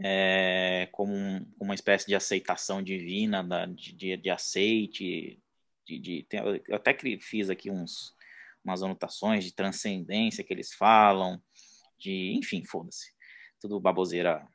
é, 0.00 0.88
como 0.92 1.14
um, 1.14 1.46
uma 1.60 1.74
espécie 1.74 2.06
de 2.06 2.14
aceitação 2.14 2.82
divina, 2.82 3.42
da, 3.42 3.66
de, 3.66 3.92
de, 3.92 4.16
de 4.16 4.30
aceite, 4.30 5.40
de, 5.86 5.98
de 5.98 6.22
tem, 6.28 6.40
eu 6.68 6.76
até 6.76 6.96
fiz 7.20 7.50
aqui 7.50 7.70
uns 7.70 8.16
umas 8.64 8.82
anotações 8.82 9.44
de 9.44 9.54
transcendência 9.54 10.44
que 10.44 10.52
eles 10.52 10.74
falam, 10.74 11.40
de 11.98 12.32
enfim, 12.36 12.64
foda-se 12.64 13.12
tudo 13.60 13.80
baboseira, 13.80 14.46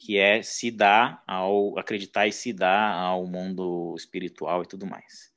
que 0.00 0.16
é 0.16 0.42
se 0.42 0.70
dar 0.70 1.22
ao 1.26 1.78
acreditar 1.78 2.26
e 2.26 2.32
se 2.32 2.54
dar 2.54 2.94
ao 2.94 3.26
mundo 3.26 3.94
espiritual 3.96 4.62
e 4.62 4.66
tudo 4.66 4.86
mais. 4.86 5.30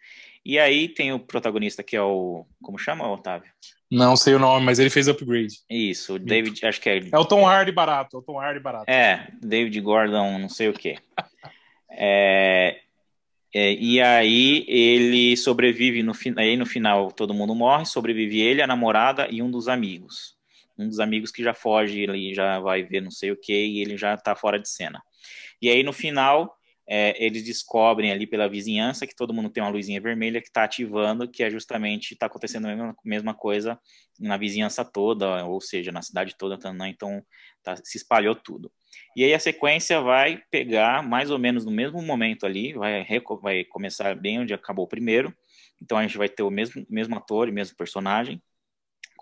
E 0.45 0.57
aí 0.57 0.88
tem 0.88 1.11
o 1.11 1.20
protagonista 1.20 1.84
que 1.84 1.95
é 1.95 2.01
o 2.01 2.45
como 2.61 2.78
chama, 2.78 3.09
Otávio? 3.11 3.51
Não 3.91 4.16
sei 4.16 4.34
o 4.34 4.39
nome, 4.39 4.66
mas 4.66 4.80
ele 4.80 4.89
fez 4.89 5.07
upgrade. 5.07 5.59
Isso, 5.70 6.18
David, 6.18 6.66
acho 6.66 6.82
que 6.82 6.89
é. 6.89 6.97
É 7.11 7.18
o 7.18 7.26
Tom 7.26 7.45
Hardy 7.45 7.72
barato, 7.72 8.18
é 8.18 8.20
o 8.20 8.24
Tom 8.24 8.39
Hardy 8.39 8.59
barato. 8.59 8.89
É, 8.89 9.28
David 9.41 9.80
Gordon, 9.82 10.39
não 10.39 10.49
sei 10.49 10.70
o 10.70 10.74
quê. 10.74 10.97
é, 11.91 12.80
é, 13.53 13.74
e 13.74 14.01
aí 14.01 14.66
ele 14.68 15.36
sobrevive 15.38 16.01
no 16.01 16.14
aí 16.38 16.55
no 16.55 16.66
final 16.66 17.11
todo 17.11 17.34
mundo 17.34 17.53
morre, 17.53 17.86
sobrevive 17.86 18.39
ele, 18.39 18.61
a 18.61 18.68
namorada 18.68 19.28
e 19.30 19.41
um 19.41 19.51
dos 19.51 19.68
amigos 19.68 20.41
um 20.78 20.88
dos 20.88 20.99
amigos 20.99 21.32
que 21.32 21.43
já 21.43 21.53
foge, 21.53 22.01
ele 22.01 22.34
já 22.34 22.59
vai 22.59 22.84
ver 22.84 23.01
não 23.01 23.11
sei 23.11 23.32
o 23.32 23.38
que 23.38 23.53
e 23.53 23.82
ele 23.82 23.97
já 23.97 24.13
está 24.15 24.36
fora 24.36 24.59
de 24.59 24.69
cena. 24.69 25.01
E 25.61 25.69
aí 25.69 25.84
no 25.84 25.93
final 25.93 26.55
é, 26.88 27.24
eles 27.24 27.43
descobrem 27.43 28.11
ali 28.11 28.28
pela 28.28 28.49
vizinhança 28.49 29.07
que 29.07 29.15
todo 29.15 29.34
mundo 29.34 29.49
tem 29.49 29.63
uma 29.63 29.69
luzinha 29.69 30.01
vermelha 30.01 30.41
que 30.41 30.47
está 30.47 30.63
ativando, 30.63 31.30
que 31.30 31.43
é 31.43 31.49
justamente 31.49 32.13
está 32.13 32.26
acontecendo 32.26 32.65
a 32.65 32.76
mesma, 32.76 32.95
mesma, 33.05 33.34
coisa 33.34 33.80
na 34.19 34.38
vizinhança 34.38 34.84
toda, 34.84 35.45
ou 35.45 35.61
seja, 35.61 35.91
na 35.91 36.01
cidade 36.01 36.36
toda, 36.38 36.59
então 36.88 37.24
tá, 37.63 37.76
se 37.78 37.97
espalhou 37.97 38.36
tudo. 38.36 38.71
E 39.15 39.24
aí 39.24 39.34
a 39.34 39.39
sequência 39.39 40.01
vai 40.01 40.41
pegar 40.51 41.01
mais 41.01 41.32
ou 41.32 41.39
menos 41.39 41.65
no 41.65 41.71
mesmo 41.71 42.01
momento 42.01 42.45
ali, 42.45 42.74
vai, 42.74 43.05
vai 43.41 43.63
começar 43.65 44.15
bem 44.15 44.39
onde 44.39 44.53
acabou 44.53 44.86
o 44.86 44.89
primeiro. 44.89 45.34
Então 45.82 45.97
a 45.97 46.01
gente 46.03 46.17
vai 46.17 46.30
ter 46.30 46.43
o 46.43 46.51
mesmo, 46.51 46.86
mesmo 46.89 47.15
ator 47.15 47.47
e 47.47 47.51
mesmo 47.51 47.76
personagem, 47.78 48.41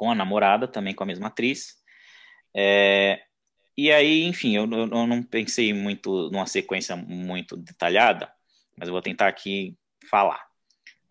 com 0.02 0.10
a 0.10 0.16
namorada, 0.16 0.68
também 0.68 0.96
com 0.96 1.04
a 1.04 1.06
mesma 1.06 1.28
atriz. 1.28 1.76
É, 2.58 3.22
e 3.78 3.92
aí, 3.92 4.24
enfim, 4.24 4.56
eu, 4.56 4.64
eu, 4.64 4.88
não 4.88 5.22
pensei 5.22 5.72
muito 5.76 6.28
numa 6.32 6.48
sequência 6.48 6.96
muito 6.96 7.56
detalhada, 7.56 8.28
mas 8.76 8.88
eu 8.88 8.94
vou 8.94 9.02
tentar 9.04 9.28
aqui 9.28 9.78
falar. 10.10 10.44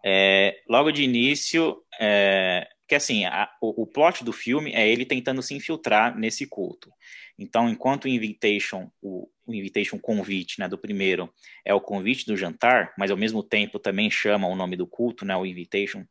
É, 0.05 0.61
logo 0.69 0.91
de 0.91 1.05
início, 1.05 1.81
é, 2.01 2.69
que 2.89 2.97
assim, 2.97 3.27
a, 3.27 3.49
o, 3.63 3.83
o 3.83 3.87
plot 3.87 4.25
do 4.25 4.33
filme 4.33 4.73
é 4.73 4.89
ele 4.89 5.07
tentando 5.07 5.41
se 5.41 5.55
infiltrar 5.55 6.19
nesse 6.19 6.45
culto. 6.45 6.91
Então, 7.39 7.69
enquanto 7.69 8.07
o 8.07 8.09
invitation, 8.09 8.91
o, 9.01 9.31
o 9.47 9.55
invitation 9.55 10.01
convite, 10.01 10.59
né, 10.59 10.69
do 10.69 10.77
primeiro 10.77 11.33
é 11.65 11.73
o 11.73 11.81
convite 11.81 12.27
do 12.27 12.37
jantar, 12.37 12.93
mas 12.99 13.13
ao 13.13 13.17
mesmo 13.17 13.41
tempo 13.41 13.79
também 13.79 14.11
chama 14.11 14.49
o 14.49 14.57
nome 14.57 14.75
do 14.75 14.85
culto, 14.85 15.25
né, 15.25 15.37
o 15.37 15.47
invitation 15.47 16.05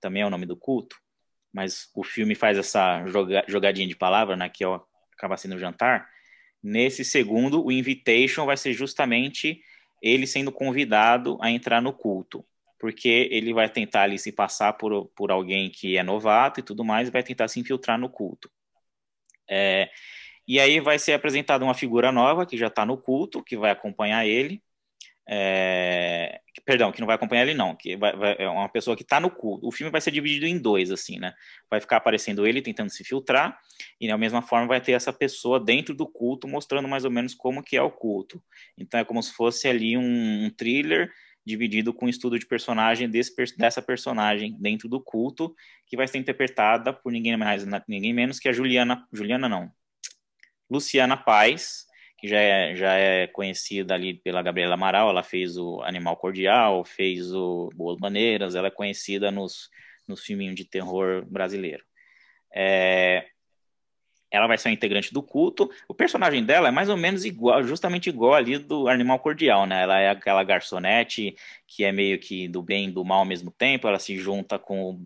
também 0.00 0.22
é 0.22 0.26
o 0.26 0.30
nome 0.30 0.46
do 0.46 0.56
culto 0.56 0.96
mas 1.52 1.90
o 1.94 2.02
filme 2.02 2.34
faz 2.34 2.56
essa 2.56 3.06
joga, 3.06 3.44
jogadinha 3.46 3.86
de 3.86 3.96
palavra, 3.96 4.36
né, 4.36 4.48
que 4.48 4.64
é 4.64 4.80
acaba 5.16 5.36
sendo 5.36 5.54
o 5.54 5.58
jantar. 5.58 6.08
Nesse 6.62 7.04
segundo, 7.04 7.64
o 7.64 7.70
invitation 7.70 8.46
vai 8.46 8.56
ser 8.56 8.72
justamente 8.72 9.62
ele 10.00 10.26
sendo 10.26 10.50
convidado 10.50 11.38
a 11.40 11.50
entrar 11.50 11.80
no 11.80 11.92
culto, 11.92 12.44
porque 12.78 13.28
ele 13.30 13.52
vai 13.52 13.68
tentar 13.68 14.02
ali 14.02 14.18
se 14.18 14.32
passar 14.32 14.72
por, 14.72 15.06
por 15.14 15.30
alguém 15.30 15.70
que 15.70 15.96
é 15.96 16.02
novato 16.02 16.60
e 16.60 16.62
tudo 16.62 16.84
mais, 16.84 17.08
e 17.08 17.12
vai 17.12 17.22
tentar 17.22 17.46
se 17.48 17.60
infiltrar 17.60 17.98
no 17.98 18.08
culto. 18.08 18.50
É, 19.48 19.90
e 20.46 20.58
aí 20.58 20.80
vai 20.80 20.98
ser 20.98 21.12
apresentada 21.12 21.64
uma 21.64 21.74
figura 21.74 22.10
nova 22.10 22.44
que 22.44 22.56
já 22.56 22.66
está 22.66 22.84
no 22.84 22.98
culto, 22.98 23.42
que 23.44 23.56
vai 23.56 23.70
acompanhar 23.70 24.26
ele, 24.26 24.62
é, 25.28 26.40
perdão, 26.64 26.92
que 26.92 27.00
não 27.00 27.06
vai 27.06 27.16
acompanhar 27.16 27.42
ele 27.42 27.54
não, 27.54 27.74
que 27.74 27.96
vai, 27.96 28.14
vai, 28.14 28.36
é 28.38 28.48
uma 28.48 28.68
pessoa 28.68 28.96
que 28.96 29.02
está 29.02 29.18
no 29.18 29.30
culto. 29.30 29.66
O 29.66 29.72
filme 29.72 29.90
vai 29.90 30.00
ser 30.00 30.10
dividido 30.10 30.46
em 30.46 30.58
dois, 30.58 30.90
assim, 30.90 31.18
né? 31.18 31.34
Vai 31.68 31.80
ficar 31.80 31.96
aparecendo 31.96 32.46
ele 32.46 32.62
tentando 32.62 32.90
se 32.90 33.04
filtrar 33.04 33.58
e 34.00 34.06
da 34.06 34.16
mesma 34.16 34.42
forma 34.42 34.66
vai 34.66 34.80
ter 34.80 34.92
essa 34.92 35.12
pessoa 35.12 35.58
dentro 35.58 35.94
do 35.94 36.06
culto 36.06 36.46
mostrando 36.46 36.86
mais 36.86 37.04
ou 37.04 37.10
menos 37.10 37.34
como 37.34 37.62
que 37.62 37.76
é 37.76 37.82
o 37.82 37.90
culto. 37.90 38.42
Então 38.78 39.00
é 39.00 39.04
como 39.04 39.22
se 39.22 39.32
fosse 39.32 39.68
ali 39.68 39.96
um, 39.96 40.44
um 40.44 40.50
thriller 40.50 41.10
dividido 41.44 41.92
com 41.92 42.06
um 42.06 42.08
estudo 42.08 42.38
de 42.38 42.46
personagem 42.46 43.08
desse, 43.08 43.34
dessa 43.56 43.82
personagem 43.82 44.56
dentro 44.60 44.88
do 44.88 45.00
culto 45.00 45.54
que 45.86 45.96
vai 45.96 46.06
ser 46.06 46.18
interpretada 46.18 46.92
por 46.92 47.10
ninguém 47.10 47.36
mais 47.36 47.66
ninguém 47.88 48.12
menos 48.12 48.38
que 48.38 48.48
a 48.48 48.52
Juliana 48.52 49.04
Juliana 49.12 49.48
não 49.48 49.68
Luciana 50.70 51.16
Paz 51.16 51.86
que 52.22 52.28
já 52.28 52.38
é, 52.38 52.76
já 52.76 52.92
é 52.94 53.26
conhecida 53.26 53.94
ali 53.94 54.14
pela 54.14 54.42
Gabriela 54.42 54.74
Amaral, 54.74 55.10
ela 55.10 55.24
fez 55.24 55.58
o 55.58 55.82
Animal 55.82 56.16
Cordial, 56.16 56.84
fez 56.84 57.34
o 57.34 57.68
Boas 57.74 57.98
Maneiras, 57.98 58.54
ela 58.54 58.68
é 58.68 58.70
conhecida 58.70 59.32
nos, 59.32 59.68
nos 60.06 60.22
filminhos 60.22 60.54
de 60.54 60.64
terror 60.64 61.26
brasileiro. 61.26 61.82
É, 62.54 63.26
ela 64.30 64.46
vai 64.46 64.56
ser 64.56 64.68
uma 64.68 64.74
integrante 64.74 65.12
do 65.12 65.20
culto. 65.20 65.68
O 65.88 65.94
personagem 65.94 66.44
dela 66.44 66.68
é 66.68 66.70
mais 66.70 66.88
ou 66.88 66.96
menos 66.96 67.24
igual, 67.24 67.60
justamente 67.64 68.08
igual 68.08 68.34
ali 68.34 68.56
do 68.56 68.86
Animal 68.86 69.18
Cordial, 69.18 69.66
né? 69.66 69.82
Ela 69.82 69.98
é 69.98 70.08
aquela 70.10 70.44
garçonete 70.44 71.34
que 71.66 71.82
é 71.82 71.90
meio 71.90 72.20
que 72.20 72.46
do 72.46 72.62
bem 72.62 72.86
e 72.86 72.92
do 72.92 73.04
mal 73.04 73.18
ao 73.18 73.24
mesmo 73.24 73.50
tempo. 73.50 73.88
Ela 73.88 73.98
se 73.98 74.16
junta 74.16 74.60
com, 74.60 75.04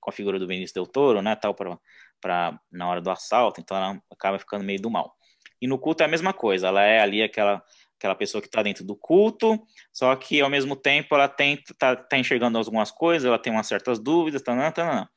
com 0.00 0.10
a 0.10 0.12
figura 0.12 0.40
do 0.40 0.46
Benício 0.48 0.74
Del 0.74 0.88
Toro, 0.88 1.22
né? 1.22 1.36
Tal 1.36 1.54
para 1.54 2.60
na 2.72 2.88
hora 2.88 3.00
do 3.00 3.10
assalto. 3.12 3.60
Então 3.60 3.76
ela 3.76 4.02
acaba 4.10 4.40
ficando 4.40 4.64
meio 4.64 4.82
do 4.82 4.90
mal. 4.90 5.16
E 5.60 5.66
no 5.66 5.78
culto 5.78 6.02
é 6.02 6.06
a 6.06 6.08
mesma 6.08 6.32
coisa, 6.32 6.68
ela 6.68 6.82
é 6.82 7.00
ali 7.00 7.22
aquela 7.22 7.62
aquela 7.98 8.14
pessoa 8.14 8.40
que 8.40 8.46
está 8.46 8.62
dentro 8.62 8.84
do 8.84 8.94
culto, 8.94 9.60
só 9.92 10.14
que 10.14 10.40
ao 10.40 10.48
mesmo 10.48 10.76
tempo 10.76 11.16
ela 11.16 11.24
está 11.24 11.96
tá 11.96 12.16
enxergando 12.16 12.56
algumas 12.56 12.92
coisas, 12.92 13.26
ela 13.26 13.40
tem 13.40 13.52
umas 13.52 13.66
certas 13.66 13.98
dúvidas, 13.98 14.40
tá, 14.40 14.70
tá, 14.70 15.08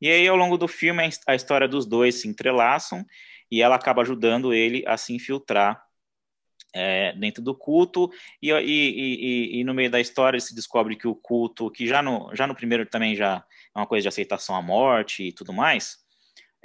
e 0.00 0.10
aí 0.10 0.26
ao 0.26 0.36
longo 0.36 0.58
do 0.58 0.66
filme 0.66 1.08
a 1.28 1.34
história 1.36 1.68
dos 1.68 1.86
dois 1.86 2.16
se 2.20 2.28
entrelaçam 2.28 3.06
e 3.50 3.62
ela 3.62 3.76
acaba 3.76 4.02
ajudando 4.02 4.52
ele 4.52 4.82
a 4.86 4.96
se 4.96 5.14
infiltrar 5.14 5.80
é, 6.74 7.12
dentro 7.12 7.42
do 7.42 7.54
culto. 7.54 8.10
E, 8.42 8.50
e, 8.50 8.60
e, 8.60 9.60
e, 9.60 9.64
no 9.64 9.72
meio 9.72 9.90
da 9.90 10.00
história 10.00 10.40
se 10.40 10.54
descobre 10.54 10.96
que 10.96 11.06
o 11.06 11.14
culto, 11.14 11.70
que 11.70 11.86
já 11.86 12.02
no, 12.02 12.34
já 12.34 12.46
no 12.46 12.54
primeiro 12.54 12.84
também 12.84 13.14
já 13.14 13.44
é 13.74 13.78
uma 13.78 13.86
coisa 13.86 14.02
de 14.02 14.08
aceitação 14.08 14.56
à 14.56 14.60
morte 14.60 15.22
e 15.22 15.32
tudo 15.32 15.52
mais, 15.52 16.03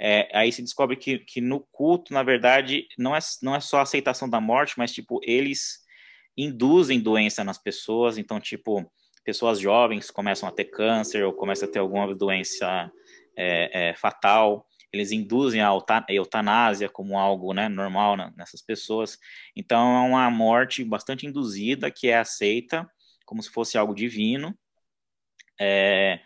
É, 0.02 0.30
aí 0.32 0.50
se 0.50 0.62
descobre 0.62 0.96
que, 0.96 1.18
que 1.18 1.42
no 1.42 1.60
culto, 1.70 2.14
na 2.14 2.22
verdade, 2.22 2.88
não 2.96 3.14
é, 3.14 3.18
não 3.42 3.54
é 3.54 3.60
só 3.60 3.78
a 3.78 3.82
aceitação 3.82 4.28
da 4.30 4.40
morte, 4.40 4.74
mas, 4.78 4.92
tipo, 4.92 5.20
eles 5.22 5.80
induzem 6.34 6.98
doença 6.98 7.44
nas 7.44 7.58
pessoas. 7.58 8.16
Então, 8.16 8.40
tipo, 8.40 8.90
pessoas 9.24 9.60
jovens 9.60 10.10
começam 10.10 10.48
a 10.48 10.52
ter 10.52 10.64
câncer 10.64 11.22
ou 11.22 11.34
começam 11.34 11.68
a 11.68 11.70
ter 11.70 11.80
alguma 11.80 12.14
doença 12.14 12.90
é, 13.36 13.90
é, 13.90 13.94
fatal. 13.94 14.66
Eles 14.90 15.12
induzem 15.12 15.60
a 15.60 15.70
eutanásia 16.08 16.88
como 16.88 17.18
algo 17.18 17.52
né, 17.52 17.68
normal 17.68 18.16
nessas 18.36 18.62
pessoas. 18.62 19.18
Então, 19.54 19.96
é 19.96 20.08
uma 20.08 20.30
morte 20.30 20.82
bastante 20.82 21.26
induzida 21.26 21.90
que 21.90 22.08
é 22.08 22.18
aceita 22.18 22.90
como 23.26 23.42
se 23.42 23.50
fosse 23.50 23.76
algo 23.76 23.94
divino. 23.94 24.58
É, 25.60 26.18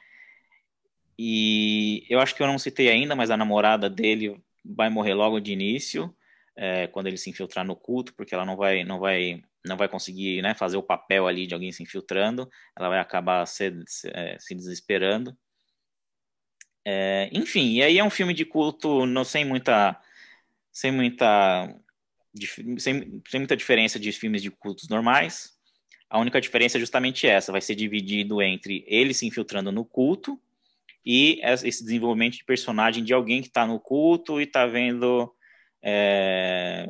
e 1.18 2.04
eu 2.08 2.20
acho 2.20 2.34
que 2.34 2.42
eu 2.42 2.46
não 2.46 2.58
citei 2.58 2.88
ainda, 2.88 3.14
mas 3.14 3.30
a 3.30 3.36
namorada 3.36 3.88
dele 3.88 4.40
vai 4.64 4.88
morrer 4.90 5.14
logo 5.14 5.40
de 5.40 5.52
início, 5.52 6.14
é, 6.56 6.86
quando 6.88 7.06
ele 7.06 7.16
se 7.16 7.30
infiltrar 7.30 7.64
no 7.64 7.76
culto, 7.76 8.14
porque 8.14 8.34
ela 8.34 8.44
não 8.44 8.56
vai, 8.56 8.84
não 8.84 8.98
vai, 8.98 9.42
não 9.64 9.76
vai 9.76 9.88
conseguir 9.88 10.42
né, 10.42 10.54
fazer 10.54 10.76
o 10.76 10.82
papel 10.82 11.26
ali 11.26 11.46
de 11.46 11.54
alguém 11.54 11.72
se 11.72 11.82
infiltrando, 11.82 12.50
ela 12.76 12.88
vai 12.88 12.98
acabar 12.98 13.46
se, 13.46 13.72
se, 13.86 14.08
é, 14.12 14.38
se 14.38 14.54
desesperando. 14.54 15.36
É, 16.84 17.30
enfim, 17.32 17.74
e 17.74 17.82
aí 17.82 17.98
é 17.98 18.04
um 18.04 18.10
filme 18.10 18.34
de 18.34 18.44
culto 18.44 19.06
não 19.06 19.24
sem 19.24 19.44
muita, 19.44 20.00
sem 20.72 20.92
muita, 20.92 21.74
sem, 22.78 23.22
sem 23.26 23.40
muita 23.40 23.56
diferença 23.56 23.98
de 23.98 24.12
filmes 24.12 24.42
de 24.42 24.50
cultos 24.50 24.88
normais. 24.88 25.54
A 26.10 26.18
única 26.18 26.40
diferença 26.40 26.76
é 26.76 26.80
justamente 26.80 27.26
essa: 27.26 27.50
vai 27.50 27.62
ser 27.62 27.74
dividido 27.74 28.42
entre 28.42 28.84
ele 28.86 29.14
se 29.14 29.26
infiltrando 29.26 29.72
no 29.72 29.84
culto 29.84 30.38
e 31.05 31.40
esse 31.43 31.85
desenvolvimento 31.85 32.36
de 32.36 32.44
personagem 32.44 33.05
de 33.05 33.12
alguém 33.12 33.43
que 33.43 33.48
está 33.48 33.66
no 33.66 33.78
culto 33.78 34.40
e 34.40 34.44
está 34.44 34.66
vendo 34.66 35.32
é, 35.82 36.89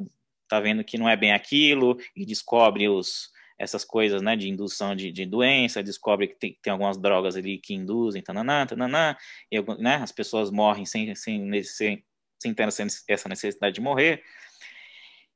tá 0.48 0.60
vendo 0.60 0.84
que 0.84 0.96
não 0.96 1.08
é 1.08 1.16
bem 1.16 1.32
aquilo 1.32 1.98
e 2.14 2.24
descobre 2.24 2.88
os 2.88 3.32
essas 3.56 3.84
coisas, 3.84 4.20
né, 4.20 4.34
de 4.34 4.48
indução 4.48 4.96
de, 4.96 5.12
de 5.12 5.24
doença, 5.24 5.82
descobre 5.82 6.26
que 6.26 6.34
tem, 6.34 6.58
tem 6.60 6.72
algumas 6.72 6.96
drogas 6.96 7.36
ali 7.36 7.58
que 7.58 7.72
induzem, 7.72 8.20
tananã, 8.20 8.66
tananã, 8.66 9.16
e 9.50 9.62
né, 9.78 9.96
as 9.96 10.10
pessoas 10.10 10.50
morrem 10.50 10.84
sem, 10.84 11.14
sem, 11.14 11.62
sem, 11.62 12.04
sem 12.36 12.52
ter 12.52 12.68
essa 13.08 13.28
necessidade 13.28 13.76
de 13.76 13.80
morrer. 13.80 14.24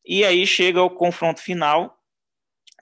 E 0.05 0.25
aí 0.25 0.45
chega 0.47 0.83
o 0.83 0.91
confronto 0.91 1.41
final, 1.41 1.97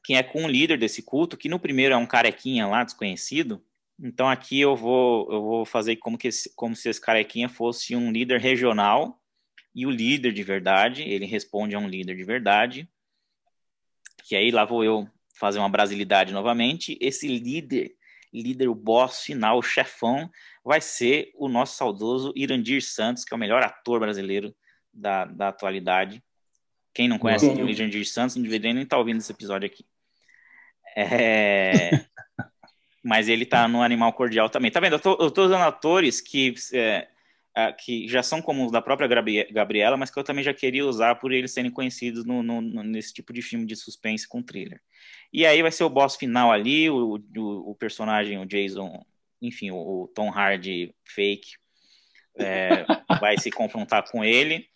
que 0.05 0.15
é 0.15 0.23
com 0.23 0.45
o 0.45 0.49
líder 0.49 0.79
desse 0.79 1.03
culto, 1.03 1.37
que 1.37 1.49
no 1.49 1.61
primeiro 1.61 1.95
é 1.95 1.97
um 1.97 2.07
carequinha 2.07 2.67
lá, 2.67 2.83
desconhecido, 2.83 3.63
então 3.99 4.29
aqui 4.29 4.61
eu 4.61 4.77
vou, 4.77 5.31
eu 5.33 5.43
vou 5.43 5.65
fazer 5.65 5.97
como, 5.97 6.19
que 6.19 6.29
esse, 6.29 6.53
como 6.55 6.77
se 6.77 6.89
esse 6.89 7.01
carequinha 7.01 7.49
fosse 7.49 7.97
um 7.97 8.13
líder 8.13 8.41
regional 8.41 9.21
e 9.75 9.87
o 9.87 9.91
líder 9.91 10.33
de 10.33 10.43
verdade, 10.43 11.03
ele 11.03 11.27
responde 11.27 11.75
a 11.75 11.79
um 11.79 11.89
líder 11.89 12.17
de 12.17 12.25
verdade. 12.25 12.89
Que 14.25 14.37
aí 14.37 14.51
lá 14.51 14.65
vou 14.65 14.85
eu 14.85 15.09
fazer 15.39 15.59
uma 15.59 15.69
brasilidade 15.69 16.33
novamente. 16.33 16.99
Esse 17.01 17.27
líder, 17.29 17.95
líder, 18.33 18.69
o 18.69 18.75
boss 18.75 19.21
final, 19.21 19.59
o 19.59 19.63
chefão, 19.63 20.31
vai 20.65 20.81
ser 20.81 21.31
o 21.35 21.49
nosso 21.49 21.77
saudoso 21.77 22.33
Irandir 22.35 22.83
Santos, 22.83 23.25
que 23.25 23.33
é 23.33 23.37
o 23.37 23.41
melhor 23.41 23.63
ator 23.63 24.01
brasileiro 24.01 24.55
da, 24.93 25.25
da 25.25 25.49
atualidade. 25.49 26.23
Quem 26.93 27.09
não 27.09 27.19
conhece 27.19 27.47
o 27.47 27.69
Irandir 27.69 28.07
Santos, 28.07 28.37
não 28.37 28.43
deveria 28.43 28.73
nem 28.73 28.83
estar 28.83 28.97
tá 28.97 29.01
ouvindo 29.01 29.19
esse 29.19 29.31
episódio 29.31 29.67
aqui. 29.67 29.87
É... 30.97 31.91
mas 33.07 33.29
ele 33.29 33.47
tá 33.47 33.69
no 33.69 33.83
Animal 33.83 34.13
Cordial 34.13 34.51
também. 34.51 34.69
Tá 34.69 34.81
vendo? 34.81 34.95
Eu 34.95 34.99
tô, 34.99 35.17
eu 35.21 35.31
tô 35.31 35.45
usando 35.45 35.63
atores 35.63 36.21
que, 36.21 36.53
é, 36.75 37.07
que 37.79 38.09
já 38.09 38.21
são 38.21 38.43
como 38.43 38.67
os 38.67 38.73
da 38.73 38.83
própria 38.83 39.07
Gabriela, 39.49 39.97
mas 39.97 40.11
que 40.11 40.19
eu 40.19 40.25
também 40.25 40.43
já 40.43 40.53
queria 40.53 40.85
usar 40.85 41.15
por 41.15 41.31
eles 41.31 41.53
serem 41.53 41.71
conhecidos 41.71 42.25
no, 42.25 42.43
no, 42.43 42.61
nesse 42.83 43.15
tipo 43.15 43.33
de 43.33 43.43
filme 43.43 43.65
de 43.65 43.77
suspense 43.77 44.27
com 44.27 44.43
thriller. 44.43 44.83
E 45.33 45.47
aí 45.47 45.63
vai 45.63 45.71
ser 45.71 45.85
o 45.85 45.89
boss 45.89 46.17
final 46.17 46.51
ali, 46.51 46.91
o, 46.91 47.15
o, 47.37 47.71
o 47.71 47.75
personagem, 47.77 48.39
o 48.39 48.45
Jason, 48.45 49.01
enfim, 49.41 49.71
o, 49.71 49.77
o 49.77 50.09
Tom 50.09 50.29
Hardy 50.29 50.93
fake, 51.05 51.51
é, 52.41 52.85
vai 53.21 53.39
se 53.39 53.53
confrontar 53.53 54.03
com 54.11 54.25
ele. 54.25 54.69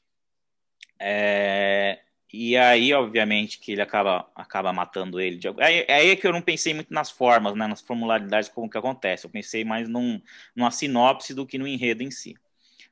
É, 1.01 1.99
e 2.33 2.57
aí, 2.57 2.93
obviamente, 2.95 3.59
que 3.59 3.73
ele 3.73 3.83
acaba, 3.83 4.31
acaba 4.35 4.73
matando 4.73 5.21
ele. 5.21 5.37
De... 5.37 5.49
Aí, 5.61 5.85
aí 5.89 6.11
é 6.11 6.17
que 6.17 6.27
eu 6.27 6.33
não 6.33 6.41
pensei 6.41 6.73
muito 6.73 6.93
nas 6.93 7.11
formas, 7.11 7.55
né, 7.57 7.67
nas 7.67 7.81
formularidades 7.81 8.49
como 8.49 8.71
que 8.71 8.79
acontece. 8.79 9.27
Eu 9.27 9.31
pensei 9.31 9.65
mais 9.65 9.89
num, 9.89 10.21
numa 10.55 10.71
sinopse 10.71 11.35
do 11.35 11.45
que 11.45 11.59
no 11.59 11.67
enredo 11.67 12.03
em 12.03 12.11
si. 12.11 12.37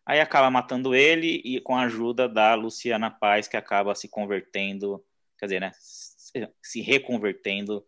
Aí 0.04 0.20
acaba 0.20 0.50
matando 0.50 0.94
ele 0.94 1.40
e 1.44 1.60
com 1.60 1.76
a 1.76 1.82
ajuda 1.82 2.28
da 2.28 2.54
Luciana 2.54 3.10
Paz, 3.10 3.46
que 3.46 3.56
acaba 3.56 3.94
se 3.94 4.08
convertendo, 4.08 5.04
quer 5.38 5.46
dizer, 5.46 5.60
né, 5.60 5.70
se 6.62 6.80
reconvertendo 6.80 7.84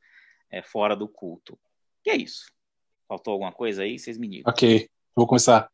é, 0.51 0.63
fora 0.63 0.95
do 0.95 1.09
culto. 1.09 1.59
E 2.07 2.11
é 2.11 2.17
isso. 2.17 2.53
Faltou 3.09 3.33
alguma 3.33 3.53
coisa 3.53 3.83
aí? 3.83 3.99
Vocês 3.99 4.17
me 4.17 4.29
digam. 4.29 4.53
Ok, 4.53 4.89
vou 5.17 5.27
começar. 5.27 5.69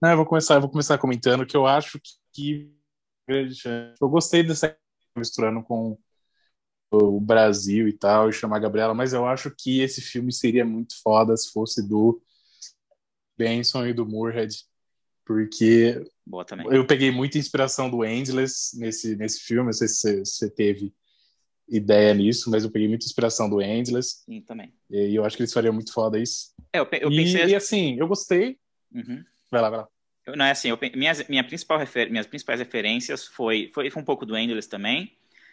Não, 0.00 0.10
eu 0.10 0.16
vou 0.16 0.26
começar, 0.26 0.54
eu 0.54 0.60
vou 0.62 0.70
começar 0.70 0.96
comentando 0.96 1.44
que 1.44 1.56
eu 1.56 1.66
acho 1.66 2.00
que 2.32 2.72
grande 3.30 3.54
chance. 3.54 3.96
Eu 4.00 4.08
gostei 4.08 4.42
dessa 4.42 4.76
misturando 5.16 5.62
com 5.62 5.98
o 6.92 7.20
Brasil 7.20 7.86
e 7.88 7.92
tal, 7.92 8.28
e 8.28 8.32
chamar 8.32 8.56
a 8.56 8.60
Gabriela, 8.60 8.92
mas 8.92 9.12
eu 9.12 9.24
acho 9.24 9.50
que 9.56 9.80
esse 9.80 10.00
filme 10.00 10.32
seria 10.32 10.64
muito 10.64 11.00
foda 11.02 11.36
se 11.36 11.52
fosse 11.52 11.86
do 11.86 12.20
Benson 13.38 13.86
e 13.86 13.92
do 13.92 14.04
Moorhead, 14.04 14.64
porque 15.24 16.04
eu 16.70 16.86
peguei 16.86 17.12
muita 17.12 17.38
inspiração 17.38 17.88
do 17.88 18.04
Endless 18.04 18.76
nesse, 18.76 19.14
nesse 19.14 19.40
filme, 19.40 19.66
não 19.66 19.72
sei 19.72 19.88
se 19.88 20.24
você 20.24 20.50
teve 20.50 20.92
ideia 21.68 22.12
nisso, 22.12 22.50
mas 22.50 22.64
eu 22.64 22.70
peguei 22.70 22.88
muita 22.88 23.06
inspiração 23.06 23.48
do 23.48 23.62
Endless. 23.62 24.24
Sim, 24.24 24.40
também. 24.40 24.74
E 24.90 25.14
eu 25.14 25.24
acho 25.24 25.36
que 25.36 25.42
eles 25.42 25.52
fariam 25.52 25.72
muito 25.72 25.92
foda 25.92 26.18
isso. 26.18 26.52
É, 26.72 26.80
eu, 26.80 26.88
eu 26.90 27.08
pensei... 27.08 27.44
E, 27.44 27.50
e 27.50 27.54
assim, 27.54 27.96
eu 27.96 28.08
gostei. 28.08 28.58
Uhum. 28.92 29.22
Vai 29.48 29.62
lá, 29.62 29.70
vai 29.70 29.78
lá. 29.80 29.88
Não 30.36 30.44
é 30.44 30.50
assim, 30.50 30.68
eu, 30.68 30.78
minhas, 30.94 31.26
minha 31.28 31.44
principal 31.44 31.78
refer, 31.78 32.10
minhas 32.10 32.26
principais 32.26 32.58
referências 32.58 33.26
foi, 33.26 33.70
foi, 33.74 33.90
foi 33.90 34.02
um 34.02 34.04
pouco 34.04 34.26
do 34.26 34.36
Endless 34.36 34.68
também. 34.68 35.12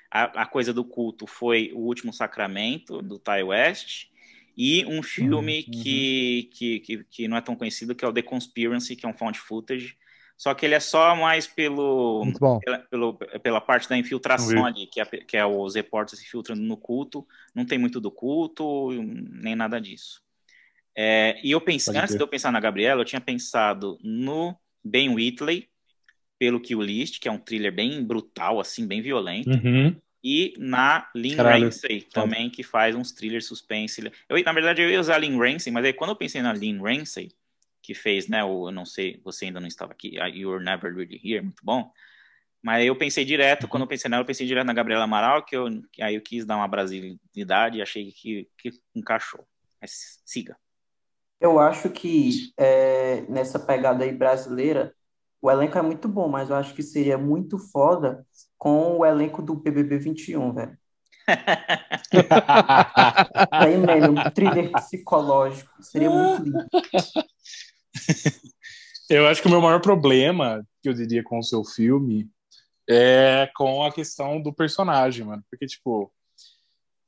A, 0.09 0.43
a, 0.43 0.45
coisa 0.45 0.73
do 0.73 0.85
culto 0.85 1.27
foi 1.27 1.71
O 1.75 1.79
Último 1.79 2.13
Sacramento, 2.13 3.01
do 3.01 3.19
Ty 3.19 3.43
West, 3.43 4.07
e 4.55 4.85
um 4.85 5.03
filme 5.03 5.65
uhum. 5.67 5.83
que, 5.83 6.49
que, 6.53 6.79
que, 6.79 7.03
que, 7.03 7.27
não 7.27 7.37
é 7.37 7.41
tão 7.41 7.55
conhecido, 7.55 7.93
que 7.93 8.03
é 8.03 8.07
o 8.07 8.13
The 8.13 8.21
Conspiracy, 8.21 8.95
que 8.95 9.05
é 9.05 9.09
um 9.09 9.13
found 9.13 9.37
footage. 9.37 9.97
Só 10.37 10.53
que 10.53 10.65
ele 10.65 10.75
é 10.75 10.79
só 10.79 11.15
mais 11.15 11.47
pelo, 11.47 12.31
pela, 12.63 12.79
pelo, 12.79 13.13
pela 13.15 13.59
parte 13.59 13.89
da 13.89 13.97
infiltração 13.97 14.65
ali, 14.65 14.85
que 14.85 15.01
é, 15.01 15.05
que 15.05 15.35
é 15.35 15.45
os 15.45 15.75
repórteres 15.75 16.19
se 16.19 16.29
filtrando 16.29 16.61
no 16.61 16.77
culto. 16.77 17.27
Não 17.55 17.65
tem 17.65 17.77
muito 17.77 17.99
do 17.99 18.11
culto, 18.11 18.91
nem 18.93 19.55
nada 19.55 19.81
disso. 19.81 20.21
É, 20.95 21.39
e 21.43 21.51
eu 21.51 21.61
pensei, 21.61 21.95
antes 21.95 22.15
de 22.15 22.21
eu 22.21 22.27
pensar 22.27 22.51
na 22.51 22.59
Gabriela, 22.59 23.01
eu 23.01 23.05
tinha 23.05 23.21
pensado 23.21 23.99
no 24.01 24.55
Ben 24.87 25.13
Whitley, 25.13 25.67
pelo 26.39 26.59
que 26.59 26.75
o 26.75 26.81
list, 26.81 27.19
que 27.19 27.27
é 27.27 27.31
um 27.31 27.39
thriller 27.39 27.73
bem 27.73 28.03
brutal, 28.03 28.59
assim, 28.59 28.87
bem 28.87 29.01
violento. 29.01 29.49
Uhum. 29.49 29.95
E 30.23 30.53
na 30.57 31.09
Lynn 31.15 31.37
Ramsey 31.37 32.01
também, 32.01 32.49
que 32.49 32.63
faz 32.63 32.95
uns 32.95 33.11
thrillers 33.11 33.45
suspense. 33.45 34.01
Eu, 34.27 34.43
na 34.43 34.51
verdade, 34.51 34.81
eu 34.81 34.89
ia 34.89 34.99
usar 34.99 35.15
a 35.15 35.19
Lynn 35.19 35.37
Ramsey, 35.37 35.71
mas 35.71 35.85
aí 35.85 35.93
quando 35.93 36.11
eu 36.11 36.15
pensei 36.15 36.41
na 36.41 36.53
Lynn 36.53 36.81
Ramsey, 36.81 37.31
que 37.81 37.93
fez, 37.93 38.27
né, 38.27 38.43
o, 38.43 38.67
eu 38.67 38.71
não 38.71 38.85
sei, 38.85 39.21
você 39.23 39.45
ainda 39.45 39.59
não 39.59 39.67
estava 39.67 39.93
aqui, 39.93 40.15
You're 40.15 40.63
Never 40.63 40.93
Really 40.93 41.21
Here, 41.23 41.41
muito 41.41 41.63
bom. 41.63 41.89
Mas 42.61 42.85
eu 42.85 42.95
pensei 42.95 43.23
direto, 43.23 43.67
quando 43.67 43.83
eu 43.83 43.87
pensei 43.87 44.09
nela, 44.09 44.23
eu 44.23 44.27
pensei 44.27 44.45
direto 44.45 44.65
na 44.65 44.73
Gabriela 44.73 45.05
Amaral, 45.05 45.45
que, 45.45 45.55
eu, 45.55 45.67
aí 46.01 46.15
eu 46.15 46.21
quis 46.21 46.45
dar 46.45 46.57
uma 46.57 46.67
brasilidade 46.67 47.77
e 47.77 47.81
achei 47.81 48.11
que, 48.11 48.49
que 48.57 48.71
encaixou. 48.93 49.47
Mas 49.79 50.21
siga. 50.25 50.57
Eu 51.39 51.59
acho 51.59 51.89
que 51.89 52.51
é, 52.57 53.21
nessa 53.29 53.59
pegada 53.59 54.03
aí 54.03 54.11
brasileira, 54.11 54.93
o 55.41 55.51
elenco 55.51 55.77
é 55.77 55.81
muito 55.81 56.07
bom, 56.07 56.27
mas 56.27 56.49
eu 56.49 56.55
acho 56.55 56.73
que 56.73 56.81
seria 56.81 57.17
muito 57.17 57.59
foda 57.59 58.25
com 58.57 58.97
o 58.97 59.05
elenco 59.05 59.41
do 59.41 59.55
BBB 59.55 59.99
21, 59.99 60.53
velho. 60.53 60.77
aí 63.51 63.77
mesmo, 63.77 64.19
um 64.19 64.31
thriller 64.31 64.71
psicológico. 64.71 65.71
Seria 65.81 66.09
muito 66.09 66.43
lindo. 66.43 66.65
Eu 69.09 69.25
acho 69.25 69.41
que 69.41 69.47
o 69.47 69.51
meu 69.51 69.61
maior 69.61 69.81
problema, 69.81 70.67
que 70.81 70.89
eu 70.89 70.93
diria 70.93 71.23
com 71.23 71.39
o 71.39 71.43
seu 71.43 71.63
filme, 71.63 72.29
é 72.89 73.49
com 73.55 73.83
a 73.83 73.91
questão 73.91 74.41
do 74.41 74.53
personagem, 74.53 75.25
mano. 75.25 75.43
Porque, 75.49 75.65
tipo, 75.65 76.11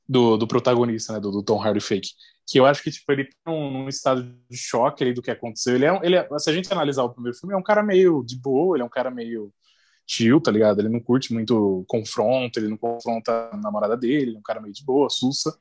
do, 0.08 0.38
do 0.38 0.48
protagonista, 0.48 1.12
né, 1.12 1.20
do, 1.20 1.30
do, 1.30 1.42
Tom 1.42 1.62
Hardy 1.62 1.80
fake, 1.80 2.08
que 2.50 2.58
eu 2.58 2.66
acho 2.66 2.82
que 2.82 2.90
tipo 2.90 3.10
ele 3.12 3.26
tá 3.26 3.52
num, 3.52 3.88
estado 3.88 4.22
de 4.50 4.56
choque 4.56 5.04
ali 5.04 5.14
do 5.14 5.22
que 5.22 5.30
aconteceu. 5.30 5.76
Ele 5.76 5.86
é, 5.86 6.00
ele 6.02 6.16
é, 6.16 6.28
se 6.38 6.50
a 6.50 6.52
gente 6.52 6.72
analisar 6.72 7.04
o 7.04 7.10
primeiro 7.10 7.38
filme, 7.38 7.54
é 7.54 7.56
um 7.56 7.62
cara 7.62 7.82
meio 7.82 8.24
de 8.24 8.36
boa, 8.36 8.76
ele 8.76 8.82
é 8.82 8.86
um 8.86 8.90
cara 8.90 9.10
meio 9.10 9.52
chill, 10.06 10.40
tá 10.40 10.50
ligado? 10.50 10.80
Ele 10.80 10.88
não 10.88 11.00
curte 11.00 11.32
muito 11.32 11.84
confronto, 11.88 12.58
ele 12.58 12.68
não 12.68 12.76
confronta 12.76 13.50
a 13.52 13.56
namorada 13.56 13.96
dele, 13.96 14.30
ele 14.30 14.36
é 14.36 14.38
um 14.40 14.42
cara 14.42 14.60
meio 14.60 14.74
de 14.74 14.84
boa, 14.84 15.08
sussa. 15.08 15.56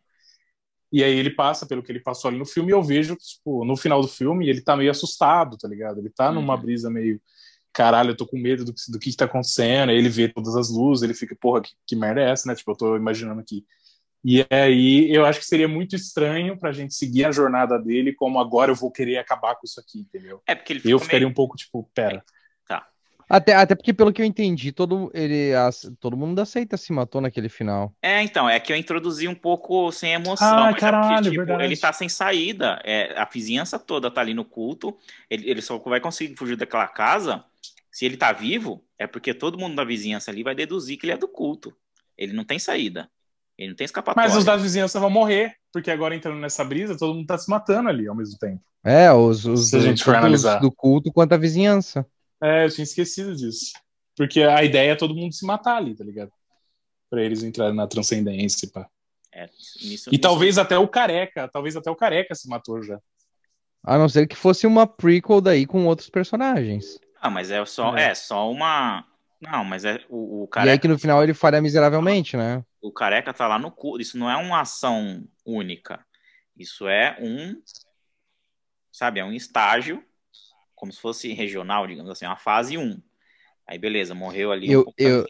E 0.92 1.04
aí 1.04 1.16
ele 1.16 1.30
passa 1.30 1.68
pelo 1.68 1.84
que 1.84 1.92
ele 1.92 2.00
passou 2.00 2.30
ali 2.30 2.40
no 2.40 2.46
filme 2.46 2.72
e 2.72 2.74
eu 2.74 2.82
vejo, 2.82 3.16
tipo, 3.16 3.64
no 3.64 3.78
final 3.78 4.02
do 4.02 4.08
filme, 4.08 4.50
ele 4.50 4.62
tá 4.62 4.76
meio 4.76 4.90
assustado, 4.90 5.58
tá 5.58 5.68
ligado? 5.68 6.00
Ele 6.00 6.10
tá 6.10 6.32
numa 6.32 6.56
uhum. 6.56 6.62
brisa 6.62 6.90
meio 6.90 7.22
caralho, 7.72 8.12
eu 8.12 8.18
tô 8.18 8.26
com 8.26 8.38
medo 8.40 8.66
do, 8.66 8.74
do 8.90 9.00
que, 9.00 9.12
que 9.12 9.18
tá 9.18 9.26
acontecendo. 9.26 9.90
Aí 9.92 9.98
ele 9.98 10.10
vê 10.10 10.28
todas 10.28 10.56
as 10.56 10.70
luzes, 10.72 11.04
ele 11.04 11.14
fica, 11.14 11.36
porra, 11.40 11.62
que, 11.62 11.72
que 11.86 11.96
merda 11.96 12.22
é 12.22 12.32
essa, 12.32 12.48
né? 12.50 12.56
Tipo, 12.56 12.72
eu 12.72 12.76
tô 12.76 12.96
imaginando 12.98 13.40
aqui. 13.42 13.64
E 14.24 14.46
aí 14.50 15.14
eu 15.14 15.26
acho 15.26 15.40
que 15.40 15.46
seria 15.46 15.68
muito 15.68 15.96
estranho 15.96 16.58
pra 16.58 16.72
gente 16.72 16.94
seguir 16.94 17.26
a 17.26 17.32
jornada 17.32 17.80
dele, 17.80 18.14
como 18.14 18.40
agora 18.40 18.72
eu 18.72 18.76
vou 18.76 18.92
querer 18.92 19.18
acabar 19.18 19.56
com 19.56 19.66
isso 19.66 19.80
aqui, 19.80 20.00
entendeu? 20.00 20.42
É 20.46 20.54
porque 20.56 20.74
ele 20.74 20.82
Eu 20.86 21.00
ficaria 21.00 21.20
meio... 21.20 21.30
um 21.30 21.34
pouco 21.34 21.56
tipo, 21.56 21.90
pera. 21.94 22.24
Até, 23.30 23.54
até 23.54 23.76
porque, 23.76 23.94
pelo 23.94 24.12
que 24.12 24.24
eu 24.24 24.26
entendi, 24.26 24.72
todo, 24.72 25.12
ele, 25.14 25.52
todo 26.00 26.18
mundo 26.18 26.40
aceita 26.40 26.76
se 26.76 26.92
matou 26.92 27.22
naquele 27.22 27.48
final. 27.48 27.94
É, 28.02 28.24
então, 28.24 28.50
é 28.50 28.60
que 28.60 28.74
eu 28.74 28.76
introduzi 28.76 29.28
um 29.28 29.36
pouco 29.36 29.92
sem 29.92 30.14
emoção. 30.14 30.66
Ah, 30.66 30.74
caralho, 30.74 31.28
é 31.28 31.36
porque, 31.36 31.46
tipo, 31.46 31.62
ele 31.62 31.78
tá 31.78 31.94
sem 31.94 32.10
saída. 32.10 32.82
É, 32.84 33.14
a 33.16 33.26
vizinhança 33.26 33.78
toda 33.78 34.10
tá 34.10 34.20
ali 34.20 34.34
no 34.34 34.44
culto. 34.44 34.98
Ele, 35.30 35.48
ele 35.48 35.62
só 35.62 35.78
vai 35.78 36.00
conseguir 36.02 36.36
fugir 36.36 36.56
daquela 36.56 36.88
casa. 36.88 37.46
Se 37.92 38.04
ele 38.04 38.18
tá 38.18 38.32
vivo, 38.32 38.84
é 38.98 39.06
porque 39.06 39.32
todo 39.32 39.60
mundo 39.60 39.76
da 39.76 39.84
vizinhança 39.84 40.32
ali 40.32 40.42
vai 40.42 40.56
deduzir 40.56 40.98
que 40.98 41.06
ele 41.06 41.14
é 41.14 41.18
do 41.18 41.28
culto. 41.28 41.72
Ele 42.18 42.34
não 42.34 42.44
tem 42.44 42.58
saída. 42.58 43.12
Ele 43.60 43.70
não 43.70 43.76
tem 43.76 43.84
escapatória. 43.84 44.30
Mas 44.30 44.38
os 44.38 44.46
da 44.46 44.56
vizinhança 44.56 45.02
vão 45.02 45.10
morrer, 45.10 45.54
porque 45.74 45.92
agora 45.92 46.16
entrando 46.16 46.40
nessa 46.40 46.64
brisa, 46.64 46.98
todo 46.98 47.14
mundo 47.14 47.28
tá 47.28 47.38
se 47.38 47.50
matando 47.50 47.90
ali 47.90 48.08
ao 48.08 48.16
mesmo 48.16 48.40
tempo. 48.40 48.62
É, 48.86 49.12
os, 49.12 49.44
os, 49.44 49.70
Se 49.70 49.76
a 49.76 49.82
gente 49.82 50.02
for 50.02 50.16
analisar. 50.16 50.60
do 50.60 50.72
culto 50.72 51.12
quanto 51.12 51.34
a 51.34 51.38
vizinhança. 51.38 52.08
É, 52.42 52.66
eu 52.66 52.70
tinha 52.72 52.84
esquecido 52.84 53.36
disso. 53.36 53.74
Porque 54.16 54.42
a 54.44 54.64
ideia 54.64 54.94
é 54.94 54.96
todo 54.96 55.14
mundo 55.14 55.34
se 55.34 55.46
matar 55.46 55.76
ali, 55.76 55.94
tá 55.94 56.06
ligado? 56.06 56.32
Pra 57.10 57.22
eles 57.22 57.44
entrarem 57.44 57.76
na 57.76 57.86
transcendência, 57.86 58.70
pá. 58.74 58.88
É, 59.34 59.50
nisso, 59.84 60.10
E 60.10 60.18
talvez 60.18 60.58
até 60.58 60.78
o 60.78 60.88
careca, 60.88 61.50
talvez 61.52 61.76
até 61.76 61.92
o 61.92 61.96
careca 61.96 62.34
se 62.34 62.48
matou 62.48 62.82
já. 62.82 62.98
A 63.84 63.98
não 63.98 64.08
ser 64.08 64.26
que 64.26 64.38
fosse 64.38 64.66
uma 64.66 64.88
prequel 64.88 65.42
daí 65.42 65.66
com 65.66 65.86
outros 65.86 66.10
personagens. 66.10 66.98
Ah, 67.20 67.30
mas 67.30 67.52
é 67.52 67.64
só, 67.66 67.98
É. 67.98 68.12
é. 68.12 68.16
só 68.16 68.50
uma. 68.50 69.06
Não, 69.42 69.64
mas 69.66 69.86
é 69.86 70.06
o, 70.10 70.44
o 70.44 70.48
E 70.58 70.68
careca. 70.68 70.70
aí 70.70 70.78
que 70.80 70.88
no 70.88 71.00
final 71.00 71.24
ele 71.24 71.34
falha 71.34 71.62
miseravelmente, 71.62 72.36
né? 72.38 72.64
O 72.82 72.92
careca 72.92 73.34
tá 73.34 73.48
lá 73.48 73.58
no 73.60 73.72
cu. 73.72 74.00
Isso 74.00 74.18
não 74.18 74.30
é 74.30 74.36
uma 74.38 74.62
ação 74.62 75.28
única. 75.46 76.06
Isso 76.56 76.88
é 76.88 77.18
um. 77.22 77.62
Sabe, 78.92 79.20
é 79.20 79.26
um 79.26 79.34
estágio, 79.34 80.04
como 80.76 80.92
se 80.94 81.00
fosse 81.02 81.34
regional, 81.34 81.88
digamos 81.88 82.12
assim, 82.12 82.26
uma 82.26 82.38
fase 82.38 82.78
1. 82.78 83.02
Aí, 83.68 83.80
beleza, 83.80 84.16
morreu 84.16 84.52
ali 84.52 84.76
Eu- 84.76 84.80
um 84.80 84.82
pouco 84.82 85.02
da 85.02 85.10
eu-. 85.10 85.26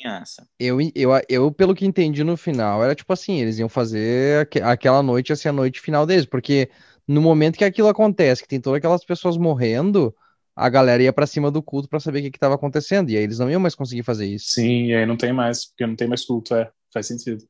Eu, 0.60 0.80
eu, 0.96 1.12
eu, 1.30 1.52
pelo 1.54 1.76
que 1.76 1.86
entendi 1.86 2.24
no 2.24 2.38
final, 2.38 2.84
era 2.84 2.96
tipo 2.96 3.14
assim, 3.14 3.40
eles 3.42 3.60
iam 3.60 3.70
fazer 3.70 4.42
aque- 4.44 4.62
aquela 4.62 5.04
noite 5.04 5.30
ia 5.32 5.36
ser 5.38 5.50
a 5.50 5.54
noite 5.54 5.82
final 5.82 6.06
deles, 6.06 6.26
porque 6.26 6.70
no 7.08 7.22
momento 7.22 7.58
que 7.58 7.66
aquilo 7.66 7.90
acontece, 7.90 8.44
que 8.44 8.48
tem 8.50 8.62
todas 8.62 8.78
aquelas 8.80 9.06
pessoas 9.06 9.38
morrendo, 9.38 10.16
a 10.56 10.70
galera 10.70 11.02
ia 11.04 11.12
pra 11.14 11.26
cima 11.28 11.50
do 11.52 11.62
culto 11.64 11.88
pra 11.90 12.00
saber 12.00 12.20
o 12.20 12.22
que 12.24 12.32
que 12.32 12.40
tava 12.40 12.56
acontecendo, 12.56 13.10
e 13.10 13.18
aí 13.18 13.24
eles 13.24 13.40
não 13.40 13.50
iam 13.50 13.60
mais 13.60 13.76
conseguir 13.76 14.04
fazer 14.04 14.26
isso. 14.28 14.54
Sim, 14.54 14.86
e 14.88 14.96
aí 14.96 15.06
não 15.06 15.18
tem 15.18 15.34
mais, 15.34 15.66
porque 15.66 15.86
não 15.86 15.96
tem 15.96 16.08
mais 16.08 16.24
culto, 16.26 16.56
é. 16.56 16.72
Faz 16.94 17.08
sentido. 17.08 17.44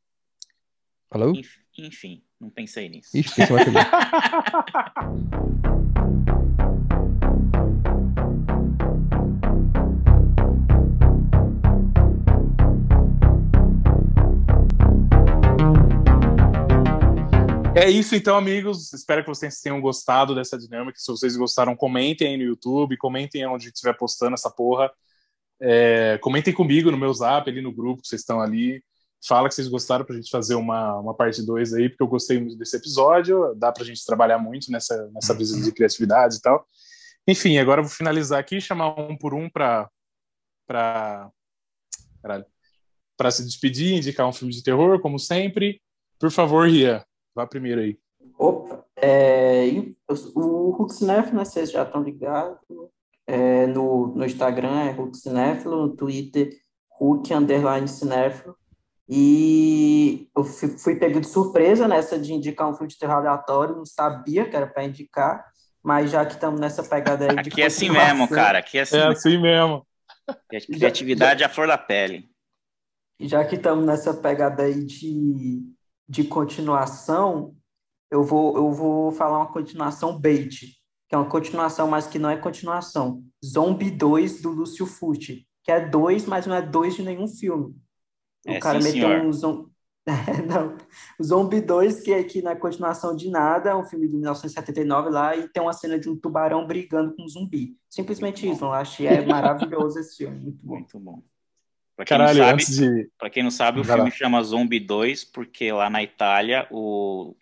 Falou? 1.09 1.33
Enf- 1.35 1.57
Enfim, 1.77 2.21
não 2.39 2.49
pensei 2.49 2.89
nisso. 2.89 3.09
Ixi, 3.17 3.29
fiquei 3.29 3.45
sem 3.47 3.57
É 17.79 17.89
isso 17.89 18.13
então, 18.13 18.35
amigos. 18.35 18.91
Espero 18.91 19.23
que 19.23 19.29
vocês 19.29 19.61
tenham 19.61 19.79
gostado 19.79 20.35
dessa 20.35 20.57
dinâmica. 20.57 20.99
Se 20.99 21.09
vocês 21.09 21.37
gostaram, 21.37 21.77
comentem 21.77 22.27
aí 22.27 22.35
no 22.35 22.43
YouTube, 22.43 22.97
comentem 22.97 23.47
onde 23.47 23.69
estiver 23.69 23.93
postando 23.93 24.33
essa 24.33 24.51
porra. 24.51 24.91
É, 25.61 26.17
comentem 26.17 26.53
comigo 26.53 26.91
no 26.91 26.97
meu 26.97 27.13
zap, 27.13 27.49
ali 27.49 27.61
no 27.61 27.71
grupo, 27.71 28.01
que 28.01 28.09
vocês 28.09 28.19
estão 28.19 28.41
ali. 28.41 28.83
Fala 29.25 29.47
que 29.47 29.55
vocês 29.55 29.69
gostaram 29.69 30.03
pra 30.03 30.13
gente 30.17 30.29
fazer 30.29 30.55
uma, 30.55 30.99
uma 30.99 31.13
parte 31.15 31.41
2 31.41 31.73
aí, 31.73 31.87
porque 31.87 32.03
eu 32.03 32.07
gostei 32.09 32.37
muito 32.37 32.57
desse 32.57 32.75
episódio. 32.75 33.55
Dá 33.55 33.71
pra 33.71 33.85
gente 33.85 34.05
trabalhar 34.05 34.39
muito 34.39 34.69
nessa, 34.69 35.09
nessa 35.13 35.33
visão 35.33 35.61
de 35.61 35.71
criatividade 35.71 36.35
e 36.35 36.41
tal. 36.41 36.67
Enfim, 37.25 37.59
agora 37.59 37.79
eu 37.79 37.85
vou 37.85 37.93
finalizar 37.93 38.41
aqui, 38.41 38.59
chamar 38.59 38.99
um 38.99 39.15
por 39.15 39.33
um 39.33 39.49
pra, 39.49 39.89
pra, 40.67 41.31
caralho, 42.21 42.45
pra 43.15 43.31
se 43.31 43.45
despedir, 43.45 43.95
indicar 43.95 44.27
um 44.27 44.33
filme 44.33 44.53
de 44.53 44.63
terror, 44.63 44.99
como 44.99 45.17
sempre. 45.17 45.81
Por 46.19 46.29
favor, 46.29 46.67
Ria, 46.67 47.05
vá 47.39 47.47
primeiro 47.47 47.81
aí. 47.81 47.97
Opa, 48.37 48.85
é, 48.97 49.65
o 50.35 50.83
Huxnef, 50.83 51.33
né, 51.33 51.45
vocês 51.45 51.71
já 51.71 51.83
estão 51.83 52.03
ligados, 52.03 52.57
é, 53.25 53.67
no, 53.67 54.07
no 54.07 54.25
Instagram 54.25 54.81
é 54.81 54.99
Huxneflo, 54.99 55.87
no 55.87 55.95
Twitter 55.95 56.51
Huck 56.99 57.33
underline 57.33 57.87
Cineflo, 57.87 58.55
e 59.07 60.29
eu 60.35 60.43
fui, 60.43 60.77
fui 60.77 60.95
pego 60.95 61.19
de 61.19 61.27
surpresa 61.27 61.87
nessa 61.87 62.19
de 62.19 62.33
indicar 62.33 62.69
um 62.69 62.73
filme 62.73 62.89
de 62.89 62.97
terror 62.97 63.15
aleatório, 63.15 63.75
não 63.75 63.85
sabia 63.85 64.47
que 64.47 64.55
era 64.55 64.67
para 64.67 64.83
indicar, 64.83 65.45
mas 65.81 66.11
já 66.11 66.25
que 66.25 66.33
estamos 66.33 66.59
nessa 66.59 66.83
pegada 66.83 67.25
aí 67.25 67.41
de 67.41 67.49
Aqui 67.49 67.61
é 67.61 67.65
assim 67.65 67.89
mesmo, 67.89 68.27
cara. 68.27 68.59
Aqui 68.59 68.77
é 68.77 68.81
assim. 68.81 68.97
É 68.97 69.07
assim 69.07 69.37
mesmo. 69.41 69.87
Criatividade 70.49 71.43
à 71.43 71.49
flor 71.49 71.67
da 71.67 71.77
pele. 71.77 72.29
Já 73.19 73.43
que 73.45 73.55
estamos 73.55 73.85
nessa 73.85 74.13
pegada 74.13 74.63
aí 74.63 74.85
de, 74.85 75.63
de 76.09 76.23
continuação, 76.25 77.55
eu 78.11 78.23
vou, 78.23 78.57
eu 78.57 78.71
vou 78.71 79.11
falar 79.11 79.37
uma 79.39 79.51
continuação 79.53 80.19
bait, 80.19 80.75
que 81.07 81.15
é 81.15 81.17
uma 81.17 81.29
continuação, 81.29 81.87
mas 81.87 82.07
que 82.07 82.19
não 82.19 82.29
é 82.29 82.37
continuação. 82.37 83.23
Zombie 83.45 83.91
2 83.91 84.41
do 84.41 84.51
Lúcio 84.51 84.85
Fucci, 84.87 85.47
que 85.63 85.71
é 85.71 85.87
dois, 85.87 86.25
mas 86.25 86.47
não 86.47 86.55
é 86.55 86.61
dois 86.61 86.95
de 86.95 87.03
nenhum 87.03 87.27
filme. 87.27 87.75
O 88.47 88.53
É, 88.53 88.59
cara 88.59 88.81
sim, 88.81 88.81
meteu 88.81 89.09
senhor. 89.09 89.21
um 89.21 89.31
zom... 89.33 89.67
não. 90.47 90.77
O 91.19 91.23
Zombie 91.23 91.61
2, 91.61 92.01
que 92.01 92.13
aqui 92.13 92.41
não 92.41 92.51
é 92.51 92.55
continuação 92.55 93.15
de 93.15 93.29
nada, 93.29 93.69
é 93.71 93.75
um 93.75 93.83
filme 93.85 94.07
de 94.07 94.13
1979 94.13 95.09
lá, 95.09 95.35
e 95.37 95.47
tem 95.49 95.61
uma 95.61 95.73
cena 95.73 95.99
de 95.99 96.09
um 96.09 96.17
tubarão 96.19 96.65
brigando 96.67 97.15
com 97.15 97.23
um 97.23 97.29
zumbi. 97.29 97.77
Simplesmente 97.89 98.49
isso, 98.49 98.65
eu 98.65 98.73
achei 98.73 99.07
é 99.07 99.25
maravilhoso 99.25 99.99
esse 99.99 100.17
filme, 100.17 100.39
muito 100.39 100.65
bom. 100.65 100.75
Muito 100.75 100.99
bom. 100.99 101.23
Pra 101.99 102.05
quem, 102.05 102.17
Caralho, 102.17 102.39
não 102.39 102.45
sabe, 102.45 102.53
antes 102.53 102.77
de. 102.77 103.11
pra 103.17 103.29
quem 103.29 103.43
não 103.43 103.51
sabe, 103.51 103.81
o 103.81 103.83
Vai 103.83 103.97
filme 103.97 104.09
lá. 104.09 104.15
chama 104.15 104.41
Zombie 104.41 104.79
2, 104.79 105.25
porque 105.25 105.69
lá 105.69 105.89
na 105.89 106.01
Itália 106.01 106.65
o, 106.71 107.35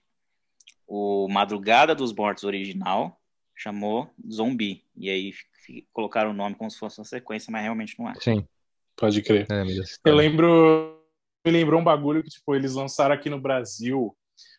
o 0.88 1.28
Madrugada 1.30 1.94
dos 1.94 2.12
Mortos 2.12 2.44
original 2.44 3.22
chamou 3.56 4.10
Zombi. 4.28 4.84
E 4.96 5.12
aí 5.12 5.32
colocaram 5.94 6.32
o 6.32 6.34
nome 6.34 6.56
como 6.56 6.72
se 6.72 6.80
fosse 6.80 6.98
uma 7.00 7.06
sequência, 7.06 7.52
mas 7.52 7.62
realmente 7.62 8.00
não 8.00 8.10
é. 8.10 8.16
Sim. 8.20 8.48
Pode 8.96 9.22
crer. 9.22 9.46
É, 9.52 9.64
Eu 10.04 10.16
lembro. 10.16 11.06
Me 11.46 11.52
lembrou 11.52 11.80
um 11.80 11.84
bagulho 11.84 12.24
que, 12.24 12.30
tipo, 12.32 12.56
eles 12.56 12.74
lançaram 12.74 13.14
aqui 13.14 13.30
no 13.30 13.40
Brasil 13.40 14.18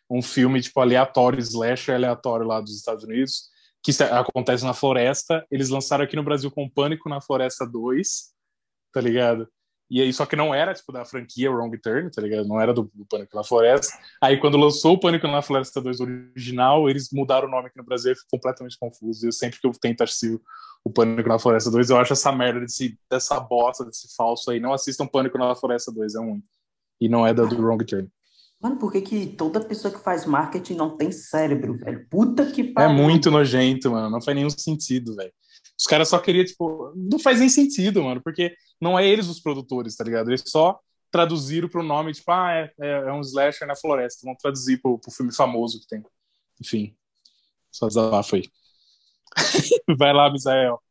um 0.09 0.21
filme, 0.21 0.61
tipo, 0.61 0.79
aleatório, 0.79 1.39
slasher 1.39 1.95
aleatório 1.95 2.47
lá 2.47 2.61
dos 2.61 2.73
Estados 2.73 3.03
Unidos, 3.03 3.49
que 3.83 3.91
acontece 4.01 4.63
na 4.63 4.73
floresta. 4.73 5.45
Eles 5.51 5.67
lançaram 5.67 6.05
aqui 6.05 6.15
no 6.15 6.23
Brasil 6.23 6.49
com 6.49 6.69
Pânico 6.69 7.09
na 7.09 7.19
Floresta 7.19 7.67
2, 7.67 8.33
tá 8.93 9.01
ligado? 9.01 9.45
E 9.89 10.01
aí, 10.01 10.13
só 10.13 10.25
que 10.25 10.35
não 10.35 10.53
era, 10.53 10.73
tipo, 10.73 10.91
da 10.91 11.03
franquia 11.03 11.51
Wrong 11.51 11.75
Turn, 11.79 12.11
tá 12.11 12.21
ligado? 12.21 12.47
Não 12.47 12.61
era 12.61 12.71
do, 12.73 12.91
do 12.93 13.05
Pânico 13.05 13.35
na 13.35 13.43
Floresta. 13.43 13.97
Aí, 14.21 14.39
quando 14.39 14.55
lançou 14.57 14.93
o 14.93 14.99
Pânico 14.99 15.27
na 15.27 15.41
Floresta 15.41 15.81
2 15.81 15.99
original, 15.99 16.87
eles 16.89 17.09
mudaram 17.11 17.47
o 17.47 17.51
nome 17.51 17.67
aqui 17.67 17.77
no 17.77 17.83
Brasil 17.83 18.11
e 18.11 18.15
fico 18.15 18.27
completamente 18.31 18.77
confuso. 18.79 19.25
Eu 19.27 19.31
sempre 19.31 19.59
que 19.59 19.65
eu 19.65 19.71
tento 19.71 20.01
assistir 20.01 20.39
o 20.85 20.89
Pânico 20.91 21.27
na 21.27 21.39
Floresta 21.39 21.71
2, 21.71 21.89
eu 21.89 21.97
acho 21.97 22.13
essa 22.13 22.31
merda 22.31 22.59
desse, 22.61 22.97
dessa 23.09 23.39
bosta, 23.39 23.83
desse 23.83 24.15
falso 24.15 24.51
aí. 24.51 24.59
Não 24.59 24.73
assistam 24.73 25.07
Pânico 25.07 25.37
na 25.37 25.55
Floresta 25.55 25.91
2, 25.91 26.15
é 26.15 26.19
ruim. 26.19 26.43
E 27.01 27.09
não 27.09 27.25
é 27.25 27.33
da 27.33 27.43
do 27.45 27.59
Wrong 27.59 27.83
Turn. 27.83 28.07
Mano, 28.61 28.77
por 28.77 28.91
que, 28.91 29.01
que 29.01 29.25
toda 29.27 29.59
pessoa 29.61 29.91
que 29.93 29.99
faz 30.01 30.25
marketing 30.25 30.75
não 30.75 30.97
tem 30.97 31.11
cérebro, 31.11 31.77
velho? 31.77 32.05
Puta 32.09 32.45
que 32.45 32.61
É 32.61 32.73
pariu. 32.73 32.93
muito 32.95 33.31
nojento, 33.31 33.89
mano. 33.89 34.09
Não 34.09 34.21
faz 34.21 34.35
nenhum 34.35 34.49
sentido, 34.49 35.15
velho. 35.15 35.31
Os 35.79 35.85
caras 35.85 36.09
só 36.09 36.19
queriam, 36.19 36.43
tipo. 36.43 36.91
Não 36.95 37.17
faz 37.17 37.39
nem 37.39 37.47
sentido, 37.47 38.03
mano, 38.03 38.21
porque 38.21 38.53
não 38.81 38.99
é 38.99 39.07
eles 39.07 39.27
os 39.27 39.39
produtores, 39.39 39.95
tá 39.95 40.03
ligado? 40.03 40.29
Eles 40.29 40.43
só 40.45 40.77
traduziram 41.09 41.69
pro 41.69 41.81
nome, 41.81 42.11
tipo, 42.11 42.29
ah, 42.31 42.51
é, 42.51 42.71
é, 42.79 42.89
é 43.07 43.13
um 43.13 43.21
slasher 43.21 43.67
na 43.67 43.75
floresta. 43.75 44.25
Vão 44.25 44.35
traduzir 44.35 44.81
pro, 44.81 44.99
pro 44.99 45.11
filme 45.11 45.33
famoso 45.33 45.79
que 45.79 45.87
tem. 45.87 46.03
Enfim. 46.61 46.93
Só 47.71 47.87
desabafo 47.87 48.35
aí. 48.35 48.43
Vai 49.97 50.13
lá, 50.13 50.29
Misael. 50.29 50.81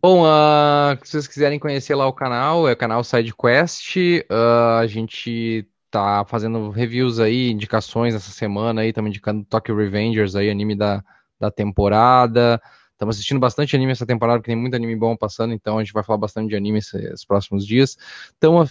Bom, 0.00 0.24
ah, 0.24 0.96
se 1.02 1.10
vocês 1.10 1.26
quiserem 1.26 1.58
conhecer 1.58 1.96
lá 1.96 2.06
o 2.06 2.12
canal, 2.12 2.68
é 2.68 2.72
o 2.72 2.76
canal 2.76 3.02
SideQuest. 3.02 3.96
Ah, 4.30 4.78
a 4.78 4.86
gente 4.86 5.68
tá 5.90 6.24
fazendo 6.26 6.70
reviews 6.70 7.18
aí, 7.18 7.50
indicações 7.50 8.14
essa 8.14 8.30
semana 8.30 8.82
aí, 8.82 8.90
estamos 8.90 9.08
indicando 9.08 9.44
Tokyo 9.44 9.76
Revengers 9.76 10.36
aí, 10.36 10.48
anime 10.48 10.76
da, 10.76 11.02
da 11.40 11.50
temporada. 11.50 12.62
Estamos 12.98 13.14
assistindo 13.14 13.38
bastante 13.38 13.76
anime 13.76 13.92
essa 13.92 14.04
temporada, 14.04 14.40
porque 14.40 14.50
tem 14.50 14.60
muito 14.60 14.74
anime 14.74 14.96
bom 14.96 15.16
passando, 15.16 15.54
então 15.54 15.78
a 15.78 15.84
gente 15.84 15.92
vai 15.92 16.02
falar 16.02 16.18
bastante 16.18 16.48
de 16.48 16.56
anime 16.56 16.80
esses, 16.80 17.24
próximos 17.24 17.64
dias. 17.64 17.96
Então, 18.36 18.58
ah, 18.60 18.66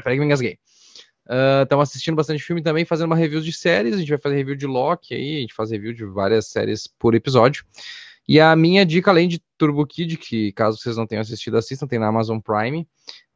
peraí 0.00 0.14
que 0.14 0.20
me 0.20 0.26
engasguei. 0.26 0.56
Estamos 1.64 1.90
assistindo 1.90 2.14
bastante 2.14 2.40
filme 2.40 2.62
também, 2.62 2.84
fazendo 2.84 3.06
uma 3.06 3.16
review 3.16 3.40
de 3.40 3.52
séries. 3.52 3.96
A 3.96 3.98
gente 3.98 4.10
vai 4.10 4.18
fazer 4.18 4.36
review 4.36 4.54
de 4.54 4.64
Loki 4.64 5.12
aí, 5.12 5.38
a 5.38 5.40
gente 5.40 5.54
faz 5.54 5.72
review 5.72 5.92
de 5.92 6.04
várias 6.04 6.46
séries 6.46 6.86
por 6.86 7.16
episódio. 7.16 7.64
E 8.28 8.38
a 8.38 8.54
minha 8.54 8.86
dica, 8.86 9.10
além 9.10 9.26
de 9.26 9.42
Turbo 9.58 9.84
Kid, 9.84 10.16
que 10.16 10.52
caso 10.52 10.78
vocês 10.78 10.96
não 10.96 11.08
tenham 11.08 11.22
assistido, 11.22 11.56
assistam, 11.56 11.88
tem 11.88 11.98
na 11.98 12.06
Amazon 12.06 12.38
Prime, 12.38 12.86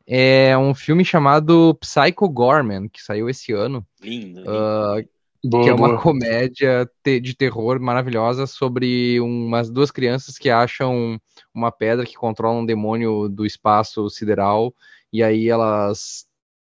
é 0.07 0.57
um 0.57 0.73
filme 0.73 1.05
chamado 1.05 1.77
Psycho 1.81 2.29
Gorman, 2.29 2.89
que 2.89 3.03
saiu 3.03 3.29
esse 3.29 3.53
ano. 3.53 3.85
Lindo. 4.01 4.39
lindo. 4.39 5.09
Boa, 5.44 5.62
que 5.62 5.70
é 5.70 5.74
uma 5.74 5.89
boa. 5.89 6.01
comédia 6.01 6.90
de 7.05 7.35
terror 7.35 7.81
maravilhosa 7.81 8.47
sobre 8.47 9.20
umas 9.20 9.70
duas 9.70 9.90
crianças 9.90 10.36
que 10.36 10.51
acham 10.51 11.20
uma 11.55 11.70
pedra 11.70 12.05
que 12.05 12.15
controla 12.15 12.59
um 12.59 12.66
demônio 12.66 13.28
do 13.28 13.47
espaço 13.47 14.10
sideral, 14.10 14.74
e 15.12 15.23
aí 15.23 15.48
elas 15.48 16.27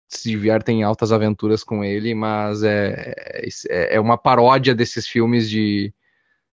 se 0.07 0.29
divertem 0.29 0.79
em 0.79 0.83
altas 0.83 1.11
aventuras 1.11 1.63
com 1.63 1.83
ele, 1.83 2.13
mas 2.13 2.63
é, 2.63 3.13
é, 3.69 3.95
é 3.95 3.99
uma 3.99 4.17
paródia 4.17 4.73
desses 4.73 5.07
filmes 5.07 5.49
de, 5.49 5.93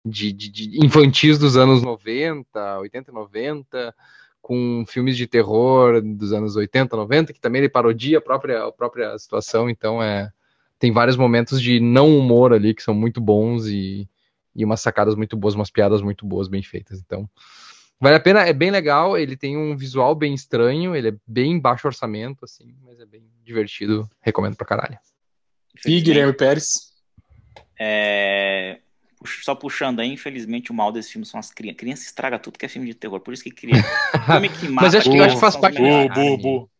de, 0.04 0.32
de, 0.32 0.50
de 0.50 0.84
infantis 0.84 1.38
dos 1.38 1.56
anos 1.56 1.82
90, 1.82 2.78
80 2.80 3.10
e 3.10 3.14
90, 3.14 3.94
com 4.40 4.84
filmes 4.86 5.16
de 5.16 5.26
terror 5.26 6.02
dos 6.02 6.32
anos 6.32 6.54
80, 6.54 6.96
90, 6.96 7.32
que 7.32 7.40
também 7.40 7.60
ele 7.60 7.68
parodia 7.68 8.18
a 8.18 8.20
própria, 8.20 8.64
a 8.64 8.72
própria 8.72 9.16
situação, 9.18 9.70
então 9.70 10.02
é 10.02 10.30
tem 10.84 10.92
vários 10.92 11.16
momentos 11.16 11.62
de 11.62 11.80
não 11.80 12.14
humor 12.14 12.52
ali 12.52 12.74
que 12.74 12.82
são 12.82 12.92
muito 12.92 13.18
bons 13.18 13.66
e, 13.66 14.06
e 14.54 14.62
umas 14.66 14.82
sacadas 14.82 15.14
muito 15.14 15.34
boas, 15.34 15.54
umas 15.54 15.70
piadas 15.70 16.02
muito 16.02 16.26
boas, 16.26 16.46
bem 16.46 16.62
feitas. 16.62 17.00
Então, 17.00 17.26
vale 17.98 18.16
a 18.16 18.20
pena, 18.20 18.42
é 18.42 18.52
bem 18.52 18.70
legal, 18.70 19.16
ele 19.16 19.34
tem 19.34 19.56
um 19.56 19.74
visual 19.74 20.14
bem 20.14 20.34
estranho, 20.34 20.94
ele 20.94 21.08
é 21.08 21.14
bem 21.26 21.58
baixo 21.58 21.86
orçamento, 21.86 22.44
assim, 22.44 22.76
mas 22.82 23.00
é 23.00 23.06
bem 23.06 23.24
divertido, 23.42 24.06
recomendo 24.20 24.56
pra 24.56 24.66
caralho. 24.66 24.98
E 25.86 26.02
Guilherme 26.02 26.34
Pérez? 26.34 26.92
É, 27.80 28.80
só 29.42 29.54
puxando 29.54 30.00
aí, 30.00 30.12
infelizmente, 30.12 30.70
o 30.70 30.74
mal 30.74 30.92
desse 30.92 31.12
filme 31.12 31.24
são 31.24 31.40
as 31.40 31.50
crianças. 31.50 31.78
Criança 31.78 32.02
estraga 32.04 32.38
tudo 32.38 32.58
que 32.58 32.66
é 32.66 32.68
filme 32.68 32.88
de 32.88 32.94
terror, 32.94 33.20
por 33.20 33.32
isso 33.32 33.42
que 33.42 33.50
cria. 33.50 33.82
filme 34.30 34.50
que 34.50 34.68
mata. 34.68 34.86
Mas 34.86 34.94
acho 34.96 35.10
que, 35.10 35.18
acho 35.18 35.34
que 35.36 35.40
faz 35.40 35.56
parte. 35.56 35.80
Bo, 35.80 36.36
bo, 36.36 36.70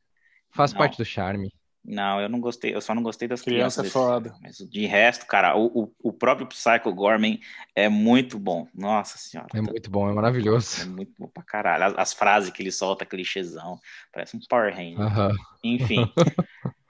Faz 0.51 0.73
Não. 0.73 0.79
parte 0.79 0.99
do 0.99 1.07
charme. 1.07 1.51
Não, 1.85 2.21
eu 2.21 2.29
não 2.29 2.41
gostei, 2.41 2.75
eu 2.75 2.81
só 2.81 2.95
não 2.95 3.03
gostei 3.03 3.29
das 3.29 3.43
Criança 3.43 3.83
crianças. 3.83 3.87
é 3.87 4.05
foda. 4.05 4.35
Mas 4.43 4.57
de 4.57 4.87
resto, 4.87 5.27
cara, 5.27 5.55
o, 5.57 5.67
o, 5.67 5.93
o, 6.03 6.13
próprio 6.13 6.47
Psycho 6.47 6.93
Gorman 6.95 7.39
é 7.77 7.89
muito 7.89 8.39
bom. 8.39 8.67
Nossa 8.75 9.19
senhora. 9.19 9.49
É 9.55 9.61
muito 9.61 9.91
bom, 9.91 10.09
é 10.09 10.13
maravilhoso. 10.15 10.81
É 10.81 10.87
muito 10.87 11.13
bom 11.19 11.29
pra 11.29 11.43
caralho. 11.43 11.85
As, 11.85 11.95
as 11.99 12.13
frases 12.15 12.51
que 12.51 12.63
ele 12.63 12.73
solta, 12.73 13.05
clichêzão, 13.05 13.79
parece 14.13 14.37
um 14.37 14.41
Power 14.49 14.75
Ranger. 14.75 15.01
Uh 15.01 15.11
-huh. 15.11 15.37
Enfim. 15.63 16.11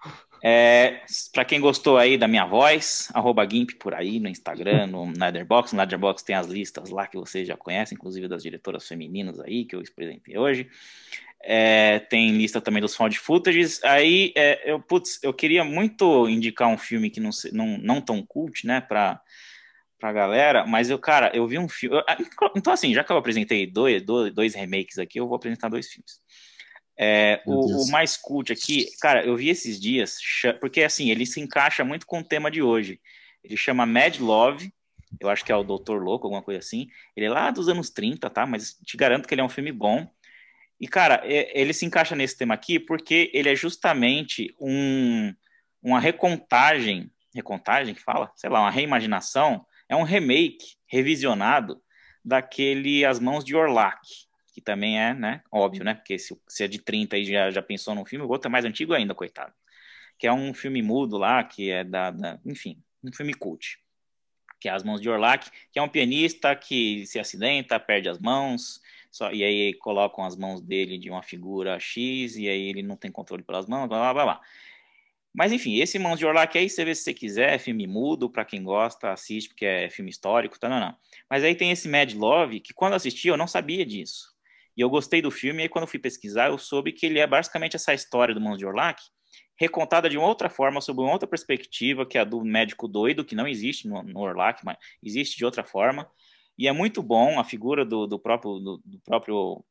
É, 0.47 1.01
para 1.33 1.43
quem 1.43 1.59
gostou 1.59 1.97
aí 1.97 2.19
da 2.19 2.29
minha 2.29 2.45
voz, 2.45 3.09
arroba 3.15 3.49
GIMP 3.49 3.77
por 3.79 3.95
aí 3.95 4.21
no 4.21 4.29
Instagram, 4.29 4.89
no 4.89 5.07
Netherbox. 5.07 5.73
No 5.73 5.79
Netherbox 5.79 6.23
tem 6.23 6.37
as 6.37 6.47
listas 6.49 6.91
lá 6.91 7.07
que 7.07 7.17
vocês 7.17 7.49
já 7.49 7.57
conhecem, 7.57 7.97
inclusive 7.97 8.29
das 8.29 8.43
diretoras 8.43 8.87
femininas 8.87 9.41
aí 9.41 9.65
que 9.65 9.75
eu 9.75 9.81
apresentei 9.81 10.37
hoje. 10.37 10.69
É, 11.47 11.99
tem 11.99 12.31
lista 12.31 12.61
também 12.61 12.81
dos 12.81 12.95
found 12.95 13.19
footages. 13.19 13.83
Aí 13.85 14.33
é, 14.37 14.71
eu, 14.71 14.81
putz, 14.81 15.19
eu 15.23 15.33
queria 15.33 15.65
muito 15.65 16.29
indicar 16.29 16.69
um 16.69 16.79
filme 16.79 17.11
que 17.11 17.21
não, 17.21 17.31
não, 17.53 17.79
não 17.79 18.01
tão 18.01 18.25
cult, 18.25 18.67
né, 18.67 18.81
para 18.81 19.21
pra 19.99 20.13
galera, 20.13 20.67
mas 20.67 20.91
eu, 20.91 20.99
cara, 20.99 21.31
eu 21.35 21.47
vi 21.47 21.59
um 21.59 21.69
filme. 21.69 21.99
Ah, 22.07 22.19
então, 22.55 22.73
assim, 22.73 22.93
já 22.93 23.03
que 23.03 23.11
eu 23.11 23.17
apresentei 23.17 23.67
dois, 23.67 24.03
dois, 24.03 24.35
dois 24.35 24.55
remakes 24.55 24.99
aqui, 24.99 25.19
eu 25.19 25.27
vou 25.27 25.37
apresentar 25.37 25.71
dois 25.71 25.89
filmes. 25.89 26.21
É, 26.99 27.43
o, 27.47 27.83
o, 27.83 27.91
mais 27.91 28.17
cult 28.17 28.53
aqui, 28.53 28.87
cara, 29.01 29.25
eu 29.25 29.35
vi 29.35 29.49
esses 29.49 29.81
dias, 29.81 30.19
porque 30.61 30.83
assim, 30.83 31.11
ele 31.11 31.25
se 31.25 31.41
encaixa 31.41 31.85
muito 31.85 32.07
com 32.07 32.21
o 32.21 32.25
tema 32.25 32.51
de 32.51 32.61
hoje. 32.63 33.01
Ele 33.43 33.57
chama 33.57 33.87
Mad 33.87 34.19
Love, 34.19 34.73
eu 35.21 35.29
acho 35.29 35.45
que 35.45 35.53
é 35.53 35.57
o 35.57 35.65
Doutor 35.65 36.03
Louco, 36.03 36.27
alguma 36.27 36.43
coisa 36.43 36.61
assim. 36.61 36.89
Ele 37.17 37.27
é 37.27 37.31
lá 37.31 37.51
dos 37.51 37.69
anos 37.69 37.91
30, 37.91 38.29
tá? 38.31 38.47
Mas 38.47 38.77
te 38.85 38.97
garanto 38.97 39.27
que 39.27 39.35
ele 39.35 39.41
é 39.41 39.45
um 39.45 39.49
filme 39.49 39.73
bom. 39.73 40.09
E, 40.81 40.89
cara, 40.89 41.23
ele 41.25 41.73
se 41.73 41.87
encaixa 41.87 42.17
nesse 42.17 42.37
tema 42.37 42.55
aqui 42.55 42.79
porque 42.79 43.31
ele 43.33 43.49
é 43.49 43.55
justamente 43.55 44.55
um, 44.61 45.33
uma 45.83 46.01
recontagem, 46.01 47.11
recontagem 47.35 47.95
que 47.95 48.03
fala? 48.03 48.31
Sei 48.35 48.51
lá, 48.51 48.61
uma 48.61 48.71
reimaginação, 48.71 49.65
é 49.89 49.95
um 49.97 50.03
remake 50.03 50.77
revisionado 50.87 51.81
daquele 52.25 53.05
As 53.05 53.21
Mãos 53.21 53.45
de 53.45 53.55
Orlac 53.55 54.01
que 54.55 54.61
também 54.61 55.01
é, 55.01 55.13
né, 55.13 55.43
óbvio, 55.51 55.83
né, 55.83 55.95
porque 55.95 56.17
se, 56.17 56.41
se 56.47 56.63
é 56.63 56.69
de 56.69 56.79
30 56.79 57.19
e 57.19 57.25
já, 57.25 57.51
já 57.51 57.61
pensou 57.61 57.93
num 57.93 58.05
filme, 58.05 58.25
o 58.25 58.29
outro 58.29 58.49
é 58.49 58.53
mais 58.53 58.65
antigo 58.65 58.95
ainda, 58.95 59.13
coitado, 59.13 59.53
que 60.17 60.29
é 60.29 60.33
um 60.33 60.55
filme 60.55 60.81
mudo 60.81 61.19
lá, 61.19 61.43
que 61.43 61.73
é 61.73 61.83
da, 61.83 62.13
da 62.13 62.39
enfim, 62.47 62.81
um 63.03 63.13
filme 63.13 63.35
cult, 63.35 63.81
que 64.61 64.69
é 64.69 64.73
As 64.73 64.85
Mãos 64.85 65.01
de 65.01 65.11
Orlac, 65.11 65.51
que 65.73 65.79
é 65.79 65.83
um 65.83 65.89
pianista 65.89 66.55
que 66.55 67.05
se 67.05 67.19
acidenta, 67.19 67.81
perde 67.81 68.09
as 68.09 68.21
mãos, 68.21 68.81
só, 69.15 69.31
e 69.31 69.45
aí 69.45 69.73
colocam 69.75 70.25
as 70.25 70.37
mãos 70.37 70.61
dele 70.61 70.99
de 70.99 71.09
uma 71.09 71.23
figura 71.23 71.79
X, 71.79 72.37
e 72.37 72.49
aí 72.49 72.69
ele 72.69 72.83
não 72.83 72.97
tem 72.97 73.13
controle 73.13 73.45
pelas 73.45 73.69
mãos, 73.69 73.87
blá, 73.89 73.97
blá, 74.01 74.13
blá, 74.13 74.25
blá. 74.25 74.41
Mas 75.33 75.53
enfim, 75.53 75.77
esse 75.77 76.01
Mãos 76.01 76.19
de 76.19 76.27
Orlac 76.27 76.59
aí, 76.59 76.69
você 76.69 76.85
vê 76.85 76.93
se 76.97 77.05
você 77.05 77.15
quiser, 77.15 77.55
é 77.55 77.59
filme 77.59 77.87
mudo, 77.87 78.29
para 78.29 78.45
quem 78.45 78.65
gosta, 78.65 79.13
assiste, 79.13 79.51
porque 79.51 79.65
é 79.65 79.89
filme 79.89 80.11
histórico, 80.11 80.59
tá, 80.59 80.69
não, 80.69 80.81
não. 80.81 80.97
Mas 81.31 81.45
aí 81.45 81.55
tem 81.55 81.71
esse 81.71 81.89
Mad 81.89 82.13
Love, 82.13 82.59
que 82.59 82.75
quando 82.75 82.95
assisti 82.95 83.29
eu 83.29 83.37
não 83.37 83.47
sabia 83.47 83.87
disso. 83.87 84.35
E 84.77 84.81
eu 84.81 84.91
gostei 84.91 85.23
do 85.23 85.31
filme, 85.31 85.61
e 85.61 85.63
aí 85.63 85.69
quando 85.69 85.87
fui 85.87 86.01
pesquisar, 86.01 86.49
eu 86.49 86.59
soube 86.59 86.91
que 86.91 87.07
ele 87.07 87.21
é 87.21 87.27
basicamente 87.27 87.77
essa 87.77 87.95
história 87.95 88.35
do 88.35 88.41
Mãos 88.41 88.59
de 88.59 88.67
Orlac, 88.67 89.01
recontada 89.57 90.11
de 90.11 90.19
uma 90.19 90.27
outra 90.27 90.51
forma, 90.51 90.81
sob 90.81 91.01
uma 91.01 91.13
outra 91.13 91.29
perspectiva, 91.29 92.05
que 92.05 92.19
é 92.19 92.23
a 92.23 92.25
do 92.25 92.45
médico 92.45 92.89
doido, 92.89 93.25
que 93.25 93.37
não 93.37 93.47
existe 93.47 93.87
no, 93.87 94.03
no 94.03 94.19
Orlac, 94.19 94.65
mas 94.65 94.77
existe 95.01 95.37
de 95.37 95.45
outra 95.45 95.63
forma. 95.63 96.11
E 96.59 96.69
é 96.69 96.73
muito 96.73 97.03
bom 97.03 97.39
a 97.39 97.45
figura 97.45 97.85
do, 97.85 98.07
do 98.07 98.19
próprio, 98.19 98.59
do, 98.59 98.83
do, 98.85 98.99
próprio 99.01 99.65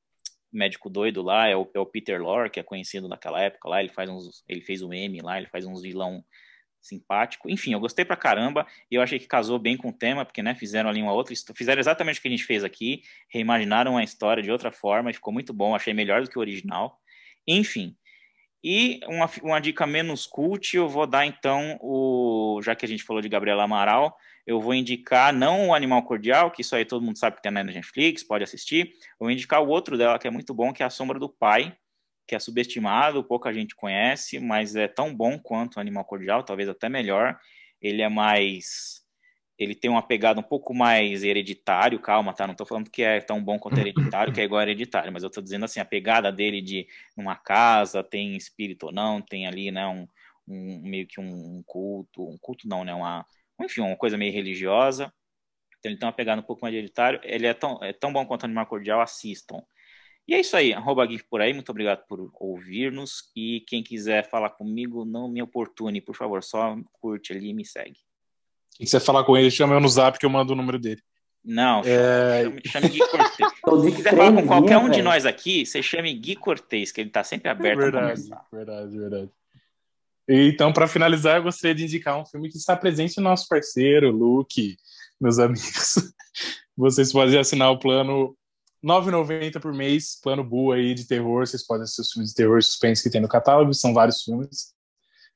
médico 0.51 0.89
doido 0.89 1.21
lá, 1.21 1.47
é 1.47 1.55
o, 1.55 1.69
é 1.73 1.79
o, 1.79 1.85
Peter 1.85 2.21
Lorre, 2.21 2.49
que 2.49 2.59
é 2.59 2.63
conhecido 2.63 3.07
naquela 3.07 3.41
época 3.41 3.69
lá, 3.69 3.79
ele 3.79 3.89
faz 3.89 4.09
uns, 4.09 4.43
ele 4.47 4.61
fez 4.61 4.81
o 4.81 4.93
M 4.93 5.19
lá, 5.21 5.37
ele 5.37 5.47
faz 5.47 5.65
uns 5.65 5.81
vilão 5.81 6.23
simpático. 6.81 7.49
Enfim, 7.49 7.73
eu 7.73 7.79
gostei 7.79 8.03
pra 8.03 8.17
caramba 8.17 8.67
e 8.91 8.95
eu 8.95 9.01
achei 9.01 9.17
que 9.17 9.25
casou 9.25 9.57
bem 9.57 9.77
com 9.77 9.89
o 9.89 9.93
tema, 9.93 10.25
porque, 10.25 10.43
né, 10.43 10.53
fizeram 10.53 10.89
ali 10.89 11.01
uma 11.01 11.13
outra 11.13 11.33
fizeram 11.55 11.79
exatamente 11.79 12.19
o 12.19 12.21
que 12.21 12.27
a 12.27 12.31
gente 12.31 12.43
fez 12.43 12.63
aqui, 12.63 13.03
reimaginaram 13.29 13.97
a 13.97 14.03
história 14.03 14.43
de 14.43 14.51
outra 14.51 14.71
forma 14.71 15.09
e 15.09 15.13
ficou 15.13 15.33
muito 15.33 15.53
bom, 15.53 15.73
achei 15.73 15.93
melhor 15.93 16.21
do 16.21 16.29
que 16.29 16.37
o 16.37 16.41
original. 16.41 16.99
Enfim. 17.47 17.95
E 18.63 18.99
uma, 19.07 19.29
uma 19.41 19.59
dica 19.59 19.85
menos 19.85 20.25
cult, 20.25 20.75
eu 20.75 20.87
vou 20.87 21.05
dar 21.05 21.25
então 21.25 21.77
o, 21.81 22.61
já 22.63 22.75
que 22.75 22.85
a 22.85 22.87
gente 22.87 23.03
falou 23.03 23.21
de 23.21 23.27
Gabriela 23.27 23.63
Amaral, 23.63 24.17
eu 24.45 24.59
vou 24.59 24.73
indicar 24.73 25.33
não 25.33 25.69
o 25.69 25.73
Animal 25.73 26.03
Cordial, 26.03 26.51
que 26.51 26.61
isso 26.61 26.75
aí 26.75 26.83
todo 26.83 27.03
mundo 27.03 27.17
sabe 27.17 27.37
que 27.37 27.41
tem 27.41 27.51
na 27.51 27.63
Netflix, 27.63 28.23
pode 28.23 28.43
assistir. 28.43 28.93
Eu 29.19 29.21
vou 29.21 29.31
indicar 29.31 29.61
o 29.61 29.69
outro 29.69 29.97
dela 29.97 30.19
que 30.19 30.27
é 30.27 30.31
muito 30.31 30.53
bom, 30.53 30.73
que 30.73 30.83
é 30.83 30.85
A 30.85 30.89
Sombra 30.89 31.17
do 31.17 31.29
Pai, 31.29 31.75
que 32.27 32.35
é 32.35 32.39
subestimado, 32.39 33.23
pouca 33.23 33.53
gente 33.53 33.75
conhece, 33.75 34.39
mas 34.39 34.75
é 34.75 34.87
tão 34.87 35.15
bom 35.15 35.39
quanto 35.39 35.77
o 35.77 35.79
Animal 35.79 36.05
Cordial, 36.05 36.43
talvez 36.43 36.67
até 36.67 36.89
melhor. 36.89 37.39
Ele 37.81 38.01
é 38.01 38.09
mais. 38.09 39.01
Ele 39.57 39.75
tem 39.75 39.89
uma 39.89 40.01
pegada 40.01 40.39
um 40.39 40.43
pouco 40.43 40.73
mais 40.73 41.23
hereditário, 41.23 41.99
calma, 41.99 42.33
tá? 42.33 42.47
Não 42.47 42.55
tô 42.55 42.65
falando 42.65 42.89
que 42.89 43.03
é 43.03 43.21
tão 43.21 43.41
bom 43.41 43.59
quanto 43.59 43.79
hereditário, 43.79 44.33
que 44.33 44.41
é 44.41 44.43
igual 44.43 44.61
hereditário, 44.61 45.13
mas 45.13 45.23
eu 45.23 45.29
tô 45.29 45.41
dizendo 45.41 45.63
assim, 45.65 45.79
a 45.79 45.85
pegada 45.85 46.31
dele 46.31 46.59
de 46.61 46.87
uma 47.15 47.35
casa, 47.35 48.03
tem 48.03 48.35
espírito 48.35 48.87
ou 48.87 48.91
não, 48.91 49.21
tem 49.21 49.45
ali, 49.45 49.69
né, 49.69 49.85
um, 49.85 50.07
um 50.47 50.81
meio 50.81 51.05
que 51.05 51.21
um 51.21 51.61
culto, 51.67 52.27
um 52.27 52.37
culto 52.39 52.67
não, 52.67 52.83
né, 52.83 52.95
uma, 52.95 53.25
enfim, 53.61 53.81
uma 53.81 53.97
coisa 53.97 54.17
meio 54.17 54.33
religiosa. 54.33 55.13
Então 55.79 55.91
ele 55.91 55.99
tem 55.99 56.07
uma 56.07 56.13
pegada 56.13 56.41
um 56.41 56.45
pouco 56.45 56.61
mais 56.61 56.73
hereditário. 56.73 57.19
Ele 57.23 57.45
é 57.45 57.53
tão, 57.53 57.83
é 57.83 57.91
tão 57.91 58.11
bom 58.11 58.25
quanto 58.25 58.43
o 58.43 58.45
Animal 58.45 58.65
Cordial, 58.65 59.01
assistam. 59.01 59.61
E 60.25 60.33
é 60.33 60.39
isso 60.39 60.55
aí, 60.55 60.73
arroba 60.73 61.05
Geek 61.05 61.25
por 61.25 61.41
aí, 61.41 61.53
muito 61.53 61.69
obrigado 61.69 62.05
por 62.07 62.31
ouvir-nos. 62.35 63.29
E 63.35 63.61
quem 63.67 63.83
quiser 63.83 64.29
falar 64.29 64.51
comigo, 64.51 65.03
não 65.03 65.27
me 65.27 65.41
oportune, 65.41 65.99
por 65.99 66.15
favor, 66.15 66.41
só 66.41 66.77
curte 66.93 67.33
ali 67.33 67.49
e 67.49 67.53
me 67.53 67.65
segue. 67.65 67.99
Quem 68.77 68.85
quiser 68.85 69.01
falar 69.01 69.25
com 69.25 69.35
ele, 69.35 69.51
chama 69.51 69.75
eu 69.75 69.81
no 69.81 69.89
zap 69.89 70.17
que 70.17 70.25
eu 70.25 70.29
mando 70.29 70.53
o 70.53 70.55
número 70.55 70.79
dele. 70.79 71.01
Não, 71.43 71.81
é... 71.81 72.43
chame, 72.43 72.61
chame 72.65 72.87
Gui 72.87 72.99
Cortez. 72.99 73.49
Se 73.83 73.91
quiser 73.97 74.15
falar 74.15 74.33
com 74.33 74.47
qualquer 74.47 74.77
um 74.77 74.89
de 74.89 75.01
nós 75.01 75.25
aqui, 75.25 75.65
você 75.65 75.83
chame 75.83 76.13
Gui 76.13 76.37
Cortez, 76.37 76.93
que 76.93 77.01
ele 77.01 77.09
está 77.09 77.21
sempre 77.23 77.49
aberto 77.49 77.81
é 77.81 77.83
verdade, 77.83 78.29
Verdade, 78.49 78.97
verdade. 78.97 79.29
Então, 80.27 80.71
para 80.71 80.87
finalizar, 80.87 81.37
eu 81.37 81.43
gostaria 81.43 81.75
de 81.75 81.83
indicar 81.83 82.19
um 82.19 82.25
filme 82.25 82.49
que 82.49 82.57
está 82.57 82.75
presente 82.75 83.17
no 83.17 83.23
nosso 83.23 83.47
parceiro, 83.47 84.11
Luke, 84.11 84.77
meus 85.19 85.37
amigos. 85.37 85.95
Vocês 86.77 87.11
podem 87.11 87.37
assinar 87.37 87.71
o 87.71 87.79
plano 87.79 88.35
9,90 88.83 89.59
por 89.59 89.73
mês, 89.73 90.19
plano 90.21 90.43
Bu 90.43 90.71
aí 90.71 90.93
de 90.93 91.05
terror. 91.05 91.45
Vocês 91.45 91.65
podem 91.65 91.83
assistir 91.83 92.01
os 92.01 92.11
filmes 92.11 92.29
de 92.29 92.35
terror 92.35 92.57
e 92.57 92.63
suspense 92.63 93.03
que 93.03 93.09
tem 93.09 93.21
no 93.21 93.27
catálogo, 93.27 93.73
são 93.73 93.93
vários 93.93 94.21
filmes. 94.23 94.73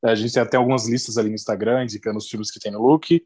A 0.03 0.15
gente 0.15 0.33
tem 0.33 0.43
até 0.43 0.57
algumas 0.57 0.87
listas 0.87 1.17
ali 1.17 1.29
no 1.29 1.35
Instagram 1.35 1.83
indicando 1.83 2.17
os 2.17 2.29
filmes 2.29 2.51
que 2.51 2.59
tem 2.59 2.71
no 2.71 2.81
look. 2.81 3.23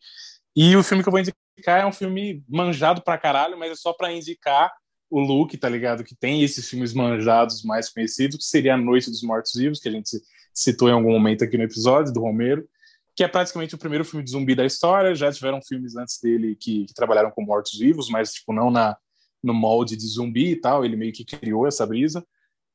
E 0.55 0.75
o 0.75 0.83
filme 0.83 1.03
que 1.03 1.09
eu 1.09 1.11
vou 1.11 1.19
indicar 1.19 1.81
é 1.81 1.85
um 1.85 1.91
filme 1.91 2.43
manjado 2.47 3.01
pra 3.03 3.17
caralho, 3.17 3.57
mas 3.57 3.71
é 3.71 3.75
só 3.75 3.93
para 3.93 4.11
indicar 4.11 4.71
o 5.11 5.19
look, 5.19 5.55
tá 5.57 5.67
ligado? 5.67 6.03
Que 6.03 6.15
tem 6.15 6.41
esses 6.41 6.67
filmes 6.69 6.93
manjados 6.93 7.63
mais 7.63 7.89
conhecidos, 7.89 8.38
que 8.38 8.43
seria 8.45 8.75
A 8.75 8.77
Noite 8.77 9.09
dos 9.09 9.21
Mortos 9.21 9.53
Vivos, 9.53 9.79
que 9.79 9.89
a 9.89 9.91
gente 9.91 10.17
citou 10.53 10.89
em 10.89 10.93
algum 10.93 11.11
momento 11.11 11.43
aqui 11.43 11.57
no 11.57 11.63
episódio, 11.63 12.13
do 12.13 12.21
Romero, 12.21 12.67
que 13.15 13.23
é 13.23 13.27
praticamente 13.27 13.75
o 13.75 13.77
primeiro 13.77 14.05
filme 14.05 14.23
de 14.23 14.31
zumbi 14.31 14.55
da 14.55 14.65
história. 14.65 15.13
Já 15.13 15.31
tiveram 15.31 15.61
filmes 15.61 15.97
antes 15.97 16.17
dele 16.19 16.55
que, 16.55 16.85
que 16.85 16.93
trabalharam 16.93 17.29
com 17.29 17.43
mortos-vivos, 17.43 18.09
mas 18.09 18.33
tipo, 18.33 18.53
não 18.53 18.71
na 18.71 18.97
no 19.43 19.53
molde 19.55 19.97
de 19.97 20.07
zumbi 20.07 20.51
e 20.51 20.55
tal, 20.55 20.85
ele 20.85 20.95
meio 20.95 21.11
que 21.11 21.25
criou 21.25 21.67
essa 21.67 21.85
brisa. 21.85 22.23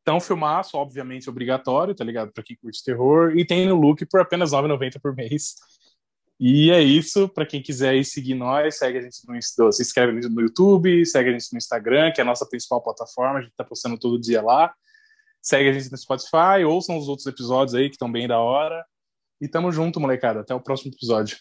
Então, 0.02 0.20
filmaço, 0.20 0.76
obviamente, 0.76 1.28
obrigatório, 1.30 1.94
tá 1.94 2.04
ligado? 2.04 2.32
Pra 2.32 2.42
quem 2.42 2.56
curte 2.56 2.82
terror. 2.84 3.36
E 3.36 3.44
tem 3.44 3.66
no 3.66 3.74
look 3.74 4.04
por 4.06 4.20
apenas 4.20 4.52
R$ 4.52 4.58
9,90 4.58 5.00
por 5.00 5.14
mês. 5.14 5.54
E 6.38 6.70
é 6.70 6.80
isso. 6.82 7.28
Para 7.28 7.46
quem 7.46 7.62
quiser 7.62 7.94
ir 7.94 8.04
seguir 8.04 8.34
nós, 8.34 8.78
segue 8.78 8.98
a 8.98 9.00
gente 9.00 9.22
no 9.26 9.72
se 9.72 9.82
inscreve 9.82 10.28
no 10.28 10.40
YouTube, 10.40 11.04
segue 11.06 11.30
a 11.30 11.32
gente 11.32 11.52
no 11.52 11.58
Instagram, 11.58 12.12
que 12.12 12.20
é 12.20 12.22
a 12.22 12.26
nossa 12.26 12.46
principal 12.46 12.82
plataforma. 12.82 13.38
A 13.38 13.42
gente 13.42 13.54
tá 13.56 13.64
postando 13.64 13.98
todo 13.98 14.20
dia 14.20 14.42
lá. 14.42 14.74
Segue 15.40 15.70
a 15.70 15.72
gente 15.72 15.90
no 15.90 15.96
Spotify, 15.96 16.64
ouçam 16.66 16.98
os 16.98 17.08
outros 17.08 17.26
episódios 17.26 17.74
aí 17.74 17.88
que 17.88 17.94
estão 17.94 18.10
bem 18.10 18.26
da 18.28 18.38
hora. 18.38 18.84
E 19.40 19.48
tamo 19.48 19.70
junto, 19.72 20.00
molecada. 20.00 20.40
Até 20.40 20.54
o 20.54 20.60
próximo 20.60 20.92
episódio. 20.92 21.38